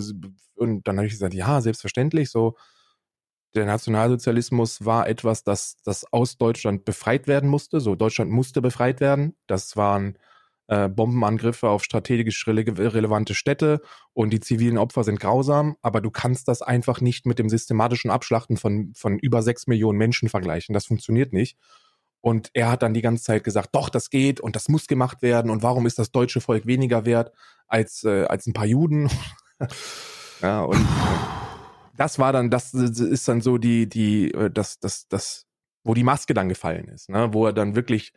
und 0.56 0.88
dann 0.88 0.96
habe 0.96 1.08
ich 1.08 1.14
gesagt, 1.14 1.34
ja, 1.34 1.60
selbstverständlich. 1.60 2.30
So 2.30 2.56
der 3.54 3.66
Nationalsozialismus 3.66 4.86
war 4.86 5.10
etwas, 5.10 5.44
das 5.44 5.76
das 5.84 6.06
aus 6.14 6.38
Deutschland 6.38 6.86
befreit 6.86 7.28
werden 7.28 7.50
musste. 7.50 7.82
So 7.82 7.96
Deutschland 7.96 8.32
musste 8.32 8.62
befreit 8.62 9.02
werden. 9.02 9.36
Das 9.46 9.76
waren 9.76 10.18
äh, 10.68 10.88
Bombenangriffe 10.88 11.70
auf 11.70 11.84
strategisch 11.84 12.48
rele 12.48 12.66
relevante 12.94 13.36
Städte 13.36 13.82
und 14.14 14.32
die 14.32 14.40
zivilen 14.40 14.78
Opfer 14.78 15.04
sind 15.04 15.20
grausam, 15.20 15.76
aber 15.82 16.00
du 16.00 16.10
kannst 16.10 16.48
das 16.48 16.62
einfach 16.62 17.02
nicht 17.02 17.26
mit 17.26 17.40
dem 17.40 17.50
systematischen 17.50 18.12
Abschlachten 18.12 18.58
von, 18.58 18.94
von 18.96 19.20
über 19.20 19.42
sechs 19.42 19.68
Millionen 19.68 19.98
Menschen 19.98 20.30
vergleichen. 20.30 20.74
Das 20.74 20.86
funktioniert 20.86 21.34
nicht. 21.34 21.58
Und 22.22 22.50
er 22.54 22.72
hat 22.72 22.82
dann 22.82 22.94
die 22.94 23.02
ganze 23.02 23.26
Zeit 23.26 23.44
gesagt, 23.44 23.70
doch, 23.74 23.90
das 23.90 24.10
geht 24.10 24.40
und 24.40 24.56
das 24.56 24.70
muss 24.70 24.88
gemacht 24.88 25.22
werden. 25.22 25.52
Und 25.52 25.62
warum 25.62 25.86
ist 25.86 26.00
das 26.00 26.12
deutsche 26.12 26.40
Volk 26.40 26.66
weniger 26.66 27.04
wert 27.04 27.34
als, 27.68 28.06
äh, 28.06 28.24
als 28.24 28.48
ein 28.48 28.54
paar 28.54 28.66
Juden? 28.66 29.10
ja, 30.42 30.62
und 30.62 30.88
das 31.98 32.20
war 32.20 32.32
dann, 32.32 32.50
das 32.50 32.74
ist 32.74 33.28
dann 33.28 33.42
so 33.42 33.58
die, 33.58 33.90
die, 33.90 34.34
äh, 34.34 34.50
das, 34.50 34.80
das, 34.80 35.10
das, 35.10 35.48
wo 35.84 35.94
die 35.94 36.06
Maske 36.06 36.34
dann 36.34 36.48
gefallen 36.48 36.88
ist, 36.88 37.10
ne? 37.10 37.34
wo 37.34 37.46
er 37.48 37.52
dann 37.52 37.76
wirklich 37.76 38.14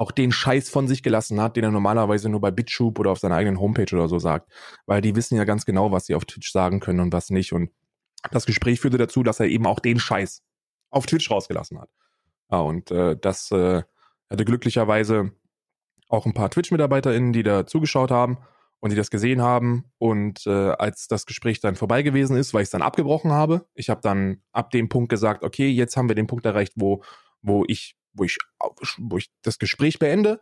auch 0.00 0.12
den 0.12 0.32
Scheiß 0.32 0.70
von 0.70 0.88
sich 0.88 1.02
gelassen 1.02 1.42
hat, 1.42 1.56
den 1.56 1.64
er 1.64 1.70
normalerweise 1.70 2.30
nur 2.30 2.40
bei 2.40 2.50
BitTube 2.50 2.98
oder 2.98 3.10
auf 3.10 3.18
seiner 3.18 3.36
eigenen 3.36 3.60
Homepage 3.60 3.94
oder 3.94 4.08
so 4.08 4.18
sagt. 4.18 4.50
Weil 4.86 5.02
die 5.02 5.14
wissen 5.14 5.36
ja 5.36 5.44
ganz 5.44 5.66
genau, 5.66 5.92
was 5.92 6.06
sie 6.06 6.14
auf 6.14 6.24
Twitch 6.24 6.52
sagen 6.52 6.80
können 6.80 7.00
und 7.00 7.12
was 7.12 7.28
nicht. 7.28 7.52
Und 7.52 7.70
das 8.30 8.46
Gespräch 8.46 8.80
führte 8.80 8.96
dazu, 8.96 9.22
dass 9.22 9.40
er 9.40 9.46
eben 9.46 9.66
auch 9.66 9.78
den 9.78 10.00
Scheiß 10.00 10.42
auf 10.88 11.04
Twitch 11.04 11.30
rausgelassen 11.30 11.78
hat. 11.78 11.90
Ja, 12.50 12.60
und 12.60 12.90
äh, 12.90 13.14
das 13.20 13.50
äh, 13.50 13.82
hatte 14.30 14.44
glücklicherweise 14.46 15.32
auch 16.08 16.24
ein 16.24 16.32
paar 16.32 16.50
Twitch-MitarbeiterInnen, 16.50 17.34
die 17.34 17.42
da 17.42 17.66
zugeschaut 17.66 18.10
haben 18.10 18.38
und 18.80 18.88
die 18.88 18.96
das 18.96 19.10
gesehen 19.10 19.42
haben. 19.42 19.92
Und 19.98 20.46
äh, 20.46 20.70
als 20.70 21.08
das 21.08 21.26
Gespräch 21.26 21.60
dann 21.60 21.76
vorbei 21.76 22.00
gewesen 22.00 22.38
ist, 22.38 22.54
weil 22.54 22.62
ich 22.62 22.68
es 22.68 22.72
dann 22.72 22.80
abgebrochen 22.80 23.32
habe, 23.32 23.66
ich 23.74 23.90
habe 23.90 24.00
dann 24.00 24.40
ab 24.52 24.70
dem 24.70 24.88
Punkt 24.88 25.10
gesagt, 25.10 25.44
okay, 25.44 25.68
jetzt 25.68 25.98
haben 25.98 26.08
wir 26.08 26.16
den 26.16 26.26
Punkt 26.26 26.46
erreicht, 26.46 26.72
wo, 26.76 27.02
wo 27.42 27.64
ich, 27.68 27.98
wo 28.12 28.24
ich, 28.24 28.38
wo 28.98 29.16
ich 29.16 29.30
das 29.42 29.58
Gespräch 29.58 29.98
beende 29.98 30.40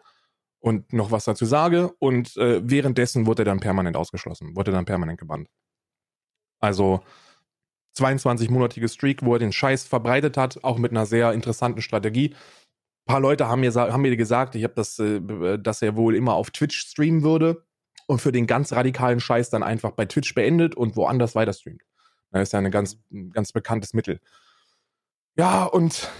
und 0.60 0.92
noch 0.92 1.10
was 1.10 1.24
dazu 1.24 1.44
sage. 1.44 1.92
Und 1.98 2.36
äh, 2.36 2.60
währenddessen 2.62 3.26
wurde 3.26 3.42
er 3.42 3.46
dann 3.46 3.60
permanent 3.60 3.96
ausgeschlossen, 3.96 4.56
wurde 4.56 4.72
dann 4.72 4.84
permanent 4.84 5.18
gebannt. 5.18 5.48
Also 6.60 7.02
22-monatige 7.96 8.88
Streak, 8.88 9.24
wo 9.24 9.34
er 9.34 9.38
den 9.38 9.52
Scheiß 9.52 9.84
verbreitet 9.84 10.36
hat, 10.36 10.62
auch 10.64 10.78
mit 10.78 10.92
einer 10.92 11.06
sehr 11.06 11.32
interessanten 11.32 11.82
Strategie. 11.82 12.34
Ein 12.34 13.12
paar 13.12 13.20
Leute 13.20 13.48
haben 13.48 13.60
mir, 13.60 13.72
haben 13.74 14.02
mir 14.02 14.16
gesagt, 14.16 14.54
ich 14.54 14.64
habe 14.64 14.74
das, 14.74 14.98
äh, 14.98 15.58
dass 15.58 15.82
er 15.82 15.96
wohl 15.96 16.14
immer 16.14 16.34
auf 16.34 16.50
Twitch 16.50 16.78
streamen 16.78 17.22
würde 17.22 17.64
und 18.06 18.20
für 18.20 18.32
den 18.32 18.46
ganz 18.46 18.72
radikalen 18.72 19.20
Scheiß 19.20 19.50
dann 19.50 19.62
einfach 19.62 19.92
bei 19.92 20.06
Twitch 20.06 20.34
beendet 20.34 20.74
und 20.74 20.96
woanders 20.96 21.34
weiter 21.34 21.52
streamt. 21.52 21.82
Das 22.30 22.42
ist 22.42 22.52
ja 22.52 22.58
ein 22.58 22.70
ganz, 22.70 22.98
ganz 23.32 23.52
bekanntes 23.52 23.94
Mittel. 23.94 24.20
Ja, 25.36 25.64
und 25.64 26.10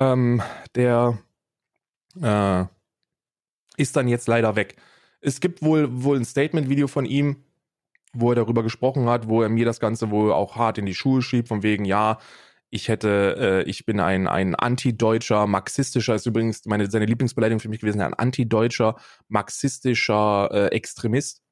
ähm, 0.00 0.42
der 0.74 1.18
äh, 2.20 2.64
ist 3.76 3.96
dann 3.96 4.08
jetzt 4.08 4.28
leider 4.28 4.56
weg. 4.56 4.76
Es 5.20 5.40
gibt 5.40 5.62
wohl, 5.62 5.88
wohl 6.02 6.16
ein 6.16 6.24
Statement-Video 6.24 6.88
von 6.88 7.04
ihm, 7.04 7.44
wo 8.12 8.30
er 8.30 8.36
darüber 8.36 8.62
gesprochen 8.62 9.08
hat, 9.08 9.28
wo 9.28 9.42
er 9.42 9.48
mir 9.48 9.64
das 9.64 9.80
Ganze 9.80 10.10
wohl 10.10 10.32
auch 10.32 10.56
hart 10.56 10.78
in 10.78 10.86
die 10.86 10.94
Schuhe 10.94 11.22
schiebt, 11.22 11.48
von 11.48 11.62
wegen, 11.62 11.84
ja, 11.84 12.18
ich 12.70 12.88
hätte, 12.88 13.64
äh, 13.66 13.68
ich 13.68 13.84
bin 13.84 14.00
ein, 14.00 14.26
ein 14.28 14.54
antideutscher, 14.54 15.46
marxistischer, 15.46 16.14
ist 16.14 16.26
übrigens 16.26 16.64
meine, 16.66 16.88
seine 16.90 17.04
Lieblingsbeleidigung 17.04 17.60
für 17.60 17.68
mich 17.68 17.80
gewesen, 17.80 18.00
ein 18.00 18.14
antideutscher, 18.14 18.96
marxistischer 19.28 20.50
äh, 20.52 20.66
Extremist. 20.68 21.42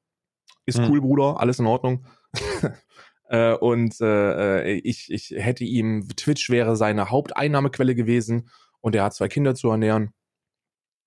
Ist 0.65 0.79
hm. 0.79 0.89
cool, 0.89 1.01
Bruder, 1.01 1.39
alles 1.39 1.59
in 1.59 1.65
Ordnung. 1.65 2.05
äh, 3.29 3.53
und 3.53 4.01
äh, 4.01 4.63
äh, 4.63 4.81
ich, 4.83 5.11
ich 5.11 5.29
hätte 5.29 5.63
ihm, 5.63 6.07
Twitch 6.15 6.49
wäre 6.49 6.75
seine 6.75 7.11
Haupteinnahmequelle 7.11 7.95
gewesen 7.95 8.49
und 8.81 8.95
er 8.95 9.03
hat 9.03 9.13
zwei 9.13 9.27
Kinder 9.27 9.53
zu 9.55 9.69
ernähren. 9.69 10.13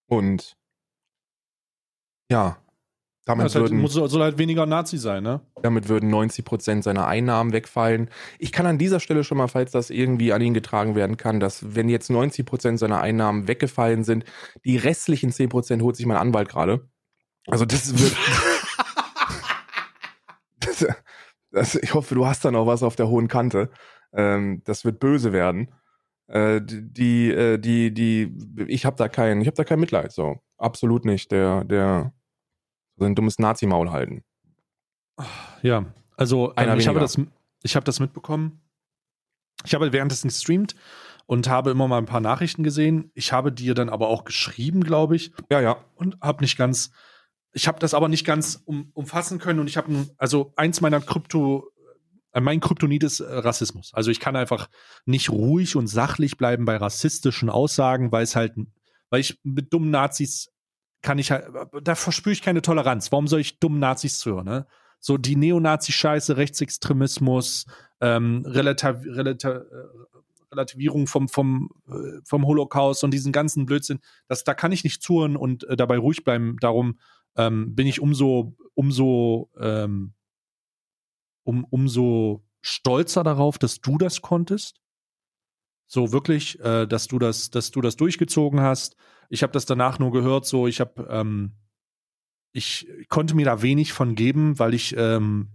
Und 0.07 0.57
ja, 2.31 2.59
damit 3.24 3.55
halt, 3.55 3.55
würden, 3.55 3.81
muss, 3.81 3.93
soll 3.93 4.23
halt 4.23 4.39
weniger 4.39 4.66
Nazi 4.66 4.99
sein, 4.99 5.23
ne? 5.23 5.40
Damit 5.62 5.89
würden 5.89 6.11
90 6.11 6.44
Prozent 6.44 6.85
seiner 6.85 7.07
Einnahmen 7.07 7.53
wegfallen. 7.53 8.09
Ich 8.39 8.53
kann 8.53 8.66
an 8.66 8.78
dieser 8.78 9.01
Stelle 9.01 9.24
schon 9.24 9.39
mal, 9.39 9.49
falls 9.49 9.73
das 9.73 9.90
irgendwie 9.90 10.32
an 10.32 10.43
ihn 10.43 10.55
getragen 10.55 10.94
werden 10.94 11.16
kann, 11.16 11.40
dass 11.40 11.74
wenn 11.74 11.89
jetzt 11.89 12.11
90 12.11 12.47
Prozent 12.47 12.78
seiner 12.78 13.01
Einnahmen 13.01 13.49
weggefallen 13.49 14.05
sind, 14.05 14.24
die 14.65 14.77
restlichen 14.77 15.32
10 15.32 15.49
Prozent 15.49 15.82
holt 15.82 15.97
sich 15.97 16.07
mein 16.07 16.16
Anwalt 16.16 16.49
gerade. 16.49 16.89
Also 17.49 17.65
das 17.65 17.99
wird. 17.99 18.16
das, 20.61 20.86
das, 21.53 21.74
ich 21.77 21.95
hoffe, 21.95 22.15
du 22.15 22.27
hast 22.27 22.45
da 22.45 22.51
noch 22.51 22.66
was 22.66 22.83
auf 22.83 22.97
der 22.97 23.09
hohen 23.09 23.29
Kante. 23.29 23.70
Ähm, 24.12 24.62
das 24.65 24.85
wird 24.85 25.01
böse 25.01 25.33
werden. 25.33 25.73
Äh, 26.27 26.61
die, 26.65 27.31
äh, 27.31 27.59
die, 27.59 27.93
die, 27.93 28.35
ich 28.66 28.85
habe 28.85 28.97
da 28.97 29.09
kein, 29.09 29.41
ich 29.41 29.47
habe 29.47 29.57
da 29.57 29.65
kein 29.65 29.81
Mitleid. 29.81 30.12
So 30.12 30.41
absolut 30.59 31.05
nicht. 31.05 31.31
Der, 31.31 31.65
der 31.65 32.12
so 32.97 33.05
ein 33.05 33.15
dummes 33.15 33.39
Nazi-Maul 33.39 33.91
halten. 33.91 34.24
Ja, 35.62 35.87
also 36.16 36.53
ähm, 36.57 36.79
ich, 36.79 36.89
habe 36.89 37.01
das, 37.01 37.19
ich 37.62 37.77
habe 37.77 37.85
das 37.85 38.01
mitbekommen. 38.01 38.61
Ich 39.65 39.74
habe 39.74 39.93
währenddessen 39.93 40.29
gestreamt 40.29 40.74
und 41.27 41.49
habe 41.49 41.70
immer 41.70 41.87
mal 41.87 41.99
ein 41.99 42.07
paar 42.07 42.20
Nachrichten 42.20 42.62
gesehen. 42.62 43.11
Ich 43.15 43.33
habe 43.33 43.53
dir 43.53 43.74
dann 43.74 43.89
aber 43.89 44.09
auch 44.09 44.24
geschrieben, 44.24 44.83
glaube 44.83 45.16
ich. 45.16 45.33
Ja, 45.51 45.61
ja. 45.61 45.77
Und 45.95 46.19
habe 46.20 46.43
nicht 46.43 46.57
ganz, 46.57 46.91
ich 47.53 47.69
habe 47.69 47.79
das 47.79 47.95
aber 47.95 48.09
nicht 48.09 48.24
ganz 48.24 48.62
um, 48.65 48.91
umfassen 48.95 49.39
können 49.39 49.61
und 49.61 49.69
ich 49.69 49.77
habe, 49.77 50.09
also 50.16 50.53
eins 50.57 50.81
meiner 50.81 51.01
Krypto, 51.01 51.70
äh, 52.33 52.41
mein 52.41 52.61
Kryptonit 52.61 53.05
ist 53.05 53.20
äh, 53.20 53.24
Rassismus. 53.33 53.93
Also 53.95 54.11
ich 54.11 54.20
kann 54.20 54.37
einfach 54.37 54.69
nicht 55.05 55.31
ruhig 55.31 55.77
und 55.77 55.87
sachlich 55.87 56.37
bleiben 56.37 56.65
bei 56.65 56.77
rassistischen 56.77 57.51
Aussagen, 57.51 58.11
weil 58.11 58.24
es 58.24 58.37
halt, 58.37 58.55
weil 59.11 59.20
ich 59.20 59.39
mit 59.43 59.73
dummen 59.73 59.91
Nazis 59.91 60.51
kann 61.03 61.19
ich 61.19 61.31
halt, 61.31 61.47
da 61.83 61.95
verspüre 61.95 62.33
ich 62.33 62.43
keine 62.43 62.62
Toleranz. 62.62 63.12
Warum 63.12 63.27
soll 63.27 63.41
ich 63.41 63.59
dummen 63.59 63.81
Nazis 63.81 64.19
zuhören, 64.19 64.47
ne? 64.47 64.66
So 65.05 65.19
die 65.19 65.35
Neonazi-Scheiße, 65.35 66.37
Rechtsextremismus, 66.37 67.66
ähm, 68.01 68.45
Relativ, 68.47 69.05
Relativ, 69.05 69.51
äh, 69.51 69.65
Relativierung 70.53 71.09
vom, 71.09 71.29
vom, 71.29 71.70
vom 72.24 72.47
Holocaust 72.47 73.03
und 73.03 73.11
diesen 73.11 73.33
ganzen 73.33 73.66
Blödsinn, 73.66 74.01
das, 74.29 74.45
da 74.45 74.55
kann 74.55 74.70
ich 74.70 74.85
nicht 74.85 75.03
zuhören 75.03 75.37
und 75.37 75.65
äh, 75.65 75.77
dabei 75.77 75.99
ruhig 75.99 76.23
bleiben. 76.24 76.57
Darum 76.61 76.99
ähm, 77.36 77.74
bin 77.74 77.86
ich 77.86 78.00
umso, 78.00 78.56
umso, 78.74 79.50
ähm, 79.59 80.14
um, 81.44 81.64
umso 81.64 82.44
stolzer 82.60 83.24
darauf, 83.24 83.59
dass 83.59 83.80
du 83.80 83.98
das 83.98 84.22
konntest. 84.22 84.80
So 85.86 86.12
wirklich, 86.12 86.59
äh, 86.60 86.86
dass 86.86 87.06
du 87.09 87.18
das, 87.18 87.50
dass 87.50 87.70
du 87.70 87.80
das 87.80 87.96
durchgezogen 87.96 88.60
hast. 88.60 88.96
Ich 89.28 89.42
habe 89.42 89.52
das 89.52 89.66
danach 89.66 89.98
nur 89.98 90.12
gehört, 90.12 90.46
so 90.46 90.66
ich 90.66 90.80
habe, 90.80 91.06
ähm, 91.10 91.52
ich 92.52 92.86
konnte 93.09 93.34
mir 93.34 93.44
da 93.44 93.62
wenig 93.62 93.92
von 93.92 94.14
geben, 94.14 94.59
weil 94.59 94.74
ich 94.74 94.94
ähm, 94.96 95.48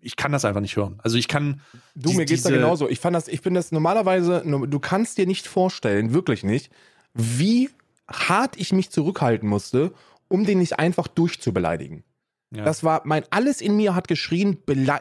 ich 0.00 0.16
kann 0.16 0.32
das 0.32 0.44
einfach 0.44 0.60
nicht 0.60 0.76
hören. 0.76 0.98
Also 1.02 1.18
ich 1.18 1.28
kann. 1.28 1.60
Du, 1.94 2.10
die, 2.10 2.16
mir 2.16 2.24
geht's 2.24 2.42
da 2.42 2.50
genauso. 2.50 2.88
Ich 2.88 3.00
fand 3.00 3.14
das, 3.14 3.28
ich 3.28 3.42
bin 3.42 3.54
das 3.54 3.72
normalerweise, 3.72 4.42
du 4.44 4.78
kannst 4.80 5.18
dir 5.18 5.26
nicht 5.26 5.46
vorstellen, 5.46 6.14
wirklich 6.14 6.42
nicht, 6.42 6.70
wie 7.12 7.70
hart 8.08 8.58
ich 8.58 8.72
mich 8.72 8.90
zurückhalten 8.90 9.48
musste, 9.48 9.92
um 10.28 10.44
den 10.44 10.58
nicht 10.58 10.78
einfach 10.78 11.08
durchzubeleidigen. 11.08 12.04
Ja. 12.50 12.64
Das 12.64 12.84
war 12.84 13.02
mein, 13.04 13.24
alles 13.30 13.60
in 13.60 13.76
mir 13.76 13.94
hat 13.94 14.06
geschrien, 14.06 14.58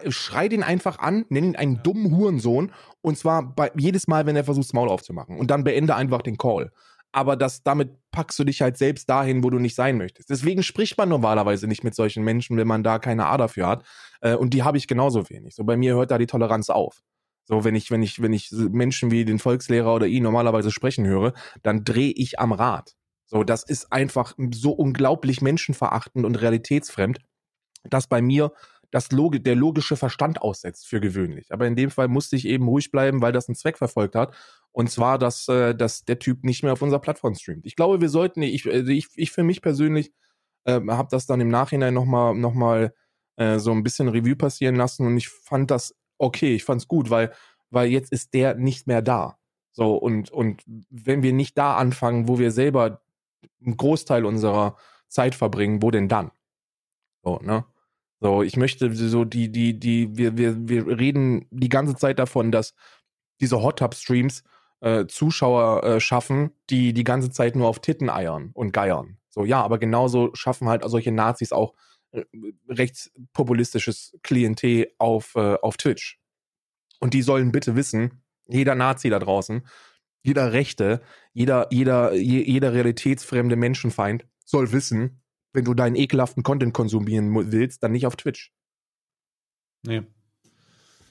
schrei 0.09 0.47
den 0.47 0.63
einfach 0.63 0.99
an, 0.99 1.25
nenn 1.29 1.43
ihn 1.43 1.55
einen 1.55 1.75
ja. 1.75 1.81
dummen 1.81 2.15
Hurensohn 2.15 2.71
und 3.01 3.17
zwar 3.17 3.43
bei, 3.55 3.71
jedes 3.75 4.07
Mal, 4.07 4.25
wenn 4.25 4.35
er 4.35 4.43
versucht, 4.43 4.67
das 4.67 4.73
Maul 4.73 4.89
aufzumachen 4.89 5.37
und 5.37 5.51
dann 5.51 5.63
beende 5.63 5.95
einfach 5.95 6.23
den 6.23 6.37
Call. 6.37 6.71
Aber 7.11 7.35
das, 7.35 7.61
damit 7.61 7.91
packst 8.11 8.39
du 8.39 8.43
dich 8.43 8.63
halt 8.63 8.77
selbst 8.77 9.07
dahin, 9.07 9.43
wo 9.43 9.51
du 9.51 9.59
nicht 9.59 9.75
sein 9.75 9.99
möchtest. 9.99 10.31
Deswegen 10.31 10.63
spricht 10.63 10.97
man 10.97 11.09
normalerweise 11.09 11.67
nicht 11.67 11.83
mit 11.83 11.93
solchen 11.93 12.23
Menschen, 12.23 12.57
wenn 12.57 12.67
man 12.67 12.83
da 12.83 12.97
keine 12.97 13.27
A 13.27 13.37
dafür 13.37 13.67
hat. 13.67 13.83
Äh, 14.21 14.33
und 14.33 14.55
die 14.55 14.63
habe 14.63 14.79
ich 14.79 14.87
genauso 14.87 15.29
wenig. 15.29 15.53
So 15.53 15.63
bei 15.63 15.77
mir 15.77 15.93
hört 15.93 16.09
da 16.09 16.17
die 16.17 16.25
Toleranz 16.25 16.71
auf. 16.71 17.03
So, 17.45 17.63
wenn 17.63 17.75
ich, 17.75 17.91
wenn 17.91 18.01
ich, 18.01 18.21
wenn 18.21 18.33
ich 18.33 18.49
Menschen 18.51 19.11
wie 19.11 19.25
den 19.25 19.37
Volkslehrer 19.37 19.93
oder 19.93 20.07
ihn 20.07 20.23
normalerweise 20.23 20.71
sprechen 20.71 21.05
höre, 21.05 21.33
dann 21.61 21.83
drehe 21.83 22.13
ich 22.15 22.39
am 22.39 22.51
Rad. 22.51 22.95
So, 23.33 23.43
das 23.43 23.63
ist 23.63 23.91
einfach 23.91 24.35
so 24.53 24.71
unglaublich 24.71 25.41
menschenverachtend 25.41 26.25
und 26.25 26.35
realitätsfremd 26.35 27.19
dass 27.83 28.07
bei 28.07 28.21
mir 28.21 28.51
das 28.91 29.11
Log 29.11 29.43
der 29.43 29.55
logische 29.55 29.97
Verstand 29.97 30.41
aussetzt 30.41 30.87
für 30.87 31.01
gewöhnlich. 31.01 31.51
Aber 31.51 31.65
in 31.65 31.75
dem 31.75 31.89
Fall 31.89 32.07
musste 32.07 32.35
ich 32.35 32.45
eben 32.47 32.67
ruhig 32.67 32.91
bleiben, 32.91 33.21
weil 33.21 33.31
das 33.31 33.49
einen 33.49 33.55
Zweck 33.55 33.77
verfolgt 33.77 34.15
hat. 34.15 34.35
Und 34.71 34.89
zwar, 34.91 35.17
dass, 35.17 35.47
äh, 35.47 35.75
dass 35.75 36.05
der 36.05 36.19
Typ 36.19 36.43
nicht 36.43 36.63
mehr 36.63 36.73
auf 36.73 36.81
unserer 36.81 37.01
Plattform 37.01 37.35
streamt. 37.35 37.65
Ich 37.65 37.75
glaube, 37.75 38.01
wir 38.01 38.09
sollten, 38.09 38.41
ich, 38.43 38.71
also 38.71 38.91
ich, 38.91 39.07
ich 39.15 39.31
für 39.31 39.43
mich 39.43 39.61
persönlich 39.61 40.11
äh, 40.65 40.79
habe 40.89 41.07
das 41.11 41.25
dann 41.25 41.41
im 41.41 41.49
Nachhinein 41.49 41.93
nochmal 41.93 42.35
noch 42.35 42.53
mal, 42.53 42.93
äh, 43.35 43.57
so 43.59 43.71
ein 43.71 43.83
bisschen 43.83 44.09
Revue 44.09 44.35
passieren 44.35 44.75
lassen 44.75 45.07
und 45.07 45.17
ich 45.17 45.29
fand 45.29 45.71
das 45.71 45.95
okay, 46.19 46.55
ich 46.55 46.63
fand's 46.63 46.87
gut, 46.87 47.09
weil, 47.09 47.33
weil 47.71 47.89
jetzt 47.89 48.11
ist 48.11 48.33
der 48.33 48.55
nicht 48.55 48.87
mehr 48.87 49.01
da. 49.01 49.37
So, 49.71 49.95
und, 49.95 50.29
und 50.31 50.63
wenn 50.89 51.23
wir 51.23 51.33
nicht 51.33 51.57
da 51.57 51.75
anfangen, 51.75 52.27
wo 52.27 52.37
wir 52.39 52.51
selber 52.51 53.01
einen 53.65 53.77
Großteil 53.77 54.25
unserer 54.25 54.77
Zeit 55.07 55.35
verbringen, 55.35 55.81
wo 55.81 55.91
denn 55.91 56.07
dann? 56.07 56.31
So, 57.23 57.39
ne? 57.41 57.65
So, 58.19 58.41
ich 58.41 58.55
möchte 58.55 58.93
so 58.95 59.25
die, 59.25 59.51
die, 59.51 59.77
die, 59.77 60.17
wir, 60.17 60.37
wir, 60.37 60.69
wir 60.69 60.87
reden 60.97 61.45
die 61.51 61.69
ganze 61.69 61.95
Zeit 61.95 62.19
davon, 62.19 62.51
dass 62.51 62.73
diese 63.41 63.61
Hot 63.61 63.79
Tub 63.79 63.95
Streams 63.95 64.43
äh, 64.79 65.07
Zuschauer 65.07 65.83
äh, 65.83 65.99
schaffen, 65.99 66.51
die 66.69 66.93
die 66.93 67.03
ganze 67.03 67.31
Zeit 67.31 67.55
nur 67.55 67.67
auf 67.67 67.79
Titten 67.79 68.09
eiern 68.09 68.51
und 68.53 68.71
geiern. 68.71 69.17
So, 69.29 69.43
ja, 69.43 69.61
aber 69.61 69.77
genauso 69.77 70.33
schaffen 70.35 70.69
halt 70.69 70.83
solche 70.85 71.11
Nazis 71.11 71.51
auch 71.51 71.73
äh, 72.11 72.23
rechtspopulistisches 72.69 74.17
Klientel 74.23 74.91
auf, 74.99 75.35
äh, 75.35 75.55
auf 75.61 75.77
Twitch. 75.77 76.19
Und 76.99 77.13
die 77.13 77.23
sollen 77.23 77.51
bitte 77.51 77.75
wissen, 77.75 78.23
jeder 78.47 78.75
Nazi 78.75 79.09
da 79.09 79.19
draußen, 79.19 79.65
jeder 80.23 80.53
Rechte, 80.53 81.01
jeder, 81.33 81.67
jeder, 81.71 82.13
jeder 82.13 82.73
realitätsfremde 82.73 83.55
Menschenfeind 83.55 84.25
soll 84.45 84.71
wissen, 84.71 85.21
wenn 85.51 85.65
du 85.65 85.73
deinen 85.73 85.95
ekelhaften 85.95 86.43
Content 86.43 86.73
konsumieren 86.73 87.51
willst, 87.51 87.83
dann 87.83 87.91
nicht 87.91 88.07
auf 88.07 88.15
Twitch. 88.15 88.51
Nee. 89.83 90.03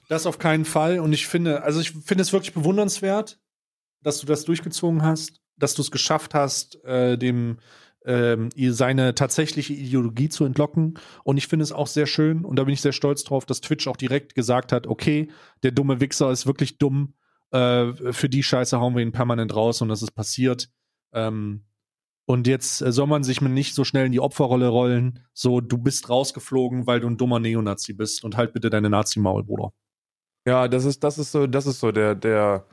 Das 0.08 0.26
auf 0.26 0.38
keinen 0.38 0.64
Fall. 0.64 0.98
Und 0.98 1.12
ich 1.12 1.26
finde, 1.26 1.62
also 1.62 1.80
ich 1.80 1.92
finde 1.92 2.22
es 2.22 2.32
wirklich 2.32 2.54
bewundernswert, 2.54 3.38
dass 4.02 4.18
du 4.18 4.26
das 4.26 4.44
durchgezogen 4.44 5.02
hast, 5.02 5.40
dass 5.56 5.74
du 5.74 5.82
es 5.82 5.90
geschafft 5.90 6.34
hast, 6.34 6.82
äh, 6.84 7.16
dem 7.16 7.58
ähm, 8.04 8.48
seine 8.56 9.14
tatsächliche 9.14 9.74
Ideologie 9.74 10.28
zu 10.28 10.44
entlocken. 10.44 10.98
Und 11.22 11.36
ich 11.36 11.46
finde 11.46 11.62
es 11.62 11.72
auch 11.72 11.86
sehr 11.86 12.06
schön, 12.06 12.44
und 12.44 12.56
da 12.56 12.64
bin 12.64 12.74
ich 12.74 12.80
sehr 12.80 12.92
stolz 12.92 13.22
drauf, 13.22 13.46
dass 13.46 13.60
Twitch 13.60 13.86
auch 13.86 13.96
direkt 13.96 14.34
gesagt 14.34 14.72
hat, 14.72 14.86
okay, 14.86 15.28
der 15.62 15.70
dumme 15.70 16.00
Wichser 16.00 16.30
ist 16.30 16.46
wirklich 16.46 16.78
dumm, 16.78 17.14
äh, 17.52 18.12
für 18.12 18.28
die 18.28 18.42
Scheiße 18.42 18.80
hauen 18.80 18.94
wir 18.94 19.02
ihn 19.02 19.12
permanent 19.12 19.54
raus 19.54 19.80
und 19.82 19.88
das 19.88 20.02
ist 20.02 20.12
passiert. 20.12 20.68
Ähm, 21.12 21.64
und 22.24 22.46
jetzt 22.46 22.80
äh, 22.82 22.92
soll 22.92 23.06
man 23.06 23.24
sich 23.24 23.40
nicht 23.40 23.74
so 23.74 23.84
schnell 23.84 24.06
in 24.06 24.12
die 24.12 24.20
Opferrolle 24.20 24.68
rollen. 24.68 25.20
So, 25.34 25.60
du 25.60 25.78
bist 25.78 26.08
rausgeflogen, 26.08 26.86
weil 26.86 27.00
du 27.00 27.08
ein 27.08 27.16
dummer 27.18 27.40
Neonazi 27.40 27.92
bist 27.92 28.24
und 28.24 28.36
halt 28.36 28.52
bitte 28.52 28.70
deine 28.70 28.90
Nazi-Maul, 28.90 29.44
Bruder. 29.44 29.72
Ja, 30.46 30.66
das 30.68 30.84
ist, 30.84 31.04
das 31.04 31.18
ist 31.18 31.32
so, 31.32 31.46
das 31.46 31.66
ist 31.66 31.80
so 31.80 31.92
der, 31.92 32.14
der, 32.14 32.66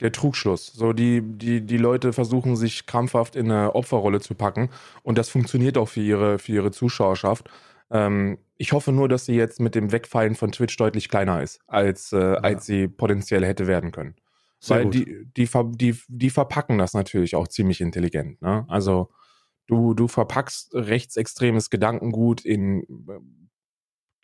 der 0.00 0.12
Trugschluss. 0.12 0.66
So, 0.66 0.92
die, 0.92 1.22
die, 1.22 1.60
die 1.62 1.78
Leute 1.78 2.12
versuchen 2.12 2.56
sich 2.56 2.86
krampfhaft 2.86 3.36
in 3.36 3.50
eine 3.50 3.74
Opferrolle 3.74 4.20
zu 4.20 4.34
packen 4.34 4.70
und 5.02 5.18
das 5.18 5.28
funktioniert 5.28 5.78
auch 5.78 5.88
für 5.88 6.02
ihre, 6.02 6.38
für 6.38 6.52
ihre 6.52 6.70
Zuschauerschaft. 6.70 7.48
Ähm, 7.90 8.38
ich 8.56 8.72
hoffe 8.72 8.92
nur, 8.92 9.08
dass 9.08 9.26
sie 9.26 9.34
jetzt 9.34 9.60
mit 9.60 9.74
dem 9.74 9.92
Wegfallen 9.92 10.34
von 10.34 10.52
Twitch 10.52 10.76
deutlich 10.76 11.08
kleiner 11.08 11.42
ist, 11.42 11.60
als, 11.66 12.12
äh, 12.12 12.18
ja. 12.18 12.34
als 12.34 12.66
sie 12.66 12.88
potenziell 12.88 13.44
hätte 13.44 13.66
werden 13.66 13.92
können. 13.92 14.14
Sehr 14.66 14.78
Weil 14.78 14.84
gut. 14.86 14.94
die, 14.94 15.26
die, 15.36 15.48
die, 15.76 16.00
die 16.08 16.30
verpacken 16.30 16.78
das 16.78 16.92
natürlich 16.92 17.36
auch 17.36 17.46
ziemlich 17.46 17.80
intelligent. 17.80 18.42
Ne? 18.42 18.64
Also 18.68 19.10
du, 19.68 19.94
du 19.94 20.08
verpackst 20.08 20.74
rechtsextremes 20.74 21.70
Gedankengut 21.70 22.44
in 22.44 22.82
äh, 22.82 23.20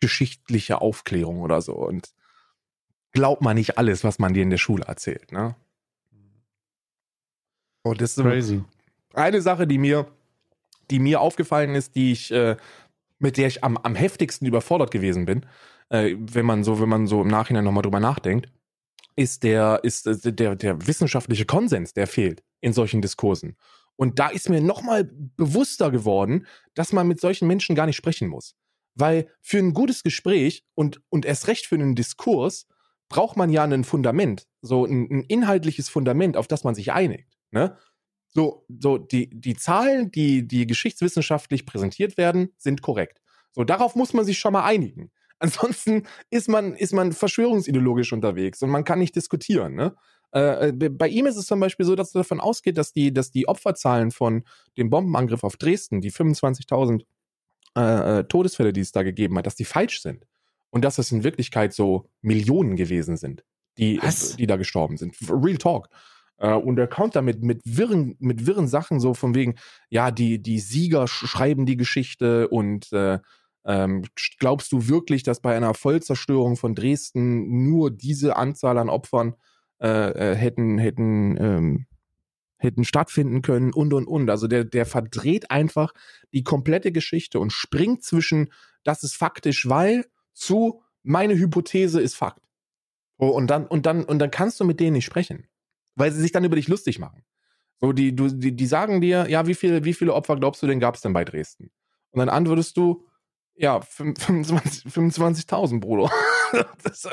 geschichtliche 0.01 0.81
Aufklärung 0.81 1.39
oder 1.39 1.61
so. 1.61 1.75
Und 1.75 2.13
glaubt 3.13 3.41
man 3.41 3.55
nicht 3.55 3.77
alles, 3.77 4.03
was 4.03 4.19
man 4.19 4.33
dir 4.33 4.43
in 4.43 4.49
der 4.49 4.57
Schule 4.57 4.83
erzählt. 4.83 5.31
Ne? 5.31 5.55
Und 7.83 8.01
das 8.01 8.17
ist 8.17 8.23
Crazy. 8.23 8.63
eine 9.13 9.41
Sache, 9.41 9.65
die 9.65 9.77
mir, 9.77 10.07
die 10.91 10.99
mir 10.99 11.21
aufgefallen 11.21 11.73
ist, 11.73 11.95
die 11.95 12.11
ich, 12.11 12.33
äh, 12.33 12.57
mit 13.19 13.37
der 13.37 13.47
ich 13.47 13.63
am, 13.63 13.77
am 13.77 13.95
heftigsten 13.95 14.45
überfordert 14.45 14.91
gewesen 14.91 15.25
bin, 15.25 15.45
äh, 15.87 16.17
wenn 16.19 16.45
man 16.45 16.65
so, 16.65 16.81
wenn 16.81 16.89
man 16.89 17.07
so 17.07 17.21
im 17.21 17.29
Nachhinein 17.29 17.63
nochmal 17.63 17.83
drüber 17.83 18.01
nachdenkt 18.01 18.49
ist 19.15 19.43
der, 19.43 19.79
ist 19.83 20.07
äh, 20.07 20.33
der, 20.33 20.55
der 20.55 20.87
wissenschaftliche 20.87 21.45
Konsens, 21.45 21.93
der 21.93 22.07
fehlt 22.07 22.43
in 22.61 22.73
solchen 22.73 23.01
Diskursen. 23.01 23.57
Und 23.95 24.19
da 24.19 24.29
ist 24.29 24.49
mir 24.49 24.61
nochmal 24.61 25.03
bewusster 25.37 25.91
geworden, 25.91 26.47
dass 26.73 26.93
man 26.93 27.07
mit 27.07 27.19
solchen 27.19 27.47
Menschen 27.47 27.75
gar 27.75 27.85
nicht 27.85 27.95
sprechen 27.95 28.27
muss. 28.27 28.55
Weil 28.95 29.27
für 29.41 29.57
ein 29.59 29.73
gutes 29.73 30.03
Gespräch 30.03 30.63
und, 30.75 31.01
und 31.09 31.25
erst 31.25 31.47
recht 31.47 31.65
für 31.67 31.75
einen 31.75 31.95
Diskurs 31.95 32.67
braucht 33.09 33.37
man 33.37 33.51
ja 33.51 33.63
ein 33.63 33.83
Fundament, 33.83 34.47
so 34.61 34.85
ein, 34.85 35.07
ein 35.11 35.23
inhaltliches 35.23 35.89
Fundament, 35.89 36.37
auf 36.37 36.47
das 36.47 36.63
man 36.63 36.73
sich 36.73 36.91
einigt. 36.91 37.37
Ne? 37.51 37.77
So, 38.29 38.65
so 38.67 38.97
die, 38.97 39.29
die 39.29 39.55
Zahlen, 39.55 40.09
die, 40.09 40.47
die 40.47 40.65
geschichtswissenschaftlich 40.65 41.65
präsentiert 41.65 42.17
werden, 42.17 42.49
sind 42.57 42.81
korrekt. 42.81 43.21
So, 43.51 43.63
darauf 43.63 43.95
muss 43.95 44.13
man 44.13 44.25
sich 44.25 44.39
schon 44.39 44.53
mal 44.53 44.63
einigen. 44.63 45.11
Ansonsten 45.43 46.03
ist 46.29 46.47
man, 46.47 46.73
ist 46.73 46.93
man 46.93 47.11
verschwörungsideologisch 47.11 48.13
unterwegs 48.13 48.61
und 48.61 48.69
man 48.69 48.85
kann 48.85 48.99
nicht 48.99 49.13
diskutieren. 49.13 49.75
Ne? 49.75 49.93
Äh, 50.33 50.69
äh 50.69 50.71
bei 50.71 51.09
ihm 51.09 51.25
ist 51.25 51.35
es 51.35 51.47
zum 51.47 51.59
Beispiel 51.59 51.85
so, 51.85 51.95
dass 51.95 52.15
er 52.15 52.19
davon 52.19 52.39
ausgeht, 52.39 52.77
dass 52.77 52.93
die, 52.93 53.13
dass 53.13 53.29
die 53.29 53.49
Opferzahlen 53.49 54.11
von 54.11 54.45
dem 54.77 54.89
Bombenangriff 54.89 55.43
auf 55.43 55.57
Dresden, 55.57 55.99
die 55.99 56.13
25.000 56.13 57.03
äh, 57.75 58.19
äh, 58.19 58.23
Todesfälle, 58.23 58.71
die 58.71 58.79
es 58.79 58.93
da 58.93 59.03
gegeben 59.03 59.37
hat, 59.37 59.45
dass 59.45 59.55
die 59.55 59.65
falsch 59.65 60.01
sind. 60.01 60.25
Und 60.69 60.85
dass 60.85 60.97
es 60.97 61.11
in 61.11 61.25
Wirklichkeit 61.25 61.73
so 61.73 62.09
Millionen 62.21 62.77
gewesen 62.77 63.17
sind, 63.17 63.43
die, 63.77 63.99
die 64.37 64.47
da 64.47 64.55
gestorben 64.55 64.95
sind. 64.95 65.17
Real 65.29 65.57
Talk. 65.57 65.89
Uh, 66.41 66.55
und 66.55 66.79
er 66.79 66.87
kommt 66.87 67.15
damit 67.15 67.43
mit 67.43 67.61
wirren, 67.63 68.15
mit 68.19 68.47
wirren 68.47 68.67
Sachen 68.67 68.99
so 68.99 69.13
von 69.13 69.35
wegen, 69.35 69.55
ja, 69.89 70.09
die, 70.09 70.41
die 70.41 70.59
Sieger 70.59 71.07
schreiben 71.07 71.65
die 71.65 71.77
Geschichte 71.77 72.47
und 72.47 72.91
äh, 72.91 73.19
ähm, 73.65 74.03
glaubst 74.39 74.71
du 74.71 74.87
wirklich, 74.87 75.23
dass 75.23 75.39
bei 75.39 75.55
einer 75.55 75.73
Vollzerstörung 75.73 76.57
von 76.57 76.75
Dresden 76.75 77.65
nur 77.65 77.91
diese 77.91 78.35
Anzahl 78.35 78.77
an 78.77 78.89
Opfern 78.89 79.35
äh, 79.81 80.31
äh, 80.31 80.35
hätten, 80.35 80.77
hätten, 80.77 81.37
ähm, 81.37 81.85
hätten 82.57 82.83
stattfinden 82.83 83.41
können 83.41 83.73
und 83.73 83.93
und 83.93 84.07
und. 84.07 84.29
Also 84.29 84.47
der, 84.47 84.63
der 84.63 84.85
verdreht 84.85 85.51
einfach 85.51 85.93
die 86.33 86.43
komplette 86.43 86.91
Geschichte 86.91 87.39
und 87.39 87.51
springt 87.51 88.03
zwischen, 88.03 88.51
das 88.83 89.03
ist 89.03 89.15
faktisch, 89.15 89.67
weil 89.67 90.05
zu 90.33 90.81
meine 91.03 91.37
Hypothese 91.37 92.01
ist 92.01 92.15
Fakt. 92.15 92.41
Oh, 93.17 93.27
und 93.27 93.47
dann, 93.47 93.67
und 93.67 93.85
dann, 93.85 94.03
und 94.03 94.19
dann 94.19 94.31
kannst 94.31 94.59
du 94.59 94.65
mit 94.65 94.79
denen 94.79 94.93
nicht 94.93 95.05
sprechen. 95.05 95.47
Weil 95.95 96.11
sie 96.11 96.21
sich 96.21 96.31
dann 96.31 96.43
über 96.43 96.55
dich 96.55 96.67
lustig 96.67 96.97
machen. 96.99 97.23
So, 97.79 97.91
die, 97.91 98.15
du, 98.15 98.29
die, 98.29 98.55
die 98.55 98.65
sagen 98.65 99.01
dir, 99.01 99.29
ja, 99.29 99.45
wie 99.45 99.53
viele, 99.53 99.83
wie 99.83 99.93
viele 99.93 100.13
Opfer 100.13 100.37
glaubst 100.37 100.63
du 100.63 100.67
denn 100.67 100.79
gab 100.79 100.95
es 100.95 101.01
denn 101.01 101.13
bei 101.13 101.25
Dresden? 101.25 101.71
Und 102.11 102.19
dann 102.19 102.29
antwortest 102.29 102.77
du, 102.77 103.05
ja, 103.55 103.79
25.000, 103.79 104.89
25 104.89 105.45
Bruder. 105.79 106.09
das, 106.83 107.09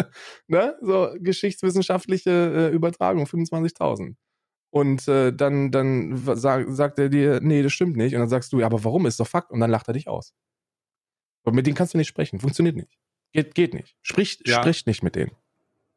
ne? 0.46 0.76
So 0.80 1.14
geschichtswissenschaftliche 1.18 2.30
äh, 2.70 2.74
Übertragung, 2.74 3.24
25.000. 3.24 4.14
Und 4.72 5.08
äh, 5.08 5.32
dann, 5.32 5.70
dann 5.72 6.16
sag, 6.36 6.66
sagt 6.68 6.98
er 6.98 7.08
dir, 7.08 7.40
nee, 7.40 7.62
das 7.62 7.72
stimmt 7.72 7.96
nicht. 7.96 8.14
Und 8.14 8.20
dann 8.20 8.28
sagst 8.28 8.52
du, 8.52 8.60
ja, 8.60 8.66
aber 8.66 8.84
warum 8.84 9.06
ist 9.06 9.18
doch 9.18 9.26
Fakt? 9.26 9.50
Und 9.50 9.60
dann 9.60 9.70
lacht 9.70 9.88
er 9.88 9.94
dich 9.94 10.06
aus. 10.06 10.32
Und 11.42 11.54
mit 11.54 11.66
denen 11.66 11.76
kannst 11.76 11.94
du 11.94 11.98
nicht 11.98 12.08
sprechen. 12.08 12.38
Funktioniert 12.38 12.76
nicht. 12.76 12.96
Geht, 13.32 13.54
geht 13.54 13.74
nicht. 13.74 13.96
Sprich, 14.02 14.40
ja. 14.44 14.60
Sprich 14.60 14.86
nicht 14.86 15.02
mit 15.02 15.16
denen. 15.16 15.32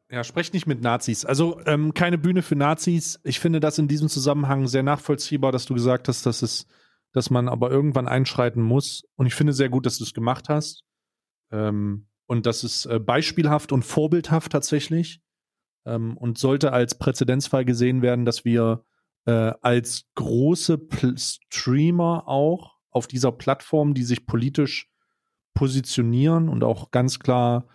Ja, 0.10 0.24
sprecht 0.24 0.54
nicht 0.54 0.68
mit 0.68 0.82
Nazis. 0.82 1.26
Also 1.26 1.60
ähm, 1.66 1.94
keine 1.94 2.20
Bühne 2.20 2.44
für 2.44 2.56
Nazis. 2.56 3.20
Ich 3.24 3.40
finde 3.40 3.60
das 3.60 3.80
in 3.80 3.88
diesem 3.88 4.10
Zusammenhang 4.10 4.68
sehr 4.68 4.84
nachvollziehbar, 4.84 5.52
dass 5.52 5.66
du 5.66 5.74
gesagt 5.74 6.08
hast, 6.08 6.26
dass 6.26 6.44
es 6.44 6.68
dass 7.14 7.30
man 7.30 7.48
aber 7.48 7.72
irgendwann 7.72 8.08
einschreiten 8.08 8.62
muss. 8.62 9.04
Und 9.16 9.28
ich 9.28 9.36
finde 9.36 9.54
sehr 9.54 9.70
gut, 9.70 9.86
dass 9.86 10.00
du 10.00 10.04
es 10.04 10.14
gemacht 10.14 10.50
hast. 10.50 10.84
Ähm, 11.52 12.08
und 12.26 12.46
das 12.46 12.64
ist 12.64 12.86
äh, 12.86 13.00
beispielhaft 13.00 13.72
und 13.72 13.84
vorbildhaft 13.84 14.52
tatsächlich. 14.52 15.22
Ähm, 15.86 16.18
und 16.18 16.38
sollte 16.38 16.74
als 16.74 16.98
Präzedenzfall 16.98 17.66
gesehen 17.66 18.02
werden, 18.02 18.26
dass 18.26 18.46
wir 18.46 18.84
äh, 19.26 19.54
als 19.62 20.06
große 20.16 20.78
Pl 20.78 21.16
Streamer 21.18 22.28
auch 22.28 22.78
auf 22.90 23.08
dieser 23.08 23.32
Plattform, 23.32 23.94
die 23.94 24.04
sich 24.04 24.26
politisch 24.26 24.90
positionieren 25.54 26.50
und 26.50 26.64
auch 26.64 26.92
ganz 26.92 27.20
klar 27.20 27.68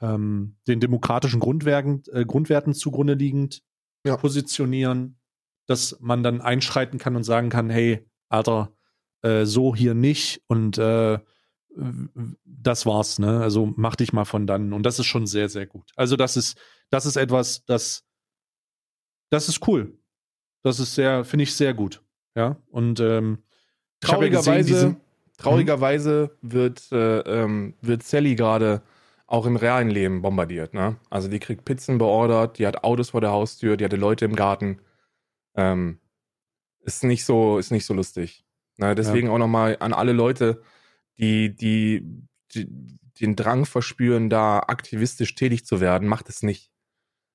ähm, 0.00 0.56
den 0.66 0.80
demokratischen 0.80 1.40
Grundwerken, 1.40 2.02
äh, 2.12 2.24
Grundwerten 2.24 2.74
zugrunde 2.74 3.14
liegend 3.14 3.62
ja. 4.04 4.16
positionieren, 4.16 5.18
dass 5.66 5.98
man 6.00 6.22
dann 6.22 6.40
einschreiten 6.40 6.98
kann 6.98 7.16
und 7.16 7.24
sagen 7.24 7.50
kann, 7.50 7.70
hey, 7.70 8.06
Alter, 8.28 8.72
äh, 9.22 9.44
so 9.44 9.74
hier 9.74 9.94
nicht 9.94 10.42
und 10.46 10.78
äh, 10.78 11.18
das 12.44 12.86
war's, 12.86 13.18
ne? 13.18 13.40
Also 13.40 13.72
mach 13.76 13.96
dich 13.96 14.12
mal 14.12 14.24
von 14.24 14.46
dann. 14.46 14.72
Und 14.72 14.84
das 14.84 14.98
ist 14.98 15.06
schon 15.06 15.26
sehr, 15.26 15.48
sehr 15.48 15.66
gut. 15.66 15.92
Also, 15.96 16.16
das 16.16 16.36
ist, 16.36 16.58
das 16.90 17.06
ist 17.06 17.16
etwas, 17.16 17.64
das, 17.66 18.04
das 19.30 19.48
ist 19.48 19.66
cool. 19.68 19.98
Das 20.62 20.80
ist 20.80 20.94
sehr, 20.94 21.24
finde 21.24 21.44
ich 21.44 21.54
sehr 21.54 21.74
gut. 21.74 22.02
Ja. 22.34 22.56
Und 22.70 23.00
ähm, 23.00 23.44
traurigerweise, 24.00 24.50
ja 24.50 24.58
gesehen, 24.58 25.00
traurigerweise 25.36 26.36
wird, 26.42 26.90
äh, 26.90 27.20
ähm, 27.20 27.74
wird 27.80 28.02
Sally 28.02 28.34
gerade 28.34 28.82
auch 29.26 29.46
im 29.46 29.56
realen 29.56 29.90
Leben 29.90 30.22
bombardiert, 30.22 30.72
ne? 30.72 30.96
Also 31.10 31.28
die 31.28 31.38
kriegt 31.38 31.64
Pizzen 31.64 31.98
beordert, 31.98 32.58
die 32.58 32.66
hat 32.66 32.82
Autos 32.82 33.10
vor 33.10 33.20
der 33.20 33.30
Haustür, 33.30 33.76
die 33.76 33.84
hatte 33.84 33.96
Leute 33.96 34.24
im 34.24 34.34
Garten. 34.34 34.80
Ähm, 35.54 36.00
ist 36.80 37.04
nicht 37.04 37.24
so, 37.24 37.58
ist 37.58 37.70
nicht 37.70 37.84
so 37.84 37.92
lustig. 37.92 38.44
Ne? 38.78 38.94
Deswegen 38.94 39.28
ja. 39.28 39.34
auch 39.34 39.38
nochmal 39.38 39.76
an 39.80 39.92
alle 39.92 40.12
Leute, 40.12 40.62
die, 41.18 41.54
die, 41.54 42.02
die 42.54 42.98
den 43.20 43.36
Drang 43.36 43.66
verspüren, 43.66 44.30
da 44.30 44.60
aktivistisch 44.60 45.34
tätig 45.34 45.66
zu 45.66 45.80
werden, 45.80 46.08
macht 46.08 46.28
es 46.28 46.42
nicht. 46.42 46.70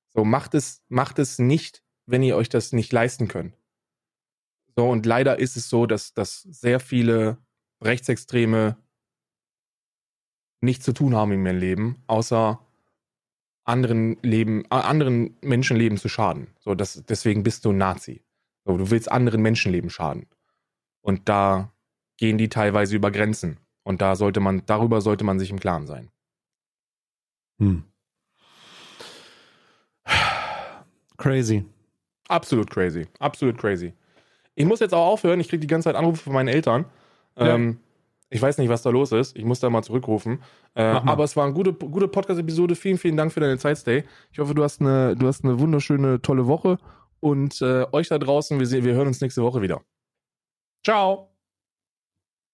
So, 0.08 0.24
macht 0.24 0.54
es, 0.54 0.82
macht 0.88 1.18
es 1.18 1.38
nicht, 1.38 1.82
wenn 2.06 2.22
ihr 2.22 2.36
euch 2.36 2.48
das 2.48 2.72
nicht 2.72 2.92
leisten 2.92 3.28
könnt. 3.28 3.54
So, 4.76 4.88
und 4.88 5.06
leider 5.06 5.38
ist 5.38 5.56
es 5.56 5.68
so, 5.68 5.86
dass, 5.86 6.14
dass 6.14 6.42
sehr 6.42 6.80
viele 6.80 7.38
Rechtsextreme 7.82 8.76
nichts 10.60 10.84
zu 10.84 10.92
tun 10.92 11.14
haben 11.14 11.32
in 11.32 11.44
ihrem 11.44 11.58
Leben, 11.58 12.02
außer 12.06 12.60
anderen 13.64 14.16
Leben, 14.22 14.70
anderen 14.70 15.36
Menschenleben 15.42 15.98
zu 15.98 16.08
schaden. 16.08 16.48
So, 16.60 16.74
das, 16.74 17.02
deswegen 17.08 17.42
bist 17.42 17.64
du 17.64 17.70
ein 17.70 17.78
Nazi. 17.78 18.22
So, 18.64 18.76
du 18.76 18.90
willst 18.90 19.10
anderen 19.10 19.42
Menschenleben 19.42 19.90
schaden. 19.90 20.26
Und 21.04 21.28
da 21.28 21.70
gehen 22.16 22.38
die 22.38 22.48
teilweise 22.48 22.96
über 22.96 23.10
Grenzen. 23.10 23.58
Und 23.82 24.00
da 24.00 24.16
sollte 24.16 24.40
man, 24.40 24.62
darüber 24.64 25.02
sollte 25.02 25.22
man 25.22 25.38
sich 25.38 25.50
im 25.50 25.60
Klaren 25.60 25.86
sein. 25.86 26.10
Hm. 27.58 27.84
Crazy. 31.18 31.66
Absolut 32.28 32.70
crazy. 32.70 33.06
Absolut 33.18 33.58
crazy. 33.58 33.92
Ich 34.54 34.64
muss 34.64 34.80
jetzt 34.80 34.94
auch 34.94 35.06
aufhören. 35.06 35.40
Ich 35.40 35.48
kriege 35.48 35.60
die 35.60 35.66
ganze 35.66 35.90
Zeit 35.90 35.96
Anrufe 35.96 36.22
von 36.22 36.32
meinen 36.32 36.48
Eltern. 36.48 36.86
Ja. 37.36 37.54
Ähm, 37.54 37.80
ich 38.30 38.40
weiß 38.40 38.56
nicht, 38.56 38.70
was 38.70 38.80
da 38.80 38.88
los 38.88 39.12
ist. 39.12 39.36
Ich 39.36 39.44
muss 39.44 39.60
da 39.60 39.68
mal 39.68 39.82
zurückrufen. 39.82 40.42
Äh, 40.74 40.84
aber 40.84 41.24
es 41.24 41.36
war 41.36 41.44
eine 41.44 41.52
gute, 41.52 41.74
gute 41.74 42.08
Podcast-Episode. 42.08 42.76
Vielen, 42.76 42.96
vielen 42.96 43.18
Dank 43.18 43.30
für 43.30 43.40
deine 43.40 43.58
Zeit, 43.58 43.76
Stay. 43.76 44.04
Ich 44.32 44.38
hoffe, 44.38 44.54
du 44.54 44.64
hast 44.64 44.80
eine, 44.80 45.14
du 45.16 45.26
hast 45.26 45.44
eine 45.44 45.60
wunderschöne, 45.60 46.22
tolle 46.22 46.46
Woche. 46.46 46.78
Und 47.20 47.60
äh, 47.60 47.84
euch 47.92 48.08
da 48.08 48.18
draußen, 48.18 48.58
wir, 48.58 48.66
sehen, 48.66 48.84
wir 48.84 48.94
hören 48.94 49.08
uns 49.08 49.20
nächste 49.20 49.42
Woche 49.42 49.60
wieder. 49.60 49.82
Ciao. 50.84 51.33